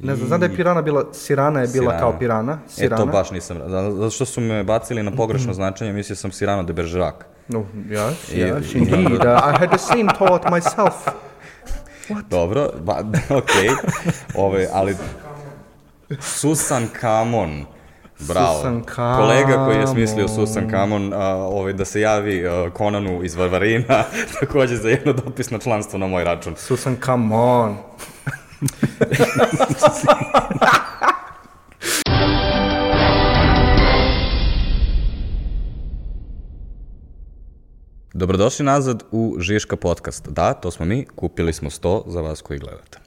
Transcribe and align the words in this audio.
Ne 0.00 0.14
znam, 0.16 0.28
znam 0.28 0.40
da 0.40 0.46
je 0.46 0.56
pirana 0.56 0.82
bila, 0.82 1.04
sirana 1.12 1.60
je 1.60 1.66
bila 1.66 1.82
Sirana. 1.84 1.98
kao 2.00 2.18
pirana, 2.18 2.58
sirana. 2.68 2.94
E, 2.94 2.98
to 2.98 3.06
baš 3.08 3.30
nisam, 3.30 3.56
za- 3.66 3.90
zato 3.90 4.10
što 4.10 4.24
su 4.24 4.40
me 4.40 4.64
bacili 4.64 5.02
na 5.02 5.10
pogrešno 5.10 5.52
značenje, 5.52 5.92
mislio 5.92 6.16
sam 6.16 6.32
Sirano 6.32 6.62
de 6.62 6.72
Bergerac. 6.72 7.14
No, 7.48 7.64
yes, 7.88 8.12
yes, 8.30 8.76
indeed. 8.76 9.12
Uh, 9.12 9.24
I 9.24 9.58
had 9.58 9.68
the 9.68 9.78
same 9.78 10.06
thought 10.14 10.44
myself. 10.44 10.92
Dobro, 12.30 12.70
ba, 12.80 12.98
okej, 13.38 13.68
Ove, 14.34 14.68
ali 14.72 14.96
Susan 16.20 16.88
Kamon, 17.00 17.64
bravo. 18.18 18.56
Susan 18.56 18.82
Kolega 19.16 19.64
koji 19.64 19.76
je 19.76 19.86
smislio 19.86 20.26
Kamon. 20.26 20.46
Susan 20.46 20.70
Kamon, 20.70 21.12
a, 21.12 21.26
ovaj, 21.34 21.72
da 21.72 21.84
se 21.84 22.00
javi 22.00 22.46
a, 22.46 22.70
Konanu 22.70 23.24
iz 23.24 23.34
Varvarina, 23.34 24.04
takođe 24.40 24.76
za 24.76 24.88
jedno 24.88 25.12
dopisno 25.12 25.58
članstvo 25.58 25.98
na 25.98 26.06
moj 26.06 26.24
račun. 26.24 26.54
Susan, 26.56 26.96
come 27.04 27.36
on. 27.36 27.76
Dobrodošli 38.14 38.64
nazad 38.64 39.02
u 39.10 39.36
Žiška 39.38 39.76
podcast. 39.76 40.28
Da, 40.28 40.54
to 40.54 40.70
smo 40.70 40.86
mi, 40.86 41.06
kupili 41.16 41.52
smo 41.52 41.70
100 41.70 42.02
za 42.06 42.20
vas 42.20 42.42
koji 42.42 42.58
gledate. 42.58 42.98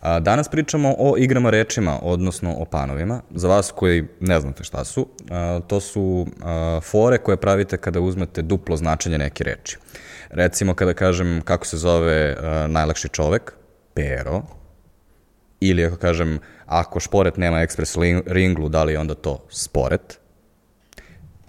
A, 0.00 0.20
danas 0.20 0.48
pričamo 0.48 0.94
o 0.98 1.14
igrama 1.18 1.50
rečima, 1.50 1.98
odnosno 2.02 2.54
o 2.54 2.64
panovima. 2.64 3.20
Za 3.34 3.48
vas 3.48 3.72
koji 3.76 4.04
ne 4.20 4.40
znate 4.40 4.64
šta 4.64 4.84
su, 4.84 5.08
a, 5.30 5.60
to 5.66 5.80
su 5.80 6.26
a, 6.42 6.80
fore 6.82 7.18
koje 7.18 7.36
pravite 7.36 7.76
kada 7.76 8.00
uzmete 8.00 8.42
duplo 8.42 8.76
značenje 8.76 9.18
neke 9.18 9.44
reči. 9.44 9.78
Recimo 10.30 10.74
kada 10.74 10.94
kažem 10.94 11.40
kako 11.44 11.66
se 11.66 11.76
zove 11.76 12.36
a, 12.40 12.66
najlakši 12.66 13.08
čovek, 13.08 13.52
pero, 13.94 14.42
ili 15.60 15.84
ako 15.84 15.96
kažem 15.96 16.38
ako 16.66 17.00
šporet 17.00 17.36
nema 17.36 17.60
ekspres 17.60 17.96
ringlu, 18.26 18.68
da 18.68 18.84
li 18.84 18.92
je 18.92 18.98
onda 18.98 19.14
to 19.14 19.46
sporet, 19.50 20.18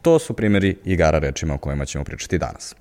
To 0.07 0.19
su 0.19 0.33
primjeri 0.33 0.77
igara 0.85 1.19
rečima 1.19 1.53
o 1.53 1.57
kojima 1.57 1.85
ćemo 1.85 2.03
pričati 2.03 2.37
danas. 2.37 2.75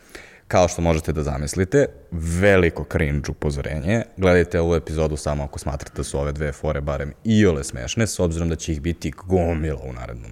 Kao 0.48 0.68
što 0.68 0.83
možete 0.83 1.12
da 1.12 1.22
zamislite, 1.22 1.86
veliko 2.10 2.84
cringe 2.92 3.30
upozorenje. 3.30 4.02
Gledajte 4.16 4.60
ovu 4.60 4.74
epizodu 4.74 5.16
samo 5.16 5.44
ako 5.44 5.58
smatrate 5.58 5.96
da 5.96 6.05
su 6.05 6.18
ove 6.18 6.33
dve 6.33 6.52
fore 6.52 6.80
barem 6.80 7.12
iole 7.24 7.64
smešne, 7.64 8.06
s 8.06 8.20
obzirom 8.20 8.48
da 8.48 8.56
će 8.56 8.72
ih 8.72 8.80
biti 8.80 9.12
gomila 9.27 9.80
u 9.84 9.92
narednom 9.92 10.30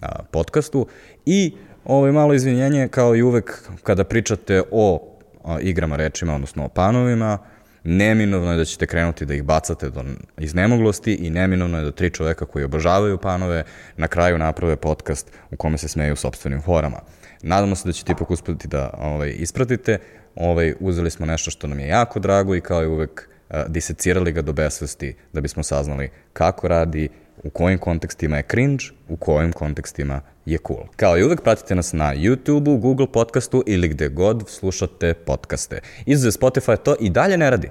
a, 0.00 0.22
podcastu. 0.30 0.86
I 1.26 1.54
ovo 1.84 2.12
malo 2.12 2.34
izvinjenje, 2.34 2.88
kao 2.88 3.16
i 3.16 3.22
uvek 3.22 3.70
kada 3.82 4.04
pričate 4.04 4.62
o 4.70 5.16
a, 5.44 5.60
igrama 5.60 5.96
rečima, 5.96 6.34
odnosno 6.34 6.64
o 6.64 6.68
panovima, 6.68 7.38
neminovno 7.86 8.50
je 8.50 8.56
da 8.56 8.64
ćete 8.64 8.86
krenuti 8.86 9.26
da 9.26 9.34
ih 9.34 9.42
bacate 9.42 9.90
do 9.90 10.04
iznemoglosti 10.38 11.14
i 11.14 11.30
neminovno 11.30 11.78
je 11.78 11.84
da 11.84 11.90
tri 11.90 12.10
čoveka 12.10 12.46
koji 12.46 12.64
obožavaju 12.64 13.18
panove 13.18 13.64
na 13.96 14.08
kraju 14.08 14.38
naprave 14.38 14.76
podcast 14.76 15.32
u 15.50 15.56
kome 15.56 15.78
se 15.78 15.88
smeju 15.88 16.16
sobstvenim 16.16 16.62
forama. 16.62 17.00
Nadamo 17.42 17.76
se 17.76 17.88
da 17.88 17.92
ćete 17.92 18.12
ipak 18.12 18.30
uspeti 18.30 18.68
da 18.68 18.90
ovaj, 18.98 19.34
ispratite. 19.38 19.98
Ovaj, 20.34 20.74
uzeli 20.80 21.10
smo 21.10 21.26
nešto 21.26 21.50
što 21.50 21.66
nam 21.66 21.80
je 21.80 21.88
jako 21.88 22.20
drago 22.20 22.54
i 22.54 22.60
kao 22.60 22.82
i 22.82 22.86
uvek 22.86 23.28
a, 23.50 23.64
disecirali 23.68 24.32
ga 24.32 24.42
do 24.42 24.52
besvesti 24.52 25.14
da 25.32 25.40
bismo 25.40 25.62
saznali 25.62 26.10
kako 26.32 26.68
radi, 26.68 27.08
u 27.46 27.50
kojim 27.50 27.78
kontekstima 27.78 28.36
je 28.36 28.42
cringe, 28.50 28.84
u 29.08 29.16
kojim 29.16 29.52
kontekstima 29.52 30.20
je 30.46 30.58
cool. 30.66 30.86
Kao 30.96 31.18
i 31.18 31.24
uvek, 31.24 31.42
pratite 31.42 31.74
nas 31.74 31.92
na 31.92 32.14
YouTube-u, 32.14 32.78
Google 32.78 33.06
podcastu 33.06 33.62
ili 33.66 33.88
gde 33.88 34.08
god 34.08 34.44
slušate 34.48 35.14
podcaste. 35.14 35.80
Izuze 36.06 36.30
Spotify 36.30 36.76
to 36.76 36.96
i 37.00 37.10
dalje 37.10 37.36
ne 37.36 37.50
radi. 37.50 37.70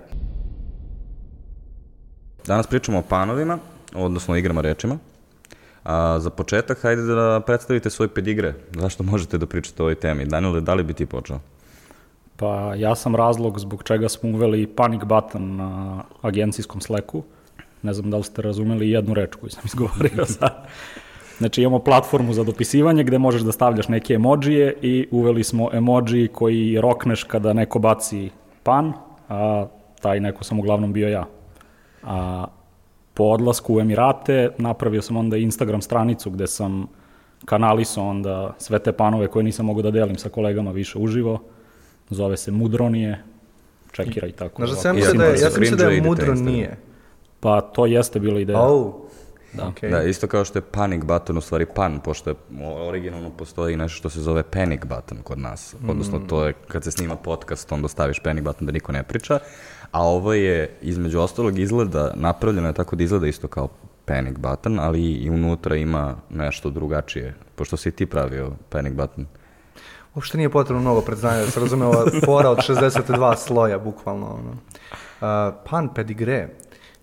Danas 2.47 2.67
pričamo 2.67 2.99
o 2.99 3.01
panovima, 3.01 3.59
odnosno 3.93 4.35
igrama 4.35 4.61
rečima. 4.61 4.97
A, 5.83 6.19
za 6.19 6.29
početak, 6.29 6.81
hajde 6.81 7.01
da 7.01 7.41
predstavite 7.45 7.89
svoj 7.89 8.07
pedigre. 8.07 8.53
Zašto 8.71 9.03
možete 9.03 9.37
da 9.37 9.45
pričate 9.45 9.83
o 9.83 9.85
ovoj 9.85 9.95
temi? 9.95 10.25
Daniel, 10.25 10.61
da 10.61 10.73
li 10.73 10.83
bi 10.83 10.93
ti 10.93 11.05
počeo? 11.05 11.39
Pa 12.37 12.75
ja 12.75 12.95
sam 12.95 13.15
razlog 13.15 13.59
zbog 13.59 13.83
čega 13.83 14.09
smo 14.09 14.29
uveli 14.29 14.67
panic 14.67 15.01
button 15.03 15.55
na 15.55 16.03
agencijskom 16.21 16.81
Slacku. 16.81 17.23
Ne 17.85 17.93
znam 17.93 18.11
da 18.11 18.17
li 18.17 18.23
ste 18.23 18.41
razumeli 18.41 18.89
jednu 18.89 19.13
reč 19.13 19.35
koju 19.35 19.49
sam 19.49 19.63
izgovorio 19.65 20.25
sad. 20.39 20.67
Znači 21.37 21.61
imamo 21.61 21.79
platformu 21.79 22.33
za 22.33 22.43
dopisivanje 22.43 23.03
gde 23.03 23.17
možeš 23.17 23.41
da 23.41 23.51
stavljaš 23.51 23.87
neke 23.87 24.13
emodžije 24.13 24.77
i 24.81 25.07
uveli 25.11 25.43
smo 25.43 25.69
emoji 25.73 26.27
koji 26.27 26.81
rokneš 26.81 27.23
kada 27.23 27.53
neko 27.53 27.79
baci 27.79 28.29
pan, 28.63 28.93
a 29.29 29.67
taj 30.01 30.19
neko 30.19 30.43
sam 30.43 30.59
uglavnom 30.59 30.93
bio 30.93 31.09
ja. 31.09 31.25
A 32.03 32.45
po 33.13 33.23
odlasku 33.23 33.75
u 33.75 33.79
Emirate 33.79 34.49
napravio 34.57 35.01
sam 35.01 35.17
onda 35.17 35.37
Instagram 35.37 35.81
stranicu 35.81 36.29
gde 36.29 36.47
sam 36.47 36.87
kanalisao 37.45 38.07
onda 38.07 38.53
sve 38.57 38.79
te 38.79 38.91
panove 38.91 39.27
koje 39.27 39.43
nisam 39.43 39.65
mogu 39.65 39.81
da 39.81 39.91
delim 39.91 40.17
sa 40.17 40.29
kolegama 40.29 40.71
više 40.71 40.97
uživo. 40.97 41.39
Zove 42.09 42.37
se 42.37 42.51
Mudronije, 42.51 43.23
čekiraj 43.91 44.31
tako. 44.31 44.65
Znaš 44.65 44.69
da 44.69 44.75
sam 44.75 44.95
da 45.17 45.25
je, 45.25 45.31
ja 45.31 45.49
sam 45.49 45.61
da 45.61 45.65
je 45.65 45.67
cringe-a, 45.67 46.03
mudro 46.03 46.25
idete 46.25 46.43
na 46.43 46.51
nije. 46.51 46.77
Pa 47.45 47.61
to 47.61 47.85
jeste 47.85 48.19
bila 48.19 48.39
ideja. 48.39 48.61
Oh, 48.61 48.93
Da. 49.53 49.67
okej. 49.67 49.89
Da, 49.89 50.03
isto 50.03 50.27
kao 50.27 50.45
što 50.45 50.57
je 50.57 50.61
panic 50.61 51.03
button, 51.03 51.37
u 51.37 51.41
stvari 51.41 51.65
pan, 51.65 51.99
pošto 51.99 52.29
je 52.29 52.35
originalno 52.87 53.29
postoji 53.29 53.77
nešto 53.77 53.97
što 53.97 54.09
se 54.09 54.21
zove 54.21 54.43
panic 54.43 54.81
button 54.85 55.17
kod 55.23 55.39
nas. 55.39 55.75
Odnosno, 55.89 56.19
to 56.19 56.45
je 56.45 56.53
kad 56.53 56.83
se 56.83 56.91
snima 56.91 57.15
podcast, 57.15 57.71
onda 57.71 57.87
staviš 57.87 58.19
panic 58.19 58.43
button 58.43 58.65
da 58.65 58.71
niko 58.71 58.91
ne 58.91 59.03
priča. 59.03 59.39
A 59.91 60.07
ovo 60.07 60.33
je, 60.33 60.77
između 60.81 61.19
ostalog, 61.19 61.59
izgleda, 61.59 62.11
napravljeno 62.15 62.67
je 62.67 62.73
tako 62.73 62.95
da 62.95 63.03
izgleda 63.03 63.27
isto 63.27 63.47
kao 63.47 63.67
panic 64.05 64.37
button, 64.37 64.79
ali 64.79 65.01
i 65.01 65.29
unutra 65.29 65.75
ima 65.75 66.15
nešto 66.29 66.69
drugačije. 66.69 67.35
Pošto 67.55 67.77
si 67.77 67.91
ti 67.91 68.05
pravio 68.05 68.51
panic 68.69 68.93
button. 68.93 69.25
Uopšte 70.15 70.37
nije 70.37 70.49
potrebno 70.49 70.81
mnogo 70.81 71.01
predznanja 71.01 71.45
da 71.45 71.51
se 71.51 71.59
razume 71.59 71.85
ova 71.85 72.05
fora 72.25 72.49
od 72.49 72.57
62 72.57 73.35
sloja, 73.37 73.79
bukvalno. 73.79 74.25
Ono. 74.25 74.51
Uh, 74.51 75.55
pan 75.69 75.89
pedigre. 75.93 76.49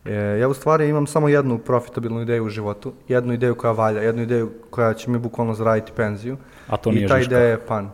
E, 0.05 0.15
ja 0.15 0.49
u 0.49 0.55
stvari 0.55 0.89
imam 0.89 1.07
samo 1.07 1.29
jednu 1.29 1.59
profitabilnu 1.59 2.21
ideju 2.23 2.45
u 2.45 2.49
životu, 2.49 2.93
jednu 3.09 3.33
ideju 3.33 3.55
koja 3.55 3.73
valja, 3.73 4.03
jednu 4.03 4.23
ideju 4.23 4.51
koja 4.71 4.95
će 4.95 5.11
mi 5.11 5.19
bukvalno 5.19 5.55
zaraditi 5.55 5.93
penziju. 5.97 6.37
A 6.67 6.77
to 6.77 6.91
I 6.91 6.95
nije 6.95 7.09
ta 7.09 7.19
Žiška. 7.19 7.35
ideja 7.35 7.49
je 7.49 7.67
pan. 7.67 7.91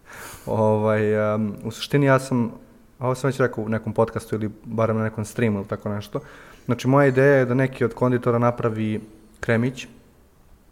ovaj, 0.46 1.34
um, 1.34 1.54
u 1.64 1.70
suštini 1.70 2.06
ja 2.06 2.18
sam, 2.18 2.52
ovo 2.98 3.14
sam 3.14 3.28
već 3.28 3.40
rekao 3.40 3.64
u 3.64 3.68
nekom 3.68 3.92
podcastu 3.92 4.34
ili 4.34 4.50
barem 4.64 4.96
na 4.96 5.02
nekom 5.02 5.24
streamu 5.24 5.58
ili 5.58 5.68
tako 5.68 5.88
nešto. 5.88 6.20
Znači 6.64 6.88
moja 6.88 7.06
ideja 7.06 7.36
je 7.36 7.44
da 7.44 7.54
neki 7.54 7.84
od 7.84 7.94
konditora 7.94 8.38
napravi 8.38 9.00
kremić 9.40 9.86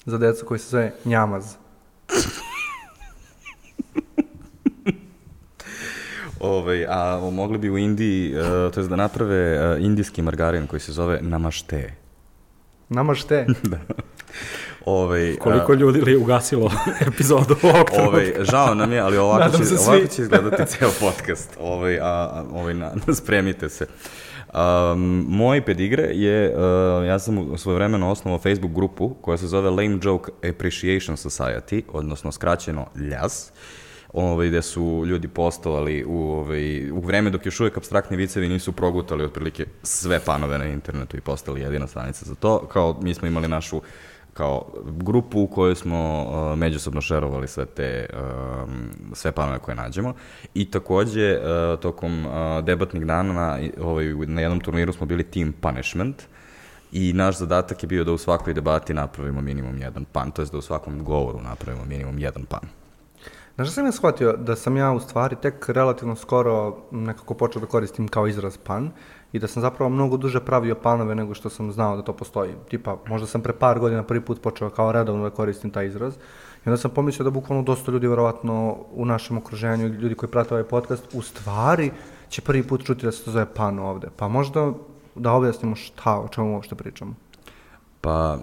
za 0.07 0.19
decu 0.19 0.47
koji 0.47 0.59
se 0.59 0.69
zove 0.69 0.93
njamaz. 1.05 1.57
Ovaj, 6.45 6.87
a 6.89 7.31
mogli 7.33 7.59
bi 7.59 7.71
u 7.71 7.79
Indiji, 7.79 8.35
uh, 8.37 8.73
to 8.73 8.81
je 8.81 8.89
da 8.89 8.97
naprave 8.97 9.73
uh, 9.75 9.85
indijski 9.85 10.23
margarin 10.23 10.67
koji 10.67 10.81
se 10.81 10.93
zove 10.93 11.19
namašte. 11.23 11.95
Namašte. 12.89 13.47
Ovaj, 14.85 15.37
Koliko 15.37 15.75
ljudi 15.75 16.01
li 16.01 16.13
je 16.13 16.19
ugasilo 16.19 16.71
epizodu 17.09 17.57
ovog 17.63 17.87
Ovaj, 17.99 18.35
žao 18.41 18.75
nam 18.75 18.93
je, 18.93 19.01
ali 19.01 19.19
ovako, 19.19 19.57
će, 19.57 19.63
ovako 19.89 20.07
će 20.07 20.23
izgledati 20.23 20.67
ceo 20.67 20.91
podcast. 21.01 21.51
Ovaj, 21.61 21.99
a, 21.99 22.05
a, 22.05 22.45
ovaj, 22.53 22.75
na, 22.75 22.93
spremite 23.21 23.69
se. 23.69 23.87
Um, 24.55 25.27
moj 25.29 25.65
pedigre 25.65 26.03
je, 26.03 26.57
uh, 26.57 27.07
ja 27.07 27.19
sam 27.19 27.39
u 27.39 27.59
svoje 27.59 27.75
vremeno 27.75 28.11
osnovao 28.11 28.39
Facebook 28.39 28.73
grupu 28.73 29.15
koja 29.21 29.37
se 29.37 29.47
zove 29.47 29.71
Lame 29.71 29.99
Joke 30.03 30.33
Appreciation 30.51 31.17
Society, 31.17 31.83
odnosno 31.93 32.33
skraćeno 32.33 32.87
LJAS, 32.97 33.53
ovaj, 34.15 34.49
gde 34.49 34.63
su 34.63 35.03
ljudi 35.07 35.29
postovali 35.29 36.05
u, 36.05 36.33
ovaj, 36.33 36.91
u 36.91 37.01
vreme 37.01 37.31
dok 37.31 37.47
još 37.47 37.61
uvek 37.61 37.77
abstraktni 37.77 38.17
vicevi 38.17 38.49
nisu 38.49 38.73
progutali 38.73 39.25
otprilike 39.25 39.67
sve 39.83 40.21
panove 40.21 40.59
na 40.59 40.65
internetu 40.65 41.17
i 41.17 41.21
postali 41.21 41.61
jedina 41.61 41.87
stranica 41.87 42.25
za 42.25 42.35
to. 42.35 42.67
Kao 42.73 42.99
mi 43.03 43.15
smo 43.15 43.29
imali 43.29 43.49
našu 43.49 43.81
kao 44.35 44.73
grupu 44.87 45.41
u 45.41 45.47
kojoj 45.47 45.75
smo 45.75 46.23
uh, 46.23 46.59
međusobno 46.59 47.01
šerovali 47.01 47.49
sve 47.49 47.67
te 47.67 48.07
um, 48.13 48.91
sve 49.13 49.33
panove 49.33 49.59
koje 49.59 49.75
nađemo 49.75 50.15
i 50.55 50.71
takođe 50.71 51.39
uh, 51.39 51.81
tokom 51.81 52.27
uh, 52.27 52.33
debatnih 52.65 53.07
dana 53.07 53.33
na, 53.33 53.59
ovaj, 53.81 54.07
na 54.07 54.41
jednom 54.41 54.61
turniru 54.61 54.93
smo 54.93 55.07
bili 55.07 55.23
team 55.23 55.53
punishment 55.61 56.23
i 56.93 57.13
naš 57.13 57.39
zadatak 57.39 57.83
je 57.83 57.87
bio 57.87 58.05
da 58.05 58.13
u 58.13 58.19
svakoj 58.19 58.55
debati 58.55 58.95
napravimo 58.95 59.41
minimum 59.41 59.79
jedan 59.79 60.05
pan, 60.05 60.31
to 60.31 60.43
je 60.43 60.49
da 60.53 60.59
u 60.59 60.63
svakom 60.63 61.05
govoru 61.05 61.41
napravimo 61.41 61.85
minimum 61.85 62.19
jedan 62.19 62.45
pan. 62.45 62.84
Znaš 63.55 63.69
šta 63.69 63.75
sam 63.75 63.87
ja 63.87 63.93
shvatio? 63.93 64.33
Da 64.33 64.57
sam 64.57 64.77
ja 64.77 64.93
u 64.93 65.01
stvari 65.01 65.37
tek 65.43 65.69
relativno 65.69 66.17
skoro 66.17 66.77
nekako 66.91 67.35
počeo 67.35 67.61
da 67.61 67.67
koristim 67.67 68.09
kao 68.09 68.27
izraz 68.27 68.57
pan 68.59 68.91
i 69.33 69.39
da 69.39 69.47
sam 69.47 69.63
zapravo 69.63 69.91
mnogo 69.91 70.17
duže 70.17 70.41
pravio 70.41 70.75
panove 70.75 71.15
nego 71.15 71.35
što 71.35 71.51
sam 71.51 71.73
znao 71.73 71.97
da 71.97 72.03
to 72.03 72.13
postoji. 72.13 72.55
Tipa, 72.69 72.97
možda 73.07 73.27
sam 73.27 73.43
pre 73.43 73.53
par 73.53 73.79
godina 73.79 74.03
prvi 74.03 74.21
put 74.21 74.43
počeo 74.43 74.71
kao 74.71 74.93
redovno 74.93 75.23
da 75.23 75.31
koristim 75.31 75.71
taj 75.71 75.87
izraz 75.87 76.15
i 76.67 76.69
onda 76.69 76.77
sam 76.77 76.91
pomislio 76.91 77.25
da 77.25 77.31
bukvalno 77.31 77.63
dosta 77.63 77.93
ljudi 77.93 78.09
verovatno 78.09 78.77
u 78.93 79.05
našem 79.05 79.39
okruženju, 79.39 79.87
ljudi 79.87 80.15
koji 80.15 80.31
prate 80.31 80.55
ovaj 80.55 80.65
podcast, 80.65 81.15
u 81.15 81.23
stvari 81.23 81.91
će 82.29 82.43
prvi 82.43 82.63
put 82.63 82.85
čuti 82.85 83.07
da 83.07 83.13
se 83.13 83.25
to 83.25 83.31
zove 83.31 83.47
pan 83.55 83.79
ovde. 83.79 84.09
Pa 84.17 84.29
možda 84.29 84.73
da 85.15 85.33
objasnimo 85.33 85.77
šta, 85.77 86.19
o 86.19 86.29
čemu 86.29 86.55
uopšte 86.55 86.75
pričamo. 86.75 87.15
Pa, 88.05 88.39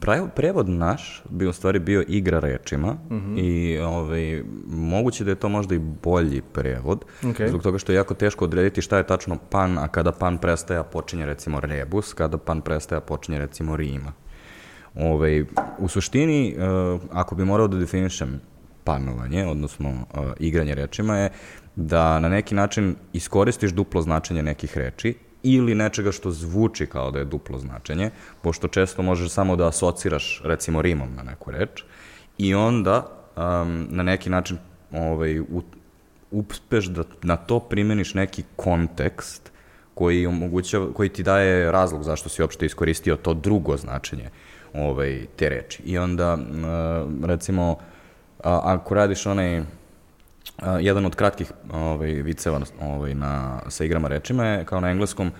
prav- 0.00 0.28
prevod 0.30 0.68
naš 0.68 1.22
bi 1.30 1.46
u 1.46 1.52
stvari 1.52 1.78
bio 1.78 2.04
igra 2.08 2.38
rečima 2.40 2.96
Mhm. 3.10 3.34
i 3.36 3.78
ovaj, 3.78 4.42
moguće 4.66 5.24
da 5.24 5.30
je 5.30 5.36
to 5.36 5.48
možda 5.48 5.74
i 5.74 5.80
bolji 6.02 6.42
prevod, 6.42 7.04
Okej. 7.24 7.48
zbog 7.48 7.62
toga 7.62 7.78
što 7.78 7.92
je 7.92 7.96
jako 7.96 8.14
teško 8.14 8.44
odrediti 8.44 8.82
šta 8.82 8.96
je 8.96 9.06
tačno 9.06 9.38
pan, 9.50 9.78
a 9.78 9.88
kada 9.88 10.12
pan 10.12 10.38
prestaje, 10.38 10.82
počinje 10.84 11.26
recimo 11.26 11.60
rebus, 11.60 12.12
kada 12.12 12.38
pan 12.38 12.60
prestaje, 12.60 13.00
počinje 13.00 13.38
recimo 13.38 13.76
rima. 13.76 14.12
Ovaj, 14.96 15.44
u 15.78 15.88
suštini, 15.88 16.48
e, 16.48 16.54
ako 17.12 17.34
bi 17.34 17.44
morao 17.44 17.68
da 17.68 17.78
definišem 17.78 18.40
panovanje, 18.84 19.46
odnosno 19.46 19.88
e, 19.88 19.94
igranje 20.38 20.74
rečima, 20.74 21.16
je 21.16 21.30
da 21.76 22.20
na 22.20 22.28
neki 22.28 22.54
način 22.54 22.96
iskoristiš 23.12 23.70
duplo 23.72 24.02
značenje 24.02 24.42
nekih 24.42 24.78
reči 24.78 25.14
ili 25.54 25.74
nečega 25.74 26.12
što 26.12 26.30
zvuči 26.30 26.86
kao 26.86 27.10
da 27.10 27.18
je 27.18 27.24
duplo 27.24 27.58
značenje, 27.58 28.10
pošto 28.42 28.68
često 28.68 29.02
možeš 29.02 29.30
samo 29.30 29.56
da 29.56 29.68
asociraš 29.68 30.40
recimo 30.44 30.82
rimom 30.82 31.14
na 31.14 31.22
neku 31.22 31.50
reč 31.50 31.84
i 32.38 32.54
onda 32.54 33.06
um, 33.36 33.86
na 33.90 34.02
neki 34.02 34.30
način 34.30 34.58
ovaj, 34.92 35.40
u, 35.40 35.62
uspeš 36.30 36.86
da 36.86 37.04
na 37.22 37.36
to 37.36 37.60
primeniš 37.60 38.14
neki 38.14 38.42
kontekst 38.56 39.52
koji 39.94 40.26
omogućava, 40.26 40.92
koji 40.92 41.08
ti 41.08 41.22
daje 41.22 41.72
razlog 41.72 42.02
zašto 42.02 42.28
si 42.28 42.42
uopšte 42.42 42.66
iskoristio 42.66 43.16
to 43.16 43.34
drugo 43.34 43.76
značenje 43.76 44.30
ovaj, 44.74 45.26
te 45.36 45.48
reči. 45.48 45.82
I 45.82 45.98
onda, 45.98 46.38
m, 46.38 47.24
recimo, 47.24 47.78
ako 48.42 48.94
radiš 48.94 49.26
onaj, 49.26 49.62
a, 50.58 50.78
jedan 50.78 51.06
od 51.06 51.14
kratkih 51.14 51.52
ovaj, 51.72 52.10
viceva 52.10 52.60
ovaj, 52.82 53.14
na, 53.14 53.60
sa 53.68 53.84
igrama 53.84 54.08
rečima 54.08 54.44
je 54.46 54.64
kao 54.64 54.80
na 54.80 54.90
engleskom 54.90 55.30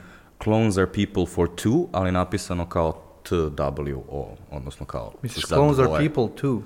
clones 0.43 0.77
are 0.77 0.87
people 0.87 1.27
for 1.27 1.49
two, 1.49 1.87
ali 1.93 2.13
napisano 2.13 2.69
kao 2.69 3.03
T-W-O, 3.29 4.37
odnosno 4.51 4.87
kao 4.87 5.13
Misliš, 5.23 5.45
clones 5.47 5.79
are 5.79 6.09
people 6.09 6.37
too? 6.41 6.61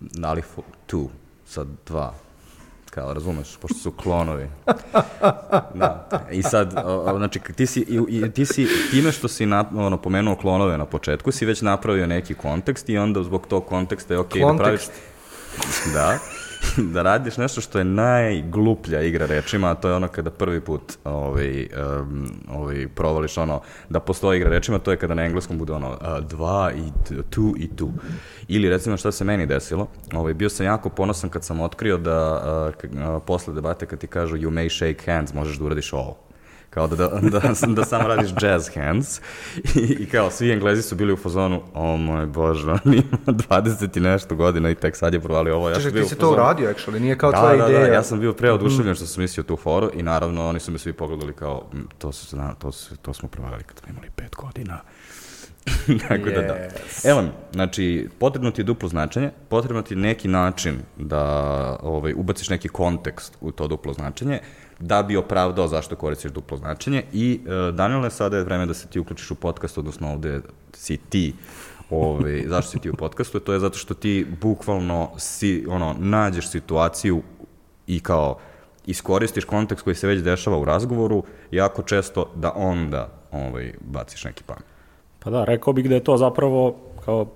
Da 0.00 0.32
li 0.32 0.42
for 0.42 0.64
two, 0.88 1.08
sa 1.46 1.64
dva, 1.86 2.14
kao 2.90 3.14
razumeš, 3.14 3.56
pošto 3.56 3.78
su 3.78 3.90
klonovi. 3.90 4.50
da. 5.74 6.08
I 6.30 6.42
sad, 6.42 6.74
o, 6.84 7.12
o, 7.12 7.18
znači, 7.18 7.40
ti 7.56 7.66
si, 7.66 7.80
i, 7.80 8.00
i, 8.08 8.30
ti 8.30 8.46
si 8.46 8.68
time 8.90 9.12
što 9.12 9.28
si 9.28 9.46
na, 9.46 9.64
ono, 9.74 9.96
pomenuo 9.96 10.36
klonove 10.36 10.78
na 10.78 10.84
početku, 10.84 11.32
si 11.32 11.46
već 11.46 11.62
napravio 11.62 12.06
neki 12.06 12.34
kontekst 12.34 12.88
i 12.88 12.98
onda 12.98 13.22
zbog 13.22 13.46
tog 13.46 13.66
konteksta 13.66 14.14
je 14.14 14.20
okej 14.20 14.42
da 14.42 14.54
praviš... 14.56 14.80
Kontekst. 14.80 14.92
Da, 15.94 16.18
da 16.94 17.02
radiš 17.02 17.36
nešto 17.36 17.60
što 17.60 17.78
je 17.78 17.84
najgluplja 17.84 19.02
igra 19.02 19.26
rečima, 19.26 19.70
a 19.70 19.74
to 19.74 19.88
je 19.88 19.94
ono 19.94 20.08
kada 20.08 20.30
prvi 20.30 20.60
put 20.60 20.98
ovaj, 21.04 21.66
um, 22.00 22.30
ovaj, 22.48 22.88
provališ 22.94 23.38
ono 23.38 23.60
da 23.88 24.00
postoji 24.00 24.36
igra 24.36 24.50
rečima, 24.50 24.78
to 24.78 24.90
je 24.90 24.96
kada 24.96 25.14
na 25.14 25.24
engleskom 25.24 25.58
bude 25.58 25.72
ono 25.72 25.90
uh, 25.90 26.28
dva 26.28 26.72
i 26.76 27.12
tu 27.30 27.54
i 27.58 27.76
tu. 27.76 27.90
Ili 28.48 28.68
recimo 28.68 28.96
šta 28.96 29.12
se 29.12 29.24
meni 29.24 29.46
desilo, 29.46 29.86
ovaj, 30.12 30.34
bio 30.34 30.48
sam 30.48 30.66
jako 30.66 30.88
ponosan 30.88 31.30
kad 31.30 31.44
sam 31.44 31.60
otkrio 31.60 31.98
da 31.98 32.42
uh, 32.82 33.22
posle 33.26 33.54
debate 33.54 33.86
kad 33.86 33.98
ti 33.98 34.06
kažu 34.06 34.36
you 34.36 34.50
may 34.50 34.76
shake 34.76 35.12
hands, 35.12 35.34
možeš 35.34 35.58
da 35.58 35.64
uradiš 35.64 35.92
ovo 35.92 36.27
kao 36.70 36.86
da, 36.86 36.96
da, 36.96 37.08
da, 37.20 37.40
da 37.76 37.84
samo 37.84 38.08
radiš 38.08 38.30
jazz 38.42 38.68
hands 38.74 39.20
I, 39.74 39.80
i 39.80 40.06
kao 40.06 40.30
svi 40.30 40.52
englezi 40.52 40.82
su 40.82 40.96
bili 40.96 41.12
u 41.12 41.16
fazonu 41.16 41.62
o 41.74 41.96
moj 41.96 42.26
bože, 42.26 42.70
on 42.70 42.94
ima 42.94 43.26
20 43.26 43.96
i 43.96 44.00
nešto 44.00 44.34
godina 44.34 44.70
i 44.70 44.74
tek 44.74 44.96
sad 44.96 45.14
je 45.14 45.20
provalio 45.20 45.56
ovo. 45.56 45.70
Ja 45.70 45.76
bio 45.92 46.02
ti 46.02 46.08
si 46.08 46.18
to 46.18 46.32
uradio, 46.32 46.74
actually, 46.74 46.98
nije 46.98 47.18
kao 47.18 47.30
da, 47.30 47.38
tvoja 47.38 47.56
da, 47.56 47.64
ideja. 47.64 47.86
Da, 47.86 47.92
ja 47.92 48.02
sam 48.02 48.20
bio 48.20 48.32
preoduševljen 48.32 48.94
što 48.94 49.06
sam 49.06 49.22
mislio 49.22 49.44
tu 49.44 49.56
foru 49.56 49.90
i 49.94 50.02
naravno 50.02 50.48
oni 50.48 50.60
su 50.60 50.72
me 50.72 50.78
svi 50.78 50.92
pogledali 50.92 51.32
kao 51.32 51.68
"M, 51.72 51.88
to, 51.98 52.12
su, 52.12 52.36
to, 52.58 52.72
su, 52.72 52.96
to 52.96 53.14
smo 53.14 53.28
provalili 53.28 53.64
kad 53.64 53.78
smo 53.78 53.88
imali 53.90 54.10
pet 54.16 54.36
godina. 54.36 54.80
Tako 56.08 56.30
da 56.30 56.42
da. 56.42 56.56
Evo, 57.04 57.24
znači, 57.52 58.08
potrebno 58.18 58.50
ti 58.50 58.60
je 58.60 58.64
duplo 58.64 58.88
značenje, 58.88 59.30
potrebno 59.48 59.82
ti 59.82 59.94
je 59.94 59.98
neki 59.98 60.28
način 60.28 60.78
da 60.96 61.22
ovaj, 61.82 62.12
ubaciš 62.16 62.48
neki 62.48 62.68
kontekst 62.68 63.36
u 63.40 63.52
to 63.52 63.68
duplo 63.68 63.92
značenje, 63.92 64.40
da 64.80 65.02
bi 65.02 65.16
opravdao 65.16 65.68
zašto 65.68 65.96
koristiš 65.96 66.30
duplo 66.30 66.56
značenje. 66.56 67.02
I 67.12 67.40
e, 67.46 67.72
Daniele, 67.72 68.10
sada 68.10 68.36
je 68.36 68.44
vreme 68.44 68.66
da 68.66 68.74
se 68.74 68.88
ti 68.88 69.00
uključiš 69.00 69.30
u 69.30 69.34
podcast, 69.34 69.78
odnosno 69.78 70.12
ovde 70.12 70.40
si 70.72 70.96
ti 70.96 71.34
ovaj, 71.90 72.44
zašto 72.52 72.70
si 72.70 72.78
ti 72.78 72.90
u 72.90 72.94
podcastu, 72.94 73.40
to 73.40 73.52
je 73.52 73.60
zato 73.60 73.78
što 73.78 73.94
ti 73.94 74.26
bukvalno 74.40 75.10
si, 75.16 75.66
ono, 75.68 75.96
nađeš 75.98 76.48
situaciju 76.50 77.22
i 77.86 78.00
kao 78.00 78.38
iskoristiš 78.86 79.44
kontekst 79.44 79.84
koji 79.84 79.96
se 79.96 80.06
već 80.06 80.22
dešava 80.22 80.58
u 80.58 80.64
razgovoru 80.64 81.22
jako 81.50 81.82
često 81.82 82.30
da 82.34 82.52
onda 82.56 83.08
ovaj, 83.32 83.74
baciš 83.80 84.24
neki 84.24 84.42
pan. 84.44 84.58
Pa 85.18 85.30
da, 85.30 85.44
rekao 85.44 85.72
bih 85.72 85.88
da 85.88 85.94
je 85.94 86.04
to 86.04 86.16
zapravo 86.16 86.76
kao 87.04 87.26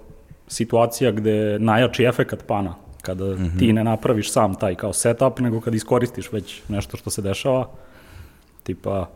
situacija 0.49 1.11
gde 1.11 1.59
najjači 1.59 2.05
efekat 2.05 2.47
pana, 2.47 2.75
kada 3.03 3.25
mm 3.25 3.37
-hmm. 3.39 3.59
ti 3.59 3.73
ne 3.73 3.85
napraviš 3.85 4.33
sam 4.33 4.55
taj 4.55 4.75
kao 4.75 4.93
setup, 4.93 5.39
nego 5.39 5.61
kad 5.61 5.75
iskoristiš 5.75 6.33
već 6.33 6.63
nešto 6.69 6.97
što 6.97 7.11
se 7.11 7.23
dešava, 7.23 7.69
tipa, 8.63 9.09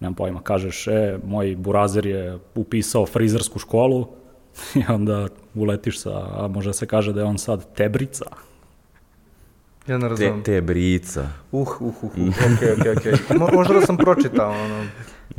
nemam 0.00 0.14
pojma, 0.14 0.42
kažeš, 0.42 0.86
e, 0.86 1.18
moj 1.24 1.56
burazer 1.56 2.06
je 2.06 2.38
upisao 2.54 3.06
frizersku 3.06 3.58
školu 3.58 4.08
i 4.80 4.82
onda 4.88 5.28
uletiš 5.54 6.00
sa, 6.00 6.10
a 6.44 6.48
može 6.48 6.72
se 6.72 6.86
kaže 6.86 7.12
da 7.12 7.20
je 7.20 7.26
on 7.26 7.38
sad 7.38 7.74
tebrica. 7.74 8.24
Ja 9.86 9.98
ne 9.98 10.08
razumem. 10.08 10.42
te 10.42 10.60
brica. 10.60 11.28
Uh, 11.52 11.68
uh, 11.80 11.94
uh, 12.02 12.04
uh, 12.04 12.28
okej, 12.56 12.72
okej, 12.72 12.92
okej. 12.92 13.12
Mo- 13.38 13.54
Možda 13.54 13.74
da 13.74 13.80
sam 13.80 13.96
pročitao, 13.96 14.50
ono. 14.50 14.84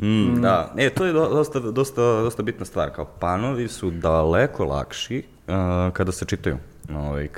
Mm, 0.01 0.41
Da, 0.41 0.73
e, 0.77 0.89
to 0.89 1.05
je 1.05 1.13
do- 1.13 1.29
dosta, 1.29 1.59
dosta, 1.59 2.01
dosta 2.01 2.43
bitna 2.43 2.65
stvar, 2.65 2.89
kao 2.95 3.05
panovi 3.05 3.67
su 3.67 3.91
daleko 3.91 4.65
lakši 4.65 5.23
uh, 5.51 5.93
kada 5.93 6.11
se 6.11 6.25
čitaju. 6.25 6.57
Ovaj, 6.95 7.25
uh, 7.25 7.29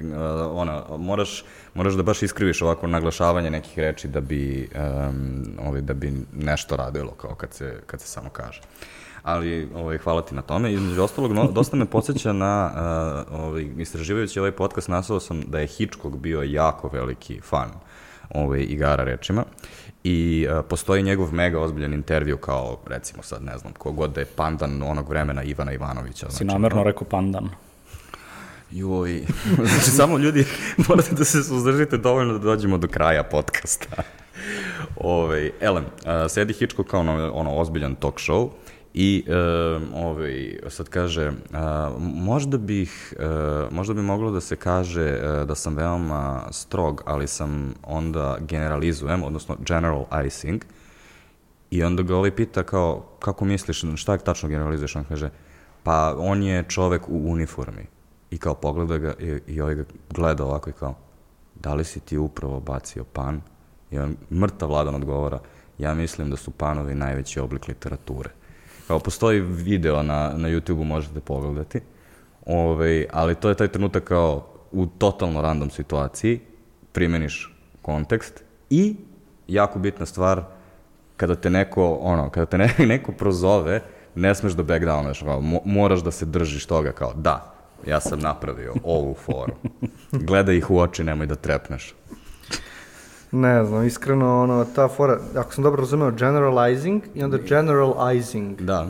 ona, 0.52 0.84
moraš, 0.98 1.44
moraš 1.74 1.94
da 1.94 2.04
baš 2.04 2.24
iskriviš 2.24 2.62
ovako 2.62 2.88
naglašavanje 2.88 3.50
nekih 3.50 3.80
reči 3.80 4.08
da 4.08 4.22
bi, 4.22 4.70
um, 4.76 5.44
ovaj, 5.68 5.82
da 5.82 5.94
bi 5.94 6.14
nešto 6.34 6.76
radilo 6.76 7.12
kao 7.12 7.36
kad 7.36 7.54
se, 7.54 7.82
kad 7.86 8.02
se 8.02 8.08
samo 8.08 8.30
kaže. 8.30 8.62
Ali 9.24 9.70
ovaj, 9.76 9.98
hvala 9.98 10.22
ti 10.22 10.36
na 10.36 10.42
tome. 10.42 10.74
Između 10.74 11.04
ostalog, 11.04 11.32
no, 11.32 11.52
dosta 11.52 11.78
me 11.78 11.86
podsjeća 11.86 12.34
na, 12.34 12.72
uh, 13.32 13.40
ovaj, 13.40 13.68
istraživajući 13.78 14.40
ovaj 14.40 14.52
podcast, 14.52 14.88
nasao 14.88 15.20
sam 15.20 15.42
da 15.42 15.60
je 15.60 15.68
Hitchcock 15.68 16.16
bio 16.16 16.42
jako 16.42 16.90
veliki 16.94 17.42
fan 17.42 17.70
ovaj, 18.30 18.62
igara 18.62 19.04
rečima 19.04 19.44
i 20.04 20.48
uh, 20.50 20.66
postoji 20.70 21.04
njegov 21.04 21.34
mega 21.34 21.60
ozbiljan 21.60 21.94
intervju 21.94 22.38
kao, 22.38 22.78
recimo 22.88 23.24
sad, 23.24 23.44
ne 23.44 23.58
znam, 23.58 23.74
kogod 23.74 24.12
da 24.14 24.22
je 24.22 24.26
pandan 24.26 24.84
onog 24.84 25.10
vremena 25.10 25.44
Ivana 25.44 25.74
Ivanovića. 25.74 26.30
Si 26.30 26.46
namerno 26.46 26.84
rekao 26.84 27.08
pandan. 27.08 27.50
Joj, 28.74 29.26
znači 29.70 29.90
samo 29.90 30.18
ljudi, 30.18 30.46
morate 30.90 31.16
da 31.16 31.26
se 31.26 31.44
suzdržite 31.44 31.98
dovoljno 31.98 32.34
da 32.34 32.40
dođemo 32.40 32.78
do 32.78 32.88
kraja 32.88 33.24
podcasta. 33.24 34.04
Ove, 34.96 35.52
elem, 35.62 35.84
uh, 35.86 36.12
sedi 36.30 36.54
Hitchcock 36.54 36.90
kao 36.90 37.00
ono, 37.00 37.32
ono 37.34 37.56
ozbiljan 37.56 37.96
talk 37.96 38.16
show 38.16 38.50
i 38.94 39.26
uh, 39.28 39.82
ovaj, 39.96 40.60
sad 40.70 40.90
kaže, 40.90 41.28
uh, 41.28 41.36
možda 42.00 42.58
bih, 42.58 43.14
uh, 43.20 43.74
možda 43.74 43.94
bi 43.94 44.02
moglo 44.02 44.32
da 44.32 44.42
se 44.42 44.56
kaže 44.56 45.14
uh, 45.14 45.48
da 45.48 45.56
sam 45.56 45.76
veoma 45.76 46.48
strog, 46.52 47.04
ali 47.06 47.28
sam 47.28 47.74
onda 47.84 48.38
generalizujem, 48.42 49.24
odnosno 49.24 49.58
generalizing, 49.60 50.66
I 51.74 51.84
onda 51.84 52.04
ga 52.04 52.16
ovaj 52.16 52.36
pita 52.36 52.64
kao, 52.64 53.06
kako 53.20 53.46
misliš, 53.46 53.82
šta 53.96 54.14
je 54.14 54.20
tačno 54.20 54.50
generalizuješ? 54.50 54.96
On 54.96 55.04
kaže, 55.10 55.30
pa 55.84 56.16
on 56.18 56.44
je 56.44 56.64
čovek 56.70 57.10
u 57.10 57.32
uniformi. 57.32 57.88
I 58.34 58.38
kao 58.38 58.54
pogleda 58.54 58.98
ga 58.98 59.14
i, 59.20 59.40
i 59.48 59.62
ovaj 59.62 59.76
ga 59.76 59.84
gleda 60.10 60.46
ovako 60.46 60.70
i 60.70 60.74
kao, 60.74 60.96
da 61.56 61.74
li 61.74 61.84
si 61.84 62.00
ti 62.00 62.18
upravo 62.18 62.60
bacio 62.60 63.04
pan? 63.04 63.42
I 63.92 64.00
on 64.00 64.16
mrtav 64.32 64.70
vladan 64.70 64.96
odgovora, 64.96 65.40
ja 65.78 65.94
mislim 65.94 66.30
da 66.30 66.38
su 66.38 66.52
panovi 66.52 66.96
najveći 66.96 67.40
oblik 67.40 67.68
literature. 67.68 68.30
Kao 68.88 69.00
postoji 69.00 69.42
video 69.42 70.04
na, 70.04 70.34
na 70.38 70.50
YouTube-u, 70.50 70.84
možete 70.84 71.20
pogledati, 71.20 71.82
Ove, 72.46 73.06
ali 73.12 73.36
to 73.36 73.50
je 73.50 73.56
taj 73.56 73.68
trenutak 73.68 74.04
kao 74.04 74.48
u 74.72 74.86
totalno 74.86 75.42
random 75.42 75.70
situaciji, 75.70 76.40
primeniš 76.92 77.56
kontekst 77.82 78.44
i 78.70 78.96
jako 79.48 79.80
bitna 79.80 80.06
stvar, 80.06 80.44
kada 81.18 81.36
te 81.36 81.50
neko, 81.50 81.98
ono, 82.02 82.30
kada 82.30 82.46
te 82.46 82.58
ne, 82.58 82.74
neko 82.94 83.12
prozove, 83.12 83.82
ne 84.16 84.36
smeš 84.36 84.54
da 84.54 84.64
backdownuješ, 84.64 85.24
kao, 85.24 85.42
mo, 85.42 85.60
moraš 85.66 86.04
da 86.04 86.12
se 86.12 86.26
držiš 86.26 86.66
toga, 86.66 86.92
kao, 86.92 87.14
da, 87.14 87.53
ja 87.88 88.00
sam 88.00 88.20
napravio 88.20 88.74
ovu 88.84 89.14
foru. 89.14 89.54
Gledaj 90.12 90.58
ih 90.58 90.72
u 90.72 90.80
oči, 90.80 91.04
nemoj 91.04 91.28
da 91.28 91.36
trepneš. 91.36 91.96
Ne 93.32 93.66
znam, 93.66 93.86
iskreno, 93.86 94.42
ono, 94.42 94.66
ta 94.76 94.88
fora, 94.88 95.20
ako 95.36 95.54
sam 95.54 95.64
dobro 95.64 95.80
razumeo, 95.82 96.12
generalizing 96.12 97.04
i 97.16 97.24
onda 97.24 97.38
generalizing. 97.38 98.62
Da. 98.62 98.88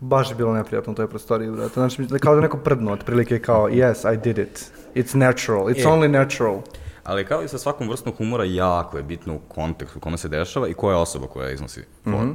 Baš 0.00 0.30
je 0.30 0.36
bilo 0.36 0.54
neprijatno 0.54 0.92
u 0.92 0.96
toj 0.96 1.08
prostoriji, 1.08 1.50
brate. 1.50 1.74
Znači, 1.74 2.06
kao 2.20 2.34
da 2.34 2.40
neko 2.40 2.58
prdno, 2.58 2.92
otprilike 2.92 3.38
kao, 3.38 3.68
yes, 3.68 4.14
I 4.14 4.16
did 4.16 4.38
it. 4.38 4.70
It's 4.94 5.14
natural. 5.14 5.66
It's 5.66 5.80
E. 5.80 5.88
only 5.88 6.08
natural. 6.08 6.60
Ali 7.04 7.24
kao 7.24 7.42
i 7.42 7.48
sa 7.48 7.58
svakom 7.58 7.88
vrstom 7.88 8.12
humora, 8.18 8.44
jako 8.44 8.96
je 8.96 9.02
bitno 9.02 9.34
u 9.34 9.38
kontekstu 9.38 9.98
u 9.98 10.00
kome 10.00 10.18
se 10.18 10.28
dešava 10.28 10.68
i 10.68 10.74
koja 10.74 10.94
je 10.94 11.02
osoba 11.02 11.26
koja 11.26 11.50
iznosi 11.50 11.84
for. 12.04 12.26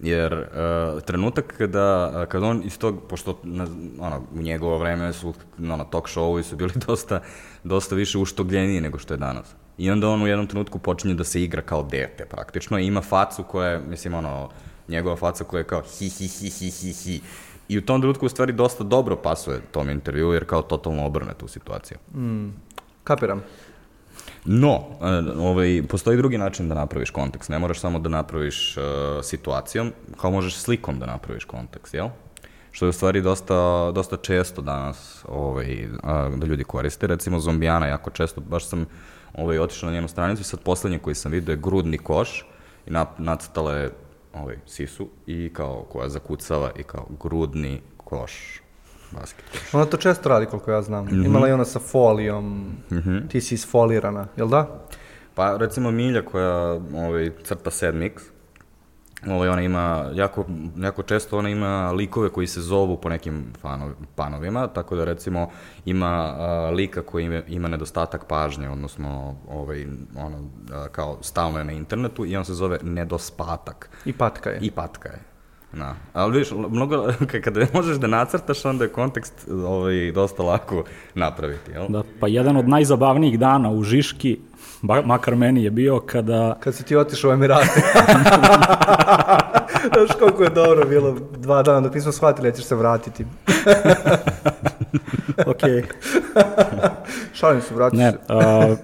Jer 0.00 0.32
uh, 0.32 1.02
trenutak 1.02 1.54
kada, 1.58 2.26
kada 2.28 2.46
on 2.46 2.62
iz 2.64 2.78
tog, 2.78 3.02
pošto 3.08 3.38
na, 3.42 3.66
ono, 3.98 4.22
u 4.34 4.42
njegovo 4.42 4.78
vreme 4.78 5.12
su 5.12 5.34
ono, 5.58 5.84
talk 5.84 6.08
showovi 6.08 6.42
su 6.42 6.56
bili 6.56 6.72
dosta, 6.86 7.20
dosta 7.64 7.94
više 7.94 8.18
uštogljeniji 8.18 8.80
nego 8.80 8.98
što 8.98 9.14
je 9.14 9.18
danas. 9.18 9.54
I 9.78 9.90
onda 9.90 10.08
on 10.08 10.22
u 10.22 10.26
jednom 10.26 10.46
trenutku 10.46 10.78
počinje 10.78 11.14
da 11.14 11.24
se 11.24 11.42
igra 11.42 11.62
kao 11.62 11.82
dete 11.82 12.24
praktično 12.24 12.78
i 12.78 12.86
ima 12.86 13.00
facu 13.00 13.42
koja 13.42 13.68
je, 13.70 13.78
mislim, 13.78 14.14
ono, 14.14 14.48
njegova 14.88 15.16
faca 15.16 15.44
koja 15.44 15.58
je 15.58 15.64
kao 15.64 15.82
hi 15.82 16.08
hi 16.08 16.28
hi 16.28 16.50
hi 16.50 16.70
hi 16.70 16.92
hi. 16.92 17.20
I 17.68 17.78
u 17.78 17.82
tom 17.82 18.00
trenutku 18.00 18.26
u 18.26 18.28
stvari 18.28 18.52
dosta 18.52 18.84
dobro 18.84 19.16
pasuje 19.16 19.60
tom 19.72 19.90
intervju 19.90 20.32
jer 20.32 20.44
kao 20.44 20.62
totalno 20.62 21.06
obrne 21.06 21.34
tu 21.34 21.48
situaciju. 21.48 21.98
Mm, 22.14 22.48
kapiram. 23.04 23.42
No, 24.44 24.84
e, 25.00 25.38
ovaj, 25.38 25.82
postoji 25.88 26.16
drugi 26.16 26.38
način 26.38 26.68
da 26.68 26.74
napraviš 26.74 27.10
kontekst. 27.10 27.50
Ne 27.50 27.58
moraš 27.58 27.80
samo 27.80 27.98
da 27.98 28.08
napraviš 28.08 28.76
uh, 28.76 28.84
situacijom, 29.24 29.92
kao 30.16 30.30
možeš 30.30 30.56
slikom 30.56 30.98
da 30.98 31.06
napraviš 31.06 31.44
kontekst, 31.44 31.94
jel? 31.94 32.08
Što 32.70 32.86
je 32.86 32.90
u 32.90 32.92
stvari 32.92 33.20
dosta, 33.22 33.90
dosta 33.94 34.16
često 34.16 34.62
danas 34.62 35.24
ovaj, 35.28 35.88
da 36.36 36.46
ljudi 36.46 36.64
koriste. 36.64 37.06
Recimo 37.06 37.40
zombijana 37.40 37.86
jako 37.86 38.10
često, 38.10 38.40
baš 38.40 38.66
sam 38.66 38.86
ovaj, 39.34 39.58
otišao 39.58 39.86
na 39.86 39.94
njenu 39.94 40.08
stranicu 40.08 40.40
i 40.40 40.44
sad 40.44 40.60
poslednje 40.60 40.98
koji 40.98 41.14
sam 41.14 41.32
vidio 41.32 41.52
je 41.52 41.56
grudni 41.56 41.98
koš 41.98 42.46
i 42.86 42.90
na, 42.90 43.06
nacrtala 43.18 43.74
je 43.74 43.90
ovaj, 44.34 44.56
sisu 44.66 45.08
i 45.26 45.50
kao 45.52 45.86
koja 45.92 46.08
zakucava 46.08 46.70
i 46.78 46.82
kao 46.82 47.06
grudni 47.22 47.80
koš 47.96 48.60
basket. 49.10 49.44
Ona 49.72 49.84
to 49.84 49.96
često 49.96 50.28
radi, 50.28 50.46
koliko 50.46 50.70
ja 50.70 50.82
znam. 50.82 51.04
Mm 51.04 51.10
-hmm. 51.10 51.26
Imala 51.26 51.46
je 51.46 51.54
ona 51.54 51.64
sa 51.64 51.78
folijom, 51.78 52.46
mm 52.90 52.98
-hmm. 52.98 53.28
ti 53.28 53.40
si 53.40 53.54
isfolirana, 53.54 54.26
jel 54.36 54.48
da? 54.48 54.66
Pa 55.34 55.56
recimo 55.56 55.90
Milja 55.90 56.24
koja 56.24 56.80
ovaj, 56.94 57.30
crta 57.44 57.70
Sad 57.70 57.94
Mix, 57.94 58.20
ovaj, 59.26 59.48
ona 59.48 59.62
ima, 59.62 60.10
jako, 60.14 60.44
jako 60.76 61.02
često 61.02 61.38
ona 61.38 61.48
ima 61.48 61.92
likove 61.92 62.28
koji 62.28 62.46
se 62.46 62.60
zovu 62.60 62.96
po 62.96 63.08
nekim 63.08 63.52
fanov, 63.60 63.90
panovima, 64.14 64.66
tako 64.66 64.96
da 64.96 65.04
recimo 65.04 65.50
ima 65.84 66.34
a, 66.38 66.70
lika 66.74 67.02
koji 67.02 67.24
ima, 67.24 67.42
ima 67.48 67.68
nedostatak 67.68 68.24
pažnje, 68.24 68.70
odnosno 68.70 69.36
ovaj, 69.48 69.86
ono, 70.16 70.50
a, 70.72 70.88
kao 70.92 71.18
stalno 71.22 71.58
je 71.58 71.64
na 71.64 71.72
internetu 71.72 72.26
i 72.26 72.36
on 72.36 72.44
se 72.44 72.54
zove 72.54 72.78
nedospatak. 72.82 73.90
I 74.04 74.12
patka 74.12 74.50
je. 74.50 74.58
I 74.62 74.70
patka 74.70 75.08
je. 75.08 75.18
Da. 75.72 75.94
Ali 76.12 76.32
vidiš, 76.32 76.50
mnogo, 76.68 77.12
kada 77.44 77.66
možeš 77.74 77.96
da 77.96 78.06
nacrtaš, 78.06 78.64
onda 78.64 78.84
je 78.84 78.92
kontekst 78.92 79.48
ovaj, 79.64 80.12
dosta 80.12 80.42
lako 80.42 80.84
napraviti, 81.14 81.70
jel? 81.70 81.86
Da, 81.88 82.02
pa 82.20 82.28
jedan 82.28 82.56
od 82.56 82.68
najzabavnijih 82.68 83.38
dana 83.38 83.70
u 83.70 83.82
Žiški, 83.82 84.38
ba, 84.82 85.02
makar 85.02 85.36
meni 85.36 85.64
je 85.64 85.70
bio 85.70 86.00
kada... 86.00 86.56
Kad 86.60 86.74
si 86.74 86.84
ti 86.84 86.96
otišao 86.96 87.30
u 87.30 87.32
Emirate. 87.32 87.68
Znaš 89.94 90.18
koliko 90.18 90.42
je 90.42 90.50
dobro 90.50 90.88
bilo 90.88 91.16
dva 91.36 91.62
dana 91.62 91.80
dok 91.80 91.94
nismo 91.94 92.12
shvatili 92.12 92.50
da 92.50 92.56
ćeš 92.56 92.64
se 92.64 92.74
vratiti. 92.74 93.26
ok. 95.46 95.60
Šalim 97.34 97.62
se, 97.62 97.74
vratiš 97.74 97.98
ne, 97.98 98.10
se. 98.10 98.18
Uh, 98.28 98.78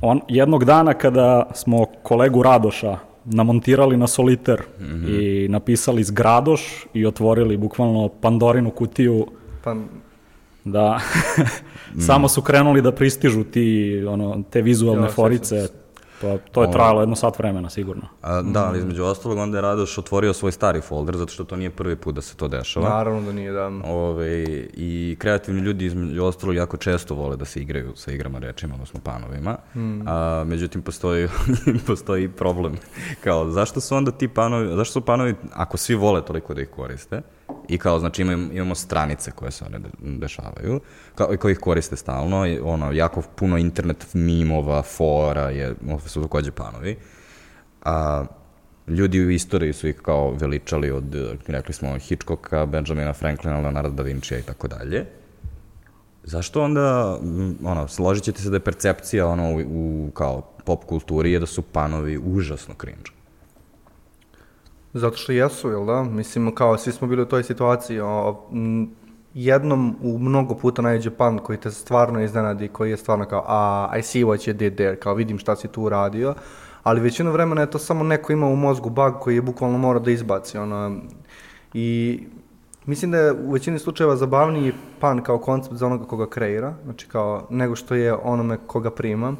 on, 0.00 0.20
jednog 0.28 0.64
dana 0.64 0.94
kada 0.94 1.50
smo 1.54 1.86
kolegu 2.02 2.42
Radoša 2.42 2.98
namontirali 3.26 3.96
na 3.96 4.06
soliter 4.06 4.62
mm 4.80 4.84
-hmm. 4.84 5.44
i 5.44 5.48
napisali 5.48 6.04
zgradoš 6.04 6.86
i 6.94 7.06
otvorili 7.06 7.56
bukvalno 7.56 8.08
Pandorinu 8.08 8.70
kutiju. 8.70 9.26
Pa, 9.64 9.76
Da, 10.64 11.00
samo 12.06 12.28
su 12.28 12.42
krenuli 12.42 12.82
da 12.82 12.92
pristižu 12.92 13.44
ti, 13.44 14.02
ono, 14.08 14.42
te 14.50 14.62
vizualne 14.62 15.02
Ja, 15.02 15.08
forice, 15.08 15.60
sećam 15.60 15.85
pa 16.20 16.38
to 16.52 16.62
je 16.62 16.72
trajalo 16.72 17.00
jedno 17.00 17.16
sat 17.16 17.38
vremena 17.38 17.70
sigurno. 17.70 18.02
A, 18.22 18.42
da, 18.42 18.66
ali 18.66 18.78
između 18.78 19.04
ostalog 19.04 19.38
onda 19.38 19.58
je 19.58 19.62
Radoš 19.62 19.98
otvorio 19.98 20.32
svoj 20.32 20.52
stari 20.52 20.80
folder, 20.80 21.16
zato 21.16 21.32
što 21.32 21.44
to 21.44 21.56
nije 21.56 21.70
prvi 21.70 21.96
put 21.96 22.14
da 22.14 22.20
se 22.20 22.36
to 22.36 22.48
dešava. 22.48 22.88
naravno 22.88 23.20
da 23.20 23.32
nije, 23.32 23.52
da. 23.52 23.70
Ove, 23.84 24.44
I 24.72 25.16
kreativni 25.18 25.60
ljudi 25.60 25.84
između 25.84 26.24
ostalog 26.24 26.56
jako 26.56 26.76
često 26.76 27.14
vole 27.14 27.36
da 27.36 27.44
se 27.44 27.60
igraju 27.60 27.92
sa 27.96 28.12
igrama 28.12 28.38
rečima, 28.38 28.74
odnosno 28.74 29.00
panovima. 29.04 29.56
Mm. 29.74 30.08
A, 30.08 30.44
međutim, 30.46 30.82
postoji, 30.82 31.28
postoji 31.86 32.28
problem. 32.28 32.76
Kao, 33.24 33.50
zašto 33.50 33.80
su 33.80 33.96
onda 33.96 34.10
ti 34.10 34.28
panovi, 34.28 34.76
zašto 34.76 34.92
su 34.92 35.00
panovi, 35.00 35.34
ako 35.52 35.76
svi 35.76 35.94
vole 35.94 36.24
toliko 36.24 36.54
da 36.54 36.62
ih 36.62 36.68
koriste, 36.68 37.22
i 37.68 37.78
kao, 37.78 37.98
znači 37.98 38.22
imamo, 38.22 38.52
imamo 38.52 38.74
stranice 38.74 39.30
koje 39.30 39.50
se 39.50 39.64
one 39.64 39.78
de, 39.78 39.88
dešavaju, 39.98 40.80
kao, 41.14 41.36
koji 41.40 41.52
ih 41.52 41.58
koriste 41.58 41.96
stalno, 41.96 42.46
i, 42.46 42.58
ono, 42.58 42.92
jako 42.92 43.22
puno 43.36 43.58
internet 43.58 44.06
mimova, 44.14 44.82
fora, 44.82 45.50
je, 45.50 45.74
su 46.06 46.22
takođe 46.22 46.50
panovi. 46.50 46.96
A, 47.84 48.24
ljudi 48.88 49.20
u 49.20 49.30
istoriji 49.30 49.72
su 49.72 49.88
ih 49.88 49.96
kao 50.02 50.30
veličali 50.30 50.90
od, 50.90 51.14
rekli 51.46 51.74
smo, 51.74 51.98
Hitchcocka, 51.98 52.66
Benjamina 52.66 53.12
Franklina, 53.12 53.60
Leonardo 53.60 53.90
da 53.90 54.02
Vincija 54.02 54.38
i 54.38 54.42
tako 54.42 54.68
dalje. 54.68 55.06
Zašto 56.24 56.62
onda, 56.62 57.18
ono, 57.64 57.88
složit 57.88 58.24
ćete 58.24 58.42
se 58.42 58.50
da 58.50 58.56
je 58.56 58.60
percepcija, 58.60 59.26
ono, 59.26 59.54
u, 59.54 59.60
u 60.06 60.10
kao 60.10 60.40
pop 60.64 60.84
kulturi 60.84 61.32
je 61.32 61.40
da 61.40 61.46
su 61.46 61.62
panovi 61.62 62.18
užasno 62.18 62.74
cringe. 62.80 63.15
Zato 64.98 65.16
što 65.16 65.32
jesu, 65.32 65.68
jel 65.68 65.84
da? 65.86 66.02
Mislim, 66.02 66.54
kao 66.54 66.78
svi 66.78 66.92
smo 66.92 67.08
bili 67.08 67.22
u 67.22 67.26
toj 67.26 67.42
situaciji. 67.42 68.00
O, 68.00 68.36
m, 68.52 68.90
jednom 69.34 69.96
u 70.02 70.18
mnogo 70.18 70.54
puta 70.54 70.82
najđe 70.82 71.10
pan 71.10 71.38
koji 71.38 71.58
te 71.58 71.70
stvarno 71.70 72.22
iznenadi, 72.22 72.68
koji 72.68 72.90
je 72.90 72.96
stvarno 72.96 73.24
kao, 73.24 73.44
a, 73.46 73.90
I 73.98 74.02
see 74.02 74.24
what 74.24 74.48
you 74.48 74.52
did 74.52 74.74
there, 74.74 74.96
kao 74.96 75.14
vidim 75.14 75.38
šta 75.38 75.56
si 75.56 75.68
tu 75.68 75.82
uradio, 75.82 76.34
ali 76.82 77.00
većinu 77.00 77.32
vremena 77.32 77.60
je 77.60 77.70
to 77.70 77.78
samo 77.78 78.04
neko 78.04 78.32
ima 78.32 78.46
u 78.46 78.56
mozgu 78.56 78.90
bug 78.90 79.14
koji 79.20 79.34
je 79.34 79.42
bukvalno 79.42 79.78
mora 79.78 79.98
da 79.98 80.10
izbaci, 80.10 80.58
ono, 80.58 80.96
i 81.74 82.20
mislim 82.86 83.10
da 83.10 83.18
je 83.18 83.32
u 83.32 83.52
većini 83.52 83.78
slučajeva 83.78 84.16
zabavniji 84.16 84.72
pan 85.00 85.22
kao 85.22 85.38
koncept 85.38 85.76
za 85.76 85.86
onoga 85.86 86.04
koga 86.04 86.26
kreira, 86.26 86.74
znači 86.84 87.08
kao, 87.08 87.46
nego 87.50 87.76
što 87.76 87.94
je 87.94 88.14
onome 88.14 88.58
koga 88.66 88.90
prima. 88.90 89.36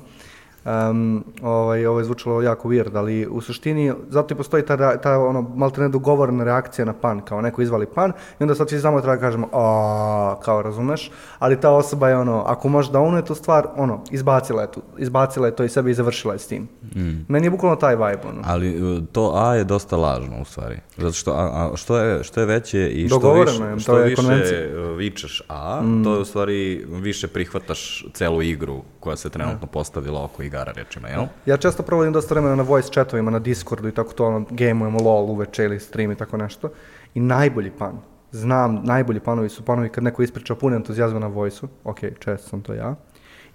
Um, 0.67 1.25
ovaj, 1.43 1.87
ovo 1.87 1.99
je 1.99 2.05
zvučalo 2.05 2.43
jako 2.43 2.69
weird, 2.69 2.97
ali 2.97 3.27
u 3.27 3.41
suštini 3.41 3.93
zato 4.09 4.35
i 4.35 4.37
postoji 4.37 4.63
ta, 4.63 4.97
ta 4.97 5.19
ono, 5.19 5.43
malte 5.43 5.81
ne 5.81 5.89
dogovorena 5.89 6.45
reakcija 6.45 6.85
na 6.85 6.93
pan, 6.93 7.21
kao 7.21 7.41
neko 7.41 7.63
izvali 7.63 7.87
pan 7.87 8.13
i 8.41 8.43
onda 8.43 8.55
sad 8.55 8.69
svi 8.69 8.81
samo 8.81 9.01
treba 9.01 9.15
da 9.15 9.21
kažemo 9.21 9.49
a 9.53 10.37
kao 10.45 10.63
razumeš, 10.63 11.11
ali 11.39 11.61
ta 11.61 11.71
osoba 11.71 12.09
je 12.09 12.17
ono, 12.17 12.43
ako 12.47 12.69
može 12.69 12.93
da 12.93 13.01
unuje 13.01 13.25
tu 13.25 13.35
stvar, 13.35 13.67
ono, 13.77 14.01
izbacila 14.11 14.63
je, 14.63 14.73
tu, 14.73 14.83
izbacila 14.99 15.47
je 15.47 15.57
to 15.57 15.65
i 15.65 15.69
sebe 15.69 15.91
i 15.91 15.95
završila 15.95 16.33
je 16.33 16.39
s 16.39 16.47
tim. 16.47 16.69
Mm. 16.97 17.25
Meni 17.29 17.47
je 17.47 17.51
bukvalno 17.51 17.77
taj 17.77 17.97
vibe, 17.97 18.29
ono. 18.29 18.43
Ali 18.45 18.83
uh, 18.83 19.03
to 19.13 19.33
A 19.35 19.55
je 19.55 19.65
dosta 19.65 19.97
lažno 19.97 20.41
u 20.41 20.45
stvari. 20.45 20.81
Zato 20.97 21.13
što 21.13 21.33
a, 21.33 21.71
a 21.73 21.77
što, 21.77 21.99
je, 21.99 22.25
što 22.25 22.41
je 22.41 22.47
veće 22.47 22.89
i 22.89 23.09
što, 23.09 23.19
Dogovoreno 23.19 23.69
je, 23.69 23.75
to 23.75 23.81
što 23.81 23.99
je 23.99 24.05
više 24.05 24.23
konvencija. 24.23 24.59
vičeš 24.97 25.43
A, 25.49 25.81
mm. 25.83 26.05
to 26.05 26.15
je 26.15 26.21
u 26.21 26.25
stvari 26.25 26.87
više 26.89 27.29
prihvataš 27.29 28.07
celu 28.15 28.43
igru 28.43 28.83
koja 29.07 29.17
se 29.17 29.31
trenutno 29.31 29.67
postavila 29.67 30.25
oko 30.25 30.43
igara 30.43 30.73
rečima, 30.73 31.09
jel? 31.09 31.27
Ja 31.47 31.57
često 31.57 31.83
provodim 31.83 32.13
dosta 32.13 32.35
vremena 32.35 32.57
na 32.57 32.63
voice 32.63 32.91
chatovima, 32.93 33.31
na 33.31 33.39
Discordu 33.39 33.89
i 33.89 33.93
tako 33.93 34.13
to, 34.13 34.27
ono, 34.27 34.47
gameujemo 34.51 34.99
LOL 35.03 35.31
uveče 35.31 35.65
ili 35.65 35.81
stream 35.81 36.11
i 36.13 36.17
tako 36.17 36.37
nešto. 36.37 36.71
I 37.15 37.21
najbolji 37.21 37.71
pan, 37.71 38.01
znam, 38.33 38.81
najbolji 38.85 39.21
panovi 39.21 39.49
su 39.49 39.65
panovi 39.65 39.89
kad 39.89 40.05
neko 40.05 40.23
ispriča 40.23 40.55
puno 40.55 40.77
entuzijazma 40.77 41.19
na 41.19 41.27
voice-u, 41.27 41.69
ok, 41.85 41.99
često 42.19 42.49
sam 42.49 42.63
to 42.63 42.75
ja, 42.75 42.95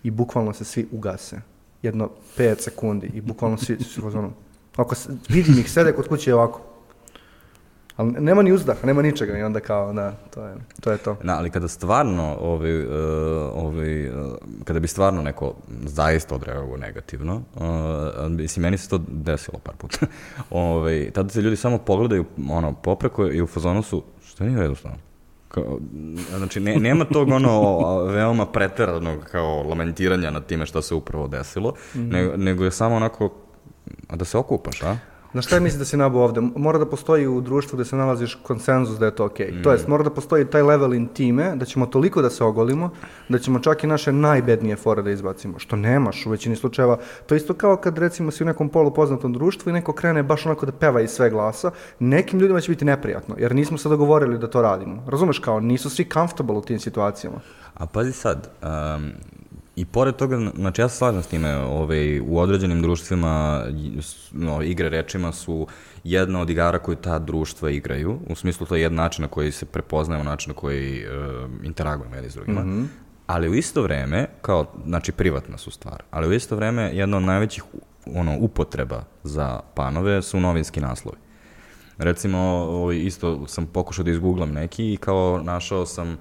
i 0.03 0.11
bukvalno 0.11 0.53
se 0.53 0.65
svi 0.65 0.87
ugase. 0.91 1.41
Jedno 1.81 2.09
5 2.37 2.59
sekundi 2.59 3.11
i 3.13 3.21
bukvalno 3.21 3.57
svi 3.57 3.83
su 3.83 4.07
ono, 4.07 4.31
ako 4.75 4.95
vidim 5.29 5.59
ih 5.59 5.71
sede 5.71 5.93
kod 5.93 6.07
kuće 6.07 6.35
ovako. 6.35 6.61
Ali 8.01 8.11
nema 8.11 8.41
ni 8.41 8.51
uzdaha, 8.51 8.87
nema 8.87 9.01
ničega 9.01 9.37
i 9.37 9.43
onda 9.43 9.59
kao, 9.59 9.93
da, 9.93 10.13
to 10.29 10.45
je 10.45 10.55
to. 10.81 10.91
Je 10.91 10.97
to. 10.97 11.17
Na, 11.23 11.37
ali 11.37 11.49
kada 11.49 11.67
stvarno, 11.67 12.37
ovaj, 12.39 12.85
uh, 12.85 12.91
ovaj, 13.53 14.09
uh, 14.09 14.15
kada 14.63 14.79
bi 14.79 14.87
stvarno 14.87 15.21
neko 15.21 15.53
zaista 15.85 16.35
odreagovao 16.35 16.77
negativno, 16.77 17.41
uh, 17.55 18.31
mislim, 18.31 18.61
meni 18.61 18.77
se 18.77 18.89
to 18.89 18.99
desilo 19.07 19.59
par 19.63 19.75
puta, 19.75 19.97
ovaj, 20.49 21.11
tada 21.13 21.29
se 21.29 21.41
ljudi 21.41 21.55
samo 21.55 21.77
pogledaju, 21.77 22.25
ono, 22.49 22.73
popreko 22.73 23.27
i 23.27 23.41
u 23.41 23.47
fazonu 23.47 23.83
su, 23.83 24.03
što 24.25 24.43
nije 24.43 24.59
redu 24.59 24.75
stvarno? 24.75 24.99
Kao, 25.47 25.79
znači, 26.37 26.59
ne, 26.59 26.75
nema 26.75 27.05
tog 27.05 27.29
ono 27.29 28.03
veoma 28.03 28.45
preteranog 28.45 29.23
kao 29.31 29.63
lamentiranja 29.63 30.31
nad 30.31 30.45
time 30.45 30.65
što 30.65 30.81
se 30.81 30.95
upravo 30.95 31.27
desilo, 31.27 31.73
mm 31.95 31.99
-hmm. 31.99 32.11
nego, 32.11 32.37
nego 32.37 32.65
je 32.65 32.71
samo 32.71 32.95
onako 32.95 33.33
da 34.13 34.25
se 34.25 34.37
okupaš, 34.37 34.83
a? 34.83 34.97
Na 35.33 35.41
šta 35.41 35.55
je 35.55 35.61
misli 35.61 35.79
da 35.79 35.85
si 35.85 35.97
nabao 35.97 36.23
ovde? 36.23 36.41
Mora 36.55 36.79
da 36.79 36.85
postoji 36.85 37.27
u 37.27 37.41
društvu 37.41 37.77
gde 37.77 37.85
se 37.85 37.95
nalaziš 37.95 38.35
konsenzus 38.43 38.99
da 38.99 39.05
je 39.05 39.15
to 39.15 39.25
okej. 39.25 39.47
Okay. 39.47 39.59
Mm. 39.59 39.63
To 39.63 39.71
jest, 39.71 39.87
mora 39.87 40.03
da 40.03 40.09
postoji 40.09 40.45
taj 40.45 40.61
level 40.61 40.93
intime, 40.93 41.55
da 41.55 41.65
ćemo 41.65 41.85
toliko 41.85 42.21
da 42.21 42.29
se 42.29 42.43
ogolimo, 42.43 42.89
da 43.29 43.39
ćemo 43.39 43.59
čak 43.59 43.83
i 43.83 43.87
naše 43.87 44.11
najbednije 44.11 44.75
fore 44.75 45.01
da 45.01 45.11
izbacimo. 45.11 45.59
Što 45.59 45.75
nemaš 45.75 46.25
u 46.25 46.29
većini 46.29 46.55
slučajeva. 46.55 46.97
To 47.25 47.35
isto 47.35 47.53
kao 47.53 47.77
kad 47.77 47.97
recimo 47.97 48.31
si 48.31 48.43
u 48.43 48.45
nekom 48.45 48.69
polupoznatom 48.69 49.33
društvu 49.33 49.69
i 49.69 49.73
neko 49.73 49.93
krene 49.93 50.23
baš 50.23 50.45
onako 50.45 50.65
da 50.65 50.71
peva 50.71 51.01
iz 51.01 51.09
sve 51.09 51.29
glasa, 51.29 51.71
nekim 51.99 52.39
ljudima 52.39 52.61
će 52.61 52.71
biti 52.71 52.85
neprijatno, 52.85 53.35
jer 53.37 53.55
nismo 53.55 53.77
se 53.77 53.89
dogovorili 53.89 54.39
da 54.39 54.49
to 54.49 54.61
radimo. 54.61 55.03
Razumeš 55.07 55.39
kao, 55.39 55.59
nisu 55.59 55.89
svi 55.89 56.09
comfortable 56.13 56.55
u 56.55 56.61
tim 56.61 56.79
situacijama. 56.79 57.39
A 57.73 57.85
pazi 57.85 58.11
sad, 58.11 58.49
um, 58.61 59.11
I 59.75 59.85
pored 59.85 60.15
toga, 60.15 60.51
znači 60.55 60.81
ja 60.81 60.89
se 60.89 60.97
slažem 60.97 61.23
s 61.23 61.27
time, 61.27 61.55
ovaj, 61.55 62.19
u 62.19 62.37
određenim 62.37 62.81
društvima 62.81 63.65
no, 64.31 64.61
igre 64.61 64.89
rečima 64.89 65.31
su 65.31 65.67
jedna 66.03 66.41
od 66.41 66.49
igara 66.49 66.79
koju 66.79 66.95
ta 66.95 67.19
društva 67.19 67.69
igraju, 67.69 68.19
u 68.29 68.35
smislu 68.35 68.65
to 68.67 68.75
je 68.75 68.81
jedan 68.81 68.95
način 68.95 69.21
na 69.21 69.27
koji 69.27 69.51
se 69.51 69.65
prepoznajemo, 69.65 70.23
način 70.23 70.49
na 70.49 70.55
koji 70.55 71.05
uh, 71.05 71.49
interagujemo 71.63 72.15
jedni 72.15 72.29
s 72.29 72.33
drugima, 72.33 72.61
mm 72.61 72.69
-hmm. 72.69 72.85
ali 73.27 73.49
u 73.49 73.53
isto 73.53 73.81
vreme, 73.81 74.27
kao, 74.41 74.65
znači 74.85 75.11
privatna 75.11 75.57
su 75.57 75.71
stvar, 75.71 76.03
ali 76.11 76.27
u 76.27 76.33
isto 76.33 76.55
vreme 76.55 76.91
jedna 76.93 77.17
od 77.17 77.23
najvećih 77.23 77.63
ono, 78.05 78.37
upotreba 78.39 79.03
za 79.23 79.59
panove 79.75 80.21
su 80.21 80.39
novinski 80.39 80.81
naslovi. 80.81 81.17
Recimo, 81.97 82.37
ovaj, 82.69 82.97
isto 82.97 83.47
sam 83.47 83.65
pokušao 83.65 84.03
da 84.03 84.11
izgooglam 84.11 84.51
neki 84.51 84.93
i 84.93 84.97
kao 84.97 85.41
našao 85.43 85.85
sam 85.85 86.17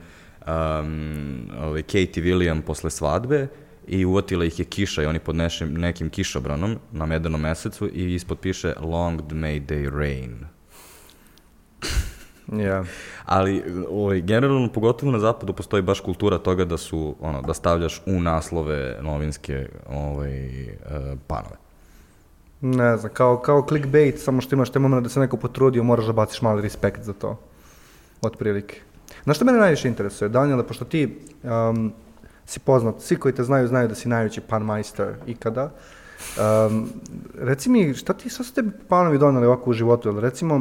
um, 0.47 1.49
ovaj, 1.63 1.83
Katie 1.83 2.23
William 2.23 2.63
posle 2.63 2.91
svadbe 2.91 3.47
i 3.87 4.05
uvotila 4.05 4.45
ih 4.45 4.59
je 4.59 4.65
kiša 4.65 5.03
i 5.03 5.07
oni 5.07 5.19
pod 5.19 5.37
nešim, 5.37 5.75
nekim 5.75 6.11
kišobranom 6.11 6.77
na 6.93 7.07
medanom 7.07 7.41
mesecu 7.41 7.89
i 7.93 8.15
ispod 8.15 8.39
piše 8.39 8.75
Long 8.81 9.21
may 9.33 9.67
they 9.67 9.99
rain. 9.99 10.45
Ja. 12.53 12.85
Ali 13.25 13.65
ovaj, 13.91 14.21
generalno, 14.21 14.69
pogotovo 14.69 15.13
na 15.13 15.19
zapadu, 15.19 15.53
postoji 15.53 15.83
baš 15.83 16.01
kultura 16.01 16.39
toga 16.39 16.65
da 16.65 16.77
su, 16.77 17.17
ono, 17.21 17.43
da 17.43 17.55
stavljaš 17.55 18.03
u 18.07 18.21
naslove 18.21 18.99
novinske 19.03 19.69
ovaj, 19.89 20.63
uh, 20.63 21.19
panove. 21.27 21.57
Ne 22.61 22.97
znam, 22.97 23.13
kao, 23.13 23.39
kao 23.39 23.67
clickbait, 23.69 24.19
samo 24.19 24.41
što 24.41 24.55
imaš 24.55 24.71
te 24.71 24.79
moment 24.79 25.03
da 25.03 25.09
se 25.09 25.21
neko 25.21 25.37
potrudio, 25.37 25.83
moraš 25.83 26.07
da 26.07 26.13
baciš 26.13 26.43
mali 26.43 26.63
respekt 26.63 27.03
za 27.03 27.13
to. 27.13 27.39
Od 28.23 28.37
prilike. 28.37 28.81
Znaš 29.25 29.37
što 29.37 29.45
mene 29.45 29.59
najviše 29.59 29.89
interesuje, 29.89 30.29
Daniele, 30.29 30.67
pošto 30.67 30.85
ti 30.85 31.19
um, 31.43 31.93
si 32.47 32.61
poznat, 32.61 33.01
svi 33.01 33.17
koji 33.17 33.35
te 33.35 33.45
znaju, 33.45 33.69
znaju 33.69 33.89
da 33.89 33.95
si 33.95 34.09
najveći 34.09 34.41
panmajster 34.41 35.15
ikada. 35.27 35.71
Um, 36.67 36.89
reci 37.39 37.71
mi, 37.71 37.95
šta 37.95 38.13
ti, 38.13 38.29
šta 38.29 38.45
su 38.45 38.55
tebi 38.55 38.71
panovi 38.89 39.19
donali 39.19 39.47
ovako 39.47 39.71
u 39.71 39.73
životu? 39.73 40.09
Jel, 40.09 40.21
recimo, 40.21 40.55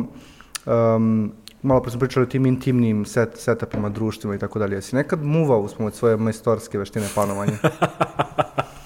um, 0.66 1.32
malo 1.62 1.82
pre 1.82 1.92
smo 1.92 2.00
pričali 2.00 2.24
o 2.24 2.30
tim 2.30 2.46
intimnim 2.46 3.06
set, 3.06 3.30
setupima, 3.36 3.90
društvima 3.90 4.36
i 4.36 4.40
tako 4.40 4.60
dalje. 4.60 4.76
Jesi 4.76 4.96
nekad 4.96 5.24
muvao 5.24 5.60
uz 5.60 5.74
pomoć 5.74 5.94
svoje 5.94 6.18
majstorske 6.18 6.78
veštine 6.78 7.08
panovanja? 7.16 7.58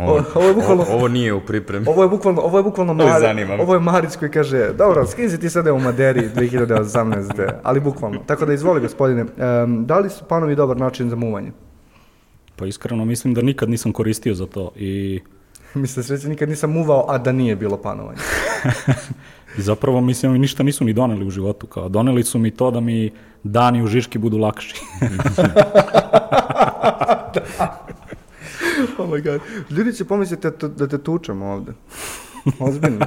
Ovo, 0.00 0.24
ovo, 0.34 0.48
je 0.48 0.54
bukvalno, 0.54 0.82
ovo, 0.82 0.94
ovo 0.94 1.08
nije 1.08 1.32
u 1.32 1.40
pripremi. 1.40 1.86
Ovo 1.88 2.02
je 2.02 2.08
bukvalno, 2.08 2.40
ovo 2.40 2.58
je 2.58 2.62
bukvalno 2.62 2.94
Mar, 2.94 3.22
ovo 3.60 3.74
je 3.74 3.80
Marić 3.80 4.16
koji 4.16 4.30
kaže, 4.30 4.72
dobro, 4.72 5.06
skin 5.06 5.30
se 5.30 5.40
ti 5.40 5.50
sada 5.50 5.72
u 5.72 5.80
Maderi 5.80 6.30
2018. 6.34 7.52
ali 7.62 7.80
bukvalno. 7.80 8.20
Tako 8.26 8.46
da 8.46 8.52
izvoli 8.52 8.80
gospodine, 8.80 9.22
um, 9.22 9.86
da 9.86 9.98
li 9.98 10.10
su 10.10 10.24
panovi 10.24 10.56
dobar 10.56 10.76
način 10.76 11.10
za 11.10 11.16
muvanje? 11.16 11.52
Pa 12.56 12.66
iskreno 12.66 13.04
mislim 13.04 13.34
da 13.34 13.42
nikad 13.42 13.70
nisam 13.70 13.92
koristio 13.92 14.34
za 14.34 14.46
to 14.46 14.70
i... 14.76 15.20
Mislim 15.74 16.02
da 16.02 16.06
sreće 16.06 16.28
nikad 16.28 16.48
nisam 16.48 16.72
muvao, 16.72 17.06
a 17.08 17.18
da 17.18 17.32
nije 17.32 17.56
bilo 17.56 17.76
panovanje. 17.76 18.18
I 19.58 19.62
zapravo 19.62 20.00
mislim 20.00 20.32
mi 20.32 20.38
ništa 20.38 20.62
nisu 20.62 20.84
ni 20.84 20.92
doneli 20.92 21.26
u 21.26 21.30
životu, 21.30 21.66
kao 21.66 21.88
doneli 21.88 22.24
su 22.24 22.38
mi 22.38 22.50
to 22.50 22.70
da 22.70 22.80
mi 22.80 23.10
dani 23.42 23.82
u 23.82 23.86
Žiški 23.86 24.18
budu 24.18 24.38
lakši. 24.38 24.74
da. 27.34 27.83
oh 28.98 29.08
my 29.08 29.22
god. 29.22 29.40
Ljudi 29.70 29.92
će 29.92 30.04
pomisliti 30.04 30.48
da, 30.60 30.68
da 30.68 30.88
te 30.88 30.98
tučem 30.98 31.42
ovde. 31.42 31.72
Ozbiljno. 32.68 33.06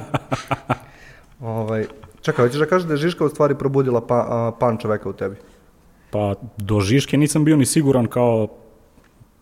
ovaj, 1.40 1.86
čekaj, 2.20 2.44
hoćeš 2.44 2.58
da 2.60 2.66
kažeš 2.66 2.86
da 2.88 2.94
je 2.94 2.98
Žiška 2.98 3.24
u 3.24 3.28
stvari 3.28 3.54
probudila 3.54 4.00
pa, 4.00 4.14
a, 4.14 4.52
pan 4.60 4.78
čoveka 4.78 5.08
u 5.08 5.12
tebi? 5.12 5.36
Pa 6.10 6.34
do 6.56 6.80
Žiške 6.80 7.16
nisam 7.16 7.44
bio 7.44 7.56
ni 7.56 7.66
siguran 7.66 8.06
kao 8.06 8.48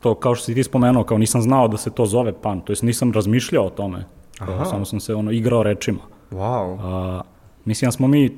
to 0.01 0.15
kao 0.15 0.35
što 0.35 0.45
si 0.45 0.55
ti 0.55 0.65
spomenuo, 0.65 1.05
kao 1.05 1.19
nisam 1.19 1.43
znao 1.43 1.69
da 1.69 1.77
se 1.77 1.91
to 1.91 2.07
zove 2.07 2.33
pan, 2.33 2.61
to 2.61 2.73
jest 2.73 2.83
nisam 2.83 3.13
razmišljao 3.13 3.67
o 3.67 3.71
tome. 3.71 4.05
Kao, 4.39 4.65
samo 4.65 4.85
sam 4.85 5.01
se 5.01 5.15
ono 5.15 5.31
igrao 5.31 5.63
rečima. 5.63 5.99
Wow. 6.31 6.79
A, 6.81 7.21
mislim 7.65 7.89
da 7.89 7.93
smo 7.93 8.09
mi 8.09 8.37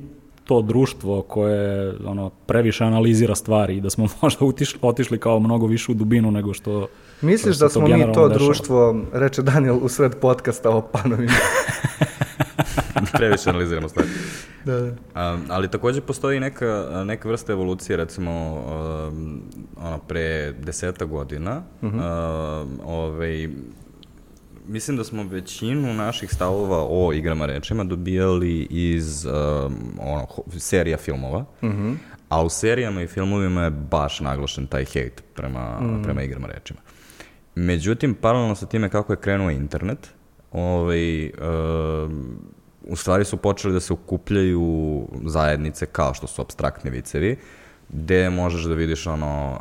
to 0.48 0.62
društvo 0.62 1.22
koje 1.22 1.94
ono 2.04 2.30
previše 2.30 2.84
analizira 2.84 3.34
stvari 3.34 3.76
i 3.76 3.80
da 3.80 3.90
smo 3.90 4.08
možda 4.22 4.44
utišli, 4.44 4.78
otišli 4.82 5.18
kao 5.18 5.40
mnogo 5.40 5.66
više 5.66 5.92
u 5.92 5.94
dubinu 5.94 6.30
nego 6.30 6.54
što 6.54 6.88
Misliš 7.20 7.56
da 7.56 7.68
smo 7.68 7.82
mi 7.88 7.90
to 7.90 8.06
dešava? 8.06 8.28
društvo, 8.28 8.96
reče 9.12 9.42
Daniel 9.42 9.78
u 9.82 9.88
sred 9.88 10.14
podcasta 10.20 10.70
o 10.70 10.82
panovima? 10.82 11.32
Previše 13.18 13.50
analiziramo 13.50 13.88
stvari. 13.88 14.08
Da, 14.64 14.80
da. 14.80 14.88
Um, 15.34 15.42
ali 15.48 15.68
takođe 15.68 16.00
postoji 16.00 16.40
neka, 16.40 17.02
neka 17.04 17.28
vrsta 17.28 17.52
evolucije, 17.52 17.96
recimo, 17.96 18.62
um, 19.10 19.42
ono, 19.76 19.98
pre 19.98 20.52
deseta 20.52 21.04
godina, 21.04 21.62
uh 21.82 21.92
-huh. 21.92 22.62
um, 22.62 22.80
ovaj, 22.84 23.48
mislim 24.68 24.96
da 24.96 25.04
smo 25.04 25.22
većinu 25.22 25.94
naših 25.94 26.30
stavova 26.34 26.86
o 26.90 27.12
igrama 27.12 27.46
rečima 27.46 27.84
dobijali 27.84 28.66
iz 28.70 29.24
um, 29.24 29.32
ono, 30.00 30.26
serija 30.58 30.96
filmova, 30.96 31.38
uh 31.38 31.70
-huh. 31.70 31.96
a 32.28 32.44
u 32.44 32.48
serijama 32.48 33.02
i 33.02 33.06
filmovima 33.06 33.62
je 33.62 33.70
baš 33.70 34.20
naglašen 34.20 34.66
taj 34.66 34.84
hejt 34.84 35.22
prema, 35.34 35.78
uh 35.80 35.86
-huh. 35.86 36.04
prema 36.04 36.22
igrama 36.22 36.46
rečima. 36.46 36.80
Međutim, 37.54 38.14
paralelno 38.14 38.54
sa 38.54 38.66
time 38.66 38.88
kako 38.88 39.12
je 39.12 39.20
krenuo 39.20 39.50
internet, 39.50 40.10
ovaj, 40.52 41.26
uh, 41.26 41.32
u 42.88 42.96
stvari 42.96 43.24
su 43.24 43.36
počeli 43.36 43.74
da 43.74 43.80
se 43.80 43.92
ukupljaju 43.92 45.06
zajednice 45.24 45.86
kao 45.86 46.14
što 46.14 46.26
su 46.26 46.42
abstraktni 46.42 46.90
vicevi, 46.90 47.36
gde 47.88 48.30
možeš 48.30 48.62
da 48.62 48.74
vidiš 48.74 49.06
ono, 49.06 49.60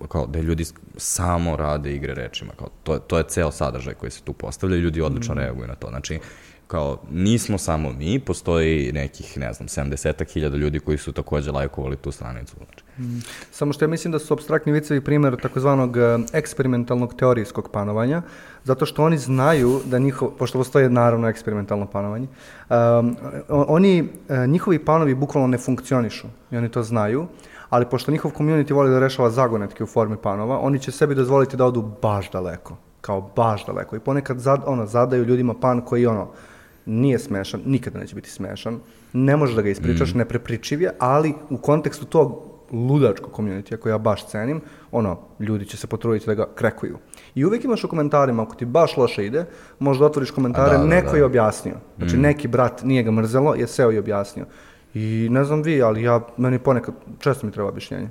uh, 0.00 0.08
kao 0.08 0.26
da 0.26 0.40
ljudi 0.40 0.64
samo 0.96 1.56
rade 1.56 1.94
igre 1.94 2.14
rečima, 2.14 2.52
kao 2.58 2.68
to, 2.82 2.98
to 2.98 3.18
je 3.18 3.24
ceo 3.28 3.50
sadržaj 3.50 3.94
koji 3.94 4.10
se 4.10 4.22
tu 4.22 4.32
postavlja 4.32 4.76
i 4.76 4.80
ljudi 4.80 5.00
odlično 5.00 5.34
mm. 5.34 5.38
reaguju 5.38 5.68
na 5.68 5.74
to. 5.74 5.88
Znači, 5.88 6.18
kao, 6.66 6.98
nismo 7.10 7.58
samo 7.58 7.92
mi, 7.92 8.18
postoji 8.18 8.92
nekih, 8.92 9.38
ne 9.38 9.52
znam, 9.52 9.68
70 9.68 10.32
hiljada 10.32 10.56
ljudi 10.56 10.80
koji 10.80 10.98
su 10.98 11.12
takođe 11.12 11.50
lajkovali 11.50 11.96
tu 11.96 12.12
stranicu. 12.12 12.56
Znači. 12.56 12.84
Mm. 12.98 13.20
Samo 13.50 13.72
što 13.72 13.84
ja 13.84 13.88
mislim 13.88 14.12
da 14.12 14.18
su 14.18 14.34
abstraktni 14.34 14.72
vicevi 14.72 15.00
primjer 15.00 15.36
takozvanog 15.42 15.96
e, 15.96 16.00
eksperimentalnog 16.32 17.14
teorijskog 17.14 17.68
panovanja, 17.72 18.22
zato 18.64 18.86
što 18.86 19.04
oni 19.04 19.18
znaju 19.18 19.80
da 19.84 19.98
njihov, 19.98 20.30
pošto 20.38 20.58
postoje 20.58 20.90
naravno 20.90 21.28
eksperimentalno 21.28 21.86
panovanje, 21.86 22.26
um, 22.70 23.16
oni, 23.48 24.08
uh, 24.28 24.36
njihovi 24.36 24.84
panovi 24.84 25.14
bukvalno 25.14 25.48
ne 25.48 25.58
funkcionišu 25.58 26.26
i 26.50 26.56
oni 26.56 26.68
to 26.68 26.82
znaju, 26.82 27.26
ali 27.70 27.86
pošto 27.90 28.12
njihov 28.12 28.32
community 28.38 28.74
voli 28.74 28.90
da 28.90 28.98
rešava 28.98 29.30
zagonetke 29.30 29.84
u 29.84 29.86
formi 29.86 30.16
panova, 30.16 30.58
oni 30.58 30.78
će 30.78 30.92
sebi 30.92 31.14
dozvoliti 31.14 31.56
da 31.56 31.66
odu 31.66 31.82
baš 32.02 32.30
daleko, 32.30 32.76
kao 33.00 33.30
baš 33.36 33.66
daleko 33.66 33.96
i 33.96 34.00
ponekad 34.00 34.38
zad, 34.38 34.62
ono, 34.66 34.86
zadaju 34.86 35.24
ljudima 35.24 35.54
pan 35.54 35.80
koji 35.80 36.06
ono, 36.06 36.28
nije 36.86 37.18
smešan, 37.18 37.60
nikada 37.66 37.98
neće 37.98 38.14
biti 38.14 38.30
smešan, 38.30 38.80
ne 39.12 39.36
možeš 39.36 39.56
da 39.56 39.62
ga 39.62 39.68
ispričaš, 39.68 40.14
mm. 40.14 40.18
neprepričiv 40.18 40.82
je, 40.82 40.90
ali 40.98 41.34
u 41.50 41.56
kontekstu 41.56 42.04
tog 42.04 42.54
ludačkog 42.72 43.32
community 43.32 43.76
koji 43.76 43.90
ja 43.90 43.98
baš 43.98 44.26
cenim, 44.26 44.60
ono, 44.92 45.18
ljudi 45.40 45.64
će 45.64 45.76
se 45.76 45.86
potruditi 45.86 46.26
da 46.26 46.34
ga 46.34 46.46
krekuju. 46.54 46.98
I 47.34 47.44
uvek 47.44 47.64
imaš 47.64 47.84
u 47.84 47.88
komentarima, 47.88 48.42
ako 48.42 48.54
ti 48.54 48.64
baš 48.64 48.96
loše 48.96 49.26
ide, 49.26 49.44
možda 49.78 50.06
otvoriš 50.06 50.30
komentare, 50.30 50.72
da, 50.72 50.78
da, 50.78 50.84
neko 50.84 51.10
da. 51.10 51.16
je 51.16 51.24
objasnio. 51.24 51.74
Znači, 51.96 52.16
mm. 52.16 52.20
neki 52.20 52.48
brat 52.48 52.82
nije 52.82 53.02
ga 53.02 53.10
mrzelo, 53.10 53.54
je 53.54 53.66
seo 53.66 53.92
i 53.92 53.98
objasnio. 53.98 54.46
I 54.94 55.28
ne 55.30 55.44
znam 55.44 55.62
vi, 55.62 55.82
ali 55.82 56.02
ja, 56.02 56.20
meni 56.36 56.58
ponekad, 56.58 56.94
često 57.18 57.46
mi 57.46 57.52
treba 57.52 57.68
objašnjenje. 57.68 58.08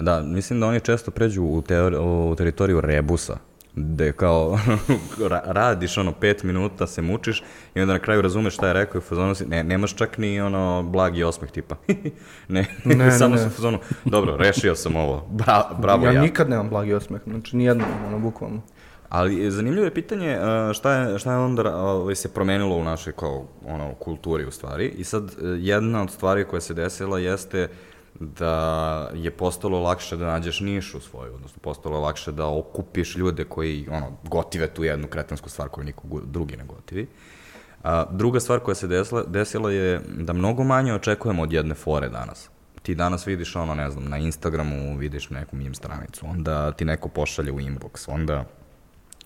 Da, 0.00 0.22
mislim 0.22 0.60
da 0.60 0.66
oni 0.66 0.80
često 0.80 1.10
pređu 1.10 1.42
u, 1.42 1.62
teori, 1.62 1.96
u 1.96 2.34
teritoriju 2.38 2.80
rebusa 2.80 3.49
gde 3.74 4.12
kao 4.12 4.58
radiš 5.44 5.98
ono 5.98 6.12
pet 6.12 6.42
minuta, 6.42 6.86
se 6.86 7.02
mučiš 7.02 7.42
i 7.74 7.80
onda 7.80 7.92
na 7.92 7.98
kraju 7.98 8.22
razumeš 8.22 8.54
šta 8.54 8.66
je 8.66 8.72
rekao 8.72 8.98
i 8.98 9.02
fazonu 9.02 9.34
si, 9.34 9.46
ne, 9.46 9.64
nemaš 9.64 9.94
čak 9.94 10.18
ni 10.18 10.40
ono 10.40 10.82
blagi 10.82 11.22
osmeh 11.22 11.50
tipa. 11.50 11.76
ne, 12.48 12.66
ne, 12.84 13.10
samo 13.18 13.34
ne, 13.34 13.42
ne. 13.42 13.50
fazonu, 13.50 13.78
dobro, 14.04 14.36
rešio 14.36 14.74
sam 14.74 14.96
ovo, 14.96 15.26
Bra, 15.30 15.70
bravo 15.78 16.06
ja. 16.06 16.12
Ja 16.12 16.22
nikad 16.22 16.50
nemam 16.50 16.68
blagi 16.68 16.94
osmeh, 16.94 17.20
znači 17.26 17.56
nijedno, 17.56 17.84
ono, 18.06 18.18
bukvalno. 18.18 18.60
Ali 19.08 19.50
zanimljivo 19.50 19.84
je 19.84 19.94
pitanje 19.94 20.38
šta 20.74 20.92
je, 20.92 21.18
šta 21.18 21.32
je 21.32 21.38
onda 21.38 21.76
ovaj, 21.76 22.14
se 22.14 22.34
promenilo 22.34 22.76
u 22.76 22.84
našoj 22.84 23.12
kao, 23.12 23.46
ono, 23.66 23.94
kulturi 23.94 24.44
u 24.44 24.50
stvari. 24.50 24.88
I 24.88 25.04
sad 25.04 25.24
e, 25.24 25.32
jedna 25.42 26.02
od 26.02 26.10
stvari 26.10 26.44
koja 26.44 26.60
se 26.60 26.74
desila 26.74 27.18
jeste 27.18 27.64
uh, 27.64 27.89
da 28.20 29.10
je 29.14 29.30
postalo 29.30 29.80
lakše 29.80 30.16
da 30.16 30.26
nađeš 30.26 30.60
nišu 30.60 31.00
svoju, 31.00 31.34
odnosno 31.34 31.58
postalo 31.62 31.96
je 31.96 32.00
lakše 32.00 32.32
da 32.32 32.46
okupiš 32.46 33.16
ljude 33.16 33.44
koji 33.44 33.88
ono, 33.90 34.16
gotive 34.24 34.66
tu 34.66 34.84
jednu 34.84 35.08
kretansku 35.08 35.48
stvar 35.48 35.68
koju 35.68 35.84
niko 35.84 36.02
drugi 36.24 36.56
ne 36.56 36.64
gotivi. 36.64 37.08
A, 37.82 38.04
druga 38.10 38.40
stvar 38.40 38.60
koja 38.60 38.74
se 38.74 38.86
desila, 38.86 39.24
desila 39.26 39.72
je 39.72 40.00
da 40.08 40.32
mnogo 40.32 40.64
manje 40.64 40.94
očekujemo 40.94 41.42
od 41.42 41.52
jedne 41.52 41.74
fore 41.74 42.08
danas. 42.08 42.50
Ti 42.82 42.94
danas 42.94 43.26
vidiš 43.26 43.56
ono, 43.56 43.74
ne 43.74 43.90
znam, 43.90 44.04
na 44.04 44.18
Instagramu 44.18 44.98
vidiš 44.98 45.30
neku 45.30 45.56
meme 45.56 45.74
stranicu, 45.74 46.26
onda 46.26 46.72
ti 46.72 46.84
neko 46.84 47.08
pošalje 47.08 47.52
u 47.52 47.60
inbox, 47.60 48.04
onda 48.08 48.44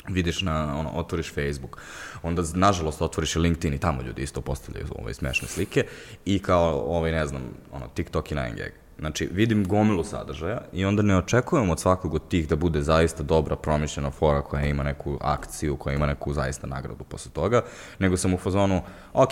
vidiš 0.09 0.43
na, 0.43 0.79
ono, 0.79 0.91
otvoriš 0.91 1.35
Facebook, 1.35 1.79
onda, 2.23 2.43
nažalost, 2.55 3.03
otvoriš 3.03 3.37
i 3.37 3.39
LinkedIn 3.39 3.75
i 3.75 3.79
tamo 3.79 4.03
ljudi 4.03 4.23
isto 4.23 4.41
postavljaju 4.41 4.87
ove 4.99 5.15
smešne 5.15 5.49
slike 5.49 5.87
i 6.25 6.39
kao, 6.39 6.85
ovaj, 6.97 7.13
ne 7.13 7.27
znam, 7.27 7.43
ono, 7.73 7.89
TikTok 7.89 8.33
i 8.33 8.35
9gag 8.35 8.71
Znači, 8.99 9.29
vidim 9.33 9.69
gomilu 9.69 10.05
sadržaja 10.05 10.61
i 10.73 10.85
onda 10.85 11.03
ne 11.03 11.17
očekujem 11.17 11.71
od 11.71 11.81
svakog 11.81 12.15
od 12.15 12.29
tih 12.29 12.49
da 12.49 12.57
bude 12.57 12.83
zaista 12.83 13.23
dobra, 13.23 13.57
promišljena 13.57 14.11
fora 14.11 14.43
koja 14.43 14.67
ima 14.67 14.83
neku 14.83 15.19
akciju, 15.21 15.77
koja 15.77 15.95
ima 15.95 16.07
neku 16.07 16.33
zaista 16.33 16.67
nagradu 16.67 17.05
posle 17.05 17.33
toga, 17.33 17.63
nego 17.99 18.17
sam 18.17 18.35
u 18.35 18.39
fazonu, 18.39 18.83
ok, 19.13 19.31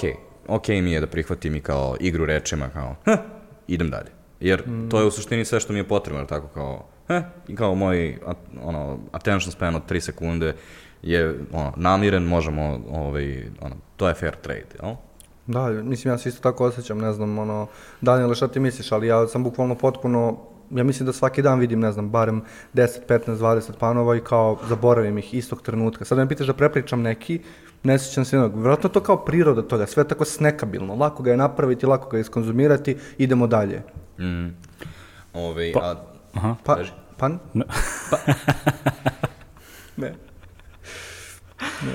ok 0.48 0.68
mi 0.68 0.92
je 0.92 1.00
da 1.00 1.06
prihvatim 1.06 1.56
i 1.56 1.60
kao 1.60 1.96
igru 2.00 2.24
rečima, 2.24 2.68
kao, 2.68 2.96
hm, 3.04 3.10
idem 3.66 3.90
dalje. 3.90 4.10
Jer 4.40 4.62
to 4.90 5.00
je 5.00 5.06
u 5.06 5.10
suštini 5.10 5.44
sve 5.44 5.60
što 5.60 5.72
mi 5.72 5.78
je 5.78 5.88
potrebno, 5.88 6.24
tako 6.24 6.48
kao, 6.48 6.88
eh, 7.16 7.22
i 7.48 7.56
kao 7.56 7.74
moj 7.74 8.18
ono, 8.62 8.98
attention 9.12 9.52
span 9.52 9.76
od 9.76 9.82
3 9.90 10.00
sekunde 10.00 10.54
je 11.02 11.38
ono, 11.52 11.72
namiren, 11.76 12.22
možemo, 12.22 12.80
ovaj, 12.90 13.44
ono, 13.60 13.76
to 13.96 14.08
je 14.08 14.14
fair 14.14 14.36
trade, 14.36 14.66
jel? 14.82 14.94
Da, 15.46 15.68
mislim, 15.68 16.14
ja 16.14 16.18
se 16.18 16.28
isto 16.28 16.42
tako 16.42 16.64
osjećam, 16.64 16.98
ne 16.98 17.12
znam, 17.12 17.38
ono, 17.38 17.66
Daniele, 18.00 18.34
šta 18.34 18.48
ti 18.48 18.60
misliš, 18.60 18.92
ali 18.92 19.06
ja 19.06 19.26
sam 19.26 19.44
bukvalno 19.44 19.74
potpuno, 19.74 20.38
ja 20.70 20.84
mislim 20.84 21.06
da 21.06 21.12
svaki 21.12 21.42
dan 21.42 21.58
vidim, 21.58 21.80
ne 21.80 21.92
znam, 21.92 22.10
barem 22.10 22.42
10, 22.74 22.98
15, 23.08 23.36
20 23.36 23.72
panova 23.78 24.16
i 24.16 24.20
kao 24.20 24.58
zaboravim 24.68 25.18
ih 25.18 25.34
istog 25.34 25.62
trenutka. 25.62 26.04
Sad 26.04 26.18
me 26.18 26.28
pitaš 26.28 26.46
da 26.46 26.54
prepričam 26.54 27.02
neki, 27.02 27.40
ne 27.82 27.98
sjećam 27.98 28.24
se 28.24 28.36
jednog. 28.36 28.54
Vjerojatno 28.54 28.88
to 28.88 29.00
kao 29.00 29.24
priroda 29.24 29.62
toga, 29.62 29.86
sve 29.86 30.08
tako 30.08 30.24
snekabilno, 30.24 30.94
lako 30.94 31.22
ga 31.22 31.30
je 31.30 31.36
napraviti, 31.36 31.86
lako 31.86 32.08
ga 32.10 32.16
je 32.16 32.20
iskonzumirati, 32.20 32.96
idemo 33.18 33.46
dalje. 33.46 33.82
Mm. 34.18 34.48
Ove, 35.34 35.72
pa, 35.72 35.80
a... 35.80 35.96
Aha. 36.34 36.54
Pa, 36.64 36.78
pan? 37.22 37.38
Ne. 37.54 37.64
Pa. 38.10 38.16
ne. 40.02 40.14
ne. 41.86 41.94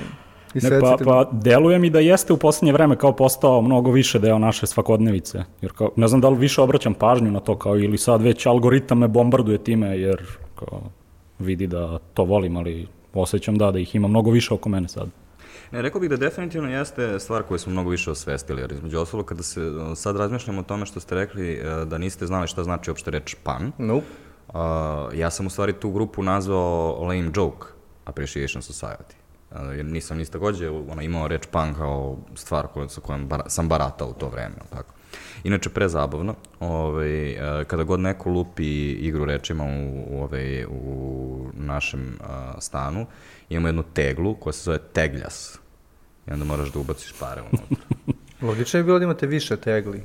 I 0.54 0.60
ne, 0.64 0.80
pa, 0.80 0.96
pa 1.04 1.30
deluje 1.32 1.78
mi 1.78 1.90
da 1.90 2.00
jeste 2.00 2.32
u 2.32 2.36
poslednje 2.36 2.72
vreme 2.72 2.96
kao 2.96 3.12
postao 3.12 3.62
mnogo 3.62 3.90
više 3.90 4.18
deo 4.18 4.38
naše 4.38 4.66
svakodnevice. 4.66 5.44
Jer 5.60 5.72
kao, 5.72 5.90
ne 5.96 6.08
znam 6.08 6.20
da 6.20 6.28
li 6.28 6.38
više 6.38 6.62
obraćam 6.62 6.94
pažnju 6.94 7.30
na 7.30 7.40
to 7.40 7.58
kao 7.58 7.76
ili 7.76 7.98
sad 7.98 8.22
već 8.22 8.46
algoritam 8.46 8.98
me 8.98 9.08
bombarduje 9.08 9.58
time 9.58 9.98
jer 9.98 10.22
kao, 10.54 10.80
vidi 11.38 11.66
da 11.66 11.98
to 12.14 12.24
volim, 12.24 12.56
ali 12.56 12.86
osjećam 13.14 13.58
da, 13.58 13.70
da 13.70 13.78
ih 13.78 13.94
ima 13.94 14.08
mnogo 14.08 14.30
više 14.30 14.54
oko 14.54 14.68
mene 14.68 14.88
sad. 14.88 15.08
Ne, 15.72 15.82
rekao 15.82 16.00
bih 16.00 16.10
da 16.10 16.16
definitivno 16.16 16.70
jeste 16.70 17.18
stvar 17.18 17.42
koju 17.42 17.58
smo 17.58 17.72
mnogo 17.72 17.90
više 17.90 18.10
osvestili, 18.10 18.60
jer 18.60 18.72
između 18.72 18.98
ostalog 18.98 19.26
kada 19.26 19.42
se 19.42 19.60
sad 19.94 20.16
razmišljamo 20.16 20.60
o 20.60 20.64
tome 20.64 20.86
što 20.86 21.00
ste 21.00 21.14
rekli 21.14 21.52
e, 21.52 21.84
da 21.84 21.98
niste 21.98 22.26
znali 22.26 22.48
šta 22.48 22.64
znači 22.64 22.90
uopšte 22.90 23.10
reč 23.10 23.36
pan, 23.44 23.72
nope. 23.78 24.27
Uh, 24.48 24.54
ja 25.14 25.30
sam 25.30 25.46
u 25.46 25.50
stvari 25.50 25.72
tu 25.72 25.90
grupu 25.90 26.22
nazvao 26.22 27.02
Lame 27.02 27.30
Joke 27.34 27.66
Appreciation 28.04 28.62
Society 28.62 29.18
jer 29.76 29.84
nisam 29.84 30.18
ni 30.18 30.26
takođe 30.26 30.70
ono, 30.70 31.02
imao 31.02 31.28
reč 31.28 31.46
pan 31.50 31.74
kao 31.74 32.18
stvar 32.34 32.66
koju, 32.66 32.88
sa 32.88 33.00
kojom 33.00 33.26
bar, 33.28 33.42
sam 33.46 33.68
baratao 33.68 34.08
u 34.08 34.12
to 34.12 34.28
vreme, 34.28 34.54
tako. 34.70 34.94
Inače, 35.44 35.70
prezabavno, 35.70 36.34
ovaj, 36.60 37.30
e, 37.30 37.64
kada 37.64 37.82
god 37.82 38.00
neko 38.00 38.30
lupi 38.30 38.92
igru 38.92 39.24
rečima 39.24 39.64
u, 39.64 40.22
ovaj, 40.22 40.64
u 40.64 41.50
našem 41.54 42.18
uh, 42.20 42.26
stanu, 42.58 43.06
imamo 43.48 43.68
jednu 43.68 43.82
teglu 43.82 44.34
koja 44.34 44.52
se 44.52 44.62
zove 44.62 44.78
tegljas. 44.78 45.58
I 46.26 46.32
onda 46.32 46.44
moraš 46.44 46.72
da 46.72 46.78
ubaciš 46.78 47.14
pare 47.20 47.42
unutra. 47.42 47.86
Logično 48.48 48.80
je 48.80 48.84
bilo 48.84 48.98
da 48.98 49.04
imate 49.04 49.26
više 49.26 49.56
tegli 49.56 50.02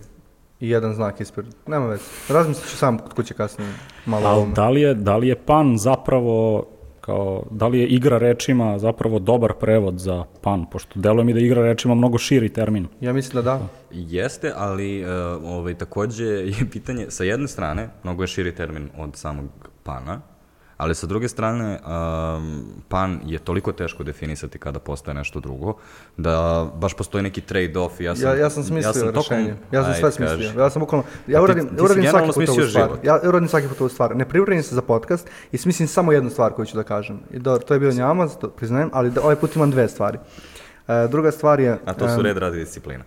i 0.64 0.70
jedan 0.70 0.94
znak 0.94 1.22
ispred. 1.22 1.46
Nema 1.68 1.88
veze. 1.88 2.04
Razmislit 2.30 2.70
ću 2.70 2.78
sam 2.78 2.98
kod 2.98 3.14
kuće 3.14 3.34
kasnije 3.34 3.74
malo 4.06 4.28
Ali 4.28 4.52
da 4.56 4.70
li, 4.70 4.82
je, 4.82 4.94
da 4.94 5.18
li 5.18 5.28
je 5.28 5.36
pan 5.36 5.78
zapravo 5.78 6.66
kao, 7.02 7.44
da 7.52 7.68
li 7.68 7.80
je 7.80 7.88
igra 7.88 8.18
rečima 8.18 8.80
zapravo 8.80 9.20
dobar 9.20 9.54
prevod 9.60 10.00
za 10.00 10.24
pan, 10.42 10.66
pošto 10.72 11.00
deluje 11.00 11.26
mi 11.26 11.34
da 11.34 11.40
igra 11.40 11.62
rečima 11.62 11.96
mnogo 11.96 12.18
širi 12.18 12.50
termin. 12.50 12.88
Ja 13.02 13.14
mislim 13.14 13.36
da 13.36 13.42
da. 13.42 13.68
Jeste, 13.92 14.52
ali 14.56 15.04
uh, 15.04 15.10
ovaj, 15.44 15.74
takođe 15.74 16.26
je 16.26 16.70
pitanje, 16.72 17.06
sa 17.10 17.24
jedne 17.24 17.48
strane, 17.48 17.90
mnogo 18.04 18.24
je 18.24 18.28
širi 18.28 18.56
termin 18.56 18.90
od 18.98 19.16
samog 19.16 19.50
pana, 19.84 20.22
ali 20.84 20.96
sa 20.96 21.08
druge 21.08 21.28
strane, 21.28 21.80
um, 21.80 22.66
pan 22.88 23.20
je 23.26 23.40
toliko 23.40 23.72
teško 23.72 24.04
definisati 24.04 24.58
kada 24.60 24.80
postaje 24.80 25.16
nešto 25.16 25.40
drugo, 25.40 25.74
da 26.18 26.68
baš 26.76 26.94
postoji 26.94 27.24
neki 27.24 27.42
trade-off 27.42 28.02
ja 28.02 28.16
sam... 28.16 28.30
Ja, 28.30 28.36
ja 28.36 28.50
sam 28.50 28.64
smislio 28.64 28.90
ja 28.90 28.94
sam 28.94 29.10
rešenje. 29.10 29.54
Tokom, 29.54 29.68
ja 29.72 29.84
sam 29.84 29.94
sve 29.94 30.12
smislio. 30.12 30.62
Ja 30.62 30.70
sam 30.70 30.80
bukvalno... 30.80 31.06
Ja 31.28 31.42
uradim, 31.42 31.70
ti, 31.70 31.76
ti 31.76 31.82
uradim 31.82 32.04
svaki 32.10 32.28
put 32.34 32.50
ovu 32.50 32.68
stvar. 32.70 32.90
Ja 33.04 33.20
uradim 33.24 33.48
svaki 33.48 33.68
put 33.68 33.82
ovu 33.82 33.90
stvar. 33.90 34.16
Ne 34.16 34.26
pripremim 34.30 34.64
se 34.64 34.76
za 34.76 34.82
podcast 34.82 35.30
i 35.52 35.58
smislim 35.58 35.88
samo 35.88 36.12
jednu 36.12 36.30
stvar 36.30 36.52
koju 36.52 36.66
ću 36.66 36.78
da 36.78 36.84
kažem. 36.84 37.20
I 37.32 37.40
do, 37.40 37.58
to 37.58 37.74
je 37.74 37.80
bio 37.80 37.92
njamaz, 37.92 38.38
to 38.38 38.50
priznajem, 38.50 38.90
ali 38.94 39.12
da, 39.12 39.22
ovaj 39.22 39.36
put 39.36 39.56
imam 39.56 39.72
dve 39.72 39.88
stvari. 39.88 40.18
Uh, 40.88 41.12
druga 41.12 41.32
stvar 41.32 41.60
je... 41.60 41.80
A 41.86 41.94
to 41.94 42.10
su 42.10 42.16
um, 42.16 42.22
red 42.22 42.38
radi 42.38 42.60
disciplina. 42.60 43.04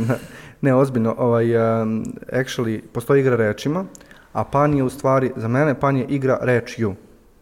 ne, 0.60 0.74
ozbiljno. 0.74 1.14
Ovaj, 1.18 1.56
um, 1.56 2.04
actually, 2.32 2.80
postoji 2.92 3.20
igra 3.20 3.36
rečima, 3.36 3.84
a 4.32 4.44
pan 4.44 4.74
je 4.74 4.82
u 4.82 4.90
stvari, 4.90 5.32
za 5.36 5.48
mene 5.48 5.74
pan 5.80 5.96
je 5.96 6.04
igra 6.04 6.38
rečju. 6.40 6.94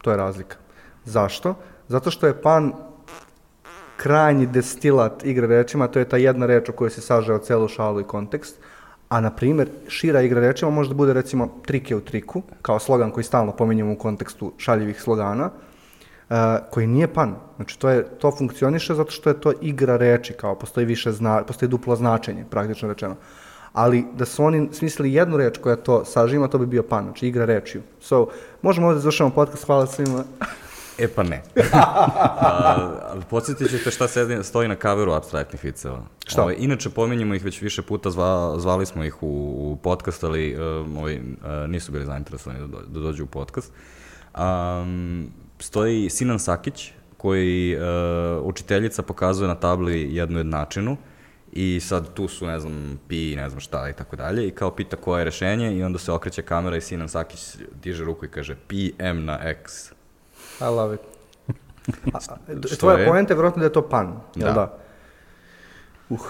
To 0.02 0.10
je 0.10 0.16
razlika. 0.16 0.56
Zašto? 1.04 1.54
Zato 1.88 2.10
što 2.10 2.26
je 2.26 2.42
pan 2.42 2.72
krajnji 3.96 4.46
destilat 4.46 5.24
igre 5.24 5.46
rečima, 5.46 5.88
to 5.88 5.98
je 5.98 6.08
ta 6.08 6.16
jedna 6.16 6.46
reč 6.46 6.68
u 6.68 6.72
kojoj 6.72 6.90
se 6.90 7.00
sažao 7.00 7.38
celu 7.38 7.68
šalu 7.68 8.00
i 8.00 8.04
kontekst, 8.04 8.60
a 9.08 9.20
na 9.20 9.30
primjer 9.30 9.68
šira 9.88 10.22
igra 10.22 10.40
rečima 10.40 10.70
može 10.70 10.88
da 10.88 10.94
bude 10.94 11.12
recimo 11.12 11.48
trike 11.66 11.96
u 11.96 12.00
triku, 12.00 12.42
kao 12.62 12.78
slogan 12.78 13.10
koji 13.10 13.24
stalno 13.24 13.52
pominjamo 13.52 13.92
u 13.92 13.98
kontekstu 13.98 14.52
šaljivih 14.56 15.00
slogana, 15.00 15.50
uh, 15.50 16.36
koji 16.70 16.86
nije 16.86 17.08
pan. 17.08 17.34
Znači 17.56 17.78
to, 17.78 17.88
je, 17.88 18.04
to 18.04 18.30
funkcioniše 18.30 18.94
zato 18.94 19.10
što 19.10 19.30
je 19.30 19.40
to 19.40 19.52
igra 19.60 19.96
reči, 19.96 20.32
kao 20.32 20.54
postoji 20.54 20.86
više 20.86 21.12
zna, 21.12 21.42
postoji 21.44 21.68
duplo 21.68 21.96
značenje, 21.96 22.44
praktično 22.50 22.88
rečeno. 22.88 23.16
Uh, 23.72 23.78
ali 23.78 24.04
da 24.14 24.24
su 24.24 24.44
oni 24.44 24.68
smislili 24.72 25.12
jednu 25.12 25.36
reč 25.36 25.58
koja 25.58 25.76
to 25.76 26.04
sažima, 26.04 26.48
to 26.48 26.58
bi 26.58 26.66
bio 26.66 26.82
pan, 26.82 27.04
znači 27.04 27.26
igra 27.26 27.44
rečju. 27.44 27.82
So, 28.00 28.26
možemo 28.62 28.86
ovde 28.86 28.94
da 28.94 29.00
završamo 29.00 29.30
podcast, 29.30 29.66
hvala 29.66 29.86
svima. 29.86 30.24
E 30.98 31.08
pa 31.08 31.22
ne. 31.22 31.42
A, 31.72 33.14
podsjetit 33.30 33.70
ćete 33.70 33.90
šta 33.90 34.08
sedi, 34.08 34.44
stoji 34.44 34.68
na 34.68 34.74
kaveru 34.74 35.12
abstraktnih 35.12 35.64
viceva. 35.64 36.00
Šta? 36.26 36.42
Ovaj, 36.42 36.54
inače, 36.58 36.90
pominjemo 36.90 37.34
ih 37.34 37.44
već 37.44 37.62
više 37.62 37.82
puta, 37.82 38.10
zva, 38.10 38.58
zvali 38.58 38.86
smo 38.86 39.04
ih 39.04 39.22
u, 39.22 39.26
u 39.26 39.76
podcast, 39.76 40.24
ali 40.24 40.56
um, 40.56 40.96
ovaj, 40.96 41.16
uh, 41.16 41.22
nisu 41.68 41.92
bili 41.92 42.04
zainteresovani 42.04 42.60
da, 42.60 42.66
do, 42.66 42.78
da 42.86 43.00
dođu 43.00 43.24
u 43.24 43.26
podcast. 43.26 43.72
Um, 44.38 45.30
stoji 45.58 46.10
Sinan 46.10 46.38
Sakić, 46.38 46.92
koji 47.16 47.76
uh, 47.76 47.82
učiteljica 48.46 49.02
pokazuje 49.02 49.48
na 49.48 49.54
tabli 49.54 50.14
jednu 50.14 50.38
jednačinu, 50.38 50.96
I 51.52 51.80
sad 51.80 52.14
tu 52.14 52.28
su, 52.28 52.46
ne 52.46 52.60
znam, 52.60 53.00
pi, 53.08 53.36
ne 53.36 53.48
znam 53.48 53.60
šta 53.60 53.88
i 53.88 53.92
tako 53.92 54.16
dalje. 54.16 54.48
I 54.48 54.50
kao 54.50 54.70
pita 54.70 54.96
koje 54.96 55.20
je 55.20 55.24
rešenje 55.24 55.76
i 55.76 55.82
onda 55.82 55.98
se 55.98 56.12
okreće 56.12 56.42
kamera 56.42 56.76
i 56.76 56.80
Sinan 56.80 57.08
Sakić 57.08 57.56
diže 57.82 58.04
ruku 58.04 58.24
i 58.24 58.28
kaže 58.28 58.56
pi 58.68 58.92
m 58.98 59.24
na 59.24 59.38
x. 59.42 59.90
I 60.60 60.64
love 60.64 60.94
it. 60.94 61.00
A, 62.14 62.18
a, 62.28 62.76
tvoja 62.78 62.98
je? 62.98 63.06
poenta 63.06 63.32
je 63.32 63.36
vjerojatno 63.36 63.60
da 63.60 63.66
je 63.66 63.72
to 63.72 63.88
pan, 63.88 64.20
jel 64.34 64.48
da? 64.48 64.54
da? 64.54 64.78
Uh, 66.08 66.20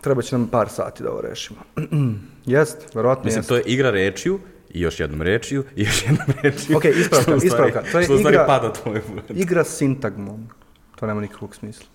treba 0.00 0.22
će 0.22 0.38
nam 0.38 0.48
par 0.48 0.68
sati 0.68 1.02
da 1.02 1.10
ovo 1.10 1.20
rešimo. 1.20 1.58
jest, 2.46 2.94
verovatno 2.94 3.24
Mislim, 3.24 3.38
jest. 3.38 3.48
to 3.48 3.56
je 3.56 3.62
igra 3.66 3.90
rečiju, 3.90 4.40
i 4.70 4.80
još 4.80 5.00
jednom 5.00 5.22
rečiju, 5.22 5.64
i 5.76 5.82
još 5.82 6.02
jednom 6.02 6.26
rečiju. 6.42 6.76
Ok, 6.76 6.84
ispravka, 6.84 7.34
ispravka. 7.44 7.82
To 7.92 8.00
je 8.00 8.20
igra, 8.20 8.44
pada 8.46 8.72
tvoj 8.72 9.00
igra 9.28 9.64
sintagmom. 9.64 10.48
To 10.96 11.06
nema 11.06 11.20
nikakvog 11.20 11.56
smisla. 11.56 11.86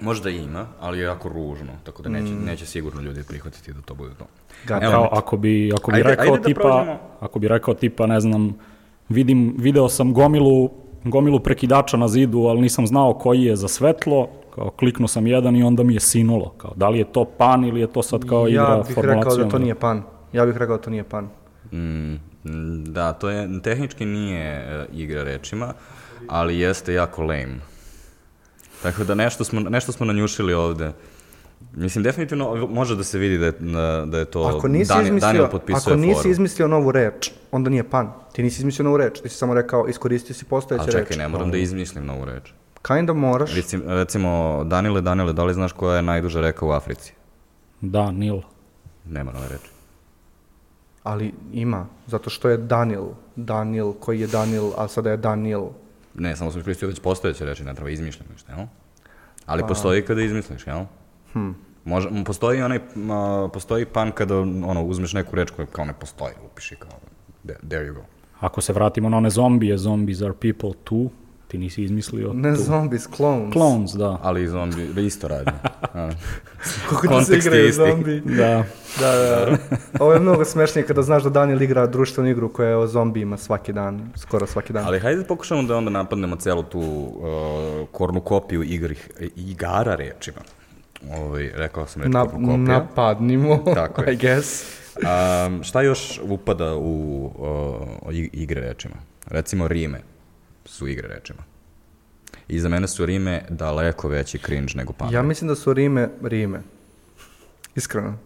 Možda 0.00 0.30
ima, 0.30 0.66
ali 0.80 0.98
je 0.98 1.04
jako 1.04 1.28
ružno, 1.28 1.72
tako 1.84 2.02
da 2.02 2.08
neće, 2.08 2.32
mm. 2.32 2.44
neće 2.44 2.66
sigurno 2.66 3.00
ljudi 3.00 3.22
prihvatiti 3.28 3.72
da 3.72 3.80
to 3.80 3.94
bude 3.94 4.14
to. 4.18 4.26
God, 4.68 4.82
Evo, 4.82 5.08
ako 5.12 5.36
bi, 5.36 5.72
ako 5.76 5.90
bi 5.90 5.96
ajde, 5.96 6.08
rekao 6.08 6.24
ajde 6.24 6.38
da 6.38 6.44
tipa, 6.44 6.60
prođemo. 6.60 6.98
ako 7.20 7.38
bi 7.38 7.48
rekao 7.48 7.74
tipa, 7.74 8.06
ne 8.06 8.20
znam, 8.20 8.54
vidim, 9.08 9.54
video 9.58 9.88
sam 9.88 10.12
gomilu, 10.12 10.70
gomilu 11.04 11.40
prekidača 11.40 11.96
na 11.96 12.08
zidu, 12.08 12.38
ali 12.38 12.60
nisam 12.60 12.86
znao 12.86 13.14
koji 13.14 13.42
je 13.42 13.56
za 13.56 13.68
svetlo, 13.68 14.28
kao 14.54 14.70
kliknuo 14.70 15.08
sam 15.08 15.26
jedan 15.26 15.56
i 15.56 15.62
onda 15.62 15.82
mi 15.82 15.94
je 15.94 16.00
sinulo. 16.00 16.54
Kao, 16.56 16.72
da 16.76 16.88
li 16.88 16.98
je 16.98 17.12
to 17.12 17.24
pan 17.24 17.64
ili 17.64 17.80
je 17.80 17.86
to 17.86 18.02
sad 18.02 18.28
kao 18.28 18.48
igra 18.48 18.84
formulacijom? 18.84 19.06
Ja 19.06 19.14
bih 19.14 19.24
rekao 19.24 19.44
da 19.44 19.50
to 19.50 19.58
nije 19.58 19.74
pan. 19.74 20.02
Ja 20.32 20.46
bih 20.46 20.56
rekao 20.56 20.76
da 20.76 20.82
to 20.82 20.90
nije 20.90 21.04
pan. 21.04 21.28
Mm, 21.72 22.16
da, 22.84 23.12
to 23.12 23.30
je, 23.30 23.62
tehnički 23.62 24.04
nije 24.04 24.78
uh, 24.90 24.98
igra 24.98 25.22
rečima, 25.22 25.72
ali 26.28 26.58
jeste 26.58 26.92
jako 26.92 27.22
lame. 27.22 27.58
Tako 28.82 29.04
da 29.04 29.14
nešto 29.14 29.44
smo, 29.44 29.60
nešto 29.60 29.92
smo 29.92 30.06
nanjušili 30.06 30.54
ovde. 30.54 30.92
Mislim, 31.74 32.04
definitivno 32.04 32.66
može 32.66 32.96
da 32.96 33.04
se 33.04 33.18
vidi 33.18 33.38
da 33.38 33.46
je, 33.46 33.52
da 34.06 34.18
je 34.18 34.24
to 34.24 34.42
ako 34.42 34.68
nisi 34.68 34.88
Daniel, 34.88 35.06
izmislio, 35.06 35.28
Daniel 35.28 35.50
potpisuje 35.50 35.94
Ako 35.94 36.00
nisi 36.00 36.14
foru. 36.14 36.30
izmislio 36.30 36.68
novu 36.68 36.92
reč, 36.92 37.30
onda 37.52 37.70
nije 37.70 37.90
pan. 37.90 38.12
Ti 38.32 38.42
nisi 38.42 38.60
izmislio 38.60 38.84
novu 38.84 38.96
reč, 38.96 39.20
ti 39.20 39.28
si 39.28 39.36
samo 39.36 39.54
rekao, 39.54 39.88
iskoristio 39.88 40.34
si 40.34 40.44
postojeće 40.44 40.86
reči. 40.86 40.96
A 40.96 41.00
čekaj, 41.00 41.16
ne 41.16 41.28
moram 41.28 41.50
da 41.50 41.56
izmislim 41.56 42.06
novu 42.06 42.24
reč. 42.24 42.52
Kinda 42.86 43.12
moraš. 43.12 43.54
Recimo, 43.54 43.82
recimo, 43.86 44.64
Danile, 44.64 45.00
Danile, 45.00 45.32
da 45.32 45.44
li 45.44 45.54
znaš 45.54 45.72
koja 45.72 45.96
je 45.96 46.02
najduža 46.02 46.40
reka 46.40 46.66
u 46.66 46.70
Africi? 46.70 47.12
Da, 47.80 48.10
Nil. 48.10 48.40
Nema 49.04 49.32
nove 49.32 49.48
reči. 49.48 49.70
Ali 51.02 51.32
ima, 51.52 51.86
zato 52.06 52.30
što 52.30 52.48
je 52.48 52.56
Danil. 52.56 53.04
Danil, 53.36 53.92
koji 53.92 54.20
je 54.20 54.26
Danil, 54.26 54.70
a 54.76 54.88
sada 54.88 55.10
je 55.10 55.16
Danil. 55.16 55.62
Ne, 56.18 56.36
samo 56.36 56.50
sam 56.50 56.60
iskoristio 56.60 56.88
već 56.88 57.00
postojeće 57.00 57.44
reči, 57.44 57.64
ne 57.64 57.74
treba 57.74 57.90
izmišljati 57.90 58.32
ništa, 58.32 58.52
jel? 58.52 58.66
Ali 59.46 59.62
a... 59.62 59.66
postoji 59.66 60.02
kada 60.02 60.22
izmisliš, 60.22 60.66
jel? 60.66 60.84
Hm. 61.32 61.50
Može, 61.84 62.08
postoji 62.24 62.62
onaj, 62.62 62.80
a, 63.10 63.48
postoji 63.52 63.84
pan 63.84 64.12
kada 64.12 64.38
ono, 64.38 64.84
uzmeš 64.84 65.12
neku 65.12 65.36
reč 65.36 65.50
koja 65.50 65.66
kao 65.66 65.84
ne 65.84 65.92
postoji, 66.00 66.34
upiši 66.52 66.76
kao, 66.76 66.90
there, 67.44 67.60
there 67.68 67.86
you 67.86 67.92
go. 67.92 68.00
Ako 68.40 68.60
se 68.60 68.72
vratimo 68.72 69.08
na 69.08 69.16
one 69.16 69.30
zombije, 69.30 69.78
zombies 69.78 70.22
are 70.22 70.32
people 70.40 70.70
too, 70.84 71.08
ti 71.48 71.58
nisi 71.58 71.82
izmislio 71.82 72.32
Ne 72.32 72.54
tu. 72.54 72.62
zombies, 72.62 73.08
clones. 73.16 73.52
Clones, 73.52 73.92
da. 73.92 74.18
Ali 74.22 74.42
i 74.42 74.48
zombi 74.48 74.86
da 74.86 75.00
isto 75.00 75.28
radi. 75.28 75.50
Kako 76.88 77.00
ti 77.00 77.08
se 77.08 77.08
Kontekst 77.08 77.30
je 77.32 77.50
igraju 77.50 77.72
zombi. 77.72 78.20
Da. 78.20 78.64
Da, 79.00 79.12
da. 79.12 79.56
Ovo 80.00 80.12
je 80.12 80.20
mnogo 80.20 80.44
smešnije 80.44 80.86
kada 80.86 81.02
znaš 81.02 81.22
da 81.22 81.30
Daniel 81.30 81.62
igra 81.62 81.86
društvenu 81.86 82.30
igru 82.30 82.52
koja 82.52 82.68
je 82.68 82.76
o 82.76 82.86
zombijima 82.86 83.36
svaki 83.36 83.72
dan, 83.72 84.10
skoro 84.16 84.46
svaki 84.46 84.72
dan. 84.72 84.86
Ali 84.86 85.00
hajde 85.00 85.20
da 85.20 85.26
pokušamo 85.26 85.62
da 85.62 85.76
onda 85.76 85.90
napadnemo 85.90 86.36
celu 86.36 86.62
tu 86.62 86.80
uh, 86.80 87.16
kornukopiju 87.92 88.62
igrih, 88.62 89.10
igara 89.36 89.94
rečima. 89.94 90.38
Ovaj, 91.12 91.50
rekao 91.54 91.86
sam 91.86 92.02
reč 92.02 92.12
Na, 92.12 92.26
kornukopija. 92.26 92.56
napadnimo, 92.78 93.56
Tako 93.74 94.02
je. 94.04 94.12
I 94.12 94.16
guess. 94.16 94.64
Um, 94.96 95.62
šta 95.62 95.82
još 95.82 96.20
upada 96.22 96.74
u 96.74 97.24
uh, 98.04 98.14
igre 98.32 98.60
rečima? 98.60 98.94
Recimo 99.26 99.68
rime 99.68 100.00
su 100.66 100.88
igre 100.88 101.08
rečima. 101.08 101.42
I 102.48 102.60
za 102.60 102.68
mene 102.68 102.88
su 102.88 103.06
rime 103.06 103.42
daleko 103.48 104.08
veći 104.08 104.38
cringe 104.38 104.72
nego 104.74 104.92
pamet. 104.92 105.14
Ja 105.14 105.22
mislim 105.22 105.48
da 105.48 105.54
su 105.54 105.72
rime 105.72 106.08
rime. 106.22 106.60
Iskreno. 107.74 108.18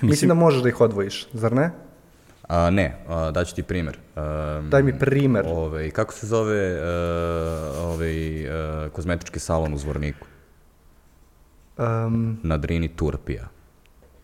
Mislim 0.00 0.28
da 0.28 0.34
možeš 0.34 0.62
da 0.62 0.68
ih 0.68 0.80
odvojiš, 0.80 1.26
zar 1.32 1.52
ne? 1.52 1.70
A, 2.48 2.70
ne, 2.70 3.04
a, 3.08 3.30
daću 3.30 3.54
ti 3.54 3.62
primer. 3.62 3.98
Um, 4.16 4.70
Daj 4.70 4.82
mi 4.82 4.98
primer. 4.98 5.44
Ovaj, 5.46 5.90
kako 5.90 6.12
se 6.12 6.26
zove 6.26 6.74
uh, 6.74 6.82
ovaj, 7.78 8.44
uh, 8.46 8.92
kozmetički 8.92 9.38
salon 9.38 9.74
u 9.74 9.78
Zvorniku? 9.78 10.26
Um, 11.78 12.38
Na 12.42 12.56
Drini 12.56 12.88
Turpija. 12.88 13.48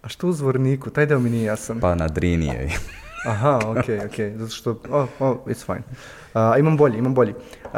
a 0.02 0.08
što 0.08 0.28
u 0.28 0.32
zvorniku? 0.32 0.90
Taj 0.90 1.06
deo 1.06 1.18
mi 1.18 1.30
nije 1.30 1.44
jasan. 1.44 1.80
Pa 1.80 1.94
na 1.94 2.08
Drini 2.08 2.46
je. 2.46 2.70
Aha, 3.24 3.58
okej, 3.66 3.98
okej, 4.00 4.34
zato 4.36 4.50
što, 4.50 4.70
oh, 4.90 5.08
oh, 5.20 5.36
it's 5.46 5.64
fine. 5.64 5.82
Uh, 6.34 6.58
imam 6.58 6.76
bolji, 6.76 6.98
imam 6.98 7.14
bolji. 7.14 7.32
Uh, 7.64 7.70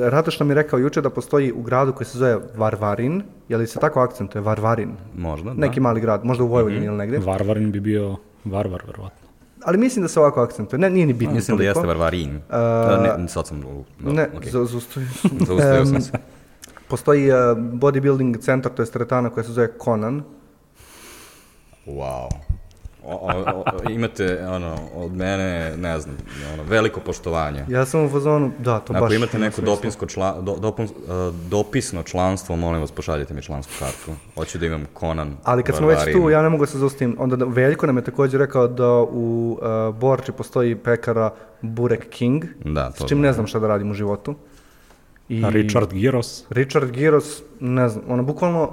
Radoš 0.00 0.40
nam 0.40 0.48
je 0.48 0.54
rekao 0.54 0.78
juče 0.78 1.00
da 1.00 1.10
postoji 1.10 1.52
u 1.52 1.62
gradu 1.62 1.92
koji 1.92 2.06
se 2.06 2.18
zove 2.18 2.36
Varvarin, 2.56 3.18
je 3.48 3.56
li 3.56 3.66
se 3.66 3.78
tako 3.78 4.00
akcentuje, 4.00 4.42
Varvarin? 4.42 4.90
Možda, 5.16 5.50
da. 5.50 5.54
Neki 5.56 5.80
mali 5.80 6.00
grad, 6.00 6.24
možda 6.24 6.44
u 6.44 6.48
Vojvodini 6.48 6.80
Mhm. 6.80 6.88
ili 6.88 6.96
negdje. 6.96 7.18
Varvarin 7.18 7.72
bi 7.72 7.80
bio 7.80 8.16
varvar, 8.44 8.82
verovatno. 8.86 9.28
Ali 9.64 9.78
mislim 9.78 10.02
da 10.02 10.08
se 10.08 10.20
ovako 10.20 10.42
akcentuje, 10.42 10.80
ne, 10.80 10.90
nije 10.90 11.06
ni 11.06 11.12
bitno 11.12 11.34
Mislim 11.34 11.56
da 11.56 11.62
toliko. 11.62 11.78
jeste 11.78 11.88
Varvarin. 11.88 12.36
Uh, 12.36 13.18
ne, 13.18 13.28
sad 13.28 13.46
sam... 13.46 13.60
Da, 14.00 14.12
Ne, 14.12 14.28
za- 14.42 14.64
zaustavio. 14.64 15.08
Zaustavio 15.46 15.86
sam 15.86 16.00
se. 16.00 16.12
Postoji 16.88 17.30
uh, 17.30 17.36
bodybuilding 17.56 18.38
centar, 18.38 18.72
to 18.72 18.82
je 18.82 18.86
teretana 18.86 19.30
koja 19.30 19.44
se 19.44 19.52
zove 19.52 19.68
Conan. 19.84 20.22
Wow. 21.86 22.28
O, 23.06 23.14
o, 23.14 23.64
o, 23.86 23.90
imate, 23.90 24.46
ono, 24.46 24.76
od 24.94 25.12
mene, 25.12 25.76
ne 25.76 26.00
znam, 26.00 26.16
ono, 26.54 26.62
veliko 26.62 27.00
poštovanje. 27.00 27.64
Ja 27.68 27.86
sam 27.86 28.04
u 28.04 28.08
fazonu, 28.08 28.50
da, 28.58 28.80
to 28.80 28.92
baš... 28.92 29.02
Ako 29.02 29.14
imate 29.14 29.36
ima 29.36 29.46
neko 29.46 29.60
dopinsko 29.60 30.06
čla, 30.06 30.40
do, 30.40 30.56
dopun, 30.56 30.84
uh, 30.84 30.90
dopisno 31.48 32.02
članstvo, 32.02 32.56
molim 32.56 32.80
vas, 32.80 32.92
pošaljite 32.92 33.34
mi 33.34 33.42
člansku 33.42 33.72
kartu. 33.78 34.10
Hoću 34.34 34.58
da 34.58 34.66
imam 34.66 34.86
Conan. 35.00 35.36
Ali 35.44 35.62
kad 35.62 35.76
smo 35.76 35.86
već 35.86 35.98
tu, 36.12 36.30
ja 36.30 36.42
ne 36.42 36.48
mogu 36.48 36.62
da 36.62 36.70
se 36.70 36.78
zaustavim. 36.78 37.16
Onda 37.18 37.36
da- 37.36 37.44
Veljko 37.44 37.86
nam 37.86 37.96
je 37.96 38.04
također 38.04 38.40
rekao 38.40 38.68
da 38.68 38.88
u 38.92 39.58
uh, 39.88 39.94
Borči 39.96 40.32
postoji 40.32 40.76
pekara 40.76 41.30
Burek 41.62 42.08
King, 42.08 42.44
Da, 42.64 42.92
s 42.92 42.94
to 42.94 43.08
čim 43.08 43.16
znam. 43.16 43.20
ne 43.22 43.32
znam 43.32 43.46
šta 43.46 43.58
da 43.58 43.68
radim 43.68 43.90
u 43.90 43.94
životu. 43.94 44.34
I 45.28 45.44
Richard 45.50 45.92
Giros, 45.92 46.44
Richard 46.50 46.90
Giros, 46.92 47.42
ne 47.60 47.88
znam, 47.88 48.04
ono, 48.08 48.22
bukvalno, 48.22 48.72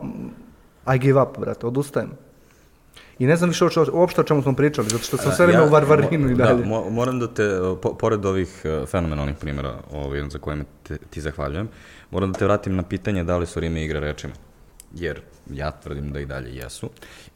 I 0.96 1.00
give 1.00 1.22
up, 1.22 1.40
brate, 1.40 1.68
odustajem. 1.68 2.10
I 3.22 3.26
ne 3.26 3.36
znam 3.36 3.50
više 3.50 3.66
uopšte 3.94 4.22
o 4.22 4.24
čemu 4.24 4.42
smo 4.42 4.56
pričali, 4.56 4.90
zato 4.90 5.04
što 5.04 5.18
sam 5.18 5.32
sve 5.32 5.46
vreme 5.46 5.64
u 5.64 5.70
Varvarinu 5.70 6.32
i 6.32 6.36
dalje. 6.36 6.64
Da, 6.64 6.70
mo- 6.70 6.90
moram 6.90 7.20
da 7.20 7.28
te, 7.28 7.60
po, 7.82 7.94
pored 7.94 8.26
ovih 8.26 8.62
uh, 8.64 8.90
fenomenalnih 8.90 9.36
primjera 9.36 9.74
ovaj, 9.92 10.30
za 10.30 10.40
kojima 10.40 10.64
te, 10.84 10.98
ti 10.98 11.22
zahvaljujem, 11.22 11.70
moram 12.12 12.32
da 12.32 12.40
te 12.40 12.46
vratim 12.46 12.76
na 12.76 12.84
pitanje 12.84 13.24
da 13.24 13.38
li 13.38 13.46
su 13.46 13.60
rime 13.60 13.84
igre 13.84 14.00
rečima. 14.00 14.34
Jer 14.96 15.22
ja 15.54 15.72
tvrdim 15.72 16.12
da 16.12 16.20
i 16.20 16.26
dalje 16.26 16.56
jesu. 16.56 16.90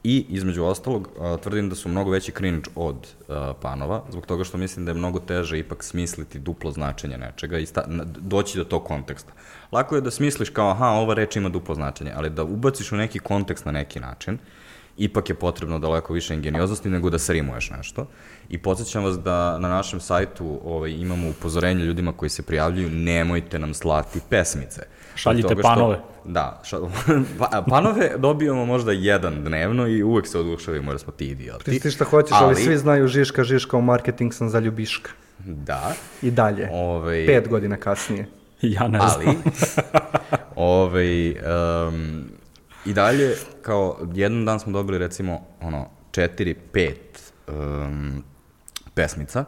I 0.04 0.26
između 0.30 0.63
ostalog 0.63 1.10
uh, 1.17 1.39
tvrdim 1.39 1.69
da 1.69 1.76
su 1.76 1.89
mnogo 1.89 2.12
veći 2.12 2.32
cringe 2.32 2.69
od 2.76 2.95
uh, 2.95 3.36
panova, 3.62 4.04
zbog 4.10 4.26
toga 4.26 4.43
što 4.43 4.58
mislim 4.58 4.86
da 4.86 4.91
je 4.91 4.95
mnogo 4.98 5.19
teže 5.19 5.60
ipak 5.60 5.84
smisliti 5.84 6.39
duplo 6.39 6.71
značenje 6.71 7.17
nečega 7.17 7.58
i 7.58 7.65
sta, 7.65 7.84
doći 8.19 8.58
do 8.58 8.63
tog 8.63 8.84
konteksta. 8.84 9.34
Lako 9.71 9.95
je 9.95 10.02
da 10.02 10.12
smisliš 10.12 10.50
kao, 10.50 10.69
aha, 10.69 10.88
ova 10.88 11.13
reč 11.13 11.36
ima 11.36 11.50
duplo 11.50 11.76
značenje, 11.76 12.13
ali 12.15 12.30
da 12.30 12.43
ubaciš 12.43 12.91
u 12.91 12.95
neki 12.95 13.19
kontekst 13.19 13.65
na 13.65 13.71
neki 13.71 14.00
način, 14.00 14.38
ipak 14.97 15.29
je 15.29 15.36
potrebno 15.36 15.79
daleko 15.79 16.13
više 16.13 16.34
ingenioznosti 16.34 16.89
nego 16.89 17.10
da 17.10 17.19
srimuješ 17.19 17.69
nešto. 17.69 18.08
I 18.49 18.58
podsjećam 18.58 19.03
vas 19.03 19.19
da 19.19 19.60
na 19.60 19.69
našem 19.69 19.99
sajtu 19.99 20.60
ovaj, 20.65 20.91
imamo 20.91 21.29
upozorenje 21.29 21.84
ljudima 21.84 22.12
koji 22.12 22.29
se 22.29 22.41
prijavljuju, 22.43 22.89
nemojte 22.89 23.60
nam 23.60 23.73
slati 23.73 24.19
pesmice. 24.29 24.81
Šaljite 25.15 25.53
što- 25.53 25.62
panove. 25.62 25.99
Da, 26.25 26.62
ša, 26.65 26.77
pa, 27.39 27.63
panove 27.69 28.12
dobijamo 28.17 28.65
možda 28.65 28.91
jedan 28.91 29.43
dnevno 29.43 29.88
i 29.88 30.03
uvek 30.03 30.27
se 30.27 30.39
oduševimo 30.39 30.91
jer 30.91 30.99
smo 30.99 31.12
ti 31.13 31.27
idioti. 31.27 31.71
Ti, 31.71 31.79
ti 31.79 31.91
šta 31.91 32.05
hoćeš, 32.05 32.31
ali, 32.31 32.55
svi 32.55 32.77
znaju 32.77 33.08
Žiška, 33.08 33.43
Žiška, 33.43 33.77
u 33.77 33.81
marketing 33.81 34.34
sam 34.34 34.49
za 34.49 34.60
ljubiška. 34.60 35.12
Da, 35.39 35.93
I 36.21 36.31
dalje. 36.31 36.69
ovaj, 36.73 37.25
Pet 37.25 37.49
godina 37.49 37.77
kasnije. 37.77 38.27
ja 38.62 38.88
ne 38.88 38.99
znam. 38.99 39.12
ali, 39.25 39.38
ovaj, 40.55 41.31
um, 41.31 42.23
i 42.86 42.93
dalje, 42.93 43.36
kao, 43.62 43.98
jedan 44.13 44.45
dan 44.45 44.60
smo 44.60 44.71
dobili, 44.71 44.98
recimo, 44.98 45.41
ono, 45.62 45.89
četiri, 46.12 46.54
pet 46.54 47.34
um, 47.48 48.24
pesmica, 48.93 49.45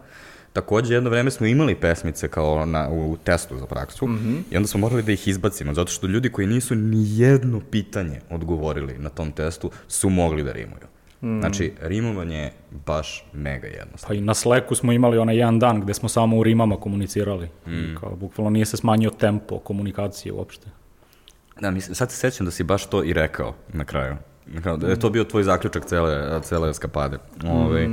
Takođe, 0.58 0.94
jedno 0.94 1.10
vreme 1.10 1.32
smo 1.32 1.48
imali 1.48 1.76
pesmice 1.76 2.28
kao 2.28 2.66
na, 2.66 2.90
u 2.90 3.18
testu 3.24 3.58
za 3.58 3.66
praksu 3.66 4.08
mm 4.08 4.18
-hmm. 4.18 4.42
i 4.52 4.58
onda 4.58 4.68
smo 4.68 4.80
morali 4.80 5.04
da 5.04 5.12
ih 5.12 5.28
izbacimo, 5.28 5.74
zato 5.74 5.92
što 5.92 6.08
ljudi 6.08 6.30
koji 6.30 6.48
nisu 6.48 6.76
ni 6.76 7.20
jedno 7.20 7.62
pitanje 7.72 8.20
odgovorili 8.30 8.98
na 8.98 9.10
tom 9.10 9.32
testu 9.32 9.72
su 9.88 10.10
mogli 10.10 10.44
da 10.44 10.52
rimuju. 10.52 10.88
Mm. 11.22 11.40
Znači, 11.40 11.74
rimovanje 11.82 12.38
je 12.38 12.52
baš 12.86 13.26
mega 13.34 13.68
jednostavno. 13.68 14.08
Pa 14.08 14.14
i 14.14 14.22
na 14.22 14.34
Slacku 14.34 14.76
smo 14.76 14.92
imali 14.92 15.18
onaj 15.18 15.38
jedan 15.38 15.60
dan 15.60 15.82
gde 15.82 15.94
smo 15.94 16.10
samo 16.10 16.38
u 16.38 16.44
rimama 16.44 16.76
komunicirali. 16.76 17.50
Mm. 17.68 17.96
Kao, 18.00 18.16
bukvalno 18.16 18.50
nije 18.50 18.66
se 18.66 18.78
smanjio 18.78 19.10
tempo 19.10 19.60
komunikacije 19.60 20.34
uopšte. 20.34 20.68
Da, 21.62 21.72
mislim, 21.72 21.96
sad 21.96 22.12
se 22.12 22.18
sećam 22.18 22.46
da 22.46 22.52
si 22.52 22.64
baš 22.64 22.86
to 22.86 23.04
i 23.04 23.14
rekao 23.14 23.54
na 23.70 23.86
kraju. 23.86 24.16
Kao 24.64 24.78
da 24.78 24.88
je 24.88 25.00
to 25.00 25.10
bio 25.10 25.24
tvoj 25.24 25.44
zaključak 25.44 25.86
cele, 25.86 26.42
cele 26.42 26.70
eskapade. 26.70 27.18
Ove, 27.46 27.90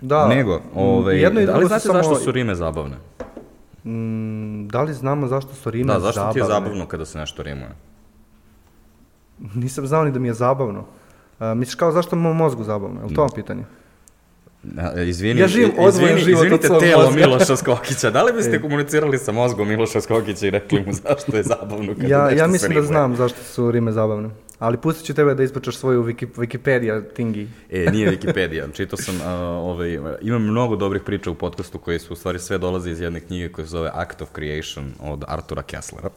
Da. 0.00 0.28
Nego, 0.28 0.60
ove, 0.74 1.16
Jedno 1.16 1.40
i 1.40 1.46
da 1.46 1.56
li 1.56 1.66
znate 1.66 1.80
samo- 1.82 1.94
zašto 1.94 2.14
su 2.14 2.32
rime 2.32 2.54
zabavne? 2.54 2.96
Mm, 3.84 4.68
da 4.68 4.82
li 4.82 4.94
znamo 4.94 5.26
zašto 5.26 5.54
su 5.54 5.70
rime 5.70 5.92
Da, 5.92 6.00
zašto 6.00 6.14
zabavne? 6.14 6.32
ti 6.32 6.38
je 6.38 6.44
zabavno 6.44 6.86
kada 6.86 7.04
se 7.04 7.18
nešto 7.18 7.42
rimuje? 7.42 7.70
Nisam 9.54 9.86
znao 9.86 10.04
ni 10.04 10.12
da 10.12 10.18
mi 10.18 10.28
je 10.28 10.34
zabavno. 10.34 10.84
A, 11.38 11.54
misliš 11.54 11.74
kao 11.74 11.92
zašto 11.92 12.16
mom 12.16 12.36
mozgu 12.36 12.64
zabavno? 12.64 13.00
Je 13.00 13.06
li 13.06 13.14
to 13.14 13.20
vam 13.20 13.30
pitanje? 13.34 13.64
Izvini, 15.06 15.40
Ja 15.40 15.48
živim 15.48 15.70
izvini, 15.88 16.20
život 16.20 16.40
od 16.40 16.44
izvinite 16.44 16.66
svog 16.66 16.80
telo 16.80 17.04
mozga. 17.04 17.20
Miloša 17.20 17.56
Skokića. 17.56 18.10
Da 18.10 18.22
li 18.22 18.32
biste 18.36 18.60
komunicirali 18.60 19.18
sa 19.18 19.32
mozgom 19.32 19.68
Miloša 19.68 20.00
Skokića 20.00 20.46
i 20.46 20.50
rekli 20.50 20.80
mu 20.86 20.92
zašto 20.92 21.36
je 21.36 21.42
zabavno 21.42 21.94
kada 21.94 22.06
Ja, 22.06 22.30
ja 22.30 22.46
mislim 22.46 22.74
da 22.74 22.82
znam 22.82 23.16
zašto 23.16 23.42
su 23.42 23.70
rime 23.70 23.92
zabavne. 23.92 24.28
Ali 24.58 24.76
pustit 24.76 25.06
ću 25.06 25.14
tebe 25.14 25.34
da 25.34 25.42
ispričaš 25.42 25.76
svoju 25.76 26.04
Wiki, 26.04 26.26
Wikipedia 26.36 27.02
tingi. 27.14 27.48
E, 27.70 27.90
nije 27.92 28.10
Wikipedia. 28.10 28.72
Čitao 28.76 28.96
sam, 28.96 29.20
a, 29.24 29.34
ovaj, 29.44 29.98
imam 30.20 30.42
mnogo 30.42 30.76
dobrih 30.76 31.02
priča 31.02 31.30
u 31.30 31.34
podcastu 31.34 31.78
koji 31.78 31.98
su 31.98 32.12
u 32.12 32.16
stvari 32.16 32.38
sve 32.38 32.58
dolaze 32.58 32.90
iz 32.90 33.00
jedne 33.00 33.20
knjige 33.20 33.48
koja 33.48 33.64
se 33.64 33.70
zove 33.70 33.90
Act 33.94 34.22
of 34.22 34.28
Creation 34.34 34.92
od 35.00 35.24
Artura 35.28 35.62
Kesslera. 35.62 36.10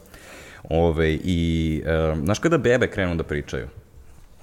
Ove, 0.70 1.18
I, 1.24 1.82
um, 2.12 2.24
znaš 2.24 2.38
kada 2.38 2.58
bebe 2.58 2.90
krenu 2.90 3.14
da 3.14 3.22
pričaju? 3.22 3.66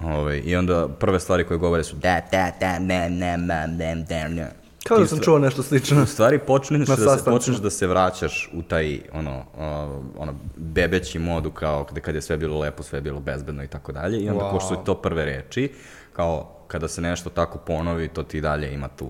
Ove, 0.00 0.38
I 0.38 0.56
onda 0.56 0.88
prve 0.88 1.20
stvari 1.20 1.44
koje 1.44 1.58
govore 1.58 1.84
su 1.84 1.96
da, 1.96 2.20
da, 2.30 2.52
da, 2.60 2.78
ne, 2.78 3.10
ne, 3.10 3.36
ma, 3.36 3.66
ne, 3.66 3.94
ne, 3.94 4.28
ne. 4.28 4.50
Kao 4.88 4.98
da 4.98 5.06
sam 5.06 5.18
čuo 5.18 5.38
nešto 5.38 5.62
slično. 5.62 6.02
U 6.02 6.06
stvari 6.06 6.38
počneš 6.38 6.88
da, 6.88 6.96
se, 6.96 7.24
počneš 7.24 7.56
da 7.56 7.70
se 7.70 7.86
vraćaš 7.86 8.50
u 8.52 8.62
taj 8.62 9.00
ono, 9.12 9.38
uh, 9.38 10.22
ono 10.22 10.34
bebeći 10.56 11.18
modu 11.18 11.50
kao 11.50 11.84
kada 11.84 12.00
kad 12.00 12.14
je 12.14 12.22
sve 12.22 12.36
bilo 12.36 12.58
lepo, 12.58 12.82
sve 12.82 12.96
je 12.96 13.00
bilo 13.00 13.20
bezbedno 13.20 13.64
i 13.64 13.68
tako 13.68 13.92
dalje 13.92 14.18
i 14.20 14.28
onda 14.28 14.44
Wow. 14.44 14.50
ko 14.50 14.60
su 14.60 14.76
to 14.84 14.94
prve 14.94 15.24
reči, 15.24 15.72
kao 16.12 16.50
kada 16.68 16.88
se 16.88 17.00
nešto 17.00 17.30
tako 17.30 17.58
ponovi, 17.58 18.08
to 18.08 18.22
ti 18.22 18.40
dalje 18.40 18.74
ima 18.74 18.88
tu 18.88 19.08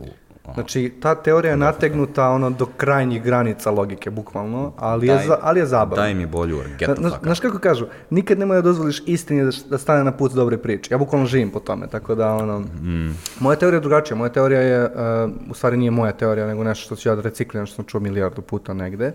Znači, 0.52 0.92
ta 1.00 1.14
teorija 1.14 1.50
je 1.50 1.56
nategnuta 1.56 2.28
ono 2.28 2.50
do 2.50 2.66
krajnjih 2.76 3.22
granica 3.22 3.70
logike, 3.70 4.10
bukvalno, 4.10 4.72
ali 4.76 5.06
je, 5.06 5.14
Daj- 5.14 5.26
za, 5.26 5.38
ali 5.42 5.60
je 5.60 5.66
zabavno. 5.66 6.02
Daj 6.02 6.14
mi 6.14 6.26
bolju, 6.26 6.58
get 6.78 6.88
the 6.94 7.08
fuck 7.08 7.22
Znaš 7.24 7.40
kako 7.40 7.58
kažu, 7.58 7.86
nikad 8.10 8.38
nemoj 8.38 8.56
da 8.56 8.62
dozvoliš 8.62 9.02
istini 9.06 9.44
da, 9.44 9.50
da 9.70 9.78
stane 9.78 10.04
na 10.04 10.12
put 10.12 10.32
dobre 10.32 10.58
priče. 10.58 10.94
Ja 10.94 10.98
bukvalno 10.98 11.26
živim 11.26 11.50
po 11.50 11.60
tome, 11.60 11.86
tako 11.86 12.14
da 12.14 12.32
ono... 12.32 12.60
Mm. 12.60 13.16
Moja 13.40 13.56
teorija 13.56 13.76
je 13.76 13.80
drugačija. 13.80 14.16
Moja 14.16 14.28
teorija 14.28 14.60
je, 14.60 14.84
uh, 14.84 15.50
u 15.50 15.54
stvari 15.54 15.76
nije 15.76 15.90
moja 15.90 16.12
teorija, 16.12 16.46
nego 16.46 16.64
nešto 16.64 16.84
što 16.84 16.96
ću 16.96 17.08
ja 17.08 17.14
da 17.14 17.22
recikliram, 17.22 17.66
što 17.66 17.76
sam 17.76 17.84
čuo 17.84 18.00
milijardu 18.00 18.42
puta 18.42 18.74
negde. 18.74 19.12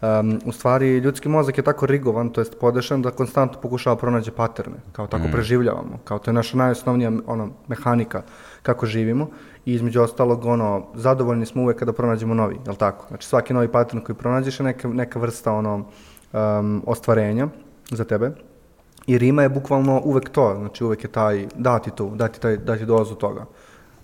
Um, 0.00 0.40
u 0.44 0.52
stvari, 0.52 0.98
ljudski 0.98 1.28
mozak 1.28 1.58
je 1.58 1.64
tako 1.64 1.86
rigovan, 1.86 2.30
to 2.30 2.40
jest 2.40 2.58
podešan, 2.60 3.02
da 3.02 3.10
konstantno 3.10 3.60
pokušava 3.60 3.96
pronađe 3.96 4.30
paterne, 4.30 4.76
kao 4.92 5.06
tako 5.06 5.28
Mm. 5.28 5.32
preživljavamo, 5.32 5.98
kao 6.04 6.18
to 6.18 6.30
je 6.30 6.34
naša 6.34 6.56
najosnovnija 6.56 7.12
ono, 7.26 7.50
mehanika 7.68 8.22
kako 8.62 8.86
živimo 8.86 9.28
i 9.64 9.74
između 9.74 10.02
ostalog, 10.02 10.44
ono, 10.44 10.86
zadovoljni 10.94 11.46
smo 11.46 11.62
uvek 11.62 11.78
kada 11.78 11.92
pronađemo 11.92 12.34
novi, 12.34 12.58
jel 12.66 12.74
tako? 12.74 13.06
Znači, 13.08 13.26
svaki 13.26 13.54
novi 13.54 13.68
patern 13.68 14.04
koji 14.04 14.16
pronađeš 14.16 14.60
je 14.60 14.64
neka, 14.64 14.88
neka 14.88 15.18
vrsta, 15.18 15.52
ono, 15.52 15.84
um, 16.32 16.82
ostvarenja 16.86 17.48
za 17.90 18.04
tebe. 18.04 18.30
I 19.06 19.18
Rima 19.18 19.42
je 19.42 19.48
bukvalno 19.48 20.00
uvek 20.04 20.28
to, 20.28 20.54
znači 20.58 20.84
uvek 20.84 21.04
je 21.04 21.10
taj, 21.10 21.46
dati 21.54 21.90
tu, 21.90 22.10
dati, 22.14 22.40
taj, 22.40 22.56
dati 22.56 22.86
dozu 22.86 23.14
toga. 23.14 23.44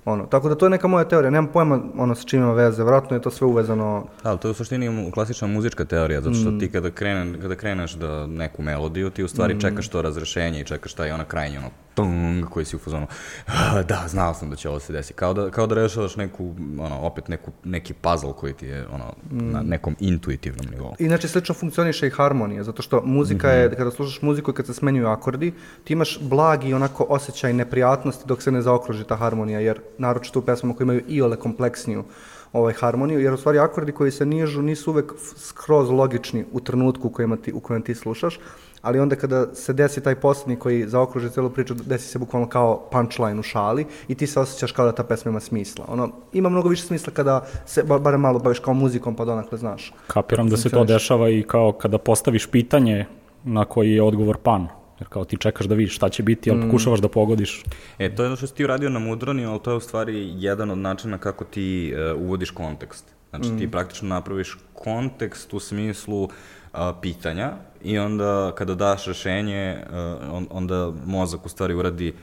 Ono, 0.06 0.26
tako 0.26 0.48
da 0.48 0.54
to 0.54 0.66
je 0.66 0.70
neka 0.70 0.88
moja 0.88 1.04
teorija, 1.04 1.30
nemam 1.30 1.46
pojma 1.48 1.80
ono 1.96 2.14
s 2.14 2.24
čim 2.24 2.42
ima 2.42 2.52
veze, 2.52 2.82
vjerojatno 2.82 3.16
je 3.16 3.22
to 3.22 3.30
sve 3.30 3.46
uvezano 3.46 4.06
Da, 4.24 4.36
to 4.36 4.48
je 4.48 4.52
u 4.52 4.54
suštini 4.54 5.10
klasična 5.12 5.48
muzička 5.48 5.84
teorija, 5.84 6.20
zato 6.20 6.34
što 6.34 6.50
Mm. 6.50 6.58
ti 6.60 6.70
kada, 6.70 6.90
krene, 6.90 7.40
kada 7.40 7.54
kreneš 7.54 7.92
da 7.92 8.26
neku 8.26 8.62
melodiju, 8.62 9.10
ti 9.10 9.24
u 9.24 9.28
stvari 9.28 9.60
čekaš 9.60 9.88
to 9.88 10.02
razrešenje 10.02 10.60
i 10.60 10.64
čekaš 10.64 10.94
taj 10.94 11.10
ona 11.10 11.24
krajnji 11.24 11.58
ono 11.58 11.66
tung 11.94 12.44
koji 12.44 12.64
si 12.64 12.76
u 12.76 12.80
fazonu 12.80 13.06
"Ah, 13.46 13.82
da, 13.82 14.04
znao 14.08 14.34
sam 14.34 14.50
da 14.50 14.56
će 14.56 14.68
ovo 14.68 14.80
se 14.80 14.92
desiti. 14.92 15.14
Kao 15.14 15.34
da, 15.34 15.50
kao 15.50 15.66
da 15.66 15.74
rešavaš 15.74 16.16
neku, 16.16 16.44
ono, 16.78 17.00
opet 17.00 17.28
neku, 17.28 17.50
neki 17.64 17.94
puzzle 17.94 18.32
koji 18.32 18.52
ti 18.52 18.66
je 18.66 18.86
ono, 18.88 19.04
na 19.30 19.62
Mm. 19.62 19.68
nekom 19.68 19.96
intuitivnom 20.00 20.66
nivou. 20.66 20.94
Inače, 20.98 21.28
slično 21.28 21.54
funkcioniše 21.54 22.06
i 22.06 22.10
harmonija, 22.10 22.64
zato 22.64 22.82
što 22.82 23.02
muzika 23.02 23.50
je, 23.50 23.70
kada 23.70 23.90
slušaš 23.90 24.22
muziku 24.22 24.50
i 24.50 24.54
kad 24.54 24.66
se 24.66 24.74
smenjuju 24.74 25.06
akordi, 25.08 25.52
ti 25.84 25.92
imaš 25.92 26.18
blagi 26.20 26.74
onako 26.74 27.06
osjećaj 27.08 27.52
neprijatnosti 27.52 28.24
dok 28.26 28.42
se 28.42 28.52
ne 28.52 28.62
zaokruži 28.62 29.04
ta 29.04 29.16
harmonija, 29.16 29.60
jer 29.60 29.80
naročito 29.98 30.38
u 30.38 30.42
pesmama 30.42 30.74
koje 30.74 30.84
imaju 30.84 31.02
iole 31.08 31.36
kompleksniju 31.36 32.04
ovaj 32.52 32.74
harmoniju, 32.74 33.20
jer 33.20 33.34
u 33.34 33.36
stvari 33.36 33.58
akordi 33.58 33.92
koji 33.92 34.10
se 34.10 34.26
nižu 34.26 34.62
nisu 34.62 34.90
uvek 34.90 35.12
skroz 35.36 35.90
logični 35.90 36.44
u 36.52 36.60
trenutku 36.60 37.08
u 37.08 37.10
kojem 37.10 37.36
ti, 37.36 37.52
u 37.52 37.60
kojem 37.60 37.82
ti 37.82 37.94
slušaš, 37.94 38.38
ali 38.82 39.00
onda 39.00 39.16
kada 39.16 39.54
se 39.54 39.72
desi 39.72 40.00
taj 40.00 40.14
posljednji 40.14 40.56
koji 40.56 40.88
zaokruži 40.88 41.30
celu 41.30 41.50
priču, 41.50 41.74
desi 41.74 42.08
se 42.08 42.18
bukvalno 42.18 42.48
kao 42.48 42.88
punchline 42.92 43.40
u 43.40 43.42
šali 43.42 43.86
i 44.08 44.14
ti 44.14 44.26
se 44.26 44.40
osjećaš 44.40 44.72
kao 44.72 44.86
da 44.86 44.92
ta 44.92 45.04
pesma 45.04 45.30
ima 45.30 45.40
smisla. 45.40 45.84
Ono, 45.88 46.10
ima 46.32 46.48
mnogo 46.48 46.68
više 46.68 46.82
smisla 46.82 47.12
kada 47.12 47.46
se 47.66 47.82
ba- 47.82 47.98
barem 47.98 48.20
malo 48.20 48.38
baviš 48.38 48.58
kao 48.58 48.74
muzikom 48.74 49.16
pa 49.16 49.24
donakle 49.24 49.58
znaš. 49.58 49.92
Kapiram 50.06 50.48
da 50.48 50.56
se 50.56 50.70
to 50.70 50.84
dešava 50.84 51.30
i 51.30 51.42
kao 51.42 51.72
kada 51.72 51.98
postaviš 51.98 52.46
pitanje 52.46 53.04
na 53.44 53.64
koji 53.64 53.92
je 53.92 54.02
odgovor 54.02 54.36
pan. 54.36 54.68
Jer 55.00 55.08
kao 55.08 55.24
ti 55.24 55.36
čekaš 55.36 55.66
da 55.66 55.74
vidiš 55.74 55.96
šta 55.96 56.08
će 56.08 56.22
biti, 56.22 56.50
ali 56.50 56.60
pokušavaš 56.62 57.00
da 57.00 57.08
pogodiš. 57.08 57.64
E, 57.98 58.14
to 58.14 58.22
je 58.22 58.26
ono 58.26 58.36
što 58.36 58.46
si 58.46 58.54
ti 58.54 58.64
uradio 58.64 58.90
na 58.90 58.98
Mudroni, 58.98 59.44
ali 59.44 59.60
to 59.62 59.70
je 59.70 59.76
u 59.76 59.80
stvari 59.80 60.32
jedan 60.34 60.70
od 60.70 60.78
načina 60.78 61.18
kako 61.18 61.44
ti 61.44 61.88
e, 61.90 62.12
uvodiš 62.12 62.50
kontekst. 62.50 63.04
Znači, 63.30 63.48
ti 63.58 63.70
praktično 63.70 64.08
napraviš 64.08 64.58
kontekst 64.74 65.54
u 65.54 65.60
smislu 65.60 66.28
a, 66.72 66.92
pitanja 67.02 67.52
i 67.82 67.98
onda 67.98 68.52
kada 68.54 68.74
daš 68.74 69.06
rešenje, 69.06 69.56
e, 69.56 69.84
on- 70.32 70.46
onda 70.50 70.92
mozak 71.06 71.46
u 71.46 71.48
stvari 71.48 71.74
uradi 71.74 72.14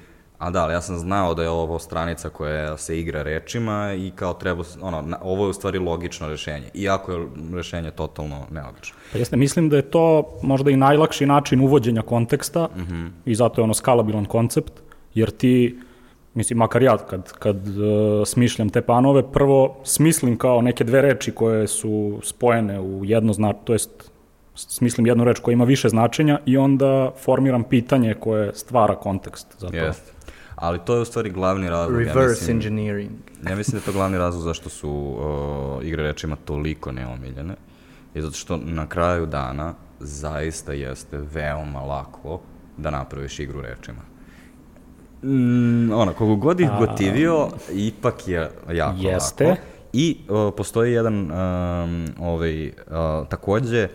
a 0.44 0.50
da, 0.50 0.64
ali 0.64 0.74
ja 0.74 0.82
sam 0.82 0.98
znao 0.98 1.34
da 1.34 1.44
je 1.44 1.50
ovo 1.50 1.80
stranica 1.80 2.30
koja 2.30 2.78
se 2.78 3.00
igra 3.00 3.22
rečima 3.24 3.94
i 3.94 4.12
kao 4.16 4.34
treba, 4.34 4.64
ono, 4.82 5.02
na- 5.02 5.18
ovo 5.22 5.46
je 5.46 5.50
u 5.50 5.54
stvari 5.54 5.80
logično 5.80 6.28
rešenje, 6.28 6.70
iako 6.74 7.12
je 7.12 7.28
rešenje 7.54 7.92
totalno 7.92 8.46
nelogično. 8.52 8.96
Pa 9.12 9.18
jeste, 9.18 9.38
mislim 9.38 9.70
da 9.70 9.76
je 9.76 9.82
to 9.82 10.24
možda 10.42 10.72
i 10.72 10.76
najlakši 10.76 11.26
način 11.26 11.62
uvođenja 11.62 12.02
konteksta 12.02 12.68
i 13.26 13.36
zato 13.36 13.62
je 13.62 13.64
ono 13.64 13.74
skalabilan 13.74 14.26
koncept, 14.26 14.74
jer 15.14 15.32
ti, 15.32 15.80
mislim, 16.34 16.60
makar 16.60 16.84
ja 16.84 16.98
kad, 16.98 17.32
kad 17.32 17.68
uh, 17.68 17.84
smišljam 18.26 18.70
te 18.70 18.82
panove, 18.82 19.32
prvo 19.32 19.76
smislim 19.84 20.38
kao 20.38 20.62
neke 20.62 20.84
dve 20.84 21.02
reči 21.02 21.32
koje 21.32 21.68
su 21.68 22.20
spojene 22.24 22.80
u 22.80 23.06
jedno 23.06 23.34
znač, 23.34 23.56
to 23.64 23.74
jest 23.74 24.12
smislim 24.56 25.08
jednu 25.08 25.24
reč 25.24 25.40
koja 25.40 25.54
ima 25.54 25.64
više 25.64 25.90
značenja 25.90 26.40
i 26.46 26.58
onda 26.58 27.12
formiram 27.24 27.64
pitanje 27.64 28.14
koje 28.14 28.54
stvara 28.56 28.96
kontekst 28.96 29.48
za 29.60 29.70
to. 29.70 29.76
Jeste. 29.76 30.13
Ali 30.64 30.80
to 30.86 30.96
je 30.96 31.02
u 31.02 31.06
stvari 31.06 31.30
glavni 31.30 31.70
razlog. 31.70 32.02
ja 32.02 32.14
Reverse 32.14 32.30
mislim- 32.42 32.58
engineering. 32.58 33.12
Ja 33.50 33.56
mislim 33.56 33.72
da 33.72 33.78
je 33.78 33.86
to 33.86 33.92
glavni 33.92 34.18
razlog 34.18 34.44
zašto 34.44 34.70
su 34.70 34.90
uh, 34.90 35.86
igre 35.86 36.04
rečima 36.04 36.36
toliko 36.36 36.92
neomiljene. 36.92 37.56
I 38.16 38.22
zato 38.22 38.34
što 38.34 38.58
na 38.58 38.88
kraju 38.88 39.26
dana 39.26 39.74
zaista 40.00 40.74
jeste 40.74 41.18
veoma 41.34 41.80
lako 41.80 42.40
da 42.78 42.90
napraviš 42.92 43.40
igru 43.40 43.62
rečima. 43.62 44.02
Mm, 45.24 45.92
ono, 45.94 46.14
koliko 46.14 46.36
god 46.36 46.60
ih 46.60 46.70
gotivio, 46.80 47.50
ipak 47.72 48.28
je 48.28 48.50
jako 48.72 48.98
Jeste. 49.00 49.46
lako. 49.48 49.62
I 49.94 50.18
uh, 50.30 50.54
postoji 50.58 50.94
jedan 50.94 51.32
um, 51.32 52.06
ovaj, 52.20 52.68
uh, 52.68 52.74
takođe 53.30 53.88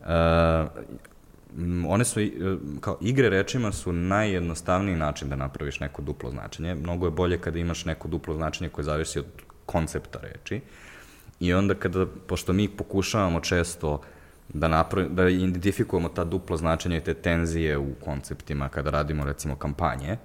uh, 0.00 0.06
one 1.88 2.04
su, 2.04 2.20
e, 2.20 2.30
kao 2.80 2.98
igre 3.00 3.30
rečima 3.30 3.72
su 3.72 3.92
najjednostavniji 3.92 4.96
način 4.96 5.28
da 5.28 5.36
napraviš 5.36 5.80
neko 5.80 6.02
duplo 6.02 6.30
značenje. 6.30 6.74
Mnogo 6.74 7.06
je 7.06 7.10
bolje 7.10 7.38
kada 7.38 7.58
imaš 7.58 7.84
neko 7.84 8.08
duplo 8.08 8.34
značenje 8.34 8.70
koje 8.70 8.84
zavisi 8.84 9.18
od 9.18 9.26
koncepta 9.66 10.18
reči. 10.22 10.60
I 11.40 11.54
onda 11.54 11.74
kada, 11.74 12.06
pošto 12.26 12.52
mi 12.52 12.68
pokušavamo 12.68 13.40
često 13.40 14.00
da, 14.48 14.68
napravi, 14.68 15.08
da 15.08 15.28
identifikujemo 15.28 16.08
ta 16.08 16.24
duplo 16.24 16.56
značenja 16.56 16.96
i 16.96 17.04
te 17.04 17.14
tenzije 17.14 17.78
u 17.78 17.94
konceptima 18.04 18.68
kada 18.68 18.90
radimo 18.90 19.24
recimo 19.24 19.56
kampanje, 19.56 20.16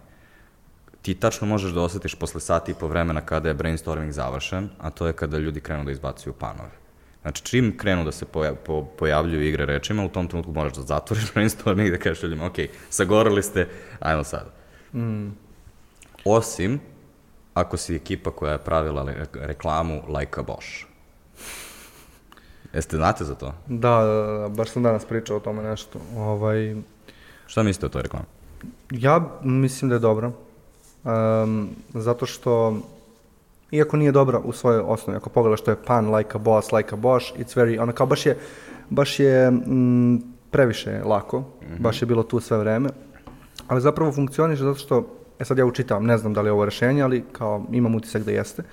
ti 1.01 1.13
tačno 1.13 1.47
možeš 1.47 1.71
da 1.71 1.81
osetiš 1.81 2.15
posle 2.15 2.41
sati 2.41 2.71
i 2.71 2.75
po 2.79 2.87
vremena 2.87 3.21
kada 3.21 3.49
je 3.49 3.53
brainstorming 3.53 4.11
završen, 4.11 4.69
a 4.79 4.89
to 4.89 5.07
je 5.07 5.13
kada 5.13 5.37
ljudi 5.37 5.61
krenu 5.61 5.83
da 5.83 5.91
izbacuju 5.91 6.33
panove. 6.33 6.84
Znači, 7.25 7.43
čim 7.43 7.77
krenu 7.77 8.03
da 8.03 8.11
se 8.11 8.25
poja 8.25 8.53
po 8.55 8.85
pojavljuju 8.85 9.47
igre 9.47 9.65
rečima, 9.65 10.05
u 10.05 10.09
tom 10.09 10.27
trenutku 10.27 10.51
moraš 10.51 10.73
da 10.73 10.81
zatvoriš 10.81 11.25
brainstorming 11.33 11.87
i 11.87 11.91
da 11.91 11.97
kažeš 11.97 12.23
ljudima, 12.23 12.45
ok, 12.45 12.55
sagorali 12.89 13.43
ste, 13.43 13.67
ajmo 13.99 14.23
sad. 14.23 14.51
Osim, 16.25 16.79
ako 17.53 17.77
si 17.77 17.95
ekipa 17.95 18.31
koja 18.31 18.51
je 18.51 18.57
pravila 18.57 19.13
reklamu 19.33 20.01
Like 20.17 20.39
a 20.39 20.43
Bosch. 20.43 20.85
Jeste 22.73 22.97
znate 22.97 23.23
za 23.23 23.35
to? 23.35 23.53
Da, 23.67 24.03
da, 24.03 24.39
da, 24.41 24.49
baš 24.49 24.69
sam 24.69 24.83
danas 24.83 25.05
pričao 25.05 25.37
o 25.37 25.39
tome 25.39 25.63
nešto. 25.63 25.99
Ovaj, 26.17 26.75
Šta 27.47 27.63
mislite 27.63 27.85
o 27.85 27.89
toj 27.89 28.01
reklami? 28.01 28.25
ja 28.91 29.39
mislim 29.43 29.89
da 29.89 29.95
je 29.95 29.99
dobra. 29.99 30.31
Um, 31.03 31.69
zato 31.93 32.25
što, 32.25 32.79
iako 33.75 33.97
nije 33.97 34.11
dobra 34.11 34.39
u 34.39 34.51
svojoj 34.51 34.81
osnovi, 34.85 35.17
ako 35.17 35.29
pogledaš 35.29 35.61
što 35.61 35.71
je 35.71 35.83
pan, 35.85 36.15
like 36.15 36.31
a 36.33 36.37
boss, 36.37 36.71
like 36.71 36.95
a 36.95 36.97
boss, 36.97 37.25
it's 37.37 37.57
very, 37.57 37.81
ono 37.81 37.91
kao 37.91 38.07
baš 38.07 38.25
je, 38.25 38.37
baš 38.89 39.19
je 39.19 39.51
mm, 39.51 40.17
previše 40.51 41.01
lako, 41.05 41.43
baš 41.79 42.01
je 42.01 42.05
bilo 42.05 42.23
tu 42.23 42.39
sve 42.39 42.57
vreme, 42.57 42.89
ali 43.67 43.81
zapravo 43.81 44.11
funkcioniše 44.11 44.63
zato 44.63 44.79
što, 44.79 45.07
e 45.39 45.45
sad 45.45 45.57
ja 45.57 45.65
učitavam, 45.65 46.05
ne 46.05 46.17
znam 46.17 46.33
da 46.33 46.41
li 46.41 46.47
je 46.47 46.51
ovo 46.51 46.65
rešenje, 46.65 47.01
ali 47.01 47.23
kao 47.31 47.65
imam 47.71 47.95
utisak 47.95 48.23
da 48.23 48.31
jeste. 48.31 48.63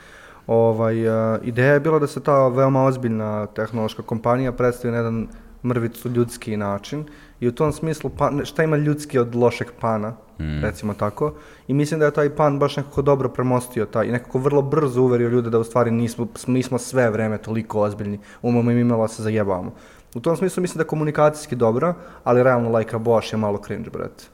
Ovaj, 0.46 1.08
uh, 1.08 1.38
ideja 1.42 1.72
je 1.72 1.80
bila 1.80 1.98
da 1.98 2.06
se 2.06 2.20
ta 2.20 2.48
veoma 2.48 2.84
ozbiljna 2.84 3.46
tehnološka 3.46 4.02
kompanija 4.02 4.52
predstavi 4.52 4.92
na 4.92 4.98
jedan 4.98 5.28
mrvicu 5.64 6.08
ljudski 6.08 6.56
način 6.56 7.04
i 7.42 7.48
u 7.48 7.52
tom 7.52 7.72
smislu 7.72 8.10
pa, 8.18 8.30
šta 8.44 8.62
ima 8.62 8.76
ljudski 8.76 9.18
od 9.18 9.34
lošeg 9.34 9.66
pana, 9.80 10.16
recimo 10.62 10.94
tako, 10.94 11.34
i 11.68 11.74
mislim 11.74 12.00
da 12.00 12.06
je 12.06 12.14
taj 12.14 12.30
pan 12.36 12.58
baš 12.58 12.76
nekako 12.76 13.02
dobro 13.02 13.28
premostio 13.28 13.86
taj 13.86 14.06
i 14.06 14.12
nekako 14.12 14.38
vrlo 14.38 14.62
brzo 14.62 15.02
uverio 15.02 15.28
ljude 15.28 15.50
da 15.50 15.58
u 15.58 15.64
stvari 15.64 15.90
nismo, 15.90 16.26
mi 16.46 16.62
smo 16.62 16.78
sve 16.78 17.10
vreme 17.10 17.38
toliko 17.38 17.80
ozbiljni, 17.80 18.18
umamo 18.42 18.70
im 18.70 18.78
imala 18.78 19.08
se 19.08 19.22
zajebavamo. 19.22 19.72
U 20.14 20.20
tom 20.20 20.36
smislu 20.36 20.60
mislim 20.60 20.78
da 20.78 20.82
je 20.82 20.88
komunikacijski 20.88 21.56
dobra, 21.56 21.94
ali 22.24 22.42
realno 22.42 22.78
like 22.78 22.96
a 22.96 22.98
Bosch 22.98 23.32
je 23.32 23.36
malo 23.36 23.58
cringe, 23.66 23.90
brate. 23.90 24.24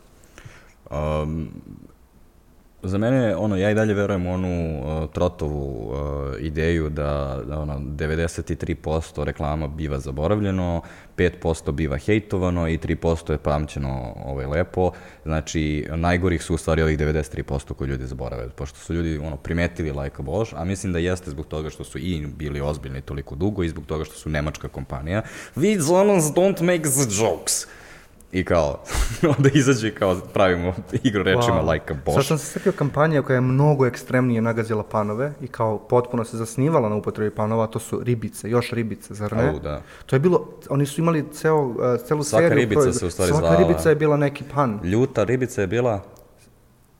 Um, 0.90 1.48
za 2.82 2.98
mene, 2.98 3.36
ono, 3.36 3.56
ja 3.56 3.70
i 3.70 3.74
dalje 3.74 3.94
verujem 3.94 4.26
u 4.26 4.32
onu 4.32 4.80
uh, 4.80 5.10
trotovu 5.10 5.90
uh, 5.90 5.96
ideju 6.40 6.88
da, 6.88 7.40
da 7.46 7.58
ono, 7.58 7.78
93% 7.78 9.24
reklama 9.24 9.68
biva 9.68 9.98
zaboravljeno, 9.98 10.82
5% 11.16 11.72
biva 11.72 11.98
hejtovano 11.98 12.68
i 12.68 12.78
3% 12.78 13.32
je 13.32 13.38
pamćeno 13.38 14.14
ovaj, 14.24 14.46
lepo. 14.46 14.90
Znači, 15.24 15.86
najgorih 15.94 16.42
su 16.42 16.54
u 16.54 16.58
stvari 16.58 16.82
ovih 16.82 16.98
93% 16.98 17.74
koji 17.74 17.88
ljudi 17.88 18.06
zaborave, 18.06 18.48
pošto 18.48 18.78
su 18.78 18.94
ljudi 18.94 19.18
ono, 19.18 19.36
primetili 19.36 19.92
like 19.92 20.16
a 20.18 20.22
Bosch, 20.22 20.54
a 20.56 20.64
mislim 20.64 20.92
da 20.92 20.98
jeste 20.98 21.30
zbog 21.30 21.46
toga 21.46 21.70
što 21.70 21.84
su 21.84 21.98
i 21.98 22.26
bili 22.26 22.60
ozbiljni 22.60 23.00
toliko 23.00 23.34
dugo 23.34 23.62
i 23.62 23.68
zbog 23.68 23.86
toga 23.86 24.04
što 24.04 24.14
su 24.14 24.30
nemačka 24.30 24.68
kompanija. 24.68 25.22
We 25.56 25.78
don't 26.34 26.62
make 26.62 26.82
the 26.82 27.22
jokes. 27.22 27.66
I 28.32 28.44
kao, 28.44 28.78
onda 29.38 29.48
izađe 29.50 29.88
i 29.88 29.92
kao 29.92 30.16
pravimo 30.26 30.72
igru 30.94 31.22
rečima 31.22 31.56
Wow. 31.56 31.72
like 31.72 31.84
a 31.86 31.96
Sad 31.96 32.04
boš. 32.06 32.28
sam 32.28 32.38
se 32.38 32.46
setio 32.46 32.72
kampanje 32.72 33.22
koja 33.22 33.34
je 33.34 33.40
mnogo 33.40 33.86
ekstremnije 33.86 34.40
nagazila 34.40 34.82
panove 34.82 35.32
i 35.40 35.46
kao 35.46 35.78
potpuno 35.80 36.24
se 36.24 36.36
zasnivala 36.36 36.88
na 36.88 36.96
upotrebi 36.96 37.30
panova, 37.30 37.66
to 37.66 37.78
su 37.78 38.00
ribice, 38.00 38.50
još 38.50 38.70
ribice, 38.70 39.14
zar 39.14 39.32
ne? 39.32 39.48
Au, 39.48 39.58
da. 39.58 39.80
To 40.06 40.16
je 40.16 40.20
bilo, 40.20 40.48
oni 40.70 40.86
su 40.86 41.00
imali 41.00 41.24
ceo, 41.32 41.56
uh, 41.58 41.74
celu 41.98 42.22
Svaka 42.22 42.42
seriju. 42.42 42.58
ribica 42.58 42.80
proizvoda- 42.80 42.92
se 42.94 43.06
u 43.06 43.10
stvari 43.10 43.28
Svaka 43.30 43.46
zvala- 43.46 43.58
ribica 43.58 43.88
je 43.88 43.96
bila 43.96 44.16
neki 44.16 44.44
pan. 44.44 44.80
Ljuta 44.84 45.24
ribica 45.24 45.60
je 45.60 45.66
bila... 45.66 46.00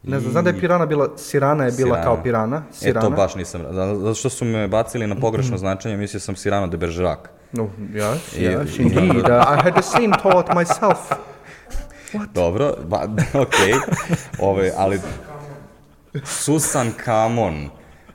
Ne 0.03 0.21
znam, 0.21 0.33
znam 0.33 0.45
da 0.45 0.51
je 0.51 0.61
pirana 0.61 0.87
bila, 0.87 1.09
sirana 1.17 1.65
je 1.65 1.73
bila 1.73 1.89
Sirana. 1.89 2.03
kao 2.05 2.23
pirana. 2.23 2.63
E, 2.71 2.73
Sirana. 2.73 3.01
to 3.01 3.11
baš 3.11 3.35
nisam... 3.35 3.63
Zato 3.73 4.15
što 4.15 4.29
su 4.31 4.45
me 4.45 4.69
bacili 4.69 5.07
na 5.07 5.15
pogrešno 5.17 5.59
značenje, 5.59 5.97
mislio 5.97 6.21
sam 6.21 6.37
Sirano 6.37 6.67
de 6.67 6.77
Bergerac. 6.77 7.19
No, 7.53 7.71
yes, 7.93 8.37
yes, 8.37 8.79
indeed. 8.79 9.25
Uh, 9.25 9.45
I 9.49 9.57
had 9.63 9.75
the 9.75 9.83
same 9.83 10.13
thought 10.13 10.55
myself. 10.55 11.13
Dobro, 12.35 12.77
ba, 12.85 13.09
okej. 13.45 13.75
Ove, 14.39 14.73
ali... 14.77 15.01
Susan 16.25 16.93
Kamon. 17.05 17.71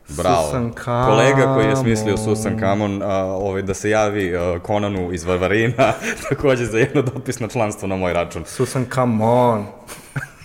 Bravo. 0.10 0.46
Susan 0.46 0.74
Kamon. 0.74 1.10
Kolega 1.10 1.54
koji 1.54 1.68
je 1.68 1.76
smislio 1.76 2.18
Susan 2.18 2.60
Kamon, 2.60 3.02
a, 3.04 3.24
ovaj, 3.24 3.62
da 3.62 3.74
se 3.74 3.90
javi 3.90 4.38
a, 4.38 4.60
Konanu 4.60 5.14
iz 5.14 5.24
Varvarina, 5.24 5.94
takođe 6.30 6.66
za 6.66 6.78
jedno 6.78 7.02
dopisno 7.02 7.48
članstvo 7.48 7.88
na 7.88 7.96
moj 7.96 8.14
račun. 8.14 8.46
Susan, 8.46 8.86
come 8.94 9.26
on. 9.26 9.66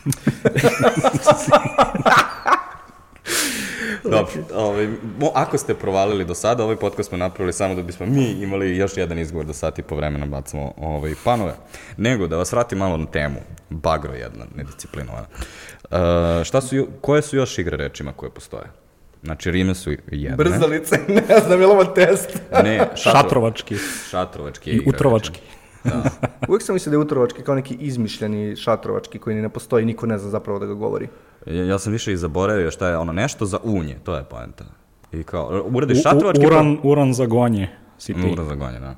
Dobro, 4.10 4.32
ovaj, 4.54 4.88
ako 5.34 5.58
ste 5.58 5.74
provalili 5.74 6.24
do 6.24 6.34
sada, 6.34 6.64
ovaj 6.64 6.76
podcast 6.76 7.08
smo 7.08 7.18
napravili 7.18 7.52
samo 7.52 7.74
da 7.74 7.82
bismo 7.82 8.06
mi 8.06 8.30
imali 8.30 8.76
još 8.76 8.96
jedan 8.96 9.18
izgovor 9.18 9.46
da 9.46 9.52
sati 9.52 9.82
po 9.82 9.96
vremena 9.96 10.26
bacamo 10.26 10.72
ovaj, 10.76 11.14
panove. 11.24 11.54
Nego, 11.96 12.26
da 12.26 12.36
vas 12.36 12.52
vratim 12.52 12.78
malo 12.78 12.96
na 12.96 13.06
temu. 13.06 13.36
Bagro 13.70 14.14
jedna, 14.14 14.44
nedisciplinovana. 14.54 15.26
Uh, 15.90 16.44
šta 16.44 16.60
su, 16.60 16.86
koje 17.00 17.22
su 17.22 17.36
još 17.36 17.58
igre 17.58 17.76
rečima 17.76 18.12
koje 18.12 18.30
postoje? 18.30 18.66
Znači, 19.22 19.50
rime 19.50 19.74
su 19.74 19.90
jedne. 20.06 20.36
Brzalice, 20.36 20.96
ne 21.28 21.40
znam, 21.46 21.60
je 21.60 21.66
li 21.66 21.72
ovo 21.72 21.84
test? 21.84 22.40
Ne, 22.64 22.78
šatro, 22.78 23.20
Šatrovački 23.20 23.76
šatrovačke 24.10 24.70
i 24.70 24.74
igre 24.76 24.98
utrovački. 25.88 26.26
Uvijek 26.48 26.62
sam 26.62 26.74
mislio 26.74 26.90
da 26.90 26.96
je 26.96 27.00
utrovački 27.00 27.42
kao 27.42 27.54
neki 27.54 27.74
izmišljeni 27.74 28.56
šatrovački 28.56 29.18
koji 29.18 29.36
ni 29.36 29.42
ne 29.42 29.48
postoji, 29.48 29.84
niko 29.84 30.06
ne 30.06 30.18
zna 30.18 30.30
zapravo 30.30 30.58
da 30.58 30.66
ga 30.66 30.74
govori. 30.74 31.08
Ja, 31.46 31.64
ja 31.64 31.78
sam 31.78 31.92
više 31.92 32.12
i 32.12 32.16
zaboravio 32.16 32.70
šta 32.70 32.88
je 32.88 32.96
ono 32.96 33.12
nešto 33.12 33.46
za 33.46 33.58
unje, 33.62 33.96
to 34.04 34.16
je 34.16 34.24
poenta. 34.24 34.64
I 35.12 35.22
kao, 35.22 35.64
uradiš 35.66 35.96
U- 35.96 36.00
u- 36.00 36.02
šatrovački... 36.02 36.46
uran, 36.46 36.78
uran 36.82 37.14
za 37.14 37.26
gonje 37.26 37.68
si 37.98 38.14
ti. 38.14 38.30
Ura 38.32 38.44
za 38.44 38.54
gonje, 38.54 38.80
da. 38.80 38.94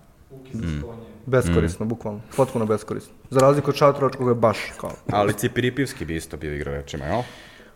Beskorisno, 1.27 1.87
bukvalno. 1.87 2.21
Potpuno 2.37 2.67
beskorisno. 2.67 3.13
Za 3.31 3.41
razliku 3.41 3.71
od 3.71 3.77
šatrovačkog 3.77 4.29
je 4.29 4.35
baš 4.35 4.59
kao... 4.81 4.91
Ali 5.11 5.33
cipiripivski 5.33 6.05
bi 6.05 6.17
isto 6.17 6.37
bio 6.37 6.55
igra 6.55 6.73
rečima, 6.73 7.05
jel? 7.05 7.23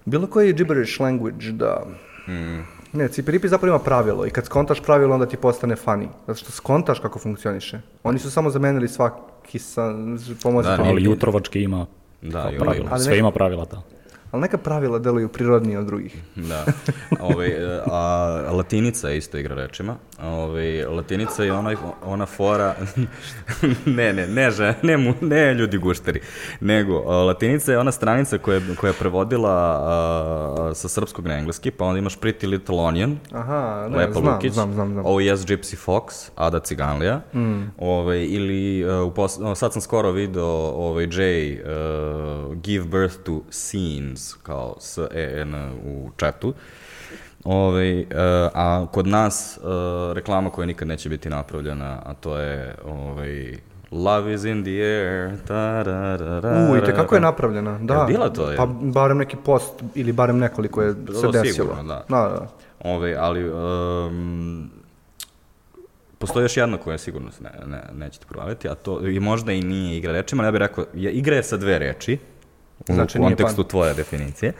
Bilo 0.04 0.26
koji 0.26 0.52
gibberish 0.52 1.00
language, 1.00 1.52
da... 1.52 1.86
Ne, 2.94 3.08
Cipiripi 3.08 3.48
zapravo 3.48 3.76
ima 3.76 3.84
pravilo 3.84 4.26
i 4.26 4.30
kad 4.30 4.44
skontaš 4.44 4.80
pravilo 4.80 5.14
onda 5.14 5.26
ti 5.26 5.36
postane 5.36 5.76
funny. 5.76 6.06
Zato 6.26 6.38
što 6.38 6.52
skontaš 6.52 6.98
kako 6.98 7.18
funkcioniše. 7.18 7.80
Oni 8.02 8.18
su 8.18 8.30
samo 8.30 8.50
zamenili 8.50 8.88
svaki 8.88 9.58
sa 9.58 9.94
pomoći 10.42 10.68
Da. 10.68 10.78
Ali 10.84 11.04
jutrovački 11.04 11.62
ima 11.62 11.86
Da, 12.22 12.50
kao. 12.58 12.74
Ali 12.90 13.00
Sve 13.04 13.18
ima 13.18 13.30
pravila, 13.30 13.64
da. 13.64 13.82
Ali 14.34 14.40
neka 14.40 14.58
pravila 14.58 14.98
deluju 14.98 15.28
prirodnije 15.28 15.78
od 15.78 15.86
drugih. 15.86 16.22
Da. 16.50 16.64
Ove, 17.20 17.80
a, 17.86 18.00
latinica 18.52 19.08
je 19.08 19.18
isto 19.18 19.38
igra 19.38 19.54
rečima. 19.54 19.96
Ove, 20.22 20.86
latinica 20.86 21.44
je 21.44 21.52
onaj, 21.52 21.76
ona 22.04 22.26
fora... 22.26 22.74
ne, 23.96 24.12
ne, 24.12 24.26
ne, 24.26 24.50
že, 24.50 24.74
ne, 24.82 24.96
mu, 24.96 25.14
ne 25.20 25.54
ljudi 25.54 25.78
gušteri. 25.78 26.20
Nego, 26.60 27.04
a, 27.06 27.24
latinica 27.24 27.72
je 27.72 27.78
ona 27.78 27.92
stranica 27.92 28.38
koja, 28.38 28.60
koja 28.80 28.88
je 28.90 28.94
prevodila 28.98 29.52
a, 29.52 30.70
sa 30.74 30.88
srpskog 30.88 31.26
na 31.26 31.34
engleski, 31.34 31.70
pa 31.70 31.84
onda 31.84 31.98
imaš 31.98 32.18
Pretty 32.18 32.46
Little 32.48 32.78
Onion, 32.78 33.18
Aha, 33.32 33.88
ne, 33.90 33.96
Lepa 33.96 34.20
znam, 34.20 34.34
Lukić, 34.34 34.52
znam, 34.52 34.72
znam, 34.72 34.92
znam. 34.92 35.06
Oh 35.06 35.16
Yes 35.16 35.36
Gypsy 35.36 35.76
Fox, 35.86 36.30
Ada 36.34 36.60
Ciganlija, 36.60 37.20
Mm. 37.34 37.62
ovaj, 37.78 38.24
ili 38.24 38.84
uh, 38.84 39.06
u 39.06 39.14
pos, 39.14 39.38
sad 39.56 39.72
sam 39.72 39.82
skoro 39.82 40.10
video 40.10 40.46
ovaj, 40.76 41.06
Jay 41.06 41.58
uh, 41.60 42.54
Give 42.54 42.84
Birth 42.84 43.16
to 43.24 43.40
Scenes, 43.50 44.23
kao 44.42 44.76
S-E-N 44.80 45.54
u 45.84 46.10
chatu, 46.18 46.54
Ovaj, 47.44 48.00
uh, 48.00 48.06
a 48.54 48.86
kod 48.92 49.06
nas 49.06 49.58
uh, 49.62 49.66
reklama 50.12 50.50
koja 50.50 50.66
nikad 50.66 50.88
neće 50.88 51.08
biti 51.08 51.30
napravljena, 51.30 52.02
a 52.04 52.14
to 52.14 52.38
je 52.38 52.74
ovaj, 52.84 53.58
Love 53.90 54.34
is 54.34 54.44
in 54.44 54.62
the 54.64 54.70
air. 54.70 55.36
tararara. 55.46 56.68
U, 56.72 56.76
i 56.76 56.80
kako 56.80 57.14
je 57.14 57.20
napravljena, 57.20 57.78
da. 57.78 57.94
Je 57.94 58.06
bila 58.06 58.28
to, 58.28 58.50
je? 58.50 58.56
Pa 58.56 58.66
barem 58.66 59.18
neki 59.18 59.36
post 59.44 59.82
ili 59.94 60.12
barem 60.12 60.38
nekoliko 60.38 60.82
je 60.82 60.92
se 60.92 60.98
Bilo 61.00 61.32
desilo. 61.32 61.52
sigurno, 61.52 61.82
da. 61.82 62.04
Da, 62.08 62.28
da. 62.28 62.48
Ove, 62.80 63.16
ali 63.18 63.52
um, 63.52 64.70
postoji 66.18 66.44
još 66.44 66.56
jedna 66.56 66.76
koja 66.76 66.98
sigurno 66.98 67.30
se 67.30 67.42
ne, 67.42 67.50
ne, 67.66 67.82
nećete 67.94 68.26
provaliti, 68.26 68.68
a 68.68 68.74
to 68.74 69.06
i 69.06 69.20
možda 69.20 69.52
i 69.52 69.62
nije 69.62 69.98
igra 69.98 70.12
rečima, 70.12 70.42
ali 70.42 70.48
ja 70.48 70.52
bih 70.52 70.58
rekao, 70.58 70.84
igra 70.94 71.36
je 71.36 71.42
sa 71.42 71.56
dve 71.56 71.78
reči, 71.78 72.18
Znači 72.86 73.18
nije 73.18 73.28
kontekstu 73.28 73.62
pan. 73.62 73.68
tvoje 73.70 73.94
definicije, 73.94 74.52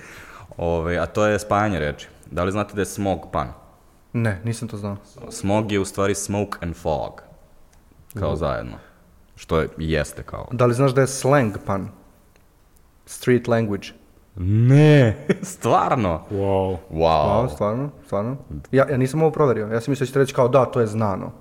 Ove, 0.57 0.99
a 0.99 1.07
to 1.07 1.27
je 1.27 1.39
spajanje 1.39 1.79
reči. 1.79 2.09
Da 2.31 2.45
li 2.45 2.53
znate 2.53 2.75
da 2.75 2.81
je 2.81 2.87
smog 2.87 3.29
pan? 3.33 3.49
Ne, 4.13 4.41
nisam 4.45 4.69
to 4.69 4.77
znao. 4.77 4.97
Smog 5.31 5.73
je 5.73 5.81
u 5.81 5.85
stvari 5.85 6.15
smoke 6.15 6.59
and 6.61 6.75
fog, 6.77 7.23
kao 8.19 8.37
zajedno. 8.37 8.77
Što 9.37 9.61
je, 9.61 9.69
jeste 9.79 10.23
kao. 10.23 10.49
Da 10.53 10.67
li 10.67 10.75
znaš 10.75 10.95
da 10.95 11.01
je 11.01 11.07
slang 11.07 11.57
pan? 11.67 11.89
Street 13.07 13.49
language. 13.49 13.89
Ne, 14.37 15.27
stvarno? 15.55 16.23
Wow. 16.31 16.77
Wow. 16.93 17.45
A, 17.45 17.49
stvarno, 17.49 17.91
stvarno. 18.07 18.37
Ja, 18.73 18.87
ja 18.91 18.97
nisam 18.97 19.23
ovo 19.23 19.31
proverio. 19.31 19.67
Ja 19.67 19.81
sam 19.81 19.93
mislio 19.93 20.05
da 20.05 20.07
ćete 20.07 20.19
reći 20.19 20.35
kao 20.35 20.49
da, 20.49 20.65
to 20.65 20.81
je 20.81 20.87
znano. 20.87 21.33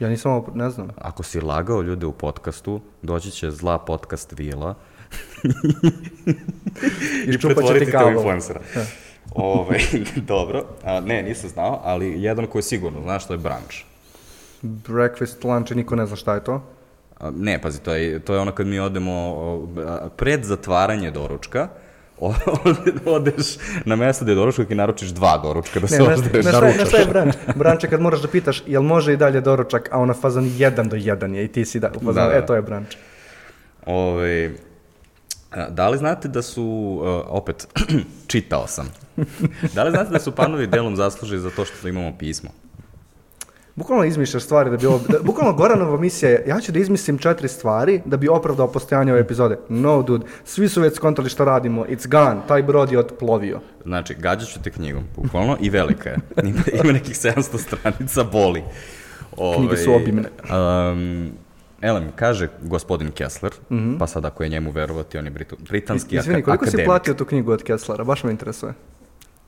Ja 0.00 0.08
nisam 0.08 0.32
ovo, 0.32 0.46
ne 0.54 0.70
znam. 0.70 0.88
Ako 0.98 1.22
si 1.22 1.40
lagao 1.40 1.82
ljude 1.82 2.06
u 2.06 2.12
podcastu, 2.12 2.80
doći 3.02 3.30
će 3.30 3.50
zla 3.50 3.78
podcast 3.78 4.32
vila 4.38 4.74
i 7.26 7.38
pretvoriti 7.38 7.90
kabel. 7.92 8.12
influencera. 8.12 8.60
Ove, 9.30 9.78
dobro, 10.26 10.64
a, 10.84 11.00
ne, 11.00 11.22
nisam 11.22 11.50
znao, 11.50 11.80
ali 11.84 12.22
jedan 12.22 12.46
koji 12.46 12.62
sigurno 12.62 13.02
znaš, 13.02 13.26
to 13.26 13.34
je 13.34 13.38
brunch. 13.38 13.76
Breakfast, 14.62 15.44
lunch, 15.44 15.72
niko 15.72 15.96
ne 15.96 16.06
zna 16.06 16.16
šta 16.16 16.34
je 16.34 16.44
to. 16.44 16.62
A, 17.18 17.30
ne, 17.32 17.62
pazi, 17.62 17.80
to 17.80 17.94
je, 17.94 18.18
to 18.20 18.34
je 18.34 18.40
ono 18.40 18.52
kad 18.52 18.66
mi 18.66 18.78
odemo 18.78 19.12
o, 19.12 19.68
a, 19.78 20.08
pred 20.08 20.44
zatvaranje 20.44 21.10
doručka, 21.10 21.68
odeš 23.06 23.46
na 23.84 23.96
mesto 23.96 24.24
gde 24.24 24.32
je 24.32 24.36
doručak 24.36 24.70
i 24.70 24.74
naručiš 24.74 25.08
dva 25.08 25.38
doručka 25.38 25.80
da 25.80 25.86
se 25.86 25.98
ne, 25.98 26.02
ozdaješ. 26.04 26.44
ne, 26.44 26.52
šta, 26.52 26.66
je- 26.66 26.74
ne 26.74 26.86
šta 26.86 26.96
je 26.96 27.06
branč? 27.06 27.34
Branč 27.56 27.84
je 27.84 27.90
kad 27.90 28.00
moraš 28.00 28.20
da 28.20 28.28
pitaš 28.28 28.62
jel 28.66 28.82
može 28.82 29.12
i 29.12 29.16
dalje 29.16 29.40
doručak, 29.40 29.88
a 29.92 29.98
ona 29.98 30.14
fazon 30.14 30.50
jedan 30.52 30.88
do 30.88 30.96
jedan 30.96 31.34
je 31.34 31.44
i 31.44 31.48
ti 31.48 31.64
si 31.64 31.80
da, 31.80 31.88
u 31.90 31.94
fazonu, 31.94 32.12
Da, 32.14 32.24
da. 32.24 32.34
e, 32.34 32.46
to 32.46 32.54
je 32.54 32.62
branč. 32.62 32.96
Ove, 33.86 34.50
da 35.70 35.88
li 35.88 35.98
znate 35.98 36.28
da 36.28 36.42
su, 36.42 36.64
uh, 37.02 37.24
opet, 37.26 37.68
čitao 38.26 38.66
sam, 38.66 38.92
da 39.74 39.84
li 39.84 39.90
znate 39.90 40.10
da 40.10 40.18
su 40.18 40.32
panovi 40.32 40.66
delom 40.66 40.96
zasluži 40.96 41.38
za 41.38 41.50
to 41.50 41.64
što 41.64 41.88
imamo 41.88 42.18
pismo? 42.18 42.50
Bukvalno 43.76 44.04
izmišljaš 44.04 44.42
stvari 44.42 44.70
da 44.70 44.76
bi 44.76 44.86
ovo... 44.86 45.00
Da, 45.08 45.18
bukvalno 45.22 45.52
Goranova 45.52 45.96
misija 45.96 46.30
je, 46.30 46.44
ja 46.46 46.60
ću 46.60 46.72
da 46.72 46.78
izmislim 46.78 47.18
četiri 47.18 47.48
stvari 47.48 48.00
da 48.04 48.16
bi 48.16 48.28
opravdao 48.28 48.72
postojanje 48.72 49.12
ove 49.12 49.20
epizode. 49.20 49.58
No, 49.68 50.02
dude, 50.02 50.26
svi 50.44 50.68
su 50.68 50.80
već 50.80 50.94
skontali 50.94 51.28
šta 51.28 51.44
radimo, 51.44 51.84
it's 51.84 52.08
gone, 52.08 52.40
taj 52.48 52.62
brod 52.62 52.92
je 52.92 52.98
otplovio. 52.98 53.60
Znači, 53.84 54.14
gađat 54.14 54.48
ću 54.48 54.62
te 54.62 54.70
knjigom, 54.70 55.04
bukvalno, 55.16 55.56
i 55.60 55.70
velika 55.70 56.08
je. 56.08 56.16
Ima, 56.44 56.60
ima 56.84 56.92
nekih 56.92 57.16
700 57.16 57.58
stranica, 57.58 58.24
boli. 58.24 58.62
Ove, 59.36 59.56
Knjige 59.56 59.76
su 59.76 59.94
obimne. 59.94 60.28
Um, 60.50 61.32
Elem, 61.80 62.08
kaže 62.16 62.48
gospodin 62.62 63.10
Kessler, 63.10 63.52
pa 63.98 64.06
sad 64.06 64.24
ako 64.24 64.42
je 64.42 64.48
njemu 64.48 64.70
verovati, 64.70 65.18
on 65.18 65.24
je 65.24 65.30
britu, 65.30 65.56
britanski 65.60 66.16
Izvini, 66.16 66.38
aka- 66.38 66.44
koliko 66.44 66.64
si 66.64 66.68
akademik. 66.68 66.86
platio 66.86 67.14
tu 67.14 67.24
knjigu 67.24 67.52
od 67.52 67.62
Kesslera? 67.62 68.04
Baš 68.04 68.24
me 68.24 68.30
interesuje. 68.30 68.72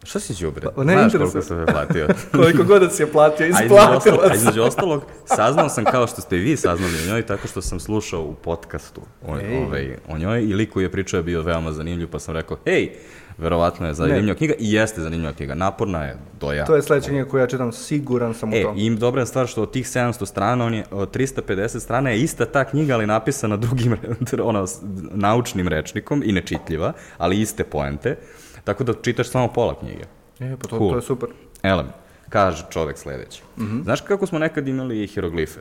Šta 0.03 0.21
si 0.21 0.35
đubre? 0.37 0.67
Pa, 0.77 0.85
ne 0.85 0.93
Znaš 0.93 1.13
koliko 1.13 1.43
sam 1.43 1.57
me 1.57 1.67
platio? 1.67 2.09
Koliko 2.33 2.65
god 2.65 2.83
da 2.83 2.91
si 2.91 3.03
je 3.03 3.07
platio, 3.09 3.47
A 3.47 3.49
isplatila 3.49 4.19
a 4.25 4.29
se. 4.29 4.37
između 4.37 4.63
ostalog, 4.63 5.03
saznao 5.27 5.69
sam 5.69 5.85
kao 5.85 6.07
što 6.07 6.21
ste 6.21 6.37
i 6.37 6.41
vi 6.41 6.57
saznali 6.57 6.93
o 6.99 7.07
njoj, 7.07 7.23
tako 7.23 7.49
što 7.49 7.63
sam 7.63 7.81
slušao 7.81 8.23
u 8.23 8.35
podcastu 8.35 9.01
o, 9.27 9.39
Ej. 9.39 9.57
ovaj, 9.59 9.97
o 10.09 10.19
njoj 10.19 10.43
i 10.43 10.55
lik 10.55 10.71
koji 10.71 10.85
je 10.85 10.93
pričao 10.93 11.19
je 11.19 11.25
bio 11.25 11.43
veoma 11.43 11.73
zanimljiv, 11.73 12.09
pa 12.09 12.19
sam 12.19 12.35
rekao, 12.35 12.57
hej, 12.67 12.93
verovatno 13.39 13.87
je 13.87 13.95
zanimljiva 13.95 14.35
knjiga 14.35 14.55
i 14.59 14.73
jeste 14.73 15.01
zanimljiva 15.01 15.33
knjiga, 15.33 15.55
naporna 15.55 16.05
je 16.05 16.17
do 16.41 16.53
ja. 16.53 16.65
To 16.65 16.77
je 16.77 16.83
sledeća 16.83 17.09
knjiga 17.09 17.25
koju 17.25 17.41
ja 17.41 17.47
čitam, 17.47 17.73
siguran 17.73 18.35
sam 18.35 18.49
u 18.49 18.55
E, 18.55 18.63
to. 18.63 18.75
i 18.77 18.87
im 18.87 18.97
dobra 18.97 19.27
stvar 19.27 19.47
što 19.47 19.63
od 19.63 19.73
tih 19.73 19.87
700 19.87 20.27
strana, 20.27 20.65
on 20.65 20.75
je, 20.75 20.85
od 20.91 21.17
350 21.17 21.81
strana 21.81 22.11
je 22.11 22.21
ista 22.21 22.45
ta 22.45 22.65
knjiga, 22.65 22.95
ali 22.95 23.07
napisana 23.07 23.57
drugim, 23.57 23.97
ono, 24.43 24.67
naučnim 25.11 25.69
rečnikom 25.69 26.23
i 26.25 26.33
nečitljiva, 26.33 26.93
ali 27.19 27.41
iste 27.41 27.65
poente, 27.65 28.17
tako 28.65 28.85
da 28.85 28.93
čitaš 28.95 29.29
samo 29.29 29.49
pola 29.49 29.75
knjige. 29.75 30.05
E, 30.41 30.57
pa 30.57 30.69
to, 30.69 30.79
Cool. 30.79 30.91
to 30.91 30.97
je 30.97 31.03
super. 31.03 31.29
Elem, 31.63 31.87
kaže 32.29 32.65
čovek 32.71 32.99
sledeći. 32.99 33.43
Znaš 33.83 34.01
kako 34.01 34.27
smo 34.27 34.39
nekad 34.39 34.69
imali 34.69 35.07
hieroglife? 35.07 35.61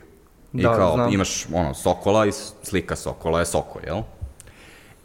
I 0.54 0.62
Da, 0.62 0.76
kao, 0.76 0.94
znam. 0.94 1.14
imaš 1.14 1.46
ono, 1.54 1.74
sokola 1.74 2.26
i 2.26 2.32
slika 2.64 2.96
sokola 2.96 3.40
je 3.40 3.46
soko, 3.46 3.80
jel? 3.86 4.02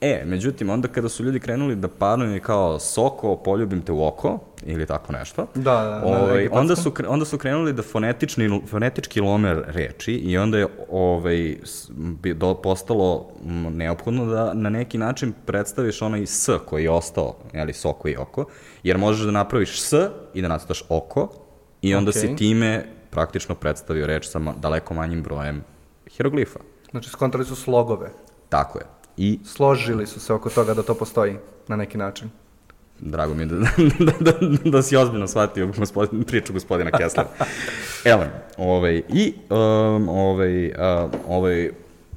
E, 0.03 0.23
međutim, 0.27 0.71
onda 0.71 0.89
kada 0.89 1.09
su 1.09 1.25
ljudi 1.25 1.41
krenuli 1.41 1.77
da 1.77 1.89
panuju 1.89 2.41
kao 2.43 2.79
soko, 2.79 3.37
poljubim 3.37 3.83
te 3.83 3.93
u 3.93 4.07
oko, 4.07 4.39
ili 4.63 4.87
tako 4.87 5.13
nešto, 5.13 5.47
Da, 5.55 5.63
da, 5.63 6.03
ovaj, 6.05 6.39
egipatskom. 6.39 6.61
onda, 6.61 6.77
su, 6.77 6.93
onda 7.09 7.25
su 7.25 7.39
krenuli 7.39 7.73
da 7.73 7.83
fonetični, 7.83 8.63
fonetički 8.67 9.21
lome 9.21 9.63
reči 9.67 10.13
i 10.13 10.39
onda 10.39 10.59
je 10.59 10.67
ovaj, 10.91 11.57
do, 12.35 12.55
postalo 12.55 13.29
neophodno 13.71 14.27
da 14.27 14.55
na 14.55 14.71
neki 14.71 14.99
način 14.99 15.33
predstaviš 15.47 16.03
onaj 16.03 16.27
s 16.27 16.49
koji 16.67 16.85
je 16.85 16.91
ostao, 16.91 17.37
jeli, 17.53 17.73
soko 17.73 18.09
i 18.09 18.17
oko, 18.17 18.45
jer 18.83 18.99
možeš 18.99 19.25
da 19.25 19.31
napraviš 19.31 19.83
s 19.83 19.93
i 20.35 20.43
da 20.43 20.49
nacrtaš 20.49 20.85
oko 20.89 21.29
i 21.83 21.95
onda 21.95 22.13
si 22.13 22.27
Okej. 22.27 22.37
time 22.37 22.85
praktično 23.11 23.55
predstavio 23.55 24.07
reč 24.07 24.29
sa 24.29 24.41
daleko 24.61 24.95
manjim 24.95 25.23
brojem 25.23 25.65
hieroglifa. 26.11 26.61
Znači, 26.91 27.11
skontali 27.11 27.45
su 27.45 27.57
slogove. 27.57 28.11
Tako 28.49 28.79
je. 28.79 28.85
I 29.17 29.39
Složili 29.45 30.07
su 30.07 30.21
se 30.21 30.33
oko 30.33 30.51
toga 30.51 30.75
da 30.75 30.83
to 30.83 30.95
postoji 30.95 31.37
na 31.69 31.77
neki 31.77 31.99
način. 31.99 32.31
Drago 33.01 33.35
mi 33.35 33.43
je 33.43 33.47
da, 33.47 33.57
da, 33.99 34.33
da, 34.33 34.71
da 34.71 34.83
si 34.83 34.97
ozbiljno 34.97 35.27
shvatio 35.27 35.67
gospodin, 35.79 36.25
priču 36.25 36.53
gospodina 36.53 36.91
Kesslera. 36.91 37.29
Elem, 38.05 38.31
ovaj, 38.57 39.03
i 39.09 39.35
um, 39.51 40.09
ovaj, 40.09 40.67
uh, 40.67 40.75
ovaj, 41.29 41.71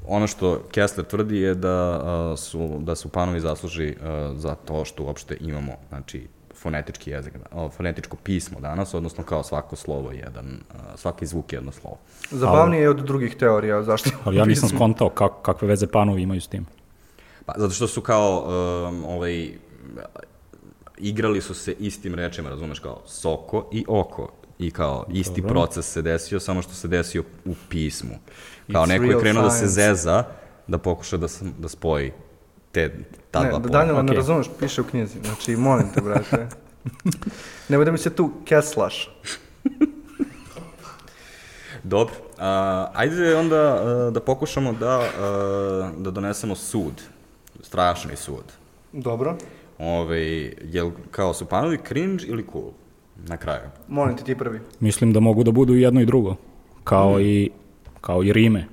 ono 0.06 0.26
što 0.26 0.62
Kessler 0.72 1.06
tvrdi 1.06 1.36
je 1.36 1.54
da, 1.54 2.02
uh, 2.32 2.38
su, 2.38 2.78
da 2.80 2.94
su 2.94 3.08
panovi 3.08 3.40
zasluži 3.40 3.88
uh, 3.88 4.38
za 4.38 4.54
to 4.54 4.84
što 4.84 5.04
uopšte 5.04 5.36
imamo 5.40 5.72
znači, 5.88 6.26
fonetički 6.54 7.10
jezik, 7.10 7.32
fonetičko 7.76 8.16
pismo 8.16 8.60
danas, 8.60 8.94
odnosno 8.94 9.24
kao 9.24 9.42
svako 9.42 9.76
slovo 9.76 10.12
jedan, 10.12 10.60
svaki 10.96 11.26
zvuk 11.26 11.52
jedno 11.52 11.72
slovo. 11.72 11.98
Zabavnije 12.30 12.82
je 12.82 12.90
od 12.90 12.96
drugih 12.96 13.36
teorija, 13.36 13.82
zašto? 13.82 14.10
Ali 14.24 14.36
ja 14.36 14.44
nisam 14.44 14.68
skontao 14.68 15.08
kak, 15.08 15.32
kakve 15.42 15.68
veze 15.68 15.86
panovi 15.86 16.22
imaju 16.22 16.40
s 16.40 16.48
tim. 16.48 16.66
Pa, 17.46 17.52
zato 17.56 17.74
što 17.74 17.86
su 17.86 18.00
kao, 18.00 18.44
um, 18.88 19.04
ovaj, 19.04 19.50
igrali 20.98 21.40
su 21.40 21.54
se 21.54 21.72
istim 21.78 22.14
rečima, 22.14 22.48
razumeš, 22.48 22.78
kao 22.78 23.02
soko 23.06 23.68
i 23.72 23.84
oko. 23.88 24.32
I 24.58 24.70
kao, 24.70 25.06
isti 25.12 25.40
Dobro. 25.40 25.54
proces 25.54 25.92
se 25.92 26.02
desio, 26.02 26.40
samo 26.40 26.62
što 26.62 26.74
se 26.74 26.88
desio 26.88 27.22
u 27.44 27.54
pismu. 27.68 28.14
Kao 28.72 28.84
It's 28.84 28.88
neko 28.88 29.04
je 29.04 29.20
krenuo 29.20 29.42
da 29.42 29.50
se 29.50 29.56
science. 29.56 29.74
zeza, 29.74 30.24
da 30.66 30.78
pokuša 30.78 31.16
da, 31.16 31.26
da 31.58 31.68
spoji 31.68 32.12
te, 32.72 33.04
ta 33.30 33.40
Ne, 33.40 33.48
dva 33.48 33.58
da 33.58 33.62
pojma. 33.62 33.78
Danijela 33.78 34.02
ne 34.02 34.06
okej. 34.10 34.16
razumeš, 34.16 34.46
piše 34.60 34.80
u 34.80 34.84
knjizi. 34.84 35.18
Znači, 35.24 35.56
molim 35.56 35.86
te, 35.94 36.00
brate. 36.00 36.48
Nemoj 37.68 37.84
da 37.84 37.92
mi 37.92 37.98
se 37.98 38.10
tu 38.14 38.30
keslaš. 38.44 39.10
Dobro, 41.82 42.14
a, 42.38 42.90
ajde 42.94 43.36
onda 43.36 43.56
a, 43.56 44.10
da 44.10 44.20
pokušamo 44.20 44.72
da, 44.72 45.00
a, 45.20 45.90
da 45.98 46.10
donesemo 46.10 46.54
sud, 46.54 47.02
strašni 47.66 48.16
sud. 48.16 48.52
Dobro. 48.92 49.36
Ove, 49.78 50.52
jel 50.62 50.90
kao 51.10 51.34
su 51.34 51.46
panovi 51.46 51.78
cringe 51.88 52.24
ili 52.26 52.46
cool? 52.52 52.70
Na 53.26 53.36
kraju. 53.36 53.68
Molim 53.88 54.16
te 54.16 54.24
ti 54.24 54.34
prvi. 54.34 54.60
Mislim 54.80 55.12
da 55.12 55.20
mogu 55.20 55.44
da 55.44 55.50
budu 55.50 55.74
i 55.74 55.82
jedno 55.82 56.00
i 56.00 56.06
drugo. 56.06 56.36
Kao, 56.84 57.20
i, 57.20 57.50
kao 58.00 58.24
i 58.24 58.32
rime. 58.32 58.66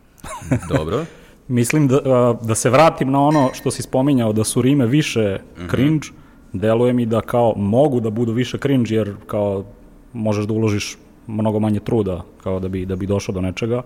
Dobro. 0.74 1.04
Mislim 1.48 1.88
da, 1.88 2.38
da 2.42 2.54
se 2.54 2.70
vratim 2.70 3.10
na 3.10 3.20
ono 3.20 3.50
što 3.54 3.70
si 3.70 3.82
spominjao, 3.82 4.32
da 4.32 4.44
su 4.44 4.62
rime 4.62 4.86
više 4.86 5.38
cringe, 5.70 6.06
deluje 6.52 6.92
mi 6.92 7.06
da 7.06 7.20
kao 7.20 7.54
mogu 7.56 8.00
da 8.00 8.10
budu 8.10 8.32
više 8.32 8.58
cringe, 8.58 8.94
jer 8.94 9.14
kao 9.26 9.64
možeš 10.12 10.46
da 10.46 10.52
uložiš 10.52 10.98
mnogo 11.26 11.58
manje 11.58 11.80
truda 11.80 12.22
kao 12.42 12.60
da 12.60 12.68
bi, 12.68 12.86
da 12.86 12.96
bi 12.96 13.06
došao 13.06 13.32
do 13.32 13.40
nečega, 13.40 13.82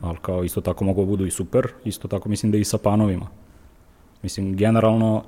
ali 0.00 0.18
kao 0.22 0.44
isto 0.44 0.60
tako 0.60 0.84
mogu 0.84 1.00
da 1.00 1.06
budu 1.06 1.26
i 1.26 1.30
super, 1.30 1.68
isto 1.84 2.08
tako 2.08 2.28
mislim 2.28 2.52
da 2.52 2.58
i 2.58 2.64
sa 2.64 2.78
panovima. 2.78 3.26
Mislim, 4.22 4.56
generalno 4.56 5.24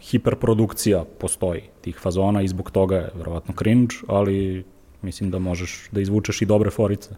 hiperprodukcija 0.00 1.04
postoji 1.18 1.62
tih 1.80 1.98
fazona 2.02 2.42
i 2.42 2.48
zbog 2.48 2.70
toga 2.70 2.96
je 2.96 3.10
verovatno 3.14 3.54
cringe, 3.58 3.94
ali 4.08 4.64
mislim 5.02 5.30
da 5.30 5.38
možeš 5.38 5.88
da 5.92 6.00
izvučeš 6.00 6.42
i 6.42 6.46
dobre 6.46 6.70
forice. 6.70 7.10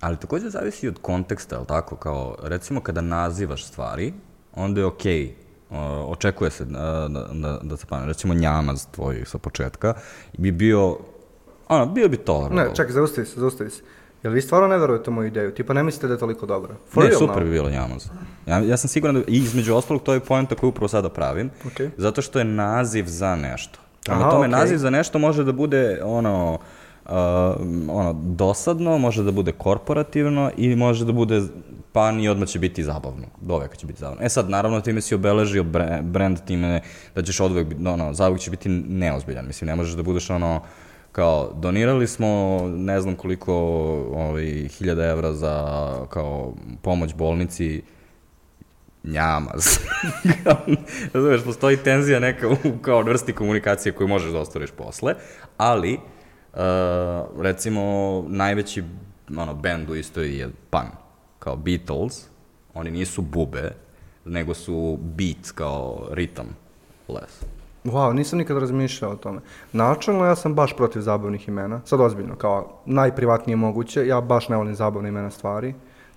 Ali 0.00 0.16
takođe 0.16 0.50
zavisi 0.50 0.88
od 0.88 0.98
konteksta, 1.02 1.56
ali 1.56 1.66
tako? 1.66 1.96
Kao, 1.96 2.36
recimo 2.42 2.80
kada 2.80 3.00
nazivaš 3.00 3.64
stvari, 3.64 4.12
onda 4.54 4.80
je 4.80 4.86
okej, 4.86 5.34
uh, 5.70 5.76
očekuje 6.06 6.50
se 6.50 6.64
da, 6.64 7.08
da, 7.32 7.60
da, 7.62 7.76
se 7.76 7.86
pane, 7.86 8.06
recimo 8.06 8.34
njamaz 8.34 8.86
tvoj 8.90 9.22
sa 9.26 9.38
početka, 9.38 9.94
bi 10.38 10.52
bio, 10.52 10.98
ono, 11.68 11.86
bio 11.86 12.08
bi 12.08 12.16
tolerable. 12.16 12.64
Ne, 12.64 12.74
čekaj, 12.74 12.92
zaustavi 12.92 13.26
se, 13.26 13.40
zaustavi 13.40 13.70
se. 13.70 13.82
Jel 14.22 14.32
vi 14.32 14.42
stvarno 14.42 14.68
ne 14.68 14.78
verujete 14.78 15.10
u 15.10 15.12
moju 15.12 15.26
ideju? 15.26 15.54
Tipa 15.54 15.72
ne 15.72 15.82
mislite 15.82 16.06
da 16.06 16.12
je 16.12 16.18
toliko 16.18 16.46
dobra? 16.46 16.74
For 16.88 17.02
Ne, 17.02 17.08
real 17.08 17.18
super 17.18 17.44
bi 17.44 17.50
bilo 17.50 17.70
njamaz. 17.70 18.06
Ja, 18.46 18.58
ja 18.58 18.76
sam 18.76 18.88
siguran 18.88 19.14
da, 19.14 19.20
i 19.20 19.36
između 19.36 19.74
ostalog, 19.74 20.02
to 20.02 20.14
je 20.14 20.20
poenta 20.20 20.54
koju 20.54 20.70
upravo 20.70 20.88
sada 20.88 21.08
pravim, 21.08 21.50
Okej. 21.66 21.90
zato 21.96 22.22
što 22.22 22.38
je 22.38 22.44
naziv 22.44 23.04
za 23.06 23.36
nešto. 23.36 23.78
Prema 24.04 24.30
tome, 24.30 24.46
okej. 24.46 24.50
naziv 24.50 24.76
za 24.78 24.90
nešto 24.90 25.18
može 25.18 25.44
da 25.44 25.52
bude 25.52 26.00
ono, 26.04 26.58
uh, 27.04 27.10
ono, 27.88 28.12
dosadno, 28.12 28.98
može 28.98 29.22
da 29.22 29.30
bude 29.30 29.52
korporativno 29.52 30.50
i 30.56 30.76
može 30.76 31.04
da 31.04 31.12
bude 31.12 31.42
pa 31.92 32.12
ni 32.12 32.28
odmah 32.28 32.48
će 32.48 32.58
biti 32.58 32.84
zabavno. 32.84 33.26
Do 33.40 33.58
veka 33.58 33.76
će 33.76 33.86
biti 33.86 34.00
zabavno. 34.00 34.22
E 34.24 34.28
sad, 34.28 34.50
naravno, 34.50 34.80
time 34.80 35.00
si 35.00 35.14
obeležio 35.14 35.62
bre- 35.62 36.02
brand 36.02 36.38
time 36.46 36.80
da 37.14 37.22
ćeš 37.22 37.40
odvek, 37.40 37.66
ono, 37.86 38.14
zauvek 38.14 38.40
će 38.40 38.50
biti 38.50 38.68
neozbiljan. 38.68 39.46
Mislim, 39.46 39.68
ne 39.68 39.76
možeš 39.76 39.94
da 39.94 40.02
budeš 40.02 40.30
ono, 40.30 40.60
kao, 41.12 41.52
donirali 41.56 42.06
smo 42.06 42.60
ne 42.76 43.00
znam 43.00 43.14
koliko 43.14 43.54
ovaj, 44.14 44.68
hiljada 44.68 45.04
evra 45.04 45.32
za 45.32 45.56
kao 46.08 46.54
pomoć 46.82 47.14
bolnici, 47.14 47.82
njamaz. 49.04 49.78
Razumeš, 51.14 51.44
postoji 51.44 51.76
tenzija 51.76 52.20
neka 52.20 52.48
u 52.48 52.56
kao 52.82 53.02
vrsti 53.02 53.32
komunikacije 53.32 53.92
koju 53.92 54.08
možeš 54.08 54.32
da 54.32 54.38
ostvariš 54.38 54.70
posle, 54.70 55.14
ali 55.56 55.94
uh, 56.52 56.60
recimo 57.40 58.24
najveći 58.28 58.84
ono, 59.36 59.54
band 59.54 59.90
u 59.90 59.96
istoriji 59.96 60.38
je 60.38 60.50
Pan, 60.70 60.86
kao 61.38 61.56
Beatles, 61.56 62.26
oni 62.74 62.90
nisu 62.90 63.22
bube, 63.22 63.72
nego 64.24 64.54
su 64.54 64.98
beat 65.02 65.50
kao 65.54 66.08
ritam 66.10 66.46
les. 67.08 67.44
Wow, 67.84 68.12
nisam 68.12 68.38
nikad 68.38 68.58
razmišljao 68.58 69.10
o 69.10 69.16
tome. 69.16 69.40
Načelno 69.72 70.24
ja 70.24 70.36
sam 70.36 70.54
baš 70.54 70.76
protiv 70.76 71.00
zabavnih 71.00 71.48
imena. 71.48 71.80
Sad 71.84 72.00
ozbiljno, 72.00 72.36
kao 72.36 72.80
najprivatnije 72.86 73.56
moguće. 73.56 74.06
Ja 74.06 74.20
baš 74.20 74.48
ne 74.48 74.56
volim 74.56 74.74
zabavne 74.74 75.08
imena 75.08 75.30
stvari. 75.30 75.74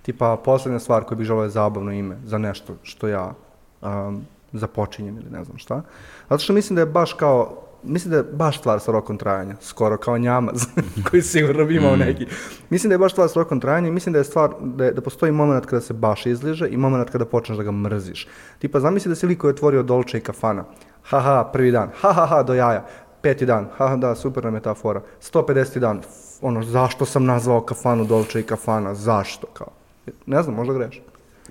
Tipa, 0.08 0.36
poslednja 0.36 0.78
stvar 0.78 1.04
koju 1.04 1.18
bih 1.18 1.26
želeo 1.26 1.42
je 1.42 1.50
zabavno 1.50 1.92
ime 1.92 2.16
za 2.24 2.38
nešto 2.38 2.74
što 2.82 3.08
ja 3.08 3.32
um, 3.80 4.22
započinjem 4.52 5.16
ili 5.16 5.30
ne 5.30 5.44
znam 5.44 5.58
šta. 5.58 5.82
Zato 6.30 6.38
što 6.42 6.52
mislim 6.52 6.74
da 6.74 6.82
je 6.82 6.86
baš 6.86 7.12
kao, 7.12 7.56
mislim 7.82 8.10
da 8.10 8.16
je 8.16 8.22
baš 8.22 8.58
stvar 8.58 8.80
sa 8.80 8.92
rokom 8.92 9.18
trajanja, 9.18 9.56
skoro 9.60 9.96
kao 9.96 10.18
njamaz, 10.18 10.62
koji 11.10 11.22
sigurno 11.22 11.64
bi 11.64 11.76
imao 11.76 11.96
neki. 11.96 12.26
Mislim 12.70 12.88
da 12.88 12.94
je 12.94 12.98
baš 12.98 13.12
stvar 13.12 13.28
sa 13.28 13.40
rokom 13.40 13.60
trajanja 13.60 13.88
i 13.88 13.92
mislim 13.92 14.12
da 14.12 14.18
je 14.18 14.24
stvar, 14.24 14.50
da, 14.60 14.84
je, 14.84 14.92
da 14.92 15.00
postoji 15.00 15.32
moment 15.32 15.66
kada 15.66 15.80
se 15.80 15.92
baš 15.92 16.26
izliže 16.26 16.68
i 16.68 16.76
moment 16.76 17.10
kada 17.10 17.24
počneš 17.24 17.58
da 17.58 17.64
ga 17.64 17.70
mrziš. 17.72 18.28
Tipa, 18.58 18.80
zamisli 18.80 19.08
da 19.08 19.14
si 19.14 19.26
liko 19.26 19.46
je 19.46 19.54
otvorio 19.54 19.82
Dolce 19.82 20.18
i 20.18 20.20
kafana. 20.20 20.64
Haha, 21.02 21.44
prvi 21.52 21.70
dan, 21.70 21.90
ha, 22.00 22.12
ha, 22.12 22.26
ha, 22.26 22.42
do 22.42 22.54
jaja. 22.54 22.86
Peti 23.22 23.46
dan, 23.46 23.68
haha, 23.76 23.96
da, 23.96 24.14
super 24.14 24.44
nam 24.44 24.54
je 24.54 24.60
ta 24.60 24.74
fora. 24.74 25.02
150. 25.32 25.78
dan, 25.78 25.98
f- 25.98 26.08
ono, 26.42 26.62
zašto 26.62 27.04
sam 27.04 27.24
nazvao 27.24 27.60
kafanu 27.60 28.04
Dolce 28.04 28.40
i 28.40 28.42
kafana, 28.42 28.94
zašto, 28.94 29.46
kao. 29.46 29.77
Ne 30.26 30.42
znam, 30.42 30.54
možda 30.54 30.74
greš. 30.74 31.00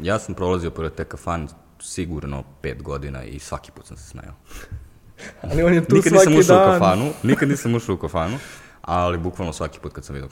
Ja 0.01 0.19
sam 0.19 0.35
prolazio 0.35 0.71
pored 0.71 0.93
te 0.93 1.03
kafan 1.03 1.47
sigurno 1.81 2.43
pet 2.61 2.83
godina 2.83 3.23
i 3.23 3.39
svaki 3.39 3.71
put 3.71 3.85
sam 3.85 3.97
se 3.97 4.09
smejao. 4.09 4.33
Ali 5.41 5.63
on 5.63 5.73
je 5.73 5.85
tu 5.85 5.95
nikad 5.95 6.13
svaki 6.13 6.29
nisam 6.29 6.39
ušao 6.39 6.57
dan. 6.57 6.69
u 6.69 6.79
kafanu, 6.79 7.11
nikad 7.23 7.49
nisam 7.49 7.75
ušao 7.75 7.95
u 7.95 7.97
kafanu, 7.97 8.37
ali 8.81 9.17
bukvalno 9.17 9.53
svaki 9.53 9.79
put 9.79 9.93
kad 9.93 10.05
sam 10.05 10.15
vidio 10.15 10.29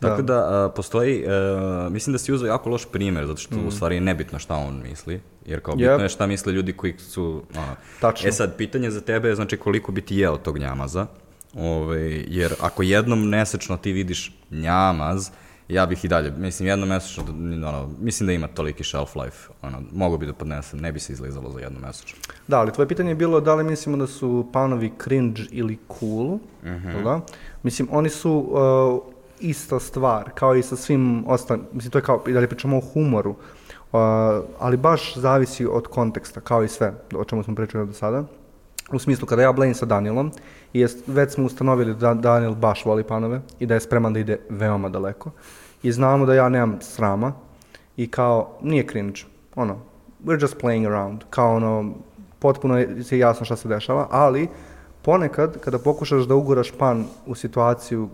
Tako 0.00 0.22
da, 0.22 0.64
a, 0.64 0.68
postoji, 0.68 1.24
a, 1.28 1.88
mislim 1.90 2.12
da 2.12 2.18
si 2.18 2.32
uzeo 2.32 2.46
jako 2.46 2.70
loš 2.70 2.86
primer, 2.92 3.26
zato 3.26 3.40
što 3.40 3.56
u 3.66 3.70
stvari 3.70 3.94
je 3.94 4.00
nebitno 4.00 4.38
šta 4.38 4.54
on 4.54 4.82
misli, 4.82 5.20
jer 5.46 5.60
kao 5.60 5.76
bitno 5.76 5.92
Mm. 5.92 5.98
Yep. 5.98 6.02
je 6.02 6.08
šta 6.08 6.26
misle 6.26 6.52
ljudi 6.52 6.72
koji 6.72 6.98
su... 6.98 7.42
A, 7.56 7.74
Tačno. 8.00 8.28
E 8.28 8.32
sad, 8.32 8.56
pitanje 8.56 8.90
za 8.90 9.00
tebe 9.00 9.28
je 9.28 9.34
znači 9.34 9.56
koliko 9.56 9.92
bi 9.92 10.00
ti 10.00 10.16
jeo 10.16 10.36
tog 10.36 10.58
njamaza, 10.58 11.06
Ove, 11.54 12.24
jer 12.26 12.54
ako 12.60 12.82
jednom 12.82 13.28
mesečno 13.28 13.76
ti 13.76 13.92
vidiš 13.92 14.32
njamaz, 14.50 15.30
ja 15.70 15.86
bih 15.86 16.04
i 16.04 16.08
dalje, 16.08 16.30
mislim 16.30 16.68
jednom 16.68 16.88
mesečno, 16.88 17.24
ono, 17.68 17.88
mislim 18.00 18.26
da 18.26 18.32
ima 18.32 18.48
toliki 18.48 18.84
shelf 18.84 19.16
life, 19.16 19.48
ono, 19.62 19.82
mogu 19.92 20.18
bi 20.18 20.26
da 20.26 20.32
podnesem, 20.32 20.80
ne 20.80 20.92
bi 20.92 21.00
se 21.00 21.12
izlizalo 21.12 21.50
za 21.50 21.60
jednom 21.60 21.82
mesečno. 21.82 22.18
Da, 22.48 22.58
ali 22.60 22.72
tvoje 22.72 22.88
pitanje 22.88 23.10
je 23.10 23.14
bilo 23.14 23.40
da 23.40 23.54
li 23.54 23.64
mislimo 23.64 23.96
da 23.96 24.06
su 24.06 24.46
panovi 24.52 24.92
cringe 25.02 25.42
ili 25.50 25.78
cool, 25.98 26.38
jel 26.64 27.02
da? 27.04 27.20
Mislim, 27.62 27.88
oni 27.90 28.08
su 28.08 28.32
uh, 28.32 29.12
ista 29.40 29.80
stvar, 29.80 30.30
kao 30.34 30.56
i 30.56 30.62
sa 30.62 30.76
svim 30.76 31.24
ostalim, 31.26 31.64
mislim, 31.72 31.90
to 31.90 31.98
je 31.98 32.02
kao, 32.02 32.22
i 32.28 32.32
dalje 32.32 32.48
pričamo 32.48 32.76
o 32.76 32.80
humoru, 32.80 33.30
uh, 33.30 34.00
ali 34.58 34.76
baš 34.76 35.16
zavisi 35.16 35.66
od 35.66 35.86
konteksta, 35.86 36.40
kao 36.40 36.64
i 36.64 36.68
sve, 36.68 36.92
o 37.14 37.24
čemu 37.24 37.42
smo 37.42 37.54
pričali 37.54 37.86
do 37.86 37.92
sada. 37.92 38.24
U 38.92 38.98
smislu, 38.98 39.26
kada 39.26 39.42
ja 39.42 39.52
blejim 39.52 39.74
sa 39.74 39.86
Danielom, 39.86 40.32
i 40.72 40.80
jest, 40.80 41.02
već 41.06 41.32
smo 41.32 41.44
ustanovili 41.44 41.94
da 41.94 42.14
Daniel 42.14 42.54
baš 42.54 42.84
voli 42.84 43.04
panove 43.04 43.40
i 43.58 43.66
da 43.66 43.74
je 43.74 43.80
spreman 43.80 44.12
da 44.12 44.20
ide 44.20 44.38
veoma 44.48 44.88
daleko. 44.88 45.30
I 45.82 45.92
znamo 45.92 46.26
da 46.26 46.34
ja 46.34 46.48
nemam 46.48 46.78
srama 46.80 47.32
i 47.96 48.10
kao, 48.10 48.58
nije 48.62 48.86
cringe, 48.86 49.20
ono, 49.54 49.78
we're 50.24 50.42
just 50.42 50.56
playing 50.60 50.86
around, 50.86 51.22
kao 51.30 51.54
ono, 51.56 51.94
potpuno 52.38 52.78
je 52.78 52.96
je 53.10 53.18
jasno 53.18 53.44
šta 53.44 53.56
se 53.56 53.68
dešava, 53.68 54.06
ali 54.10 54.48
ponekad 55.02 55.60
kada 55.60 55.78
pokušaš 55.78 56.22
da 56.22 56.34
uguraš 56.34 56.70
pan 56.78 57.04
u 57.26 57.34
situaciju 57.34 58.08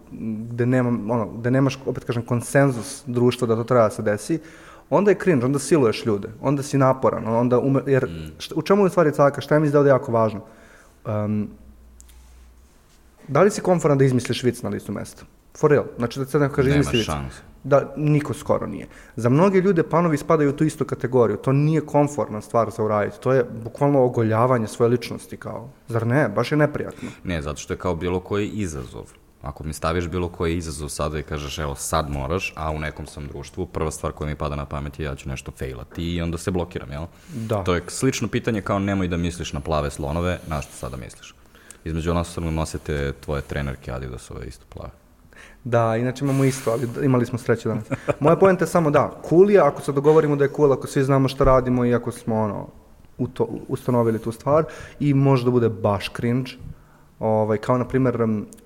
gde, 0.50 0.66
nema, 0.66 1.14
ono, 1.14 1.26
gde 1.26 1.50
nemaš, 1.50 1.78
opet 1.86 2.04
kažem, 2.04 2.22
konsenzus 2.22 3.02
društva 3.06 3.46
da 3.46 3.56
to 3.56 3.64
treba 3.64 3.84
da 3.84 3.90
se 3.90 4.02
desi, 4.02 4.38
onda 4.90 5.10
je 5.10 5.18
cringe, 5.22 5.44
onda 5.44 5.58
siluješ 5.58 6.06
ljude, 6.06 6.28
onda 6.40 6.62
si 6.62 6.78
naporan, 6.78 7.28
onda 7.28 7.58
ume, 7.58 7.80
jer 7.86 8.08
šta, 8.38 8.54
u 8.54 8.62
čemu 8.62 8.86
je 8.86 8.90
stvari 8.90 9.12
caka, 9.12 9.40
šta 9.40 9.54
je 9.54 9.60
mi 9.60 9.70
da 9.70 9.78
je 9.78 9.88
jako 9.88 10.12
važno? 10.12 10.40
Um, 11.06 11.48
da 13.28 13.42
li 13.42 13.50
si 13.50 13.60
konforan 13.60 13.98
da 13.98 14.04
izmisliš 14.04 14.42
vic 14.42 14.62
na 14.62 14.68
listu 14.68 14.92
mesta? 14.92 15.24
For 15.58 15.70
real. 15.70 15.84
Znači 15.98 16.18
da 16.18 16.26
se 16.26 16.38
neko 16.38 16.54
kaže 16.54 16.68
Nema 16.68 16.80
izmisli 16.80 16.98
vic. 16.98 17.06
šanse. 17.06 17.38
Da, 17.64 17.94
niko 17.96 18.34
skoro 18.34 18.66
nije. 18.66 18.86
Za 19.16 19.28
mnoge 19.28 19.60
ljude 19.60 19.82
panovi 19.82 20.16
spadaju 20.16 20.50
u 20.50 20.52
tu 20.52 20.64
istu 20.64 20.84
kategoriju. 20.84 21.36
To 21.36 21.52
nije 21.52 21.80
komfortna 21.80 22.40
stvar 22.40 22.70
za 22.70 22.82
uraditi. 22.82 23.20
To 23.20 23.32
je 23.32 23.44
bukvalno 23.64 24.04
ogoljavanje 24.04 24.66
svoje 24.66 24.88
ličnosti 24.88 25.36
kao. 25.36 25.68
Zar 25.88 26.06
ne? 26.06 26.28
Baš 26.28 26.52
je 26.52 26.58
neprijatno. 26.58 27.08
Ne, 27.24 27.42
zato 27.42 27.56
što 27.56 27.72
je 27.72 27.78
kao 27.78 27.96
bilo 27.96 28.20
koji 28.20 28.48
izazov. 28.48 29.12
Ako 29.46 29.64
mi 29.64 29.72
staviš 29.72 30.08
bilo 30.08 30.28
koji 30.28 30.56
izazov 30.56 30.88
sada 30.88 31.18
i 31.18 31.22
kažeš 31.22 31.58
evo 31.58 31.74
sad 31.74 32.10
moraš, 32.10 32.52
a 32.56 32.70
u 32.70 32.78
nekom 32.78 33.06
sam 33.06 33.26
društvu, 33.26 33.66
prva 33.66 33.90
stvar 33.90 34.12
koja 34.12 34.28
mi 34.28 34.34
pada 34.34 34.56
na 34.56 34.64
pamet 34.64 34.98
je 34.98 35.04
ja 35.04 35.14
ću 35.14 35.28
nešto 35.28 35.52
failati 35.58 36.14
i 36.14 36.22
onda 36.22 36.38
se 36.38 36.50
blokiram, 36.50 36.92
jel? 36.92 37.06
Da. 37.34 37.64
To 37.64 37.74
je 37.74 37.82
slično 37.88 38.28
pitanje 38.28 38.60
kao 38.62 38.78
nemoj 38.78 39.08
da 39.08 39.16
misliš 39.16 39.52
na 39.52 39.60
plave 39.60 39.90
slonove, 39.90 40.38
na 40.46 40.62
što 40.62 40.72
sada 40.72 40.96
misliš? 40.96 41.34
Između 41.84 42.14
nas 42.14 42.36
nosite 42.36 43.12
tvoje 43.12 43.42
trenerke 43.42 43.92
Adidasove 43.92 44.46
isto 44.46 44.64
plave. 44.68 44.90
Da, 45.64 45.96
inače 45.96 46.24
imamo 46.24 46.44
isto, 46.44 46.70
ali 46.70 46.88
imali 47.04 47.26
smo 47.26 47.38
sreće 47.38 47.68
danas. 47.68 47.84
Moja 48.20 48.36
poenta 48.36 48.64
je 48.64 48.68
samo 48.68 48.90
da, 48.90 49.20
cool 49.28 49.50
je 49.50 49.58
ako 49.58 49.82
se 49.82 49.92
dogovorimo 49.92 50.36
da 50.36 50.44
je 50.44 50.50
cool, 50.56 50.72
ako 50.72 50.86
svi 50.86 51.04
znamo 51.04 51.28
šta 51.28 51.44
radimo 51.44 51.84
i 51.84 51.94
ako 51.94 52.12
smo 52.12 52.36
ono, 52.36 52.68
u 53.18 53.28
to, 53.28 53.48
ustanovili 53.68 54.18
tu 54.18 54.32
stvar 54.32 54.64
i 55.00 55.14
može 55.14 55.44
da 55.44 55.50
bude 55.50 55.68
baš 55.68 56.10
cringe. 56.16 56.50
Ovaj, 57.18 57.58
kao 57.58 57.78
na 57.78 57.84
primjer, 57.88 58.18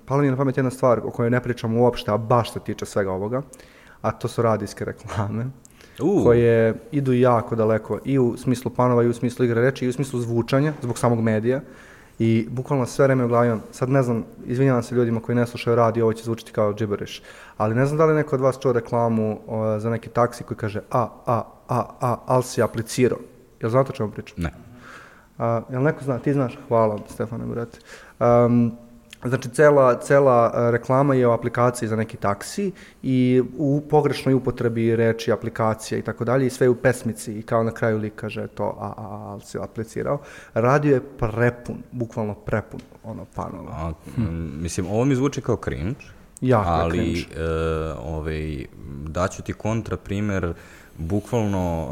pala 0.05 0.21
mi 0.21 0.27
je 0.27 0.31
na 0.31 0.37
pamet 0.37 0.57
jedna 0.57 0.71
stvar 0.71 1.01
o 1.03 1.11
kojoj 1.11 1.29
ne 1.29 1.43
pričamo 1.43 1.79
uopšte, 1.79 2.11
a 2.11 2.17
baš 2.17 2.53
se 2.53 2.59
tiče 2.59 2.85
svega 2.85 3.11
ovoga, 3.11 3.41
a 4.01 4.11
to 4.11 4.27
su 4.27 4.41
radijske 4.41 4.85
reklame. 4.85 5.45
U. 5.99 6.23
koje 6.23 6.75
idu 6.91 7.13
jako 7.13 7.55
daleko 7.55 7.99
i 8.05 8.19
u 8.19 8.37
smislu 8.37 8.71
panova 8.71 9.03
i 9.03 9.07
u 9.07 9.13
smislu 9.13 9.45
igre 9.45 9.61
reči 9.61 9.85
i 9.85 9.89
u 9.89 9.93
smislu 9.93 10.19
zvučanja 10.19 10.73
zbog 10.81 10.97
samog 10.97 11.21
medija 11.21 11.61
i 12.19 12.47
bukvalno 12.49 12.85
sve 12.85 13.05
vreme 13.05 13.25
u 13.25 13.27
glavi 13.27 13.47
imam, 13.47 13.61
sad 13.71 13.89
ne 13.89 14.03
znam, 14.03 14.23
izvinjavam 14.45 14.83
se 14.83 14.95
ljudima 14.95 15.19
koji 15.19 15.35
ne 15.35 15.47
slušaju 15.47 15.75
radio, 15.75 16.05
ovo 16.05 16.13
će 16.13 16.23
zvučiti 16.23 16.51
kao 16.51 16.73
gibberish, 16.73 17.21
ali 17.57 17.75
ne 17.75 17.85
znam 17.85 17.97
da 17.97 18.05
li 18.05 18.15
neko 18.15 18.35
od 18.35 18.41
vas 18.41 18.59
čuo 18.59 18.73
reklamu 18.73 19.39
o, 19.47 19.79
za 19.79 19.89
neki 19.89 20.09
taksi 20.09 20.43
koji 20.43 20.57
kaže 20.57 20.81
a, 20.91 21.07
a, 21.25 21.43
a, 21.67 21.85
a, 21.99 22.17
al 22.25 22.41
si 22.41 22.61
aplicirao. 22.61 23.19
Jel 23.61 23.69
znate 23.69 23.89
o 23.89 23.95
čemu 23.95 24.11
pričam? 24.11 24.35
Ne. 24.37 24.51
A, 25.37 25.61
jel 25.69 25.83
neko 25.83 26.03
zna? 26.03 26.19
Ti 26.19 26.33
znaš? 26.33 26.59
Hvala, 26.67 26.99
Stefane, 27.09 27.45
brate. 27.45 27.79
Um, 28.21 28.71
znači, 29.25 29.49
cela, 29.49 29.99
cela 29.99 30.51
a, 30.53 30.69
reklama 30.71 31.15
je 31.15 31.27
o 31.27 31.31
aplikaciji 31.31 31.89
za 31.89 31.95
neki 31.95 32.17
taksi 32.17 32.71
i 33.03 33.43
u 33.57 33.81
pogrešnoj 33.89 34.33
upotrebi 34.33 34.95
reči, 34.95 35.31
aplikacija 35.31 35.97
i 35.97 36.01
tako 36.01 36.25
dalje 36.25 36.47
i 36.47 36.49
sve 36.49 36.65
je 36.65 36.69
u 36.69 36.75
pesmici 36.75 37.39
i 37.39 37.41
kao 37.41 37.63
na 37.63 37.71
kraju 37.71 37.97
lik 37.97 38.13
kaže 38.15 38.47
to, 38.47 38.77
a, 38.79 38.85
a, 38.85 38.93
a, 38.97 39.31
ali 39.31 39.41
si 39.41 39.57
aplicirao. 39.57 40.19
Radio 40.53 40.93
je 40.93 41.01
prepun, 41.01 41.77
bukvalno 41.91 42.33
prepun, 42.33 42.79
ono, 43.03 43.25
panova. 43.35 43.71
A, 43.71 43.93
m, 44.17 44.51
mislim, 44.61 44.85
ovo 44.87 45.05
mi 45.05 45.15
zvuči 45.15 45.41
kao 45.41 45.57
cringe, 45.57 45.99
Jako 46.41 46.69
je 46.69 46.81
ali 46.81 46.97
cringe. 46.97 47.41
e, 47.43 47.93
ovaj, 47.93 48.65
daću 49.07 49.41
ti 49.41 49.53
kontra 49.53 49.97
primer, 49.97 50.53
bukvalno 50.97 51.87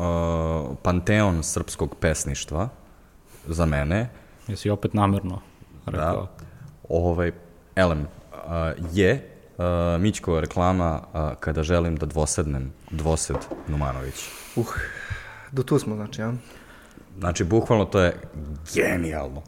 e, 0.71 0.75
panteon 0.83 1.43
srpskog 1.43 1.95
pesništva 1.95 2.69
za 3.47 3.65
mene, 3.65 4.09
Jesi 4.47 4.69
opet 4.69 4.93
namerno 4.93 5.41
rekao? 5.85 6.21
da, 6.21 6.27
ovaj, 6.89 7.31
elem, 7.75 8.07
a, 8.47 8.73
je 8.93 9.29
a, 9.57 9.97
Mićkova 9.99 10.39
reklama 10.39 11.01
a, 11.13 11.35
kada 11.39 11.63
želim 11.63 11.95
da 11.95 12.05
dvosednem 12.05 12.73
dvosed 12.91 13.37
Numanović. 13.67 14.29
Uh, 14.55 14.65
do 15.51 15.63
tu 15.63 15.79
smo, 15.79 15.95
znači, 15.95 16.21
ja. 16.21 16.33
Znači, 17.19 17.43
bukvalno 17.43 17.85
to 17.85 17.99
je 17.99 18.13
genijalno. 18.73 19.41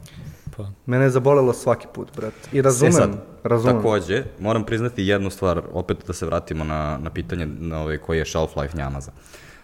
Pa, 0.56 0.66
Mene 0.86 1.04
je 1.04 1.10
zabolelo 1.10 1.52
svaki 1.52 1.86
put, 1.94 2.16
brat. 2.16 2.34
I 2.52 2.62
razumem, 2.62 2.92
E 2.92 2.96
sad, 2.96 3.10
razumem. 3.44 3.76
takođe, 3.76 4.24
moram 4.40 4.64
priznati 4.64 5.06
jednu 5.06 5.30
stvar, 5.30 5.62
opet 5.72 5.96
da 6.06 6.12
se 6.12 6.26
vratimo 6.26 6.64
na, 6.64 6.98
na 6.98 7.10
pitanje 7.10 7.46
na 7.46 7.80
ovaj, 7.80 7.98
koji 7.98 8.18
je 8.18 8.26
shelf 8.26 8.56
life 8.56 8.78
njamaza. 8.78 9.10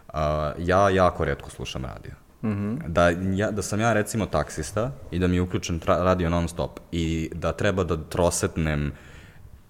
Uh, 0.08 0.14
ja 0.58 0.90
jako 0.90 1.24
redko 1.24 1.50
slušam 1.50 1.84
radio. 1.84 2.12
Mm 2.42 2.50
-hmm. 2.50 2.88
da, 2.88 3.08
ja, 3.34 3.50
da 3.50 3.62
sam 3.62 3.80
ja 3.80 3.92
recimo 3.92 4.26
taksista 4.26 4.92
i 5.10 5.18
da 5.18 5.26
mi 5.26 5.36
je 5.36 5.42
uključen 5.42 5.80
radio 5.86 6.30
non 6.30 6.48
stop 6.48 6.80
i 6.92 7.30
da 7.34 7.52
treba 7.52 7.84
da 7.84 7.96
trosetnem 7.96 8.92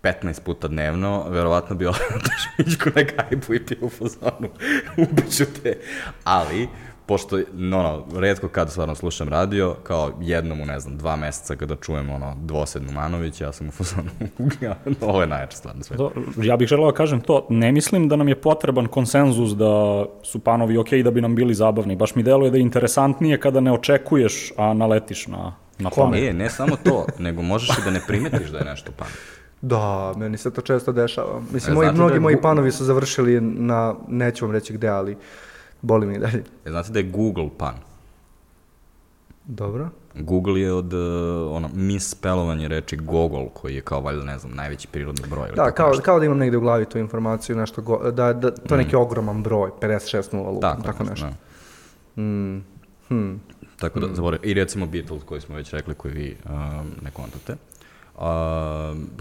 15 0.03 0.41
puta 0.41 0.69
dnevno, 0.69 1.29
verovatno 1.29 1.77
bi 1.77 1.87
otišao 1.89 2.53
Mićku 2.59 2.89
na 2.95 3.03
gajbu 3.03 3.55
i 3.55 3.59
bio 3.59 3.79
u 3.81 3.89
fazonu, 3.89 4.49
ubiću 5.11 5.45
te. 5.63 5.79
Ali, 6.25 6.69
pošto, 7.09 7.39
no, 7.53 7.83
no, 7.83 8.21
redko 8.21 8.49
kad 8.49 8.71
stvarno 8.71 8.95
slušam 8.95 9.29
radio, 9.29 9.75
kao 9.83 10.13
jednom 10.21 10.61
u, 10.61 10.67
ne 10.67 10.81
znam, 10.81 10.99
dva 10.99 11.17
meseca 11.17 11.57
kada 11.57 11.77
čujem, 11.77 12.11
ono, 12.11 12.37
dvosednu 12.43 12.93
Manović, 12.93 13.41
ja 13.41 13.53
sam 13.53 13.69
u 13.69 13.71
fazonu, 13.71 14.11
ovo 15.11 15.21
je 15.21 15.27
najjača 15.27 15.57
stvar 15.57 15.77
na 15.77 15.83
svetu. 15.83 16.11
to, 16.15 16.43
ja 16.43 16.57
bih 16.57 16.69
želeo 16.69 16.91
da 16.91 16.97
kažem 16.97 17.21
to, 17.21 17.47
ne 17.51 17.73
mislim 17.73 18.09
da 18.09 18.17
nam 18.17 18.29
je 18.29 18.41
potreban 18.41 18.87
konsenzus 18.87 19.57
da 19.57 20.05
su 20.23 20.39
panovi 20.39 20.79
ok 20.79 20.91
da 21.05 21.11
bi 21.11 21.21
nam 21.21 21.35
bili 21.35 21.55
zabavni. 21.55 21.97
Baš 21.97 22.15
mi 22.15 22.23
deluje 22.23 22.51
da 22.51 22.57
je 22.57 22.63
interesantnije 22.63 23.41
kada 23.41 23.61
ne 23.61 23.73
očekuješ, 23.73 24.53
a 24.57 24.75
naletiš 24.75 25.27
na, 25.27 25.55
na 25.79 25.91
pan. 25.91 26.11
Ne, 26.11 26.33
ne 26.33 26.51
samo 26.51 26.77
to, 26.85 27.07
nego 27.19 27.43
možeš 27.43 27.79
i 27.79 27.85
da 27.85 27.91
ne 27.91 28.01
primetiš 28.07 28.49
da 28.49 28.59
je 28.59 28.65
nešto 28.65 28.93
pan. 28.97 29.09
Da, 29.63 30.13
meni 30.17 30.39
se 30.39 30.53
to 30.53 30.61
često 30.61 30.93
dešava. 30.93 31.41
Mislim, 31.53 31.73
E, 31.73 31.75
moji, 31.75 31.87
znate 31.87 31.97
mnogi 31.97 32.11
da 32.11 32.17
je 32.17 32.21
moji 32.21 32.41
panovi 32.43 32.73
su 32.73 32.85
završili 32.85 33.41
na, 33.41 33.95
neću 34.09 34.45
vam 34.45 34.53
reći 34.53 34.73
gde, 34.73 34.89
ali 34.89 35.17
boli 35.83 36.07
mi 36.07 36.15
i 36.15 36.19
dalje. 36.19 36.45
E, 36.65 36.71
znate 36.71 36.93
da 36.93 36.99
je 36.99 37.11
Google 37.11 37.49
pan? 37.59 37.75
Dobro. 39.45 39.89
Google 40.15 40.61
je 40.61 40.73
od, 40.73 40.93
uh, 40.93 41.57
ono, 41.57 41.71
mispelovanje 41.75 42.69
reči 42.69 42.97
Gogol, 42.97 43.49
koji 43.49 43.75
je 43.75 43.81
kao, 43.81 44.01
valjda, 44.01 44.25
ne 44.25 44.39
znam, 44.39 44.53
najveći 44.55 44.89
prirodni 44.89 45.29
broj. 45.31 45.49
Da, 45.57 45.71
kao, 45.71 45.89
nešto. 45.89 46.03
kao 46.03 46.19
da 46.19 46.25
imam 46.25 46.39
negde 46.39 46.57
u 46.57 46.61
glavi 46.61 46.85
tu 46.85 46.99
informaciju, 46.99 47.57
nešto 47.57 47.83
go, 47.83 48.11
da, 48.11 48.33
da, 48.33 48.51
to 48.51 48.75
je 48.75 48.85
neki 48.85 48.97
ogroman 48.97 49.43
broj, 49.43 49.71
56 49.81 50.35
nula, 50.35 50.51
lupam, 50.51 50.71
tako, 50.71 50.83
tako 50.83 51.05
nešto. 51.05 51.27
Da. 52.17 52.23
Mm, 52.23 52.65
hm. 53.09 53.35
Tako 53.77 54.01
da, 54.01 54.15
zaboravim. 54.15 54.51
I 54.51 54.55
recimo 54.55 54.87
Beatles, 54.87 55.23
koji 55.23 55.41
smo 55.41 55.57
već 55.57 55.73
rekli, 55.73 55.95
koji 55.95 56.15
vi 56.15 56.37
um, 56.45 56.53
ne 57.03 57.11
kontate. 57.11 57.57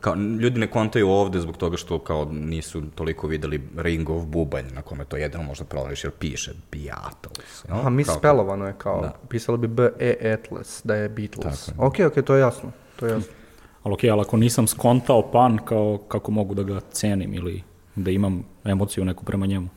Kao, 0.02 0.16
ljudi 0.40 0.60
ne 0.60 0.68
kontaju 0.68 1.10
ovde 1.10 1.40
zbog 1.40 1.58
toga 1.58 1.78
što 1.78 2.00
kao 2.00 2.26
nisu 2.26 2.82
toliko 2.88 3.28
videli 3.28 3.62
Ringov 3.78 4.26
bubanj 4.26 4.66
na 4.72 4.82
kome 4.82 5.06
to 5.06 5.18
jedino 5.18 5.44
možda 5.44 5.66
provališ 5.66 6.04
jer 6.04 6.12
piše 6.12 6.52
Beatles. 6.72 7.66
jel? 7.70 7.78
A 7.78 7.90
mi 7.90 8.04
Kao- 8.04 8.16
spelovano 8.16 8.68
je 8.68 8.74
kao, 8.78 9.02
Da. 9.02 9.14
pisalo 9.30 9.58
bi 9.58 9.68
B, 9.68 9.90
E, 10.00 10.34
Atlas, 10.34 10.82
da 10.84 10.96
je 10.96 11.10
Beatles. 11.10 11.66
Tako 11.66 11.84
je. 11.84 11.88
Ok, 12.06 12.18
ok, 12.18 12.26
to 12.26 12.36
je 12.36 12.42
jasno. 12.42 12.72
To 12.96 13.06
je 13.06 13.12
jasno. 13.12 13.32
Ali 13.84 13.94
okej, 13.94 14.12
ali 14.12 14.22
ako 14.22 14.38
nisam 14.38 14.68
skontao 14.68 15.32
pan, 15.32 15.58
kao, 15.58 16.00
kako 16.00 16.32
mogu 16.32 16.54
da 16.54 16.64
ga 16.64 16.80
cenim 16.82 17.34
ili 17.34 17.64
da 17.96 18.12
imam 18.12 18.44
emociju 18.66 19.06
neku 19.06 19.26
prema 19.26 19.46
njemu? 19.46 19.68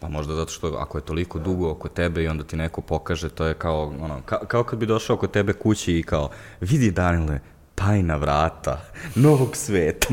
Pa 0.00 0.08
možda 0.08 0.34
zato 0.34 0.52
što 0.52 0.66
ako 0.68 0.98
je 0.98 1.04
toliko 1.04 1.38
dugo 1.38 1.70
oko 1.70 1.88
tebe 1.88 2.22
i 2.22 2.28
onda 2.28 2.44
ti 2.44 2.56
neko 2.56 2.80
pokaže, 2.80 3.28
to 3.28 3.44
je 3.44 3.54
kao, 3.54 3.94
ono, 4.00 4.20
ka, 4.22 4.38
kao 4.38 4.64
kad 4.64 4.78
bi 4.78 4.86
došao 4.86 5.14
oko 5.16 5.26
tebe 5.26 5.52
kući 5.52 5.94
i 5.94 6.02
kao, 6.02 6.30
vidi 6.60 6.90
Danile, 6.90 7.38
tajna 7.82 8.16
vrata 8.16 8.80
novog 9.14 9.56
sveta. 9.56 10.08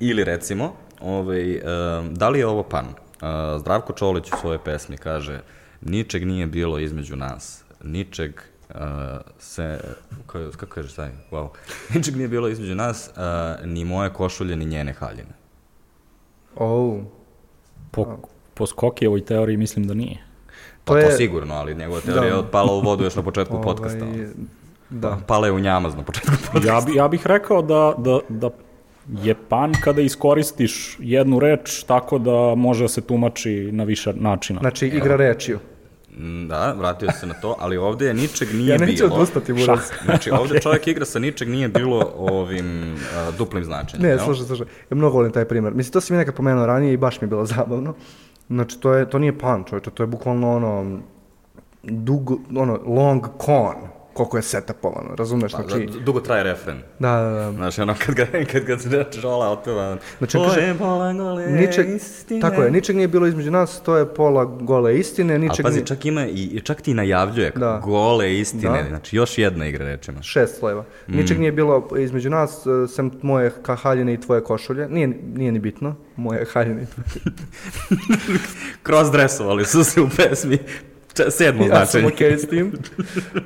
Ili 0.00 0.24
recimo, 0.24 0.72
ovaj, 1.00 1.54
um, 1.54 1.62
da 2.14 2.28
li 2.28 2.38
je 2.38 2.46
ovo 2.46 2.62
pan? 2.62 2.86
Uh, 2.86 2.92
Zdravko 3.60 3.92
Čolić 3.92 4.26
u 4.26 4.36
svojoj 4.36 4.58
pesmi 4.58 4.96
kaže, 4.96 5.40
ničeg 5.80 6.26
nije 6.26 6.46
bilo 6.46 6.78
između 6.78 7.16
nas, 7.16 7.64
ničeg 7.82 8.32
uh, 8.68 8.74
se, 9.38 9.80
kako, 10.26 10.50
kako 10.50 10.66
kažeš 10.66 10.94
taj, 10.94 11.10
wow, 11.30 11.48
ničeg 11.94 12.16
nije 12.16 12.28
bilo 12.28 12.48
između 12.48 12.74
nas, 12.74 13.10
uh, 13.10 13.22
ni 13.66 13.84
moje 13.84 14.12
košulje, 14.12 14.56
ni 14.56 14.64
njene 14.64 14.92
haljine. 14.92 15.34
Oh, 16.56 17.00
Po, 17.90 18.18
po 18.54 18.66
Skokijevoj 18.66 19.24
teoriji 19.24 19.56
mislim 19.56 19.86
da 19.86 19.94
nije. 19.94 20.16
Pa 20.84 20.94
To 20.94 21.00
to, 21.00 21.06
je- 21.06 21.12
sigurno, 21.12 21.54
ali 21.54 21.74
njegova 21.74 22.00
teorija 22.00 22.24
je 22.24 22.30
Da. 22.30 22.38
otpala 22.38 22.72
u 22.72 22.80
vodu 22.80 23.04
još 23.04 23.16
na 23.16 23.22
početku 23.22 23.62
podcasta. 23.62 24.06
Da. 24.90 25.18
Pala 25.26 25.46
je 25.46 25.52
u 25.52 25.60
njamaz 25.60 25.96
na 25.96 26.02
početku 26.02 26.30
podcasta. 26.52 26.72
Ja, 26.72 26.80
bi, 26.80 26.94
ja 26.94 27.08
bih 27.08 27.26
rekao 27.26 27.62
da, 27.62 27.94
da, 27.98 28.18
da 28.28 28.50
je 29.14 29.34
pan 29.48 29.72
kada 29.74 30.00
iskoristiš 30.00 30.96
jednu 31.00 31.38
reč 31.38 31.82
tako 31.82 32.18
da 32.18 32.54
može 32.56 32.84
da 32.84 32.88
se 32.88 33.00
tumači 33.00 33.72
na 33.72 33.84
više 33.84 34.12
načina. 34.12 34.60
Znači, 34.60 34.86
igra 34.86 35.16
rečiju. 35.16 35.58
Mm, 36.10 36.48
Da, 36.48 36.72
vratio 36.72 37.08
se 37.10 37.26
na 37.26 37.34
to, 37.34 37.56
ali 37.58 37.76
ovde 37.76 38.14
ničeg 38.14 38.48
nije 38.54 38.68
Ja 38.68 38.78
bilo. 38.78 38.90
neću 38.90 39.04
odustati, 39.06 39.52
Buraz. 39.52 39.78
Znači, 40.04 40.30
ovde 40.30 40.60
čovjek 40.62 40.86
igra 40.86 41.04
sa 41.04 41.18
ničeg 41.18 41.48
nije 41.48 41.68
bilo 41.68 42.12
ovim 42.16 42.94
a, 43.16 43.30
duplim 43.30 43.64
značenjem. 43.64 44.10
Ne, 44.10 44.18
slušaj, 44.18 44.46
slušaj, 44.46 44.66
ja 44.90 44.96
mnogo 44.96 45.16
volim 45.16 45.32
taj 45.32 45.44
primjer. 45.44 45.74
Mislim, 45.74 45.92
to 45.92 46.00
si 46.00 46.12
mi 46.12 46.18
nekad 46.18 46.34
pomenuo 46.34 46.66
ranije 46.66 46.92
i 46.92 46.96
baš 46.96 47.20
mi 47.20 47.24
je 47.24 47.30
bilo 47.30 47.46
zabavno. 47.56 47.94
Znači, 48.48 48.80
to, 48.80 48.92
je, 48.92 49.10
to 49.10 49.18
nije 49.18 49.38
pan, 49.38 49.64
čovječe, 49.64 49.90
to 49.90 50.02
je 50.02 50.06
bukvalno 50.06 50.52
ono, 50.52 50.98
dugo, 51.82 52.36
ono, 52.56 52.78
long 52.86 53.26
con, 53.38 53.74
koliko 54.18 54.36
je 54.36 54.42
setapovano, 54.44 55.14
razumeš? 55.14 55.52
Pa, 55.52 55.62
Znači, 55.62 55.86
da, 55.88 56.00
dugo 56.00 56.20
traje 56.20 56.42
refren. 56.44 56.78
da, 56.98 57.12
da, 57.12 57.30
da. 57.30 57.52
Znaš, 57.52 57.78
ono, 57.78 57.94
kad 57.96 58.14
ga, 58.14 58.26
kad 58.52 58.64
ga 58.64 58.78
se 58.78 58.88
Žola 59.12 59.48
otpeva, 59.48 59.96
Znači, 60.18 60.32
"To 60.32 60.44
kaže, 60.44 60.74
pola 60.78 61.12
gole 61.12 61.46
Ničeg, 61.46 61.88
istine." 61.90 62.40
tako 62.40 62.62
je, 62.62 62.70
ničeg 62.70 62.96
nije 62.96 63.08
bilo 63.08 63.26
između 63.26 63.50
nas, 63.50 63.80
to 63.80 63.96
je 63.96 64.06
pola 64.06 64.44
gole 64.44 64.98
istine, 64.98 65.34
Ali 65.34 65.40
ničeg 65.40 65.62
pazi, 65.62 65.74
nije, 65.74 65.86
čak 65.86 66.04
ima 66.04 66.26
i, 66.26 66.60
čak 66.60 66.80
ti 66.80 66.94
najavljuje 66.94 67.52
Da. 67.56 67.80
gole 67.80 68.34
istine, 68.34 68.82
Da. 68.82 68.88
znači 68.88 69.16
još 69.16 69.38
jedna 69.38 69.66
igra 69.66 69.84
rečima. 69.86 70.22
šest 70.22 70.58
slojeva. 70.58 70.84
Ničeg 71.08 71.38
nije 71.38 71.52
bilo 71.52 71.68
između 71.98 72.30
nas, 72.30 72.66
e, 72.66 72.88
sem 72.88 73.10
moje 73.22 73.52
haljine 73.76 74.14
i 74.14 74.20
tvoje 74.20 74.44
košulje. 74.44 74.88
Nije, 74.88 75.08
nije 75.28 75.52
ni 75.52 75.58
bitno, 75.58 75.94
moje 76.16 76.46
haljine 76.52 76.82
i 76.82 76.86
tvoje. 76.86 77.34
Cross-dressovali 78.84 79.64
su 79.64 79.84
se 79.84 80.00
u 80.00 80.08
pesmi, 80.08 80.58
sedmo 81.28 81.64
Ja 81.66 81.86
sam 81.86 82.00
značenje. 82.00 82.06
okej 82.08 82.38
s 82.38 82.48
tim. 82.48 82.72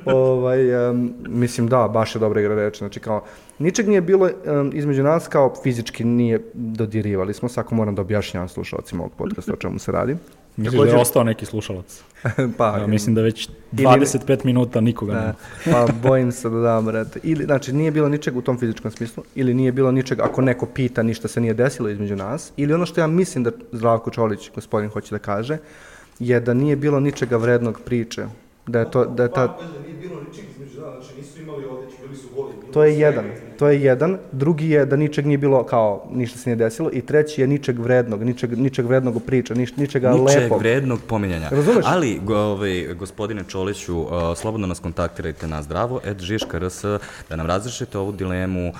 ovaj, 0.05 0.89
em, 0.89 1.13
mislim 1.19 1.67
da, 1.67 1.87
baš 1.87 2.15
je 2.15 2.19
dobra 2.19 2.41
igra 2.41 2.55
reči. 2.55 2.77
Znači 2.77 2.99
kao, 2.99 3.23
ničeg 3.59 3.87
nije 3.87 4.01
bilo 4.01 4.27
em, 4.27 4.71
između 4.73 5.03
nas 5.03 5.27
kao 5.27 5.53
fizički 5.63 6.03
nije 6.03 6.41
dodirivali 6.53 7.33
smo. 7.33 7.49
Sako 7.49 7.75
moram 7.75 7.95
da 7.95 8.01
objašnjavam 8.01 8.49
slušalcima 8.49 9.03
ovog 9.03 9.13
podcasta 9.13 9.53
o 9.53 9.57
čemu 9.57 9.79
se 9.79 9.91
radi. 9.91 10.15
Misliš 10.57 10.71
da 10.71 10.77
Također- 10.77 10.95
je 10.95 11.01
ostao 11.01 11.23
neki 11.23 11.45
slušalac? 11.45 12.01
pa, 12.57 12.77
Ja 12.77 12.87
mislim 12.87 13.15
da 13.15 13.21
već 13.21 13.49
Ili- 13.73 13.85
25 13.85 14.45
minuta 14.45 14.81
nikoga 14.81 15.13
Da, 15.13 15.19
nema. 15.19 15.33
pa 15.65 15.93
bojim 16.03 16.31
se 16.31 16.49
da 16.49 16.59
dam, 16.59 16.85
brate. 16.85 17.19
Ili, 17.23 17.43
znači, 17.45 17.73
nije 17.73 17.91
bilo 17.91 18.09
ničeg 18.09 18.37
u 18.37 18.41
tom 18.41 18.59
fizičkom 18.59 18.91
smislu, 18.91 19.23
ili 19.35 19.53
nije 19.53 19.71
bilo 19.71 19.91
ničeg 19.91 20.19
ako 20.19 20.41
neko 20.41 20.65
pita, 20.65 21.03
ništa 21.03 21.27
se 21.27 21.41
nije 21.41 21.53
desilo 21.53 21.89
između 21.89 22.15
nas, 22.15 22.51
ili 22.57 22.73
ono 22.73 22.85
što 22.85 23.01
ja 23.01 23.07
mislim 23.07 23.43
da 23.43 23.51
Zdravko 23.71 24.11
Čolić, 24.11 24.51
gospodin, 24.51 24.89
hoće 24.89 25.15
da 25.15 25.19
kaže, 25.19 25.57
je 26.27 26.39
da 26.39 26.53
nije 26.53 26.75
bilo 26.75 26.99
ničega 26.99 27.37
vrednog 27.37 27.79
priče. 27.85 28.25
Da 28.67 28.79
je 28.79 28.91
to, 28.91 29.05
da 29.05 29.23
je 29.23 29.31
ta, 29.31 29.57
nije 29.85 29.97
bilo 29.97 30.21
ničeg 30.29 30.45
između 30.51 30.73
znači 30.73 31.17
nisu 31.17 31.41
imali 31.41 31.65
odeću, 31.65 31.95
bili 32.01 32.15
su 32.17 32.27
goli. 32.35 32.53
to 32.73 32.83
je 32.83 32.99
jedan, 32.99 33.25
to 33.59 33.67
je 33.67 33.81
jedan. 33.81 34.17
Drugi 34.31 34.69
je 34.69 34.85
da 34.85 34.95
ničeg 34.95 35.25
nije 35.25 35.37
bilo, 35.37 35.63
kao, 35.63 36.07
ništa 36.11 36.37
se 36.39 36.49
nije 36.49 36.55
desilo. 36.55 36.89
I 36.93 37.01
treći 37.01 37.41
je 37.41 37.47
ničeg 37.47 37.79
vrednog, 37.79 38.23
ničeg, 38.23 38.57
ničeg 38.57 38.85
vrednog 38.85 39.23
priča, 39.25 39.53
nič, 39.53 39.75
ničega 39.75 40.11
Ničeg 40.11 40.41
lepog. 40.41 40.59
vrednog 40.59 40.99
pominjanja. 41.07 41.49
Razumeš? 41.51 41.85
Ali, 41.87 42.19
go, 42.23 42.37
ovaj, 42.37 42.93
gospodine 42.93 43.43
Čoliću, 43.47 43.99
uh, 43.99 44.07
slobodno 44.35 44.67
nas 44.67 44.79
kontaktirajte 44.79 45.47
na 45.47 45.61
zdravo, 45.63 45.99
et 46.05 46.19
žiška.rs, 46.21 46.81
da 47.29 47.35
nam 47.35 47.45
razrešite 47.45 47.97
ovu 47.97 48.11
dilemu. 48.11 48.73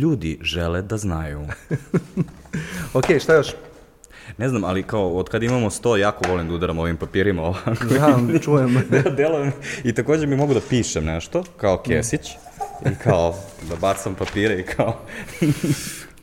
Ljudi 0.00 0.38
žele 0.42 0.82
da 0.82 0.96
znaju. 0.96 1.40
Ok, 2.94 3.04
šta 3.20 3.34
još? 3.34 3.46
Ne 4.38 4.48
znam, 4.48 4.64
ali 4.64 4.82
kao, 4.82 5.16
od 5.16 5.28
kad 5.28 5.42
imamo 5.42 5.70
sto, 5.70 5.96
jako 5.96 6.28
volim 6.28 6.48
da 6.48 6.54
udaram 6.54 6.78
ovim 6.78 6.96
papirima 6.96 7.42
ovako. 7.42 7.88
Znam, 7.88 8.38
čujem. 8.44 8.84
Delujem. 9.16 9.52
I 9.84 9.92
također 9.92 10.28
mi 10.28 10.36
mogu 10.36 10.54
da 10.54 10.60
pišem 10.68 11.04
nešto, 11.04 11.44
kao 11.56 11.78
Kesić, 11.78 12.30
i 12.86 12.94
kao 13.04 13.34
da 13.68 13.76
bacam 13.76 14.14
papire 14.14 14.60
i 14.60 14.62
kao... 14.62 14.94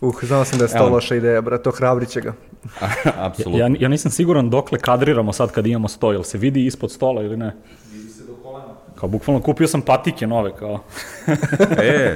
Uh, 0.03 0.23
znao 0.23 0.45
sam 0.45 0.59
da 0.59 0.65
je 0.65 0.69
sto 0.69 0.89
loša 0.89 1.15
ideja, 1.15 1.41
brate, 1.41 1.69
ohrabrit 1.69 2.09
će 2.09 2.21
ga. 2.21 2.33
Apsolutno. 3.27 3.59
Ja, 3.59 3.69
ja 3.79 3.87
nisam 3.87 4.11
siguran 4.11 4.49
dokle 4.49 4.79
kadriramo 4.79 5.33
sad 5.33 5.51
kad 5.51 5.67
imamo 5.67 5.87
sto, 5.87 6.11
jel 6.11 6.23
se 6.23 6.37
vidi 6.37 6.65
ispod 6.65 6.91
stola 6.91 7.21
ili 7.21 7.37
ne? 7.37 7.55
Vidi 7.91 8.09
se 8.09 8.23
do 8.23 8.33
kolena. 8.43 8.73
Kao 8.95 9.09
bukvalno 9.09 9.41
kupio 9.41 9.67
sam 9.67 9.81
patike 9.81 10.27
nove, 10.27 10.51
kao. 10.59 10.79
E, 11.77 12.15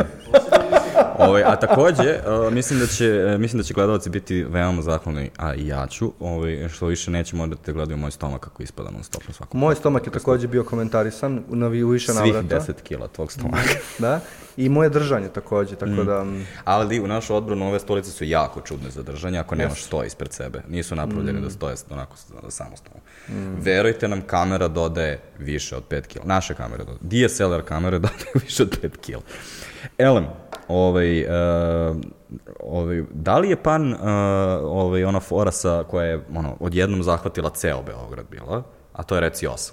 ovaj, 1.17 1.43
a 1.43 1.55
takođe, 1.55 2.19
uh, 2.45 2.53
mislim 2.53 2.79
da 2.79 2.87
će, 2.87 3.25
uh, 3.25 3.39
mislim 3.41 3.57
da 3.57 3.63
će 3.63 3.73
gledalci 3.73 4.09
biti 4.09 4.43
veoma 4.43 4.81
zahvalni, 4.81 5.29
a 5.37 5.55
i 5.55 5.67
ja 5.67 5.87
ću, 5.87 6.11
ovaj, 6.19 6.69
što 6.69 6.85
više 6.85 7.11
neće 7.11 7.35
morati 7.35 7.61
da 7.65 7.71
gledaju 7.71 7.97
moj 7.97 8.11
stomak 8.11 8.41
kako 8.41 8.63
ispada 8.63 8.89
non 8.91 9.03
stop 9.03 9.27
na 9.27 9.33
svakom. 9.33 9.59
Moj 9.59 9.75
stomak 9.75 10.05
je 10.05 10.11
također 10.11 10.49
bio 10.49 10.63
komentarisan 10.63 11.43
na 11.47 11.67
vi- 11.67 11.83
u 11.83 11.89
više 11.89 12.11
Svih 12.13 12.33
navrata. 12.33 12.55
10 12.61 12.81
kila 12.83 13.07
tvog 13.07 13.31
stomaka. 13.31 13.69
Da, 13.99 14.19
i 14.57 14.69
moje 14.69 14.89
držanje 14.89 15.27
također, 15.27 15.77
tako 15.77 16.03
da... 16.03 16.23
mm, 16.23 16.47
Ali 16.63 16.99
u 16.99 17.07
našu 17.07 17.35
odbranu 17.35 17.67
ove 17.67 17.79
stolice 17.79 18.11
su 18.11 18.23
jako 18.23 18.61
čudne 18.61 18.89
za 18.89 19.03
držanje 19.03 19.39
ako 19.39 19.55
nemaš 19.55 19.83
sto 19.83 20.03
ispred 20.03 20.33
sebe. 20.33 20.61
Nisu 20.69 20.95
napravljeni 20.95 21.41
da 21.41 21.49
stoje 21.49 21.75
onako 21.89 22.15
samostalno. 22.49 22.99
Verujte 23.57 24.07
nam, 24.07 24.21
kamera 24.21 24.67
dodaje 24.67 25.19
više 25.39 25.75
od 25.75 25.83
5 25.89 26.01
kila. 26.01 26.25
Naše 26.25 26.53
kamere 26.53 26.83
dodaje. 26.83 27.27
DSLR 27.27 27.61
kamere 27.61 27.99
dodaju 28.07 28.31
više 28.33 28.63
od 28.63 28.79
5 28.83 28.97
kila. 28.97 29.21
Elem, 29.97 30.25
ovaj, 30.67 31.21
uh, 31.21 31.97
ovaj, 32.59 33.03
da 33.13 33.37
li 33.37 33.49
je 33.49 33.63
pan 33.63 33.93
uh, 33.93 33.99
ovaj, 34.63 35.03
ona 35.03 35.19
fora 35.19 35.51
sa 35.51 35.83
koja 35.83 36.05
je 36.05 36.25
ono, 36.35 36.55
odjednom 36.59 37.03
zahvatila 37.03 37.49
ceo 37.49 37.81
Beograd 37.81 38.25
bila, 38.31 38.63
a 38.93 39.03
to 39.03 39.15
je 39.15 39.21
reci 39.21 39.47
8. 39.47 39.71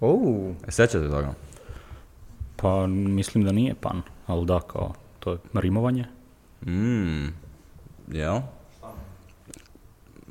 Oh, 0.00 0.54
E, 0.68 0.70
sećate 0.70 1.08
toga? 1.08 1.34
Pa 2.56 2.86
mislim 2.86 3.44
da 3.44 3.52
nije 3.52 3.74
pan, 3.74 4.02
ali 4.26 4.46
da, 4.46 4.60
kao, 4.60 4.92
to 5.20 5.32
je 5.32 5.38
rimovanje. 5.54 6.04
Mm, 6.66 7.26
jel? 8.08 8.40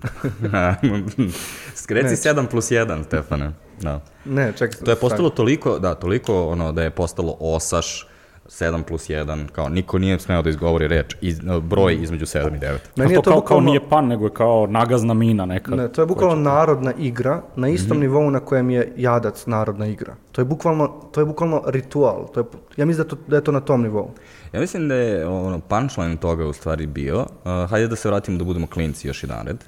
Skreci 1.76 2.30
7 2.30 2.48
plus 2.48 2.72
1, 2.72 3.04
Stefane. 3.04 3.52
Da. 3.82 4.00
ne, 4.26 4.54
čekaj. 4.58 4.82
To 4.86 4.92
je 4.92 4.96
postalo 4.96 5.30
toliko, 5.30 5.80
da, 5.80 5.96
toliko 5.96 6.48
ono 6.48 6.72
da 6.72 6.84
je 6.84 6.90
postalo 6.90 7.38
osaš 7.40 8.08
7 8.46 8.84
plus 8.84 9.10
1, 9.10 9.48
kao 9.48 9.70
niko 9.70 10.00
nije 10.00 10.20
smeo 10.20 10.42
da 10.42 10.50
izgovori 10.50 10.88
reč, 10.88 11.16
iz, 11.22 11.40
broj 11.62 11.98
između 12.02 12.26
7 12.26 12.56
i 12.56 12.60
9. 12.60 12.78
Meni 12.96 13.12
je 13.14 13.16
to 13.16 13.22
kao, 13.22 13.32
kao 13.32 13.42
bukvalno- 13.42 13.66
nije 13.66 13.90
pan, 13.90 14.08
nego 14.08 14.26
je 14.26 14.30
kao 14.34 14.68
nagazna 14.68 15.14
mina 15.14 15.46
neka. 15.46 15.76
Ne, 15.76 15.92
to 15.92 16.02
je 16.02 16.06
bukvalno 16.06 16.36
narodna 16.36 16.94
igra 17.00 17.42
na 17.56 17.68
istom 17.70 18.00
nivou 18.00 18.32
na 18.32 18.40
kojem 18.40 18.70
je 18.70 18.94
jadac 18.98 19.46
narodna 19.46 19.86
igra. 19.88 20.16
To 20.32 20.42
je 20.42 20.46
bukvalno, 20.46 20.88
to 20.88 21.22
je 21.22 21.26
bukvalno 21.26 21.62
ritual. 21.66 22.28
To 22.34 22.40
je, 22.40 22.46
ja 22.78 22.86
mislim 22.86 23.08
da, 23.08 23.10
to, 23.10 23.22
da 23.28 23.36
je 23.36 23.44
to 23.44 23.52
na 23.52 23.60
tom 23.60 23.82
nivou. 23.82 24.12
Ja 24.54 24.60
mislim 24.60 24.88
da 24.88 24.96
je 24.96 25.28
ono, 25.28 25.60
punchline 25.60 26.16
toga 26.18 26.46
u 26.46 26.54
stvari 26.54 26.88
bio, 26.88 27.20
uh, 27.20 27.70
hajde 27.70 27.88
da 27.88 27.96
se 27.96 28.10
vratimo 28.10 28.38
da 28.38 28.44
budemo 28.44 28.68
klinci 28.68 29.08
još 29.08 29.24
jedan 29.24 29.48
red, 29.48 29.64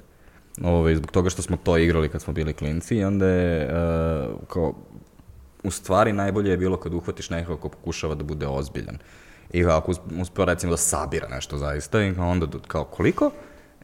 ovaj, 0.64 0.94
zbog 0.94 1.10
toga 1.10 1.30
što 1.30 1.42
smo 1.42 1.56
to 1.56 1.78
igrali 1.78 2.08
kad 2.08 2.22
smo 2.22 2.32
bili 2.32 2.52
klinci 2.52 2.96
i 2.96 3.04
onda 3.04 3.26
je 3.26 3.66
uh, 3.66 4.34
kao, 4.48 4.72
u 5.66 5.70
stvari 5.70 6.12
najbolje 6.12 6.50
je 6.50 6.56
bilo 6.56 6.76
kad 6.76 6.94
uhvatiš 6.94 7.30
nekoga 7.30 7.60
ko 7.60 7.68
pokušava 7.68 8.14
da 8.14 8.24
bude 8.24 8.46
ozbiljan. 8.46 8.98
I 9.52 9.64
ako 9.64 9.92
us- 9.92 10.20
uspeo 10.20 10.44
recimo 10.44 10.70
da 10.70 10.76
sabira 10.76 11.28
nešto 11.28 11.58
zaista 11.58 12.02
i 12.02 12.14
onda 12.18 12.46
kao 12.68 12.84
koliko? 12.84 13.30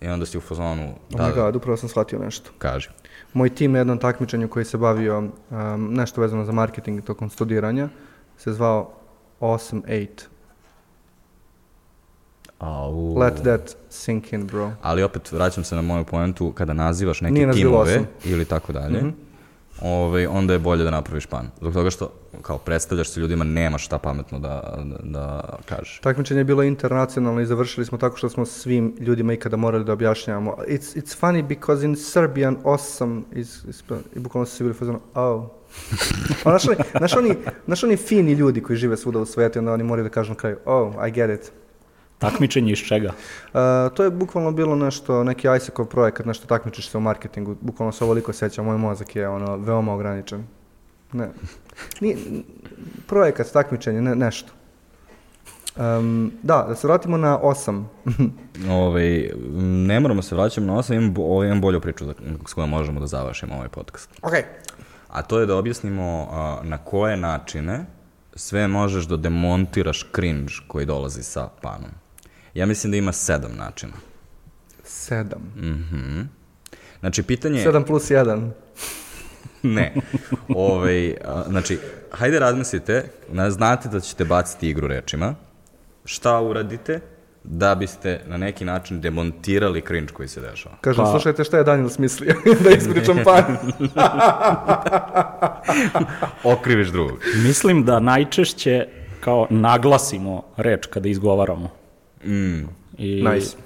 I 0.00 0.08
onda 0.08 0.26
si 0.26 0.38
u 0.38 0.40
fazonu, 0.40 0.94
Oh 1.12 1.18
da, 1.18 1.24
my 1.24 1.34
god, 1.34 1.56
upravo 1.56 1.76
sam 1.76 1.88
shvatio 1.88 2.18
nešto. 2.18 2.50
kaži. 2.58 2.88
Moj 3.32 3.54
tim 3.54 3.72
na 3.72 3.78
jednom 3.78 3.98
takmičenju 3.98 4.48
koji 4.48 4.64
se 4.64 4.78
bavio 4.78 5.18
um, 5.18 5.30
nešto 5.94 6.20
vezano 6.20 6.44
za 6.44 6.52
marketing 6.52 7.04
tokom 7.04 7.30
studiranja 7.30 7.88
se 8.38 8.52
zvao 8.52 8.92
Awesome 9.40 9.82
8. 9.82 10.08
Au. 12.58 13.18
Let 13.18 13.34
that 13.42 13.76
sink 13.90 14.32
in, 14.32 14.46
bro. 14.46 14.70
Ali 14.82 15.02
opet 15.02 15.32
vraćam 15.32 15.64
se 15.64 15.76
na 15.76 15.82
moju 15.82 16.04
poentu, 16.04 16.52
kada 16.52 16.72
nazivaš 16.72 17.20
neke 17.20 17.52
timove 17.52 18.00
ili 18.24 18.44
tako 18.44 18.72
dalje, 18.72 19.02
ovaj, 19.82 20.26
onda 20.26 20.52
je 20.52 20.58
bolje 20.58 20.84
da 20.84 20.90
napraviš 20.90 21.26
pan. 21.26 21.50
Zbog 21.60 21.72
toga 21.72 21.90
što 21.90 22.12
kao 22.42 22.58
predstavljaš 22.58 23.10
se 23.10 23.20
ljudima, 23.20 23.44
nemaš 23.44 23.84
šta 23.84 23.98
pametno 23.98 24.38
da, 24.38 24.78
da, 24.84 24.96
da 25.02 25.58
kažeš. 25.68 26.00
Takmičenje 26.02 26.40
je 26.40 26.44
bilo 26.44 26.62
internacionalno 26.62 27.40
i 27.40 27.46
završili 27.46 27.86
smo 27.86 27.98
tako 27.98 28.16
što 28.16 28.28
smo 28.28 28.46
svim 28.46 28.96
ljudima 29.00 29.32
ikada 29.32 29.56
morali 29.56 29.84
da 29.84 29.92
objašnjavamo. 29.92 30.56
It's, 30.68 30.96
it's 30.96 31.20
funny 31.20 31.42
because 31.48 31.84
in 31.84 31.96
Serbian 31.96 32.56
awesome 32.64 33.22
is, 33.32 33.64
is 33.64 33.84
i 34.16 34.18
bukvalno 34.18 34.46
su 34.46 34.56
svi 34.56 34.64
bili 34.64 34.74
fazonu, 34.74 35.00
oh. 35.14 35.44
A 36.44 36.58
znaš 36.58 36.68
oni, 36.68 36.76
znaš, 36.98 37.16
oni, 37.16 37.34
znaš 37.66 37.84
oni 37.84 37.96
fini 37.96 38.32
ljudi 38.32 38.62
koji 38.62 38.76
žive 38.76 38.96
svuda 38.96 39.18
u 39.18 39.26
svijetu 39.26 39.58
i 39.58 39.60
onda 39.60 39.72
oni 39.72 39.84
moraju 39.84 40.04
da 40.04 40.10
kažu 40.10 40.30
na 40.30 40.36
kraju, 40.36 40.56
oh, 40.64 40.94
I 41.08 41.10
get 41.10 41.40
it. 41.40 41.52
Takmičenje 42.22 42.72
iz 42.72 42.78
čega? 42.78 43.08
Uh, 43.08 43.60
to 43.94 44.04
je 44.04 44.10
bukvalno 44.10 44.52
bilo 44.52 44.76
nešto, 44.76 45.24
neki 45.24 45.48
ISEC-ov 45.56 45.86
projekat, 45.86 46.26
nešto 46.26 46.46
takmičiš 46.46 46.88
se 46.88 46.98
u 46.98 47.00
marketingu, 47.00 47.56
bukvalno 47.60 47.92
se 47.92 48.04
ovoliko 48.04 48.32
sećam, 48.32 48.64
moj 48.64 48.78
mozak 48.78 49.16
je 49.16 49.28
ono, 49.28 49.56
veoma 49.56 49.94
ograničen. 49.94 50.44
Ne. 51.12 51.28
Nije, 52.00 52.16
projekat, 53.06 53.52
takmičenje, 53.52 54.02
ne, 54.02 54.14
nešto. 54.14 54.52
Um, 55.76 56.32
da, 56.42 56.64
da 56.68 56.74
se 56.74 56.86
vratimo 56.86 57.16
na 57.16 57.38
osam. 57.38 57.90
Ovaj, 58.70 59.30
ne 59.86 60.00
moramo 60.00 60.22
se 60.22 60.34
vraćati 60.34 60.66
na 60.66 60.76
osam, 60.76 60.96
imam, 60.96 61.14
bo, 61.14 61.44
imam 61.44 61.60
bolju 61.60 61.80
priču 61.80 62.04
za, 62.04 62.14
s 62.48 62.54
kojom 62.54 62.70
možemo 62.70 63.00
da 63.00 63.06
završimo 63.06 63.54
ovaj 63.54 63.68
podcast. 63.68 64.10
ok. 64.22 64.32
A 65.08 65.22
to 65.22 65.40
je 65.40 65.46
da 65.46 65.56
objasnimo 65.56 66.28
a, 66.30 66.60
na 66.62 66.78
koje 66.78 67.16
načine 67.16 67.86
sve 68.34 68.68
možeš 68.68 69.04
da 69.04 69.16
demontiraš 69.16 70.06
cringe 70.14 70.52
koji 70.68 70.86
dolazi 70.86 71.22
sa 71.22 71.48
panom. 71.62 71.90
Ja 72.54 72.66
mislim 72.66 72.90
da 72.90 72.96
ima 72.96 73.12
sedam 73.12 73.50
načina. 73.54 73.92
Sedam. 74.84 75.42
Mhm. 75.56 76.20
Znači, 77.00 77.22
pitanje 77.22 77.58
je... 77.58 77.64
Sedam 77.64 77.84
plus 77.84 78.10
jedan. 78.10 78.52
ne. 79.62 79.94
Ove, 80.48 81.14
a, 81.24 81.44
znači, 81.48 81.78
hajde 82.10 82.38
razmislite, 82.38 83.04
na- 83.28 83.50
znate 83.50 83.88
da 83.88 84.00
ćete 84.00 84.24
baciti 84.24 84.68
igru 84.68 84.86
rečima, 84.86 85.34
šta 86.04 86.40
uradite 86.40 87.00
da 87.44 87.74
biste 87.74 88.20
na 88.26 88.36
neki 88.36 88.64
način 88.64 89.00
demontirali 89.00 89.80
cringe 89.80 90.12
koji 90.12 90.28
se 90.28 90.40
dešava. 90.40 90.74
Kažem, 90.80 91.04
Pa- 91.04 91.10
slušajte 91.10 91.44
šta 91.44 91.58
je 91.58 91.64
Daniel 91.64 91.88
smislio, 91.88 92.34
da 92.64 92.70
ispričam 92.70 93.16
pan. 93.26 93.56
Okriviš 96.44 96.88
drugog. 96.88 97.18
Mislim 97.36 97.84
da 97.84 98.00
najčešće 98.00 98.86
kao 99.20 99.46
naglasimo 99.50 100.42
reč 100.56 100.86
kada 100.86 101.08
izgovaramo. 101.08 101.68
Mm. 102.24 102.68
I, 102.98 103.22
Nice. 103.22 103.56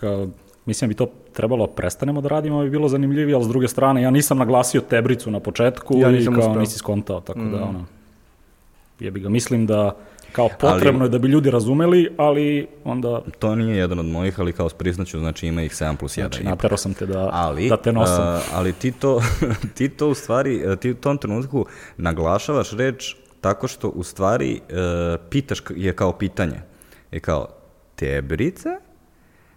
Kao, 0.00 0.28
mislim 0.66 0.88
da 0.88 0.92
bi 0.92 0.96
to 0.96 1.06
trebalo 1.32 1.66
da 1.66 1.72
prestanemo 1.72 2.20
da 2.20 2.28
radimo, 2.28 2.62
bi 2.62 2.70
bilo 2.70 2.88
zanimljivije, 2.88 3.34
ali 3.34 3.44
s 3.44 3.48
druge 3.48 3.68
strane, 3.68 4.02
ja 4.02 4.10
nisam 4.10 4.38
naglasio 4.38 4.80
tebricu 4.80 5.30
na 5.30 5.40
početku 5.40 5.98
Ja 5.98 6.10
i 6.10 6.12
nisam 6.12 6.34
kao 6.34 6.48
uspeo. 6.48 6.60
nisi 6.60 6.78
skontao, 6.78 7.20
tako 7.20 7.40
da 7.40 7.62
ono, 7.62 7.84
jebi 9.00 9.20
ga, 9.20 9.28
mislim 9.28 9.66
da 9.66 9.96
kao 10.32 10.48
potrebno 10.60 11.04
je 11.04 11.08
da 11.08 11.18
bi 11.18 11.28
ljudi 11.28 11.50
razumeli, 11.50 12.10
ali 12.16 12.66
onda, 12.84 13.20
To 13.38 13.54
nije 13.54 13.76
jedan 13.76 13.98
od 13.98 14.06
mojih, 14.06 14.40
ali 14.40 14.52
kao 14.52 14.68
priznaću, 14.68 15.18
znači 15.18 15.46
ima 15.46 15.62
ih 15.62 15.72
7 15.72 15.96
plus 15.96 16.12
1. 16.12 16.20
znači, 16.20 16.44
naterao 16.44 16.76
sam 16.76 16.94
te 16.94 17.06
da, 17.06 17.30
ali, 17.32 17.68
da 17.68 17.76
te 17.76 17.92
nosim. 17.92 18.20
a, 18.20 18.40
ali 18.52 18.72
ti 18.72 18.92
to, 18.92 19.22
ti 19.76 19.88
to 19.88 20.08
u 20.08 20.14
stvari, 20.14 20.66
a, 20.66 20.76
ti 20.76 20.90
u 20.90 20.94
tom 20.94 21.18
trenutku 21.18 21.66
naglašavaš 21.96 22.72
reč 22.72 23.16
tako 23.40 23.68
što 23.68 23.88
u 23.88 24.02
stvari 24.02 24.60
e, 24.68 24.72
pitaš 25.30 25.58
je 25.76 25.92
kao 25.92 26.12
pitanje. 26.12 26.60
Je 27.12 27.20
kao, 27.20 27.48
tebrice? 27.98 28.68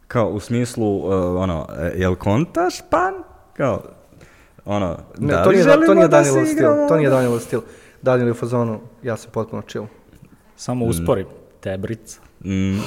Kao 0.08 0.30
u 0.30 0.40
smislu, 0.40 1.14
e, 1.14 1.16
ono, 1.16 1.68
e, 1.80 1.92
jel 1.96 2.16
kontaš 2.16 2.82
pan? 2.90 3.14
Kao, 3.54 3.82
ono, 4.66 4.98
Ne, 5.18 5.34
da 5.34 5.44
to 5.44 5.50
li 5.50 5.56
nije, 5.56 5.64
želimo 5.64 5.86
to 5.86 5.94
nije 5.94 6.08
da 6.08 6.24
se 6.24 6.30
Danielov 6.30 6.46
stil, 6.46 6.58
igramo? 6.58 6.88
to 6.88 6.98
nije 6.98 7.10
Danielov 7.10 7.40
stil. 7.40 7.62
Daniel 8.02 8.28
je 8.28 8.32
u 8.32 8.36
fazonu, 8.36 8.80
ja 9.04 9.18
sam 9.18 9.32
potpuno 9.32 9.62
chill. 9.62 9.86
Samo 10.56 10.86
uspori, 10.86 11.26
tebrica. 11.60 12.20
Mm, 12.46 12.80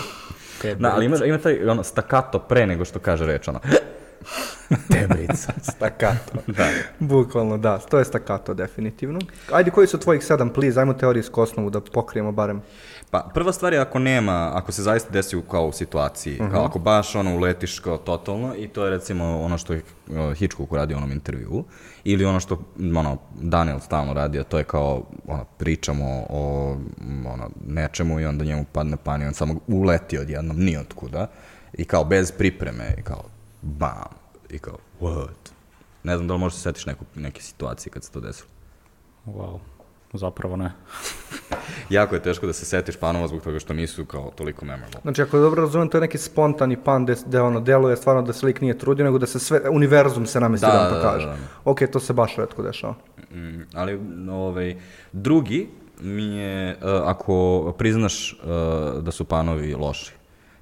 tebrica. 0.62 0.88
da, 0.88 0.94
ali 0.94 1.06
ima, 1.06 1.16
ima 1.24 1.38
taj 1.38 1.68
ono, 1.68 1.82
stakato 1.82 2.38
pre 2.38 2.66
nego 2.66 2.84
što 2.84 2.98
kaže 2.98 3.26
reč, 3.26 3.48
ono, 3.48 3.60
tebrica. 4.92 5.52
Stakato. 5.76 6.32
da. 6.46 6.68
Bukvalno, 6.98 7.58
da, 7.58 7.78
to 7.78 7.98
je 7.98 8.04
stakato 8.04 8.54
definitivno. 8.54 9.20
Ajde, 9.52 9.70
koji 9.70 9.86
su 9.86 9.98
tvojih 9.98 10.24
sedam, 10.24 10.50
please, 10.50 10.80
ajmo 10.80 10.92
teorijsku 10.92 11.40
osnovu 11.40 11.70
da 11.70 11.80
pokrijemo 11.80 12.32
barem. 12.32 12.62
Pa 13.14 13.30
prva 13.34 13.52
stvar 13.52 13.72
je 13.72 13.78
ako 13.78 13.98
nema, 13.98 14.50
ako 14.54 14.72
se 14.72 14.82
zaista 14.82 15.10
desi 15.10 15.36
u 15.36 15.42
kao 15.42 15.66
u 15.66 15.72
situaciji, 15.72 16.34
Mhm. 16.34 16.50
kao 16.50 16.64
ako 16.64 16.78
baš 16.78 17.14
ono 17.14 17.36
uletiš 17.36 17.78
kao 17.78 17.98
totalno 17.98 18.54
i 18.56 18.68
to 18.68 18.84
je 18.84 18.90
recimo 18.90 19.40
ono 19.40 19.58
što 19.58 19.72
je 19.72 19.82
uh, 20.08 20.34
Hitchcock 20.34 20.72
uradio 20.72 20.96
u 20.96 20.98
onom 20.98 21.12
intervjuu 21.12 21.64
ili 22.04 22.24
ono 22.24 22.40
što 22.40 22.58
ono, 22.96 23.18
Daniel 23.34 23.80
stalno 23.80 24.12
radi, 24.12 24.40
a 24.40 24.44
to 24.44 24.58
je 24.58 24.64
kao 24.64 25.02
ono, 25.26 25.44
pričamo 25.58 26.26
o 26.30 26.70
ono, 27.26 27.50
nečemu 27.66 28.20
i 28.20 28.26
onda 28.26 28.44
njemu 28.44 28.64
padne 28.72 28.96
pan 28.96 29.22
i 29.22 29.26
on 29.26 29.34
samo 29.34 29.54
uleti 29.66 30.18
odjednom, 30.18 30.56
ni 30.56 30.76
otkuda 30.76 31.26
i 31.72 31.84
kao 31.84 32.04
bez 32.04 32.32
pripreme 32.32 32.94
i 32.98 33.02
kao 33.02 33.22
bam 33.62 34.14
i 34.50 34.58
kao 34.58 34.76
what? 35.00 35.50
Ne 36.02 36.16
znam 36.16 36.28
da 36.28 36.34
li 36.34 36.40
možeš 36.40 36.56
se 36.56 36.62
setiš 36.62 36.86
neku, 36.86 37.04
neke 37.14 37.42
situacije 37.42 37.92
kad 37.92 38.04
se 38.04 38.10
to 38.10 38.20
desilo. 38.20 38.48
Wow, 39.26 39.58
zapravo 40.12 40.56
ne. 40.56 40.72
Jako 41.90 42.14
je 42.14 42.22
teško 42.22 42.46
da 42.46 42.52
se 42.52 42.64
setiš 42.64 42.96
panova 42.96 43.28
zbog 43.28 43.42
toga 43.42 43.58
što 43.58 43.74
nisu 43.74 44.04
kao 44.04 44.32
toliko 44.36 44.64
memorable. 44.64 45.00
Znači, 45.02 45.22
ako 45.22 45.38
dobro 45.38 45.62
razumem, 45.62 45.88
to 45.88 45.96
je 45.96 46.00
neki 46.00 46.18
spontani 46.18 46.76
pan 46.76 47.04
gde, 47.04 47.14
gde 47.26 47.40
ono, 47.40 47.60
deluje 47.60 47.96
stvarno 47.96 48.22
da 48.22 48.32
se 48.32 48.46
lik 48.46 48.60
nije 48.60 48.78
trudio, 48.78 49.04
nego 49.04 49.18
da 49.18 49.26
se 49.26 49.38
sve, 49.38 49.60
univerzum 49.70 50.26
se 50.26 50.40
namesti 50.40 50.66
Da, 50.66 50.72
da, 50.72 50.78
vam 50.78 50.92
da, 50.92 51.00
to 51.00 51.18
da, 51.18 51.18
da, 51.18 51.26
da. 51.26 51.36
Ok, 51.64 51.78
to 51.92 52.00
se 52.00 52.12
baš 52.12 52.36
redko 52.36 52.62
dešava. 52.62 52.94
Mm, 53.30 53.62
ali 53.74 54.00
ovaj, 54.30 54.76
drugi 55.12 55.68
mi 56.00 56.36
je 56.36 56.76
uh, 56.76 56.90
ako 57.04 57.74
priznaš 57.78 58.32
uh, 58.32 59.02
da 59.02 59.10
su 59.10 59.24
panovi 59.24 59.74
loši. 59.74 60.12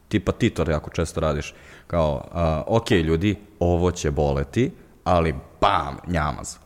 Tipa 0.08 0.32
ti 0.32 0.50
to 0.50 0.70
jako 0.70 0.90
često 0.90 1.20
radiš. 1.20 1.54
Kao, 1.86 2.14
uh, 2.14 2.78
ok 2.78 2.90
ljudi, 2.90 3.36
ovo 3.58 3.90
će 3.90 4.10
boleti, 4.10 4.70
ali 5.04 5.34
bam, 5.60 5.96
njamaz. 6.06 6.56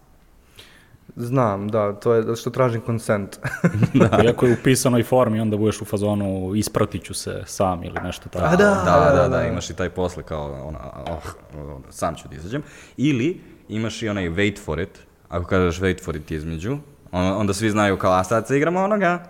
Znam, 1.17 1.69
da, 1.69 1.93
to 1.93 2.15
je 2.15 2.23
zato 2.23 2.37
što 2.37 2.51
tražim 2.51 2.81
konsent. 2.81 3.39
Da. 3.95 4.23
Iako 4.25 4.47
je 4.47 4.53
u 4.53 4.57
pisanoj 4.65 5.03
formi, 5.03 5.41
onda 5.41 5.57
budeš 5.57 5.81
u 5.81 5.85
fazonu 5.85 6.55
ispratit 6.55 7.05
ću 7.05 7.15
se 7.15 7.43
sam 7.47 7.85
ili 7.85 8.01
nešto 8.03 8.29
tako. 8.29 8.45
A 8.45 8.57
da, 8.57 8.83
da, 8.85 9.13
da, 9.17 9.29
da, 9.29 9.47
imaš 9.47 9.71
i 9.71 9.75
taj 9.75 9.91
posle 9.91 10.23
kao, 10.23 10.69
ona, 10.69 10.79
oh, 11.11 11.35
oh, 11.59 11.81
sam 11.91 12.15
ću 12.15 12.29
da 12.29 12.37
izađem. 12.37 12.63
Ili 12.97 13.41
imaš 13.69 14.03
i 14.03 14.09
onaj 14.09 14.29
wait 14.29 14.65
for 14.65 14.81
it, 14.81 14.99
ako 15.29 15.47
kažeš 15.47 15.81
wait 15.81 16.05
for 16.05 16.17
it 16.17 16.31
između, 16.31 16.79
on, 17.13 17.27
onda 17.27 17.55
svi 17.55 17.71
znaju 17.71 17.99
kao, 17.99 18.13
a 18.13 18.25
sad 18.25 18.47
se 18.47 18.57
igramo 18.57 18.81
onoga. 18.81 19.25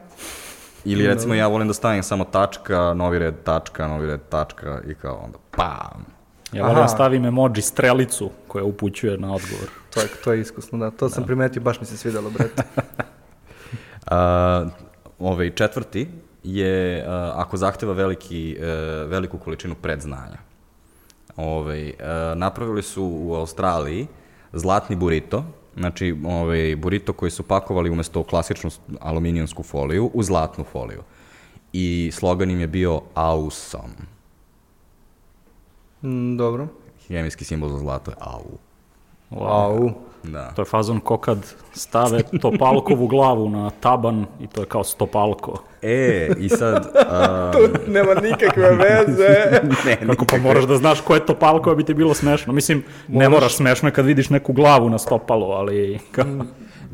Ili 0.85 1.07
recimo 1.07 1.35
ja 1.35 1.47
volim 1.47 1.69
da 1.69 1.75
stavim 1.75 2.03
samo 2.03 2.25
tačka, 2.25 2.95
novi 2.95 3.19
red, 3.19 3.35
tačka, 3.45 3.89
novi 3.89 4.07
red, 4.07 4.21
tačka 4.29 4.81
i 4.89 4.95
kao 4.95 5.17
onda 5.25 5.39
pam. 5.57 6.16
Ja 6.57 6.63
volim 6.63 6.77
da 6.77 6.81
Aha. 6.81 6.89
stavim 6.89 7.25
emoji 7.25 7.63
strelicu 7.63 8.31
koja 8.49 8.65
upućuje 8.65 9.19
na 9.19 9.35
odgovor. 9.35 9.69
to, 9.95 10.01
je, 10.01 10.07
to 10.25 10.33
je 10.33 10.41
iskusno, 10.41 10.79
da. 10.79 10.91
To 10.91 11.09
sam 11.09 11.25
primetio, 11.25 11.63
baš 11.63 11.81
mi 11.81 11.87
se 11.87 11.97
svidelo, 11.97 12.31
brete. 12.31 12.63
A, 14.07 14.67
ovaj 15.19 15.51
četvrti 15.51 16.09
je 16.45 17.05
a, 17.07 17.33
ako 17.37 17.57
zahteva 17.57 17.93
veliki, 17.93 18.57
e, 18.61 18.67
veliku 19.07 19.39
količinu 19.39 19.75
predznanja. 19.75 20.39
Ovaj, 21.37 21.89
e, 21.89 21.95
napravili 22.35 22.83
su 22.83 23.05
u 23.05 23.35
Australiji 23.35 24.07
zlatni 24.53 24.97
burrito, 24.97 25.45
znači 25.77 26.17
ovaj, 26.25 26.77
burrito 26.77 27.13
koji 27.13 27.31
su 27.31 27.43
pakovali 27.43 27.91
umesto 27.91 28.23
klasičnu 28.23 28.71
aluminijonsku 29.01 29.63
foliju 29.63 30.11
u 30.15 30.23
zlatnu 30.23 30.65
foliju. 30.65 31.03
I 31.73 32.11
slogan 32.15 32.51
im 32.51 32.61
je 32.61 32.67
bio 32.67 33.01
awesome. 33.15 34.16
Mm, 36.07 36.37
dobro. 36.37 36.69
Hemijski 37.09 37.45
simbol 37.45 37.69
za 37.69 37.79
zlato 37.79 38.11
je 38.11 38.17
au. 38.21 38.59
Au. 39.31 39.91
Da. 40.23 40.51
To 40.57 40.63
je 40.63 40.67
fazon 40.67 41.01
ko 41.01 41.19
kad 41.19 41.55
stave 41.73 42.23
topalkovu 42.41 43.07
glavu 43.07 43.51
na 43.51 43.71
taban 43.71 44.27
i 44.41 44.47
to 44.47 44.61
je 44.61 44.67
kao 44.67 44.85
stopalko. 44.85 45.63
E, 45.83 46.29
i 46.39 46.49
sad... 46.49 46.91
a, 47.11 47.53
Nema 47.87 48.15
nikakve 48.15 48.71
veze. 48.85 49.61
ne, 49.85 50.07
Kako 50.07 50.25
pa 50.25 50.37
moraš 50.37 50.65
da 50.65 50.77
znaš 50.77 51.01
ko 51.01 51.15
je 51.15 51.27
topalko, 51.27 51.71
da 51.71 51.77
bi 51.77 51.85
ti 51.85 51.95
bilo 51.95 52.15
smešno. 52.15 52.53
Mislim, 52.53 52.85
ne 53.09 53.29
moraš 53.29 53.57
smešno 53.57 53.89
je 53.89 53.93
kad 53.93 54.07
vidiš 54.07 54.31
neku 54.31 54.53
glavu 54.53 54.91
na 54.91 54.99
stopalu, 54.99 55.51
ali... 55.51 55.99
Kao... 56.11 56.25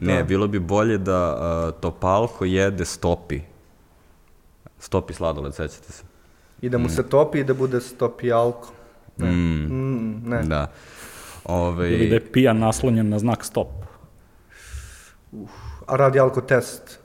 Ne, 0.00 0.24
bilo 0.24 0.46
bi 0.48 0.58
bolje 0.58 0.98
da 0.98 1.34
uh, 1.34 1.80
Topalko 1.80 2.44
jede 2.44 2.84
stopi. 2.84 3.40
Stopi 4.78 5.14
sladoled, 5.14 5.54
sećate 5.54 5.92
se? 5.92 6.02
I 6.62 6.68
da 6.68 6.78
mu 6.78 6.88
se 6.88 7.08
topi 7.08 7.38
i 7.38 7.44
da 7.44 7.54
bude 7.54 7.80
stopi 7.80 8.32
alko. 8.32 8.68
Ne. 9.16 9.30
Mm, 9.30 9.66
Mm, 9.66 10.22
ne. 10.26 10.42
da. 10.42 10.70
Ove, 11.44 11.92
Ili 11.92 12.08
da 12.08 12.14
je 12.14 12.32
pijan 12.32 12.58
naslonjen 12.58 13.08
na 13.08 13.18
znak 13.18 13.44
stop. 13.44 13.68
A 15.86 15.96
radi 15.96 16.20
alko 16.20 16.40
test. 16.40 16.98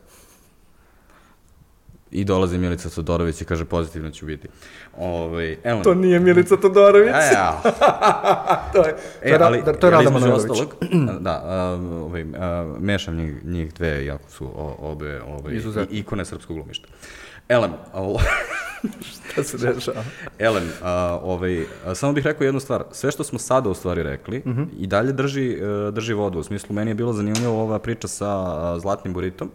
I 2.11 2.23
dolazi 2.23 2.57
Milica 2.57 2.89
Todorović 2.89 3.41
i 3.41 3.45
kaže 3.45 3.65
pozitivno 3.65 4.09
ću 4.11 4.25
biti. 4.25 4.47
Ove, 4.97 5.57
evo, 5.63 5.81
To 5.83 5.93
nije 5.93 6.19
Milica 6.19 6.57
Todorović. 6.57 7.09
Ja, 7.09 7.23
ja. 7.23 7.61
to 8.73 8.77
je, 8.77 8.91
to 8.93 8.99
E, 9.21 9.29
je, 9.29 9.39
ali, 9.41 9.61
da, 9.65 9.73
to 9.73 9.87
je 9.87 9.91
Rada 9.91 10.09
Manojlović. 10.09 10.59
da, 11.19 11.41
a, 11.45 11.79
ovaj, 12.03 12.25
a, 12.39 12.75
mešam 12.79 13.15
njih, 13.15 13.45
njih 13.45 13.73
dve, 13.73 14.05
jako 14.05 14.29
su 14.29 14.45
o, 14.45 14.75
obe 14.91 15.21
ovaj, 15.21 15.59
ikone 15.89 16.25
srpskog 16.25 16.55
glumišta. 16.55 16.87
Elem, 17.49 17.71
Šta 19.01 19.43
se 19.43 19.57
dešava? 19.57 20.03
Elem, 20.39 20.69
a, 20.81 21.19
ovaj, 21.23 21.63
a, 21.85 21.95
samo 21.95 22.13
bih 22.13 22.25
rekao 22.25 22.45
jednu 22.45 22.59
stvar. 22.59 22.83
Sve 22.91 23.11
što 23.11 23.23
smo 23.23 23.39
sada 23.39 23.69
u 23.69 23.73
stvari 23.73 24.03
rekli 24.03 24.43
Mhm. 24.45 24.63
i 24.79 24.87
dalje 24.87 25.11
drži, 25.11 25.51
e, 25.51 25.91
drži 25.91 26.13
vodu. 26.13 26.39
U 26.39 26.43
smislu, 26.43 26.75
meni 26.75 26.91
je 26.91 26.95
bilo 26.95 27.13
zanimljivo 27.13 27.61
ova 27.61 27.79
priča 27.79 28.07
sa 28.07 28.29
a, 28.29 28.79
Zlatnim 28.79 29.13
buritom, 29.13 29.51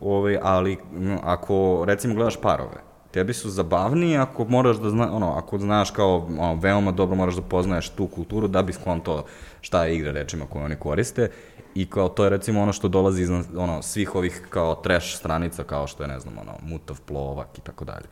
ovaj, 0.00 0.38
ali 0.42 0.72
m, 0.92 1.18
ako 1.22 1.84
recimo 1.86 2.14
gledaš 2.14 2.36
parove, 2.36 2.76
tebi 3.10 3.34
su 3.34 3.50
zabavniji 3.50 4.16
ako 4.16 4.44
moraš 4.44 4.76
da 4.76 4.90
zna, 4.90 5.16
ono, 5.16 5.32
ako 5.32 5.58
znaš 5.58 5.90
kao 5.90 6.16
ono, 6.30 6.54
veoma 6.54 6.92
dobro 6.92 7.16
moraš 7.16 7.34
da 7.34 7.42
poznaješ 7.42 7.88
tu 7.88 8.06
kulturu 8.06 8.48
da 8.48 8.62
bi 8.62 8.72
skonto 8.72 9.24
šta 9.60 9.84
je 9.84 9.96
igra 9.96 10.12
rečima 10.12 10.44
koje 10.46 10.64
oni 10.64 10.76
koriste 10.76 11.30
i 11.74 11.86
kao 11.86 12.08
to 12.08 12.24
je 12.24 12.30
recimo 12.30 12.62
ono 12.62 12.72
što 12.72 12.88
dolazi 12.88 13.22
iz 13.22 13.30
ono, 13.56 13.82
svih 13.82 14.14
ovih 14.14 14.46
kao 14.50 14.74
trash 14.74 15.16
stranica 15.16 15.64
kao 15.64 15.86
što 15.86 16.02
je 16.02 16.08
ne 16.08 16.20
znam 16.20 16.38
ono 16.38 16.52
Mutav 16.62 17.00
Plovak 17.06 17.58
i 17.58 17.60
tako 17.60 17.84
dalje. 17.84 18.06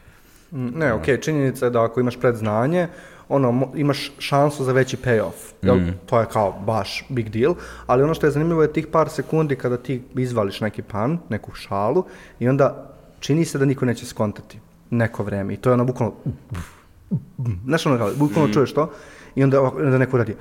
Mm, 0.52 0.78
Ne, 0.78 0.92
okej, 0.92 1.20
činjenica 1.20 1.64
je 1.64 1.70
da 1.70 1.84
ako 1.84 2.00
imaš 2.00 2.16
predznanje, 2.20 2.88
ono, 3.28 3.68
imaš 3.74 4.12
šansu 4.18 4.64
za 4.64 4.72
veći 4.72 4.96
payoff. 5.04 5.52
Jel? 5.62 5.78
To 6.06 6.20
je 6.20 6.26
kao 6.32 6.52
baš 6.66 7.04
big 7.08 7.28
deal, 7.30 7.54
ali 7.86 8.02
ono 8.02 8.14
što 8.14 8.26
je 8.26 8.30
zanimljivo 8.30 8.62
je 8.62 8.72
tih 8.72 8.86
par 8.86 9.08
sekundi 9.08 9.56
kada 9.56 9.76
ti 9.76 10.02
izvališ 10.16 10.60
neki 10.60 10.82
pan, 10.82 11.18
neku 11.28 11.54
šalu, 11.54 12.04
i 12.38 12.48
onda 12.48 12.90
čini 13.20 13.44
se 13.44 13.58
da 13.58 13.64
niko 13.64 13.84
neće 13.84 14.06
skontati 14.06 14.58
neko 14.90 15.22
vreme. 15.22 15.54
I 15.54 15.56
to 15.56 15.70
je 15.70 15.74
ono 15.74 15.84
bukvalno... 15.84 16.14
Znaš 17.64 17.86
ono 17.86 17.98
kao, 17.98 18.10
bukvalno 18.16 18.52
čuješ 18.52 18.72
to, 18.74 18.90
i 19.34 19.44
onda, 19.44 19.60
onda 19.62 19.98
neko 19.98 20.18
radi... 20.18 20.36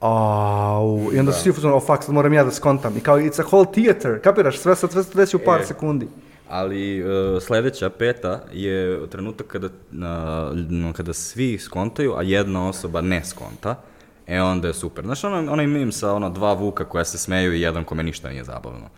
Au, 0.00 1.10
i 1.12 1.18
onda 1.18 1.32
su 1.32 1.42
svi 1.42 1.52
fuzon, 1.52 1.72
oh 1.72 1.82
fuck, 1.86 2.02
sad 2.02 2.14
moram 2.14 2.32
ja 2.32 2.44
da 2.44 2.50
skontam. 2.50 2.96
I 2.96 3.00
kao, 3.00 3.18
it's 3.18 3.40
a 3.40 3.44
whole 3.44 3.66
theater, 3.72 4.20
kapiraš, 4.22 4.58
sve, 4.58 4.76
sad, 4.76 4.92
sve 4.92 5.02
se 5.02 5.14
desi 5.14 5.36
u 5.36 5.40
par 5.44 5.60
E. 5.60 5.64
sekundi. 5.64 6.08
Ali 6.50 7.02
uh, 7.04 7.42
sledeća, 7.42 7.90
peta, 7.90 8.40
je 8.52 9.06
trenutak 9.10 9.46
kada, 9.46 9.68
no, 9.90 10.92
kada 10.92 11.12
svi 11.12 11.58
skontaju, 11.58 12.14
a 12.16 12.22
jedna 12.22 12.68
osoba 12.68 13.00
ne 13.00 13.24
skonta. 13.24 13.82
E, 14.26 14.40
onda 14.42 14.68
je 14.68 14.74
super. 14.74 15.04
Znaš, 15.04 15.24
ono, 15.24 15.52
onaj 15.52 15.66
mim 15.66 15.92
sa 15.92 16.14
ono, 16.14 16.30
dva 16.30 16.52
vuka 16.52 16.84
koja 16.84 17.04
se 17.04 17.18
smeju 17.18 17.54
i 17.54 17.60
jedan 17.60 17.84
kome 17.84 18.02
ništa 18.02 18.28
nije 18.28 18.44
zabavno. 18.44 18.88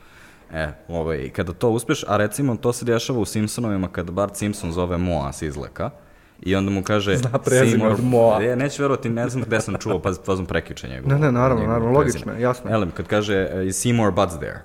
E, 0.52 0.68
ovaj, 0.88 1.30
kada 1.30 1.52
to 1.52 1.70
uspeš, 1.70 2.04
a 2.08 2.16
recimo 2.16 2.56
to 2.56 2.72
se 2.72 2.84
dešava 2.84 3.18
u 3.18 3.24
Simpsonovima 3.24 3.88
kada 3.88 4.12
Bart 4.12 4.36
Simpson 4.36 4.72
zove 4.72 4.98
Moa 4.98 5.32
s 5.32 5.42
izleka, 5.42 5.90
I 6.42 6.56
onda 6.56 6.70
mu 6.70 6.82
kaže... 6.82 7.16
Zna 7.16 7.38
prezime 7.38 7.86
od 7.88 8.04
Moa. 8.04 8.42
E, 8.42 8.56
neću 8.56 8.82
verovati, 8.82 9.08
ne 9.08 9.28
znam 9.28 9.44
gde 9.44 9.60
sam 9.60 9.76
čuo, 9.78 9.98
pa 9.98 10.12
fazom 10.24 10.46
prekiče 10.46 10.88
njegovo. 10.88 11.14
Ne, 11.14 11.18
ne, 11.18 11.32
naravno, 11.32 11.66
naravno, 11.66 11.90
logično 11.90 12.32
jasno. 12.38 12.70
Elem, 12.70 12.90
kad 12.90 13.06
kaže 13.06 13.48
uh, 13.54 13.66
is 13.66 13.86
Seymour 13.86 14.10
Butts 14.14 14.36
there? 14.36 14.58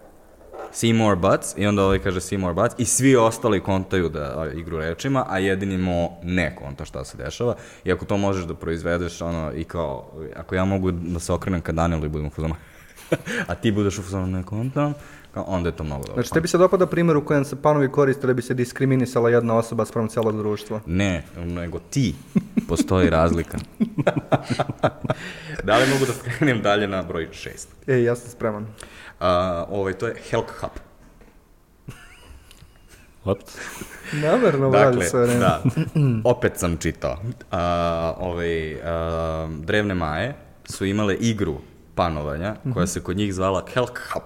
Seymour 0.74 1.16
Butts, 1.16 1.54
i 1.58 1.68
onda 1.68 1.84
ovaj 1.84 2.00
kaže 2.00 2.20
Seymour 2.20 2.54
Butts, 2.54 2.76
i 2.78 2.86
svi 2.86 3.16
ostali 3.16 3.60
kontaju 3.60 4.10
da 4.10 4.52
igru 4.56 4.78
rečima, 4.78 5.26
a 5.30 5.40
jedini 5.40 5.78
Mo 5.78 6.10
ne 6.24 6.56
konta 6.56 6.86
šta 6.86 7.06
se 7.06 7.18
dešava. 7.18 7.56
I 7.84 7.92
ako 7.92 8.06
to 8.06 8.18
možeš 8.18 8.46
da 8.46 8.54
proizvedeš, 8.54 9.22
ono, 9.22 9.52
i 9.56 9.64
kao, 9.64 10.12
ako 10.36 10.56
ja 10.56 10.66
mogu 10.66 10.92
da 10.92 11.20
se 11.20 11.34
okrenem 11.34 11.62
ka 11.62 11.72
Danielu 11.72 12.06
i 12.06 12.10
budem 12.10 12.28
u 12.28 12.30
fazonu, 12.30 12.56
a 13.50 13.56
ti 13.56 13.72
budeš 13.72 14.00
u 14.00 14.02
fazonu 14.02 14.28
ne 14.28 14.44
kontam, 14.44 14.94
kao, 15.34 15.44
onda 15.48 15.70
je 15.70 15.76
to 15.76 15.84
mnogo 15.84 16.04
dobro. 16.04 16.14
Znači, 16.14 16.34
tebi 16.34 16.48
se 16.48 16.58
dopada 16.58 16.86
primjer 16.86 17.18
u 17.18 17.26
kojem 17.26 17.46
se 17.46 17.62
panovi 17.62 17.92
koriste 17.92 18.28
da 18.28 18.34
bi 18.34 18.42
se 18.42 18.54
diskriminisala 18.54 19.30
jedna 19.30 19.56
osoba 19.56 19.86
sprem 19.86 20.08
celog 20.08 20.38
društva. 20.38 20.82
Ne, 20.86 21.24
nego 21.38 21.80
ti. 21.80 22.16
Postoji 22.68 23.10
razlika. 23.10 23.58
da 25.68 25.78
li 25.78 25.90
mogu 25.94 26.06
da 26.06 26.14
krenem 26.38 26.62
dalje 26.62 26.88
na 26.88 27.04
broj 27.04 27.28
šest? 27.32 27.70
E, 27.88 28.04
ja 28.04 28.16
sam 28.16 28.32
spreman. 28.32 28.68
A, 29.20 29.66
ovaj, 29.70 29.94
to 29.94 30.08
je 30.08 30.16
Helk 30.30 30.52
Hub. 30.62 30.70
What? 33.26 33.58
Namerno, 34.14 34.70
Dakle, 34.70 35.06
sve 35.06 35.22
vreme. 35.26 35.40
da, 35.40 35.62
opet 36.24 36.52
sam 36.56 36.78
čitao. 36.78 37.18
A, 37.52 38.14
ovaj, 38.20 38.82
a, 38.84 39.48
drevne 39.60 39.94
maje 39.96 40.36
su 40.66 40.86
imale 40.86 41.16
igru 41.16 41.56
panovanja 41.96 42.56
koja 42.74 42.88
se 42.88 43.04
kod 43.04 43.18
njih 43.18 43.34
zvala 43.34 43.64
Helk 43.74 44.00
Hub. 44.14 44.24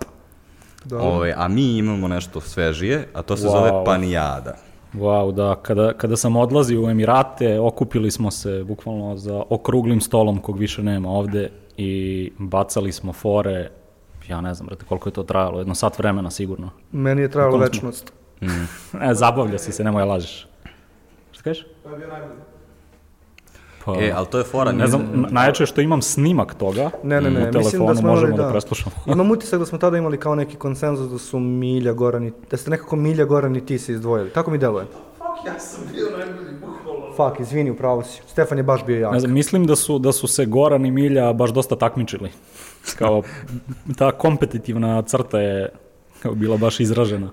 Dobro. 0.85 1.05
Ovaj, 1.07 1.33
a 1.35 1.47
mi 1.47 1.77
imamo 1.77 2.07
nešto 2.07 2.41
svežije, 2.41 3.07
a 3.13 3.21
to 3.21 3.37
se 3.37 3.47
Wow. 3.47 3.51
zove 3.51 3.85
panijada. 3.85 4.55
Wow, 4.93 5.31
da, 5.33 5.55
kada, 5.61 5.93
kada 5.93 6.17
sam 6.17 6.35
odlazio 6.35 6.81
u 6.85 6.89
Emirate, 6.89 7.59
okupili 7.59 8.11
smo 8.11 8.31
se 8.31 8.63
bukvalno 8.63 9.17
za 9.17 9.43
okruglim 9.49 10.01
stolom 10.01 10.39
kog 10.41 10.57
više 10.59 10.83
nema 10.83 11.09
ovde 11.09 11.49
i 11.77 12.31
bacali 12.37 12.91
smo 12.91 13.13
fore, 13.13 13.69
ja 14.31 14.41
ne 14.41 14.53
znam, 14.53 14.67
brate, 14.67 14.85
koliko 14.85 15.09
je 15.09 15.13
to 15.13 15.23
trajalo, 15.23 15.59
jedno 15.59 15.75
sat 15.75 15.97
vremena 15.97 16.31
sigurno. 16.31 16.69
Meni 16.91 17.21
je 17.21 17.29
trajalo 17.29 17.57
večnost. 17.59 18.13
E, 19.01 19.13
zabavlja 19.13 19.57
si 19.57 19.71
se, 19.71 19.83
nemoj 19.83 20.03
lažeš. 20.03 20.47
Šta 21.31 21.43
kažeš? 21.43 21.65
To 21.83 21.89
je 21.89 21.97
bio 21.97 22.07
najbolji. 22.07 22.39
Pa, 23.85 23.95
E, 23.95 24.11
ali 24.11 24.27
to 24.27 24.37
je 24.37 24.43
fora. 24.43 24.71
ne 24.71 24.87
znam, 24.87 25.01
nije- 25.03 25.13
n- 25.15 25.25
najjače 25.31 25.63
je 25.63 25.67
što 25.67 25.81
imam 25.81 26.01
snimak 26.03 26.53
toga. 26.53 26.89
Ne, 27.03 27.21
ne, 27.21 27.29
ne, 27.29 27.29
u 27.29 27.33
mislim 27.37 27.51
telefonu 27.53 27.87
da 27.87 27.95
smo 27.95 28.07
možemo 28.09 28.27
imali, 28.27 28.37
da, 28.37 28.45
da. 28.45 28.51
preslušamo. 28.51 28.95
Imam 29.07 29.31
utisak 29.31 29.59
da 29.59 29.65
smo 29.65 29.77
tada 29.77 29.97
imali 29.97 30.17
kao 30.19 30.35
neki 30.35 30.55
konsenzus 30.55 31.09
da 31.09 31.17
su 31.17 31.39
Milja, 31.39 31.93
Goran 31.93 32.23
i, 32.23 32.31
da 32.51 32.57
ste 32.57 32.69
nekako 32.69 32.95
Milja, 32.97 33.25
Goran 33.25 33.55
i 33.55 33.65
ti 33.65 33.79
se 33.79 33.91
izdvojili. 33.93 34.29
Tako 34.29 34.51
mi 34.51 34.57
deluje. 34.57 34.85
Fuck, 34.85 35.45
ja 35.47 35.59
sam 35.59 35.83
bio 35.91 36.05
najbolji, 36.09 36.55
bukvalno. 36.55 37.15
Fuck, 37.29 37.39
izvini, 37.39 37.71
upravo 37.71 38.03
si. 38.03 38.21
Stefan 38.27 38.57
je 38.57 38.63
baš 38.63 38.85
bio 38.85 38.99
jak. 38.99 39.13
Ne 39.13 39.19
znam, 39.19 39.33
mislim 39.33 39.65
da 39.65 39.75
su, 39.75 39.99
da 39.99 40.11
su 40.11 40.27
se 40.27 40.45
Goran 40.45 40.85
i 40.85 40.91
Milja 40.91 41.33
baš 41.33 41.49
dosta 41.51 41.75
takmičili. 41.75 42.29
Kao, 42.97 43.23
ta 43.97 44.11
kompetitivna 44.11 45.01
crta 45.01 45.39
je 45.39 45.69
kao 46.21 46.33
bila 46.33 46.57
baš 46.57 46.79
izražena. 46.79 47.29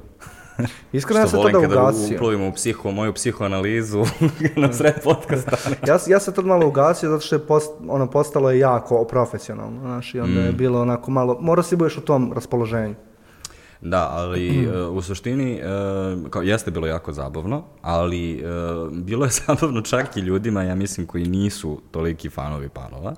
Iskreno 0.92 1.20
ja 1.20 1.26
Što 1.26 1.30
sam 1.30 1.40
volim 1.40 1.54
tada 1.54 1.68
kada 1.68 1.82
ugasio. 1.82 2.16
uplovimo 2.16 2.48
u 2.48 2.52
psiho, 2.52 2.90
moju 2.90 3.12
psihoanalizu 3.12 4.04
na 4.56 4.72
sred 4.72 4.94
podcasta. 5.04 5.56
Ja, 5.86 5.98
ja 6.06 6.20
sam 6.20 6.34
tad 6.34 6.46
malo 6.46 6.66
ugasio 6.66 7.10
zato 7.10 7.20
što 7.20 7.36
je 7.36 7.46
post, 7.46 7.72
ono, 7.88 8.10
postalo 8.10 8.50
je 8.50 8.58
jako 8.58 9.04
profesionalno, 9.04 9.80
znaš, 9.80 10.14
i 10.14 10.20
onda 10.20 10.40
je 10.40 10.52
bilo 10.52 10.80
onako 10.80 11.10
malo, 11.10 11.38
mora 11.40 11.62
si 11.62 11.76
budeš 11.76 11.98
u 11.98 12.00
tom 12.00 12.32
raspoloženju. 12.32 12.94
Da, 13.80 14.08
ali 14.10 14.64
e, 14.64 14.82
u 14.82 15.02
suštini, 15.02 15.54
e, 15.54 15.60
kao, 16.30 16.42
jeste 16.42 16.70
bilo 16.70 16.86
jako 16.86 17.12
zabavno, 17.12 17.64
ali 17.82 18.38
e, 18.38 18.42
bilo 18.92 19.24
je 19.24 19.30
zabavno 19.46 19.82
čak 19.82 20.16
i 20.16 20.20
ljudima, 20.20 20.62
ja 20.62 20.74
mislim, 20.74 21.06
koji 21.06 21.24
nisu 21.24 21.80
toliki 21.90 22.30
fanovi 22.30 22.68
panova. 22.68 23.14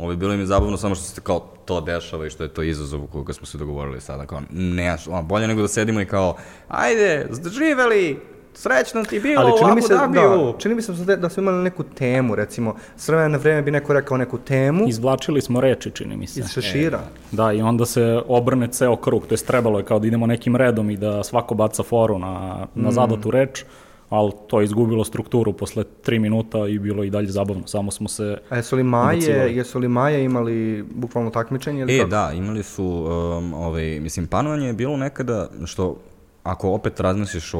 Ovo, 0.00 0.16
bilo 0.16 0.34
im 0.34 0.40
je 0.40 0.46
zabavno 0.46 0.76
samo 0.76 0.94
što 0.94 1.04
se 1.04 1.20
kao 1.20 1.40
to 1.64 1.80
dešava 1.80 2.26
i 2.26 2.30
što 2.30 2.42
je 2.42 2.48
to 2.48 2.62
izazov 2.62 3.04
u 3.04 3.06
koga 3.06 3.32
smo 3.32 3.46
se 3.46 3.58
dogovorili 3.58 4.00
sada. 4.00 4.26
Kao, 4.26 4.40
ne, 4.50 4.96
ono, 5.08 5.22
bolje 5.22 5.48
nego 5.48 5.62
da 5.62 5.68
sedimo 5.68 6.00
i 6.00 6.06
kao, 6.06 6.36
ajde, 6.68 7.26
živeli, 7.48 8.18
srećno 8.54 9.04
ti 9.04 9.20
bilo 9.20 9.40
Ali 9.40 9.52
čini 9.58 9.74
mi 9.74 9.82
se, 9.82 9.94
Dhabiju. 9.94 10.52
da, 10.52 10.58
čini 10.58 10.74
mi 10.74 10.82
se 10.82 10.92
da, 10.94 11.16
da 11.16 11.28
smo 11.28 11.40
imali 11.42 11.62
neku 11.62 11.82
temu, 11.84 12.34
recimo, 12.34 12.74
s 12.96 13.08
vremena 13.08 13.28
na 13.28 13.38
vreme 13.38 13.62
bi 13.62 13.70
neko 13.70 13.92
rekao 13.92 14.16
neku 14.16 14.38
temu 14.38 14.88
Izvlačili 14.88 15.40
smo 15.40 15.60
reči, 15.60 15.90
čini 15.90 16.16
mi 16.16 16.26
se. 16.26 16.40
iz 16.40 16.46
šešira. 16.48 17.00
Da, 17.32 17.52
i 17.52 17.62
onda 17.62 17.86
se 17.86 18.22
obrne 18.28 18.68
ceo 18.68 18.96
krug, 18.96 19.26
to 19.26 19.34
je 19.34 19.38
trebalo 19.38 19.78
je 19.78 19.84
kao 19.84 19.98
da 19.98 20.06
idemo 20.06 20.26
nekim 20.26 20.56
redom 20.56 20.90
i 20.90 20.96
da 20.96 21.24
svako 21.24 21.54
baca 21.54 21.82
foru 21.82 22.18
na, 22.18 22.28
na 22.74 22.88
Mm. 22.88 22.92
zadatu 22.92 23.30
reč, 23.30 23.64
ali 24.10 24.32
to 24.46 24.60
je 24.60 24.64
izgubilo 24.64 25.04
strukturu 25.04 25.52
posle 25.52 25.84
tri 26.02 26.18
minuta 26.18 26.68
i 26.68 26.78
bilo 26.78 27.02
je 27.02 27.06
i 27.06 27.10
dalje 27.10 27.28
zabavno, 27.28 27.66
samo 27.66 27.90
smo 27.90 28.08
se... 28.08 28.38
A 28.48 28.56
jesu 28.56 28.76
li 28.76 28.82
Maje, 28.82 29.56
jesu 29.56 29.78
li 29.78 29.88
Maje 29.88 30.24
imali 30.24 30.84
bukvalno 30.94 31.30
takmičenje 31.30 31.80
ili 31.80 31.94
E, 31.94 31.98
kako? 31.98 32.10
da, 32.10 32.32
imali 32.34 32.62
su, 32.62 32.84
um, 32.84 33.54
ovaj, 33.54 34.00
mislim, 34.00 34.26
panovanje 34.26 34.66
je 34.66 34.72
bilo 34.72 34.96
nekada, 34.96 35.48
što, 35.64 35.96
ako 36.42 36.70
opet 36.70 37.00
razmisliš 37.00 37.54
o, 37.54 37.58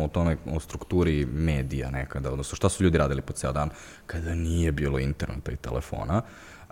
o 0.00 0.08
tome, 0.12 0.36
o 0.54 0.60
strukturi 0.60 1.26
medija 1.26 1.90
nekada, 1.90 2.32
odnosno 2.32 2.56
šta 2.56 2.68
su 2.68 2.84
ljudi 2.84 2.98
radili 2.98 3.22
po 3.22 3.32
ceo 3.32 3.52
dan, 3.52 3.70
kada 4.06 4.34
nije 4.34 4.72
bilo 4.72 4.98
interneta 4.98 5.52
i 5.52 5.56
telefona, 5.56 6.22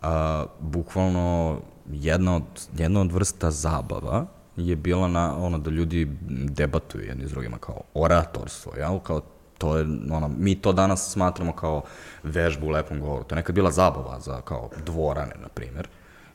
a, 0.03 0.45
bukvalno 0.61 1.59
jedna 1.93 2.37
od, 2.37 2.43
jedna 2.77 3.01
od 3.01 3.13
vrsta 3.13 3.51
zabava 3.51 4.27
je 4.69 4.77
bila 4.77 5.09
na 5.09 5.37
ono 5.37 5.59
da 5.59 5.71
ljudi 5.71 6.09
debatuju 6.29 7.05
jedni 7.05 7.27
s 7.27 7.31
drugima 7.31 7.59
kao 7.59 7.81
oratorstvo, 7.95 8.73
jel? 8.77 8.99
Kao 8.99 9.21
to 9.59 9.77
je, 9.77 9.87
ono, 10.11 10.29
mi 10.39 10.55
to 10.55 10.73
danas 10.73 11.13
smatramo 11.13 11.53
kao 11.53 11.83
vežbu 12.23 12.67
u 12.67 12.71
lepom 12.71 13.01
govoru. 13.01 13.25
To 13.25 13.35
je 13.35 13.37
nekad 13.37 13.55
bila 13.55 13.71
zabava 13.71 14.21
za 14.21 14.41
kao 14.41 14.71
dvorane, 14.87 15.35
na 15.43 15.49
primjer. 15.49 15.89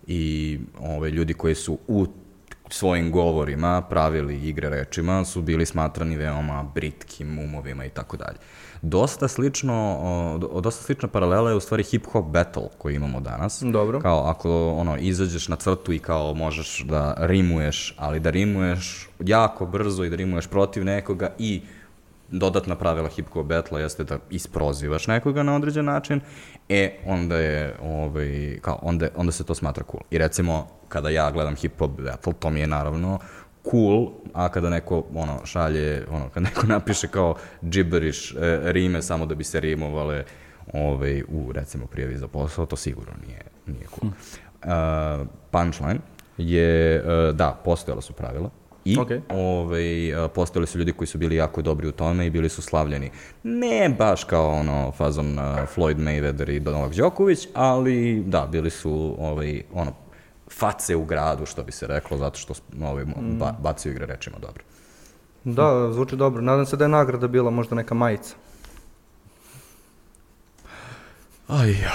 I 0.07 0.59
ove, 0.79 1.09
ljudi 1.09 1.33
koji 1.33 1.55
su 1.55 1.77
u 1.87 2.07
svojim 2.69 3.11
govorima 3.11 3.81
pravili 3.81 4.35
igre 4.35 4.69
rečima 4.69 5.25
su 5.25 5.41
bili 5.41 5.65
smatrani 5.65 6.17
veoma 6.17 6.63
britkim 6.75 7.39
umovima 7.39 7.85
i 7.85 7.89
tako 7.89 8.17
dalje. 8.17 8.37
Dosta 8.81 9.27
slično, 9.27 9.97
o, 10.01 10.37
do- 10.37 10.61
dosta 10.61 10.83
slična 10.83 11.07
paralela 11.07 11.49
je 11.49 11.55
u 11.55 11.59
stvari 11.59 11.83
hip-hop 11.83 12.31
battle 12.31 12.67
koji 12.77 12.95
imamo 12.95 13.19
danas. 13.19 13.63
Dobro. 13.65 13.99
Kao 13.99 14.23
ako 14.29 14.69
ono, 14.69 14.97
izađeš 14.97 15.47
na 15.47 15.55
crtu 15.55 15.93
i 15.93 15.99
kao 15.99 16.33
možeš 16.33 16.83
da 16.83 17.15
rimuješ, 17.19 17.95
ali 17.97 18.19
da 18.19 18.29
rimuješ 18.29 19.09
jako 19.19 19.65
brzo 19.65 20.03
i 20.03 20.09
da 20.09 20.15
rimuješ 20.15 20.47
protiv 20.47 20.85
nekoga 20.85 21.29
i 21.39 21.61
dodatna 22.29 22.75
pravila 22.75 23.09
hip 23.09 23.29
hop 23.29 23.45
battle 23.45 23.81
jeste 23.81 24.03
da 24.03 24.17
isprozivaš 24.29 25.07
nekoga 25.07 25.43
na 25.43 25.55
određen 25.55 25.85
način, 25.85 26.21
e, 26.69 26.97
onda 27.05 27.37
je, 27.37 27.75
ovaj, 27.83 28.59
kao, 28.61 28.79
onda, 28.81 29.07
onda 29.15 29.31
se 29.31 29.43
to 29.43 29.55
smatra 29.55 29.83
cool. 29.91 30.03
I 30.11 30.17
recimo, 30.17 30.67
kada 30.89 31.09
ja 31.09 31.31
gledam 31.31 31.55
hip 31.55 31.79
hop 31.79 31.91
battle, 32.01 32.33
to 32.39 32.49
mi 32.49 32.59
je 32.59 32.67
naravno 32.67 33.19
cool, 33.71 34.09
a 34.33 34.49
kada 34.49 34.69
neko, 34.69 35.03
ono, 35.15 35.45
šalje, 35.45 36.05
ono, 36.11 36.29
kada 36.29 36.43
neko 36.43 36.67
napiše 36.75 37.07
kao 37.07 37.35
gibberish 37.61 38.35
e, 38.35 38.59
rime 38.63 39.01
samo 39.01 39.25
da 39.25 39.35
bi 39.35 39.43
se 39.43 39.59
rimovale, 39.59 40.23
ovaj, 40.73 41.23
u, 41.27 41.51
recimo, 41.51 41.87
prijavi 41.87 42.17
za 42.17 42.27
posao, 42.27 42.65
to 42.65 42.75
sigurno 42.75 43.13
nije, 43.27 43.41
nije 43.67 43.87
cool. 43.87 44.11
Uh, 44.11 45.27
punchline 45.51 45.99
je, 46.37 47.03
uh, 47.03 47.35
da, 47.35 47.61
postojala 47.63 48.01
su 48.01 48.13
pravila, 48.13 48.49
I 48.85 48.97
Okej. 48.99 49.21
ovaj, 49.29 50.15
a, 50.15 50.27
postojali 50.27 50.67
su 50.67 50.77
ljudi 50.77 50.93
koji 50.93 51.07
su 51.07 51.17
bili 51.17 51.35
jako 51.35 51.61
dobri 51.61 51.87
u 51.87 51.91
tome 51.91 52.25
i 52.25 52.29
bili 52.29 52.49
su 52.49 52.61
slavljeni. 52.61 53.11
Ne 53.43 53.89
baš 53.97 54.23
kao 54.23 54.49
ono 54.49 54.91
fazon 54.91 55.39
a, 55.39 55.65
Floyd 55.75 55.97
Mayweather 55.97 56.57
i 56.57 56.59
Novak 56.59 56.95
Đoković, 56.95 57.47
ali 57.53 58.23
da, 58.27 58.47
bili 58.51 58.69
su 58.69 59.15
ovaj, 59.19 59.63
ono, 59.73 59.91
face 60.57 60.95
u 60.95 61.05
gradu, 61.05 61.45
što 61.45 61.63
bi 61.63 61.71
se 61.71 61.87
reklo, 61.87 62.17
zato 62.17 62.39
što 62.39 62.53
ovaj, 62.83 63.05
ba, 63.39 63.55
bacaju 63.59 63.93
igre 63.93 64.05
rečima 64.05 64.37
dobro. 64.39 64.63
Da, 65.43 65.91
zvuči 65.93 66.15
dobro. 66.15 66.41
Nadam 66.41 66.65
se 66.65 66.77
da 66.77 66.85
je 66.85 66.89
nagrada 66.89 67.27
bila 67.27 67.51
možda 67.51 67.75
neka 67.75 67.93
majica. 67.93 68.35
Aj. 71.47 71.75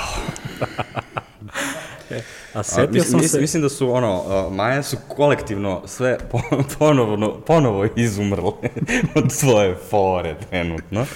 A 2.54 2.62
setio 2.62 2.88
mislim, 2.92 3.04
sam 3.04 3.20
mislim, 3.20 3.28
se... 3.28 3.40
mislim 3.40 3.62
da 3.62 3.68
su 3.68 3.92
ono, 3.92 4.50
Maja 4.50 4.82
su 4.82 4.96
kolektivno 5.08 5.82
sve 5.86 6.18
po, 6.30 6.40
ponovno, 6.78 7.40
ponovo 7.40 7.86
izumrle 7.96 8.52
od 9.14 9.32
svoje 9.32 9.76
fore 9.90 10.36
trenutno. 10.50 11.06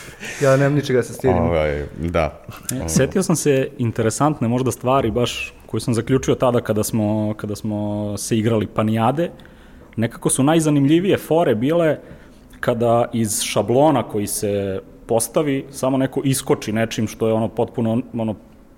Ja 0.40 0.56
nemam 0.56 0.74
ničega 0.74 0.96
da 0.96 1.02
se 1.02 1.12
stidim. 1.12 1.36
Ovaj, 1.36 1.86
da. 1.98 2.44
E, 2.84 2.88
Setio 2.88 3.22
sam 3.22 3.36
se 3.36 3.68
interesantne 3.78 4.48
možda 4.48 4.72
stvari 4.72 5.10
baš 5.10 5.54
koju 5.74 5.80
sam 5.80 5.94
zaključio 5.94 6.34
tada 6.34 6.60
kada 6.60 6.84
smo, 6.84 7.34
kada 7.36 7.56
smo 7.56 8.14
se 8.16 8.38
igrali 8.38 8.66
panijade, 8.66 9.30
nekako 9.96 10.30
su 10.30 10.42
najzanimljivije 10.42 11.18
fore 11.18 11.54
bile 11.54 11.98
kada 12.60 13.08
iz 13.12 13.42
šablona 13.42 14.02
koji 14.02 14.26
se 14.26 14.80
postavi, 15.06 15.64
samo 15.70 15.96
neko 15.96 16.20
iskoči 16.24 16.72
nečim 16.72 17.06
što 17.06 17.26
je 17.26 17.32
ono 17.32 17.48
potpuno, 17.48 18.02
ono, 18.14 18.34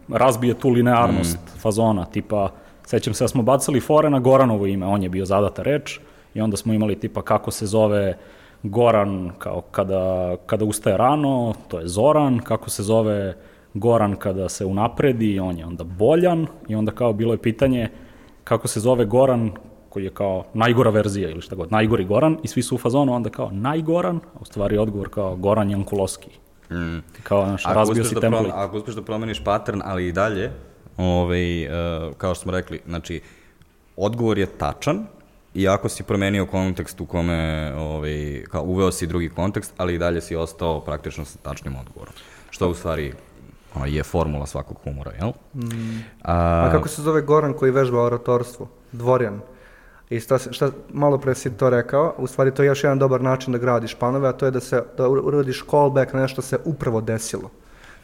razbije 0.08 0.54
tu 0.54 0.68
linearnost 0.68 1.36
mm. 1.36 1.58
fazona, 1.58 2.04
tipa, 2.04 2.48
sećam 2.86 3.14
se 3.14 3.24
da 3.24 3.28
smo 3.28 3.42
bacali 3.42 3.80
fore 3.80 4.10
na 4.10 4.18
Goranovo 4.18 4.66
ime, 4.66 4.86
on 4.86 5.02
je 5.02 5.08
bio 5.08 5.24
zadata 5.24 5.62
reč, 5.62 6.00
i 6.34 6.40
onda 6.40 6.56
smo 6.56 6.72
imali 6.72 7.00
tipa 7.00 7.22
kako 7.22 7.50
se 7.50 7.66
zove 7.66 8.16
Goran 8.62 9.30
kao 9.38 9.60
kada, 9.60 10.36
kada 10.46 10.64
ustaje 10.64 10.96
rano, 10.96 11.54
to 11.68 11.80
je 11.80 11.88
Zoran, 11.88 12.38
kako 12.38 12.70
se 12.70 12.82
zove 12.82 13.36
Goran 13.78 14.16
kada 14.16 14.48
se 14.48 14.64
unapredi, 14.64 15.40
on 15.40 15.58
je 15.58 15.66
onda 15.66 15.84
Boljan 15.84 16.46
i 16.68 16.74
onda 16.74 16.92
kao 16.92 17.12
bilo 17.12 17.34
je 17.34 17.38
pitanje 17.38 17.88
kako 18.44 18.68
se 18.68 18.80
zove 18.80 19.04
Goran 19.04 19.50
koji 19.88 20.04
je 20.04 20.10
kao 20.10 20.44
najgora 20.54 20.90
verzija 20.90 21.30
ili 21.30 21.40
šta 21.40 21.56
god, 21.56 21.72
najgori 21.72 22.04
Goran 22.04 22.38
i 22.42 22.48
svi 22.48 22.62
su 22.62 22.74
u 22.74 22.78
fazonu 22.78 23.14
onda 23.14 23.30
kao 23.30 23.50
najgoran, 23.50 24.16
a 24.16 24.38
u 24.40 24.44
stvari 24.44 24.78
odgovor 24.78 25.08
kao 25.08 25.36
Goran 25.36 25.70
Jankulovski. 25.70 26.30
Mm. 26.70 26.98
Kao, 27.22 27.46
naš, 27.46 27.64
razbio 27.64 28.04
si 28.04 28.14
da 28.14 28.20
template. 28.20 28.48
Prom, 28.48 28.60
ako 28.60 28.76
uspeš 28.76 28.94
da 28.94 29.02
promeniš 29.02 29.44
pattern, 29.44 29.80
ali 29.84 30.08
i 30.08 30.12
dalje, 30.12 30.50
ovaj, 30.96 31.66
uh, 31.66 31.72
kao 32.16 32.34
što 32.34 32.42
smo 32.42 32.52
rekli, 32.52 32.80
znači, 32.86 33.20
odgovor 33.96 34.38
je 34.38 34.46
tačan, 34.46 35.06
iako 35.54 35.88
si 35.88 36.02
promenio 36.02 36.46
kontekst 36.46 37.00
u 37.00 37.06
kome, 37.06 37.72
ovaj, 37.76 38.44
kao 38.50 38.62
uveo 38.62 38.92
si 38.92 39.06
drugi 39.06 39.28
kontekst, 39.28 39.74
ali 39.76 39.94
i 39.94 39.98
dalje 39.98 40.20
si 40.20 40.36
ostao 40.36 40.80
praktično 40.80 41.24
sa 41.24 41.38
tačnim 41.38 41.76
odgovorom. 41.76 42.14
Što 42.50 42.68
u 42.68 42.74
stvari 42.74 43.12
je 43.86 44.02
formula 44.02 44.46
svakog 44.46 44.76
humora, 44.84 45.12
jel? 45.20 45.32
Mm. 45.54 46.04
A, 46.22 46.66
A 46.66 46.70
kako 46.72 46.88
se 46.88 47.02
zove 47.02 47.22
Goran 47.22 47.52
koji 47.52 47.70
vežba 47.70 48.02
oratorstvo? 48.02 48.68
Dvorjan. 48.92 49.40
I 50.10 50.20
šta, 50.20 50.38
šta, 50.38 50.70
malo 50.92 51.18
pre 51.18 51.34
si 51.34 51.56
to 51.56 51.70
rekao, 51.70 52.14
u 52.18 52.26
stvari 52.26 52.54
to 52.54 52.62
je 52.62 52.66
još 52.66 52.84
jedan 52.84 52.98
dobar 52.98 53.20
način 53.20 53.52
da 53.52 53.58
gradiš 53.58 53.94
panove, 53.94 54.28
a 54.28 54.32
to 54.32 54.44
je 54.44 54.50
da 54.50 54.60
se 54.60 54.82
da 54.96 55.08
uradiš 55.08 55.64
callback 55.70 56.12
na 56.12 56.20
nešto 56.20 56.42
se 56.42 56.58
upravo 56.64 57.00
desilo. 57.00 57.50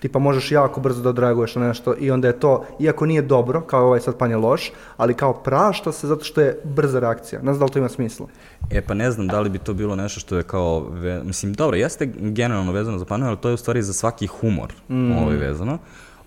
Tipa 0.03 0.19
možeš 0.19 0.53
jako 0.53 0.81
brzo 0.81 1.03
da 1.03 1.09
odreaguješ 1.09 1.55
na 1.55 1.69
nešto 1.69 1.95
i 1.99 2.11
onda 2.11 2.29
je 2.29 2.41
to, 2.41 2.65
iako 2.79 3.07
nije 3.07 3.23
dobro, 3.23 3.61
kao 3.61 3.87
ovaj 3.87 4.01
sad 4.01 4.17
pan 4.17 4.31
je 4.31 4.37
loš, 4.37 4.73
ali 4.97 5.15
kao 5.15 5.33
prašta 5.33 5.93
se 5.93 6.07
zato 6.07 6.25
što 6.25 6.41
je 6.41 6.61
brza 6.65 7.01
reakcija. 7.01 7.43
Ne 7.43 7.55
znam 7.55 7.59
da 7.59 7.65
li 7.65 7.71
to 7.71 7.79
ima 7.79 7.89
smisla. 7.89 8.27
E 8.71 8.81
pa 8.81 8.95
ne 8.95 9.11
znam 9.11 9.27
da 9.27 9.41
li 9.41 9.51
bi 9.51 9.59
to 9.59 9.75
bilo 9.75 9.97
nešto 9.97 10.21
što 10.21 10.37
je 10.37 10.43
kao, 10.43 10.87
ve, 10.91 11.23
mislim, 11.25 11.53
dobro, 11.53 11.77
jeste 11.77 12.07
generalno 12.17 12.73
vezano 12.73 12.99
za 12.99 13.05
panove, 13.05 13.29
ali 13.29 13.39
to 13.39 13.49
je 13.49 13.55
u 13.55 13.57
stvari 13.57 13.83
za 13.83 13.93
svaki 13.93 14.27
humor 14.27 14.73
mm. 14.89 15.13
ovaj 15.13 15.37
vezano. 15.37 15.79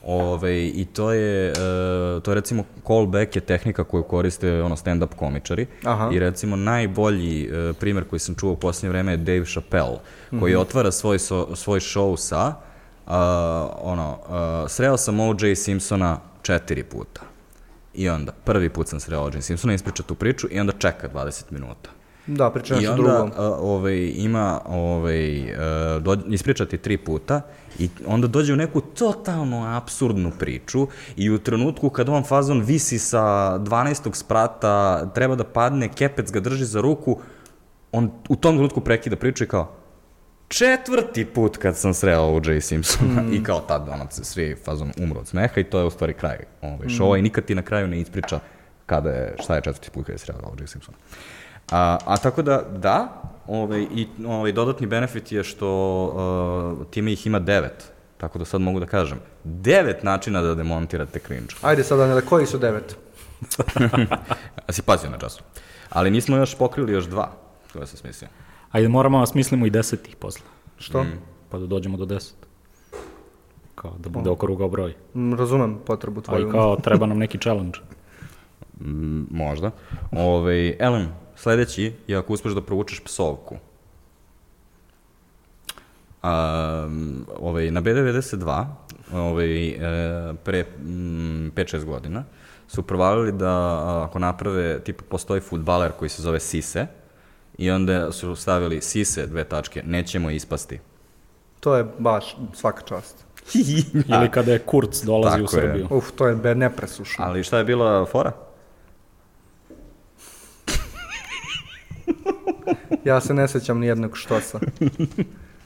Ove, 0.06 0.68
I 0.68 0.86
to 0.86 1.12
je, 1.12 1.52
uh, 1.52 2.24
to 2.24 2.32
je 2.32 2.36
recimo 2.36 2.64
callback 2.88 3.36
je 3.36 3.42
tehnika 3.42 3.84
koju 3.84 4.04
koriste 4.04 4.62
ono 4.62 4.76
stand-up 4.76 5.16
komičari. 5.16 5.66
Aha. 5.84 6.10
I 6.14 6.20
recimo 6.20 6.56
najbolji 6.56 7.50
uh, 7.50 7.76
primer 7.76 8.04
koji 8.04 8.20
sam 8.20 8.36
čuo 8.36 8.52
u 8.52 8.56
posljednje 8.56 8.90
vreme 8.90 9.12
je 9.12 9.18
Dave 9.18 9.46
Chappelle, 9.46 10.00
koji 10.40 10.54
mm 10.54 10.58
-hmm. 10.58 10.62
otvara 10.62 10.92
svoj, 10.92 11.20
so, 11.20 11.56
svoj 11.56 11.80
show 11.80 12.18
sa 12.18 12.54
uh, 13.08 13.14
ono, 13.82 14.18
uh, 14.30 14.72
sreo 14.72 14.98
sam 14.98 15.20
O.J. 15.20 15.56
Simpsona 15.56 16.20
četiri 16.42 16.84
puta. 16.84 17.22
I 17.94 18.10
onda, 18.10 18.32
prvi 18.32 18.70
put 18.70 18.88
sam 18.88 19.00
sreo 19.00 19.22
O.J. 19.22 19.42
Simpsona, 19.42 19.74
ispriča 19.74 20.04
tu 20.04 20.16
priču 20.16 20.48
i 20.52 20.60
onda 20.60 20.74
čeka 20.74 21.10
20 21.10 21.44
minuta. 21.50 21.90
Da, 22.28 22.50
priča 22.50 22.76
nešto 22.76 22.94
drugo. 22.94 23.10
I 23.10 23.14
onda 23.14 23.50
uh, 23.50 23.58
ovaj, 23.62 24.12
ima, 24.16 24.62
ovaj, 24.66 25.42
uh, 25.42 26.04
do, 26.04 26.18
ispričati 26.28 26.78
tri 26.78 26.98
puta 26.98 27.42
i 27.80 27.90
onda 28.08 28.28
dođe 28.28 28.54
u 28.54 28.56
neku 28.56 28.82
totalno 28.82 29.78
absurdnu 29.78 30.32
priču 30.40 30.88
i 31.18 31.30
u 31.30 31.40
trenutku 31.40 31.90
kad 31.90 32.10
on 32.10 32.24
fazon 32.24 32.62
visi 32.62 33.00
sa 33.00 33.20
12. 33.60 34.16
sprata, 34.16 35.06
treba 35.14 35.36
da 35.36 35.44
padne, 35.44 35.90
kepec 35.90 36.32
ga 36.32 36.40
drži 36.40 36.66
za 36.66 36.82
ruku, 36.82 37.20
on 37.92 38.12
u 38.30 38.36
tom 38.36 38.56
trenutku 38.56 38.82
prekida 38.82 39.16
priču 39.16 39.44
i 39.44 39.48
kao, 39.48 39.72
četvrti 40.48 41.26
put 41.26 41.58
kad 41.58 41.78
sam 41.78 41.94
sreo 41.94 42.22
O.J. 42.22 42.62
Simpsona 42.62 43.22
mm. 43.22 43.34
i 43.34 43.44
kao 43.44 43.60
tad 43.60 43.90
ono, 43.90 44.08
svi 44.10 44.56
fazon 44.66 44.92
umro 44.98 45.20
od 45.20 45.28
smeha 45.28 45.60
i 45.60 45.64
to 45.64 45.80
je 45.80 45.86
u 45.86 45.90
stvari 45.90 46.14
kraj 46.14 46.38
ovaj, 46.62 46.90
šova 46.90 47.16
mm. 47.16 47.20
i 47.20 47.22
nikad 47.22 47.46
ti 47.46 47.56
na 47.56 47.62
kraju 47.62 47.88
ne 47.88 48.00
ispriča 48.00 48.40
kada 48.86 49.10
je, 49.10 49.36
šta 49.44 49.56
je 49.56 49.62
četvrti 49.62 49.90
put 49.92 50.06
kada 50.06 50.14
je 50.14 50.20
sreo 50.20 50.38
O.J. 50.44 50.68
Simpsona. 50.68 50.98
A, 51.72 51.98
a 52.06 52.18
tako 52.18 52.42
da, 52.42 52.64
da, 52.78 53.22
ovaj, 53.48 53.82
i 53.82 54.08
ovaj, 54.28 54.52
dodatni 54.52 54.88
benefit 54.88 55.32
je 55.32 55.44
što 55.44 55.70
uh, 56.80 56.88
time 56.92 57.14
ih 57.14 57.28
ima 57.28 57.40
devet. 57.40 57.92
Tako 58.18 58.40
da 58.40 58.46
sad 58.46 58.62
mogu 58.62 58.80
da 58.80 58.86
kažem, 58.86 59.20
devet 59.44 60.04
načina 60.04 60.42
da 60.42 60.56
demontirate 60.56 61.20
cringe. 61.20 61.56
Ajde 61.62 61.84
sad, 61.84 62.00
Anela, 62.00 62.22
koji 62.22 62.46
su 62.46 62.58
devet? 62.58 62.96
a 64.68 64.72
si 64.72 64.82
pazio 64.82 65.10
na 65.10 65.18
času. 65.18 65.44
Ali 65.90 66.12
nismo 66.12 66.38
još 66.38 66.58
pokrili 66.58 66.94
još 66.94 67.06
dva, 67.06 67.32
koje 67.74 67.88
sam 67.88 67.98
smislio. 67.98 68.30
Ajde, 68.76 68.88
moramo 68.88 69.20
da 69.20 69.26
smislimo 69.26 69.66
i 69.66 69.70
desetih 69.70 70.16
posle. 70.16 70.46
Što? 70.78 71.04
Mm. 71.04 71.20
Pa 71.50 71.58
da 71.58 71.66
dođemo 71.66 71.98
do 71.98 72.06
deset. 72.06 72.36
Kao 73.76 73.94
da 74.00 74.10
bude 74.10 74.30
okrugao 74.30 74.70
broj. 74.70 74.94
Mm, 75.16 75.34
razumem 75.34 75.78
potrebu 75.86 76.22
tvoju. 76.22 76.46
A 76.46 76.50
i 76.50 76.52
kao 76.52 76.76
treba 76.86 77.06
nam 77.06 77.18
neki 77.18 77.38
challenge. 77.38 77.80
Mm, 78.82 79.24
možda. 79.32 79.72
Ove, 80.12 80.24
ovaj, 80.24 80.76
Ellen, 80.80 81.08
Sledeći 81.36 81.94
je 82.08 82.18
ako 82.18 82.34
uspeš 82.34 82.52
da 82.52 82.62
provučeš 82.62 83.00
psovku. 83.00 83.56
Um, 86.24 87.26
ovaj, 87.40 87.72
na 87.72 87.82
B92, 87.82 88.66
ovaj, 89.14 89.68
e, 89.68 90.34
pre 90.44 90.66
5-6 90.84 91.86
godina, 91.86 92.24
su 92.68 92.82
provalili 92.82 93.32
da 93.32 94.06
ako 94.10 94.20
naprave, 94.20 94.80
tipa 94.80 95.04
postoji 95.10 95.42
futbaler 95.42 95.92
koji 95.92 96.10
se 96.10 96.22
zove 96.22 96.40
Sise, 96.40 96.88
i 97.58 97.72
onda 97.72 98.12
su 98.12 98.36
stavili 98.36 98.82
Sise, 98.82 99.28
dve 99.28 99.44
tačke, 99.44 99.84
nećemo 99.86 100.30
ispasti. 100.30 100.80
To 101.60 101.76
je 101.76 101.86
baš 102.00 102.38
svaka 102.54 102.82
čast. 102.82 103.26
Ili 104.20 104.32
kada 104.32 104.52
je 104.52 104.60
Kurz 104.60 105.02
dolazi 105.02 105.36
Tako 105.36 105.44
u 105.44 105.48
Srbiju. 105.48 105.88
Je. 105.92 105.98
Uf, 105.98 106.12
to 106.12 106.28
je 106.28 106.56
nepresušno. 106.56 107.26
Ali 107.26 107.44
šta 107.44 107.58
je 107.58 107.64
bila 107.64 108.06
fora? 108.06 108.32
ja 113.06 113.22
se 113.22 113.34
ne 113.34 113.48
sećam 113.48 113.80
ni 113.80 113.88
jednog 113.88 114.18
štosa. 114.18 114.60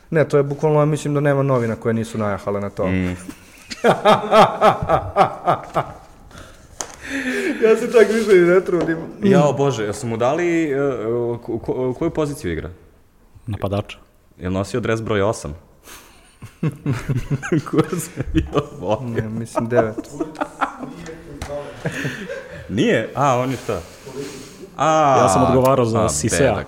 Ne, 0.09 0.27
to 0.27 0.37
je 0.37 0.43
bukvalno, 0.43 0.85
mislim 0.85 1.13
da 1.13 1.19
nema 1.19 1.43
novina 1.43 1.75
koje 1.75 1.93
nisu 1.93 2.17
najahale 2.17 2.61
na 2.61 2.69
to. 2.69 2.87
Mm. 2.87 3.15
ja 7.64 7.78
se 7.78 7.91
čak 7.91 8.07
više 8.10 8.38
i 8.38 8.41
ne 8.41 8.62
trudim. 8.62 8.97
Jao 9.24 9.53
Bože, 9.53 9.86
ja 9.86 9.93
sam 9.93 10.10
mu 10.10 10.18
dali, 10.18 10.74
uh, 10.76 11.39
ko, 11.39 11.60
ko, 11.60 11.93
koju 11.93 12.10
poziciju 12.10 12.51
igra? 12.51 12.70
Napadača. 13.47 13.97
Je 14.38 14.49
nosio 14.49 14.80
dres 14.80 15.01
broj 15.01 15.22
8? 15.22 15.49
Kurs 17.72 18.18
je 18.18 18.24
bio 18.34 18.97
Ne, 19.01 19.30
mislim 19.30 19.70
9. 19.70 19.93
Nije? 22.70 23.10
A, 23.16 23.39
on 23.39 23.51
je 23.51 23.57
šta? 23.64 23.82
A, 24.78 25.18
ja 25.18 25.30
sam 25.30 25.43
odgovarao 25.43 25.86
za 25.86 26.10
Sisea. 26.10 26.64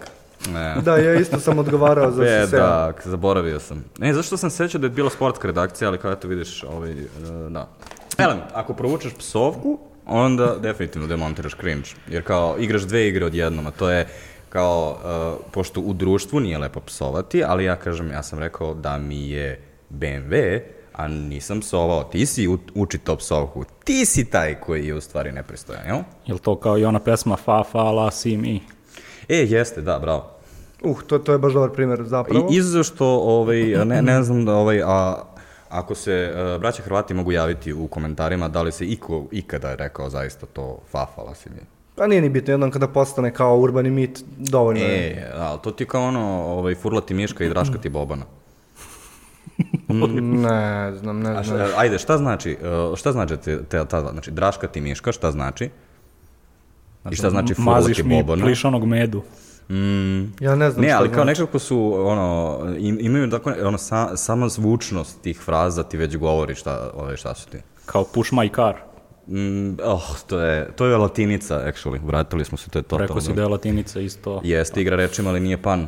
Ne. 0.53 0.75
Da, 0.81 0.97
ja 0.97 1.15
isto 1.15 1.39
sam 1.39 1.59
odgovarao 1.59 2.11
za 2.11 2.23
Sisea. 2.23 2.45
Bedak, 2.45 3.07
zaboravio 3.07 3.59
sam. 3.59 3.85
Ne, 3.97 4.13
zašto 4.13 4.37
sam 4.37 4.49
sećao 4.49 4.81
da 4.81 4.87
je 4.87 4.91
bila 4.91 5.09
sportska 5.09 5.47
redakcija, 5.47 5.87
ali 5.87 5.97
kao 5.97 6.11
eto 6.11 6.27
vidiš, 6.27 6.63
ovaj, 6.63 6.91
uh, 6.91 7.51
da. 7.51 7.67
Elem, 8.17 8.39
ako 8.53 8.73
provučeš 8.73 9.13
psovku, 9.13 9.79
onda 10.05 10.55
definitivno 10.55 11.07
demontiraš 11.07 11.55
cringe. 11.55 11.89
Jer 12.09 12.23
kao 12.23 12.55
igraš 12.59 12.81
dve 12.81 13.07
igre 13.07 13.25
odjednom, 13.25 13.67
a 13.67 13.71
to 13.71 13.89
je 13.89 14.07
kao, 14.49 14.97
uh, 15.37 15.45
pošto 15.51 15.81
u 15.81 15.93
društvu 15.93 16.39
nije 16.39 16.57
lepo 16.57 16.79
psovati, 16.79 17.43
ali 17.43 17.65
ja 17.65 17.75
kažem, 17.75 18.11
ja 18.11 18.23
sam 18.23 18.39
rekao 18.39 18.73
da 18.73 18.97
mi 18.97 19.29
je 19.29 19.61
BMW 19.89 20.59
a 20.93 21.07
nisam 21.07 21.59
psovao, 21.59 22.03
ti 22.03 22.25
si 22.25 22.57
uči 22.75 22.97
to 22.97 23.15
psovku, 23.15 23.63
ti 23.83 24.05
si 24.05 24.25
taj 24.25 24.55
koji 24.59 24.87
je 24.87 24.95
u 24.95 25.01
stvari 25.01 25.31
nepristojan, 25.31 25.85
jel? 25.87 25.97
Jel 26.25 26.37
to 26.37 26.55
kao 26.55 26.77
i 26.77 26.85
ona 26.85 26.99
pesma 26.99 27.35
Fa, 27.35 27.63
fa, 27.63 27.83
la, 27.83 28.11
si, 28.11 28.37
mi? 28.37 28.61
E, 29.29 29.37
jeste, 29.37 29.81
da, 29.81 29.99
bravo. 29.99 30.31
Uh, 30.83 31.03
to, 31.03 31.19
to 31.19 31.31
je 31.31 31.37
baš 31.37 31.53
dobar 31.53 31.69
primjer 31.69 32.03
zapravo. 32.03 32.47
I 32.51 32.55
izuzo 32.55 32.83
što, 32.83 33.05
ovaj, 33.07 33.85
ne, 33.85 34.01
ne 34.01 34.23
znam 34.23 34.45
da, 34.45 34.55
ovaj, 34.55 34.81
a, 34.81 35.23
ako 35.71 35.95
se 35.95 36.33
uh, 36.33 36.61
braća 36.61 36.83
Hrvati 36.83 37.13
mogu 37.13 37.31
javiti 37.31 37.73
u 37.73 37.87
komentarima 37.87 38.47
da 38.47 38.61
li 38.61 38.71
se 38.71 38.85
iko 38.85 39.25
ikada 39.31 39.75
rekao 39.75 40.09
zaista 40.09 40.45
to 40.45 40.79
fa, 40.91 41.05
fa, 41.15 41.21
la, 41.21 41.35
si, 41.35 41.49
mi? 41.49 41.61
Pa 41.95 42.07
nije 42.07 42.21
ni 42.21 42.29
bitno, 42.29 42.53
jednom 42.53 42.71
kada 42.71 42.87
postane 42.87 43.33
kao 43.33 43.57
urbani 43.57 43.89
mit, 43.89 44.23
dovoljno 44.37 44.81
je. 44.81 45.07
E, 45.07 45.31
ali 45.35 45.59
to 45.63 45.71
ti 45.71 45.85
kao 45.85 46.03
ono, 46.03 46.43
ovaj, 46.43 46.75
furlati 46.75 47.13
miška 47.13 47.43
i 47.43 47.49
draškati 47.49 47.89
bobana. 47.89 48.23
ne 50.21 50.95
znam, 50.95 51.19
ne 51.19 51.29
znam. 51.29 51.37
A 51.37 51.43
šta, 51.43 51.67
ajde, 51.77 51.99
šta 51.99 52.17
znači, 52.17 52.57
uh, 52.91 52.97
šta 52.97 53.11
znači 53.11 53.37
te, 53.37 53.63
te, 53.63 53.85
ta, 53.85 54.11
znači, 54.11 54.31
draška 54.31 54.67
ti 54.67 54.81
miška, 54.81 55.11
šta 55.11 55.31
znači? 55.31 55.69
I 57.11 57.15
šta 57.15 57.29
znači 57.29 57.53
furlati 57.53 58.03
bobona? 58.03 58.21
Maziš 58.25 58.37
mi 58.37 58.45
plišanog 58.45 58.85
medu. 58.85 59.23
Mm. 59.69 60.21
Ja 60.39 60.55
ne 60.55 60.71
znam 60.71 60.85
Ne, 60.85 60.91
ali 60.91 61.09
kao 61.09 61.23
znači. 61.23 61.41
nekako 61.41 61.59
su, 61.59 61.93
ono, 61.97 62.59
im, 62.79 62.97
imaju 63.01 63.29
tako, 63.29 63.53
ono, 63.63 63.77
sa, 63.77 64.17
sama 64.17 64.49
zvučnost 64.49 65.21
tih 65.21 65.39
fraza 65.39 65.83
ti 65.83 65.97
već 65.97 66.17
govori 66.17 66.55
šta, 66.55 66.91
ove, 66.95 67.17
šta 67.17 67.35
su 67.35 67.49
ti. 67.49 67.57
Kao 67.85 68.03
push 68.03 68.33
my 68.33 68.55
car. 68.55 68.75
Mm, 69.27 69.77
oh, 69.83 70.03
to 70.27 70.39
je, 70.39 70.71
to 70.75 70.85
je 70.85 70.97
latinica, 70.97 71.55
actually. 71.67 71.99
Vratili 72.03 72.45
smo 72.45 72.57
se, 72.57 72.69
to 72.69 72.79
je 72.79 72.83
totalno. 72.83 73.03
Rekao 73.03 73.21
si 73.21 73.33
da 73.33 73.41
je 73.41 73.47
latinica 73.47 73.99
isto. 73.99 74.41
Jeste 74.43 74.81
igra 74.81 74.95
rečima, 74.95 75.29
ali 75.29 75.39
nije 75.39 75.61
pan. 75.61 75.87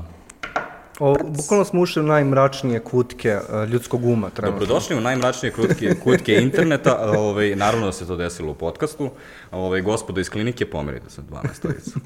O, 1.00 1.16
bukvalno 1.24 1.66
smo 1.66 1.82
ušli 1.82 2.02
u 2.02 2.06
najmračnije 2.06 2.80
kutke 2.80 3.30
e, 3.30 3.66
ljudskog 3.66 4.06
uma 4.06 4.30
trenutno. 4.30 4.60
Dobrodošli 4.60 4.96
u 4.96 5.02
najmračnije 5.02 5.52
kutke, 5.52 5.96
kutke 6.04 6.36
interneta. 6.36 6.98
a, 7.00 7.20
Ovaj, 7.20 7.56
naravno 7.56 7.86
da 7.86 7.92
se 7.92 8.08
to 8.08 8.16
desilo 8.16 8.52
u 8.52 8.56
podcastu. 8.56 9.10
a, 9.52 9.58
Ovaj, 9.58 9.82
gospodo 9.82 10.22
iz 10.22 10.30
klinike, 10.30 10.66
pomerite 10.66 11.10
se 11.10 11.22
12 11.22 11.54
stojicu. 11.54 12.00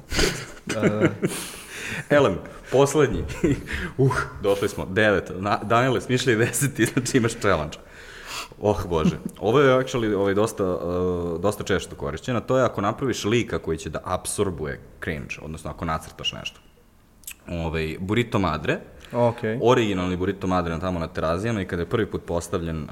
Elem, 2.10 2.38
poslednji. 2.72 3.24
uh, 3.98 4.12
došli 4.42 4.68
smo. 4.68 4.86
Devet. 4.86 5.32
Na, 5.36 5.58
Daniele, 5.62 6.00
smišljaj 6.00 6.36
deseti, 6.36 6.86
znači 6.86 7.16
imaš 7.16 7.32
challenge. 7.32 7.78
Oh, 8.60 8.86
bože. 8.86 9.18
Ovo 9.40 9.60
je 9.60 9.74
actually 9.74 10.14
ovaj, 10.14 10.34
dosta, 10.34 10.64
uh, 10.64 11.40
dosta 11.40 11.64
često 11.64 11.96
korišćeno. 11.96 12.40
To 12.40 12.58
je 12.58 12.64
ako 12.64 12.80
napraviš 12.80 13.24
lika 13.24 13.58
koji 13.58 13.78
će 13.78 13.90
da 13.90 14.00
absorbuje 14.04 14.80
cringe, 15.04 15.34
odnosno 15.42 15.70
ako 15.70 15.84
nacrtaš 15.84 16.32
nešto. 16.32 16.60
Ovaj, 17.50 17.96
burrito 18.00 18.38
madre, 18.38 18.78
Okej. 19.12 19.58
originalni 19.62 20.16
burrito 20.16 20.46
madre 20.46 20.74
na 20.74 20.80
tamo 20.80 20.98
na 20.98 21.06
terazijama 21.08 21.60
i 21.62 21.66
kada 21.66 21.82
je 21.82 21.88
prvi 21.88 22.06
put 22.06 22.24
postavljen, 22.26 22.82
uh, 22.82 22.88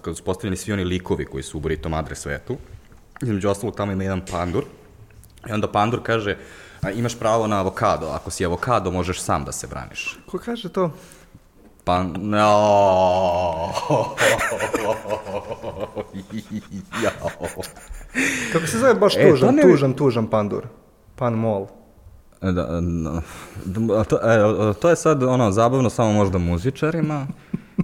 kada 0.00 0.14
su 0.14 0.24
postavljeni 0.24 0.56
svi 0.56 0.72
oni 0.72 0.84
likovi 0.84 1.24
koji 1.24 1.42
su 1.42 1.58
u 1.58 1.60
burrito 1.60 1.88
madre 1.88 2.14
svetu, 2.14 2.56
između 3.22 3.48
ostalog 3.48 3.76
tamo 3.76 3.92
ima 3.92 4.02
jedan 4.02 4.22
pandur, 4.30 4.64
i 5.48 5.52
onda 5.52 5.68
pandur 5.68 6.00
kaže, 6.02 6.36
a, 6.82 6.90
imaš 6.90 7.18
pravo 7.18 7.46
na 7.46 7.58
avokado, 7.60 8.06
ako 8.06 8.30
si 8.30 8.44
avokado 8.44 8.90
možeš 8.90 9.20
sam 9.20 9.44
da 9.44 9.52
se 9.52 9.66
braniš. 9.66 10.18
Ko 10.26 10.38
kaže 10.38 10.68
to? 10.68 10.90
Pa, 11.84 12.02
no. 12.02 13.72
Kako 18.52 18.66
se 18.66 18.78
zove 18.78 18.94
baš 18.94 19.16
E, 19.16 19.30
tužan, 19.30 19.48
to 19.48 19.52
ne- 19.52 19.62
tužan, 19.62 19.92
tužan 19.94 20.26
pandur? 20.26 20.66
Pan 21.16 21.34
mol. 21.34 21.66
Da, 22.40 22.52
da, 22.52 22.80
da, 23.64 24.00
a 24.00 24.04
to, 24.04 24.16
e, 24.16 24.74
to 24.80 24.90
je 24.90 24.96
sad 24.96 25.22
ono 25.22 25.50
zabavno 25.50 25.90
samo 25.90 26.12
možda 26.12 26.38
muzičarima 26.38 27.26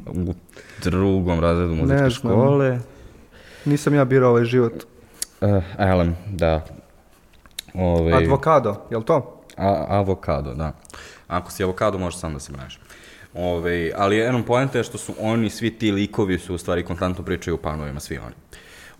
u 0.07 0.35
drugom 0.83 1.41
razredu 1.41 1.75
muzičke 1.75 1.97
znam. 1.97 2.11
škole. 2.11 2.79
Nisam 3.65 3.95
ja 3.95 4.05
birao 4.05 4.31
ovaj 4.31 4.45
život. 4.45 4.73
Uh, 5.41 5.63
elem, 5.79 6.17
da. 6.31 6.65
Ove, 7.75 8.13
Advokado, 8.13 8.87
jel 8.91 9.03
to? 9.03 9.45
a, 9.57 9.87
avokado, 9.89 10.55
da. 10.55 10.73
Ako 11.29 11.51
si 11.51 11.63
avokado, 11.63 11.99
možeš 11.99 12.21
sam 12.21 12.35
da 12.35 12.41
se 12.41 12.53
braniš. 12.53 12.81
Ove, 13.35 13.93
ali 13.97 14.17
jednom 14.17 14.43
pojenta 14.43 14.79
je 14.79 14.85
što 14.85 14.99
su 14.99 15.15
oni, 15.21 15.51
svi 15.51 15.79
ti 15.79 15.93
likovi 15.93 16.39
su 16.39 16.55
u 16.55 16.59
stvari 16.59 16.85
konstantno 16.85 17.25
pričaju 17.25 17.55
o 17.55 17.59
panovima, 17.59 18.01
svi 18.01 18.19
oni. 18.19 18.35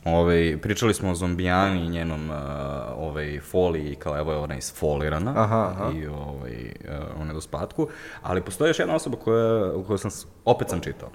Ove, 0.07 0.59
pričali 0.59 0.95
smo 0.95 1.11
o 1.11 1.15
zombijani 1.15 1.81
i 1.81 1.89
njenom 1.89 2.31
uh, 2.31 2.37
ovaj, 2.97 3.41
foliji, 3.41 3.95
kao 3.95 4.19
evo 4.19 4.33
je 4.33 4.39
ona 4.39 4.57
isfolirana 4.57 5.33
Aha, 5.37 5.69
aha. 5.71 5.91
i 5.93 6.07
ovaj, 6.07 6.73
uh, 7.15 7.21
o 7.21 7.25
nedospatku, 7.25 7.89
ali 8.23 8.41
postoji 8.43 8.69
još 8.71 8.79
jedna 8.79 8.95
osoba 8.95 9.17
koja, 9.17 9.73
koju 9.87 9.99
sam, 9.99 10.11
opet 10.45 10.69
sam 10.69 10.81
čitao. 10.81 11.09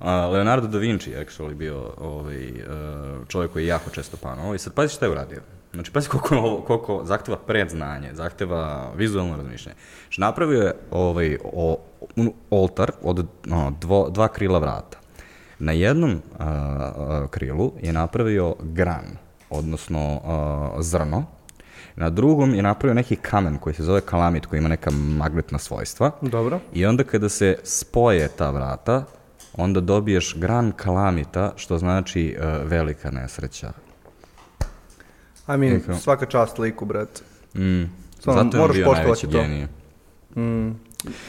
Uh, 0.00 0.06
Leonardo 0.06 0.66
da 0.68 0.78
Vinci 0.78 1.10
je 1.10 1.26
actually 1.26 1.54
bio 1.54 1.92
ovaj, 1.98 2.50
uh, 2.50 2.56
čovjek 3.28 3.52
koji 3.52 3.62
je 3.62 3.68
jako 3.68 3.90
često 3.90 4.16
panovao 4.16 4.54
i 4.54 4.58
sad 4.58 4.74
pazi 4.74 4.94
šta 4.94 5.06
je 5.06 5.12
uradio. 5.12 5.40
Znači, 5.74 5.92
pazi 5.92 6.08
koliko, 6.08 6.36
ovo- 6.36 6.60
koliko 6.60 7.00
zahteva 7.04 7.36
predznanje, 7.38 8.10
zahteva 8.12 8.90
vizualno 8.96 9.36
razmišljanje. 9.36 9.76
Znači, 10.02 10.20
napravio 10.20 10.62
je 10.62 10.74
ovaj, 10.90 11.38
o, 11.44 11.78
un- 12.16 12.32
oltar 12.50 12.92
od 13.02 13.26
ono, 13.46 13.72
dvo, 13.80 14.08
dva 14.10 14.28
krila 14.28 14.58
vrata. 14.58 14.98
Na 15.58 15.72
jednom 15.72 16.22
a, 16.38 16.44
a, 16.44 17.26
krilu 17.30 17.72
je 17.82 17.92
napravio 17.92 18.54
gran, 18.60 19.04
odnosno 19.50 20.20
a, 20.24 20.76
zrno. 20.82 21.24
Na 21.96 22.10
drugom 22.10 22.54
je 22.54 22.62
napravio 22.62 22.94
neki 22.94 23.16
kamen 23.16 23.58
koji 23.58 23.74
se 23.74 23.82
zove 23.82 24.00
kalamit, 24.00 24.46
koji 24.46 24.58
ima 24.58 24.68
neka 24.68 24.90
magnetna 24.90 25.58
svojstva. 25.58 26.10
Dobro. 26.20 26.60
I 26.72 26.86
onda 26.86 27.04
kada 27.04 27.28
se 27.28 27.58
spoje 27.62 28.28
ta 28.28 28.50
vrata, 28.50 29.04
onda 29.56 29.80
dobiješ 29.80 30.34
gran 30.36 30.72
kalamita, 30.72 31.52
što 31.56 31.78
znači 31.78 32.36
e, 32.38 32.46
velika 32.64 33.10
nesreća. 33.10 33.72
I 35.48 35.56
mean, 35.56 35.80
Kako? 35.80 35.98
svaka 35.98 36.26
čast 36.26 36.58
liku, 36.58 36.84
brat. 36.84 37.22
Mm. 37.54 37.82
Zato 38.24 38.56
je 38.56 38.62
on 38.62 38.72
bio 38.72 38.92
najveći 38.92 39.26
to. 39.26 39.38
genij. 39.42 39.66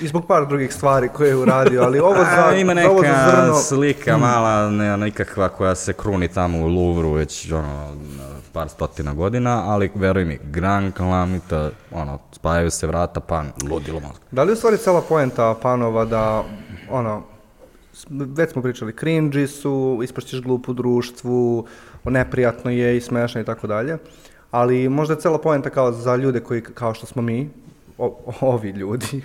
I 0.01 0.07
zbog 0.07 0.27
par 0.27 0.47
drugih 0.47 0.73
stvari 0.73 1.09
koje 1.09 1.29
je 1.29 1.35
uradio, 1.35 1.81
ali 1.81 1.99
ovo 1.99 2.15
za, 2.15 2.45
A, 2.47 2.55
ima 2.55 2.75
za 2.75 2.89
ovo 2.89 3.01
za 3.01 3.07
neka 3.07 3.31
zrno... 3.31 3.55
slika 3.55 4.17
mala, 4.17 4.69
ne, 4.69 4.97
nikakva 4.97 5.49
koja 5.49 5.75
se 5.75 5.93
kruni 5.93 6.27
tamo 6.27 6.59
u 6.59 6.67
Louvru 6.67 7.11
već 7.11 7.51
ono, 7.51 7.95
par 8.53 8.69
stotina 8.69 9.13
godina, 9.13 9.63
ali 9.65 9.91
veruj 9.95 10.25
mi, 10.25 10.39
Gran 10.43 10.91
Calamita, 10.91 11.69
ono, 11.91 12.19
spajaju 12.31 12.71
se 12.71 12.87
vrata, 12.87 13.19
pan, 13.19 13.51
ludilo 13.69 13.99
mozga. 13.99 14.19
Da 14.31 14.43
li 14.43 14.51
u 14.51 14.55
stvari 14.55 14.77
cela 14.77 15.01
poenta 15.01 15.55
panova 15.61 16.05
da, 16.05 16.43
ono, 16.89 17.23
već 18.09 18.51
smo 18.51 18.61
pričali, 18.61 18.93
cringy 18.93 19.47
su, 19.47 19.99
ispašćeš 20.03 20.41
glup 20.41 20.69
u 20.69 20.73
društvu, 20.73 21.65
neprijatno 22.03 22.71
je 22.71 22.97
i 22.97 23.01
smešno 23.01 23.41
i 23.41 23.45
tako 23.45 23.67
dalje, 23.67 23.97
ali 24.51 24.89
možda 24.89 25.13
je 25.13 25.19
cela 25.19 25.37
poenta 25.37 25.69
kao 25.69 25.91
za 25.91 26.15
ljude 26.15 26.39
koji, 26.39 26.61
kao 26.61 26.93
što 26.93 27.05
smo 27.05 27.21
mi, 27.21 27.49
o- 27.97 28.17
ovi 28.41 28.69
ljudi, 28.69 29.23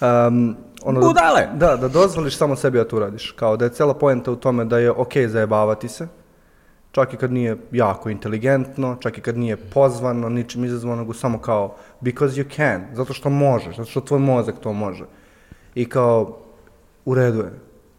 um, 0.00 0.56
ono 0.82 1.00
Budale! 1.00 1.48
Da, 1.54 1.66
da, 1.66 1.76
da 1.76 1.88
dozvoliš 1.88 2.36
samo 2.36 2.56
sebi 2.56 2.78
da 2.78 2.88
to 2.88 2.96
uradiš. 2.96 3.30
Kao 3.30 3.56
da 3.56 3.64
je 3.64 3.72
cela 3.72 3.94
poenta 3.94 4.32
u 4.32 4.36
tome 4.36 4.64
da 4.64 4.78
je 4.78 4.90
okej 4.90 5.28
zajebavati 5.28 5.88
se, 5.88 6.08
čak 6.92 7.14
i 7.14 7.16
kad 7.16 7.32
nije 7.32 7.56
jako 7.72 8.10
inteligentno, 8.10 8.96
čak 9.00 9.18
i 9.18 9.20
kad 9.20 9.38
nije 9.38 9.56
pozvano, 9.56 10.28
ničim 10.28 10.64
izazvano, 10.64 10.96
nego 10.96 11.14
samo 11.14 11.38
kao 11.38 11.74
because 12.00 12.40
you 12.40 12.56
can, 12.56 12.86
zato 12.92 13.12
što 13.12 13.30
možeš, 13.30 13.76
zato 13.76 13.90
što 13.90 14.00
tvoj 14.00 14.20
mozak 14.20 14.54
to 14.60 14.72
može. 14.72 15.04
I 15.74 15.88
kao, 15.88 16.38
u 17.04 17.14
redu 17.14 17.38
je. 17.38 17.52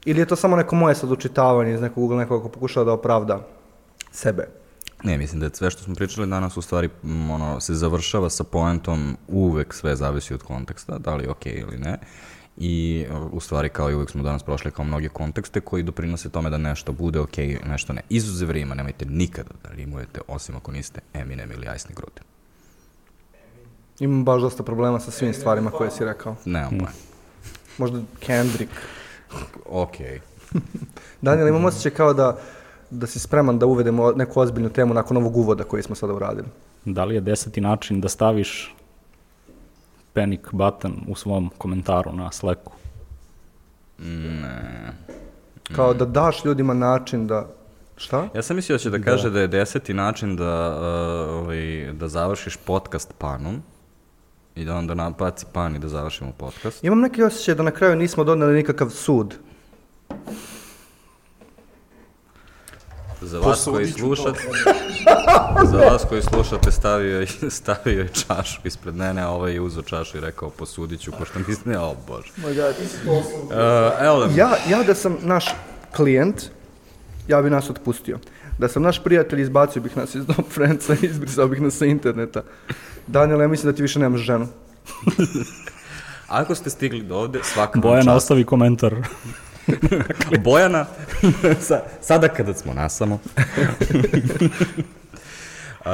Ili 0.06 0.20
je 0.20 0.26
to 0.26 0.36
samo 0.36 0.56
neko 0.56 0.76
moje 0.76 0.96
sad 0.96 1.12
učitavanje 1.12 1.74
iz 1.74 1.82
nekog 1.82 2.04
ugla, 2.04 2.18
nekoga 2.18 2.44
ko 2.44 2.50
pokušava 2.50 2.86
da 2.86 2.94
opravda 2.94 3.40
sebe. 4.12 4.59
Ne, 5.04 5.18
mislim 5.18 5.40
da 5.40 5.46
je 5.46 5.52
sve 5.54 5.72
što 5.72 5.84
smo 5.84 5.96
pričali 5.96 6.28
danas 6.28 6.58
u 6.58 6.62
stvari 6.62 6.90
m, 7.04 7.32
ono, 7.32 7.60
se 7.60 7.74
završava 7.74 8.30
sa 8.30 8.44
poentom 8.44 9.18
uvek 9.28 9.74
sve 9.74 9.96
zavisi 9.96 10.34
od 10.34 10.44
konteksta, 10.44 10.98
da 10.98 11.16
li 11.16 11.24
je 11.24 11.30
okej 11.30 11.54
ili 11.54 11.78
ne. 11.78 11.98
I 12.58 13.06
u 13.32 13.40
stvari 13.40 13.70
kao 13.70 13.92
i 13.92 13.96
uvek 13.96 14.10
smo 14.10 14.24
danas 14.24 14.44
prošli 14.44 14.72
kao 14.72 14.86
mnoge 14.86 15.10
kontekste 15.10 15.62
koji 15.62 15.84
doprinose 15.84 16.30
tome 16.30 16.50
da 16.50 16.58
nešto 16.58 16.92
bude 16.92 17.20
okej, 17.20 17.60
nešto 17.66 17.94
ne. 17.94 18.02
Izuzev 18.10 18.52
rima, 18.52 18.76
nemojte 18.76 19.06
nikada 19.06 19.50
da 19.64 19.70
rimujete, 19.70 20.22
osim 20.28 20.56
ako 20.56 20.72
niste 20.72 21.02
Eminem 21.14 21.52
ili 21.52 21.68
Ice 21.76 21.88
Gruden. 21.96 22.24
Imam 24.00 24.26
baš 24.26 24.42
dosta 24.42 24.64
problema 24.64 25.00
sa 25.00 25.12
svim 25.12 25.34
stvarima 25.34 25.72
koje 25.72 25.92
si 25.92 26.06
rekao. 26.06 26.36
Nemam 26.46 26.70
pojma. 26.70 26.92
Možda 27.78 28.02
Kendrick. 28.20 28.72
Okej. 29.66 30.20
Daniel, 31.22 31.48
imam 31.48 31.66
osjećaj 31.66 31.92
kao 31.92 32.14
da, 32.14 32.40
da 32.90 33.08
si 33.08 33.20
spreman 33.20 33.60
da 33.60 33.66
uvedemo 33.66 34.12
neku 34.12 34.40
ozbiljnu 34.40 34.70
temu 34.70 34.94
nakon 34.94 35.18
ovog 35.18 35.38
uvoda 35.38 35.64
koji 35.64 35.84
smo 35.84 35.96
sada 35.96 36.14
uradili. 36.14 36.48
Da 36.86 37.06
li 37.06 37.16
je 37.16 37.22
deseti 37.22 37.62
način 37.62 38.02
da 38.02 38.10
staviš 38.10 38.76
panic 40.14 40.42
button 40.52 40.94
u 41.08 41.16
svom 41.16 41.52
komentaru 41.58 42.14
na 42.14 42.32
Slacku? 42.32 42.72
Ne. 43.98 44.94
Kao 45.76 45.94
da 45.94 46.06
daš 46.06 46.46
ljudima 46.46 46.74
način 46.74 47.28
da... 47.28 47.48
Šta? 47.98 48.28
Ja 48.36 48.42
sam 48.42 48.56
mislio 48.56 48.76
da 48.78 48.80
će 48.80 48.90
da 48.90 49.02
kaže 49.02 49.30
da, 49.30 49.40
je 49.40 49.48
deseti 49.48 49.94
način 49.94 50.36
da, 50.36 50.70
uh, 50.70 51.44
ovaj, 51.44 51.94
da 51.94 52.08
završiš 52.08 52.58
podcast 52.58 53.14
panom 53.18 53.62
i 54.56 54.66
da 54.66 54.76
onda 54.76 54.94
napaci 54.94 55.46
pan 55.54 55.76
i 55.76 55.80
da 55.80 55.88
završimo 55.88 56.32
podcast. 56.38 56.84
Imam 56.84 57.00
neki 57.00 57.24
osjećaj 57.24 57.56
da 57.56 57.64
na 57.64 57.72
kraju 57.72 57.96
nismo 57.96 58.24
doneli 58.24 58.54
nikakav 58.54 58.90
sud. 58.90 59.36
Za 63.22 63.40
vas 63.40 63.66
koji 63.66 63.88
slušate, 63.88 64.40
za 65.72 65.78
vas 65.78 66.06
koji 66.10 66.22
slušate 66.22 66.72
stavio 66.72 67.20
je, 67.20 67.28
stavio 67.50 68.00
je 68.00 68.08
čašu 68.08 68.62
ispred 68.64 68.96
mene, 68.96 69.22
a 69.22 69.30
ovaj 69.30 69.54
je 69.54 69.62
uzeo 69.62 69.84
čašu 69.84 70.18
i 70.18 70.22
rekao 70.22 70.50
posudit 70.50 71.02
ću, 71.02 71.12
pošto 71.20 71.40
mislim, 71.48 71.76
o 71.82 71.96
bože. 72.08 72.32
Uh, 72.38 73.52
evo, 74.02 74.28
Ja, 74.36 74.56
ja 74.70 74.84
da 74.84 74.96
sam 74.96 75.18
naš 75.22 75.46
klijent, 75.96 76.44
ja 77.28 77.42
bi 77.42 77.50
nas 77.50 77.70
otpustio. 77.70 78.20
Da 78.58 78.68
sam 78.68 78.84
naš 78.84 79.04
prijatelj, 79.04 79.42
izbacio 79.42 79.82
bih 79.82 79.98
nas 79.98 80.16
iz 80.16 80.26
Dom 80.26 80.46
Friendsa 80.50 80.94
i 80.94 81.06
izbrisao 81.12 81.48
bih 81.48 81.62
nas 81.62 81.74
sa 81.74 81.86
interneta. 81.86 82.42
Daniel, 83.08 83.42
ja 83.42 83.48
mislim 83.48 83.72
da 83.72 83.76
ti 83.76 83.82
više 83.82 84.00
nemaš 84.00 84.22
ženu. 84.22 84.48
ako 86.28 86.56
ste 86.56 86.70
stigli 86.70 87.02
do 87.02 87.16
ovde, 87.16 87.40
svaka 87.44 87.80
Bojan, 87.80 88.06
čast. 88.06 88.18
ostavi 88.18 88.44
komentar. 88.44 88.96
Bojana, 90.44 90.86
sa, 91.60 91.82
sada 92.02 92.28
kada 92.28 92.54
smo 92.54 92.74
nasamo. 92.74 93.20
Uh, 95.80 95.86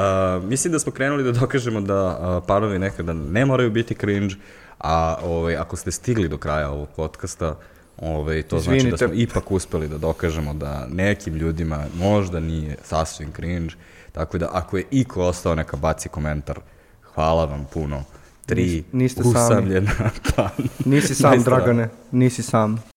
mislim 0.44 0.72
da 0.72 0.78
smo 0.78 0.92
krenuli 0.92 1.24
da 1.24 1.32
dokažemo 1.32 1.80
da 1.80 2.06
uh, 2.38 2.44
parovi 2.46 2.78
nekada 2.78 3.12
ne 3.12 3.44
moraju 3.46 3.70
biti 3.70 3.94
cringe, 3.94 4.34
a 4.78 5.16
ovaj, 5.22 5.56
ako 5.56 5.76
ste 5.76 5.90
stigli 5.90 6.28
do 6.28 6.38
kraja 6.38 6.70
ovog 6.70 6.88
podcasta, 6.96 7.56
Ove, 7.98 8.42
to 8.42 8.58
znači 8.58 8.70
da 8.70 8.76
Izvinite. 8.76 9.06
smo 9.06 9.14
ipak 9.14 9.50
uspeli 9.50 9.88
da 9.88 9.98
dokažemo 9.98 10.54
da 10.54 10.86
nekim 10.90 11.34
ljudima 11.34 11.84
možda 11.94 12.40
nije 12.40 12.76
sasvim 12.84 13.32
cringe, 13.32 13.74
tako 14.12 14.38
da 14.38 14.48
ako 14.52 14.76
je 14.76 14.84
iko 14.90 15.22
ostao 15.22 15.54
neka 15.54 15.76
baci 15.76 16.08
komentar, 16.08 16.60
hvala 17.14 17.44
vam 17.44 17.66
puno. 17.72 18.02
Tri 18.46 18.62
Nis- 18.64 18.82
niste 18.92 19.22
sami. 19.22 19.34
usamljena 19.34 19.90
pa 20.36 20.48
Nisi 20.84 21.14
sam, 21.14 21.30
Majstora. 21.30 21.56
Dragane, 21.56 21.88
nisi 22.12 22.42
sam. 22.42 22.82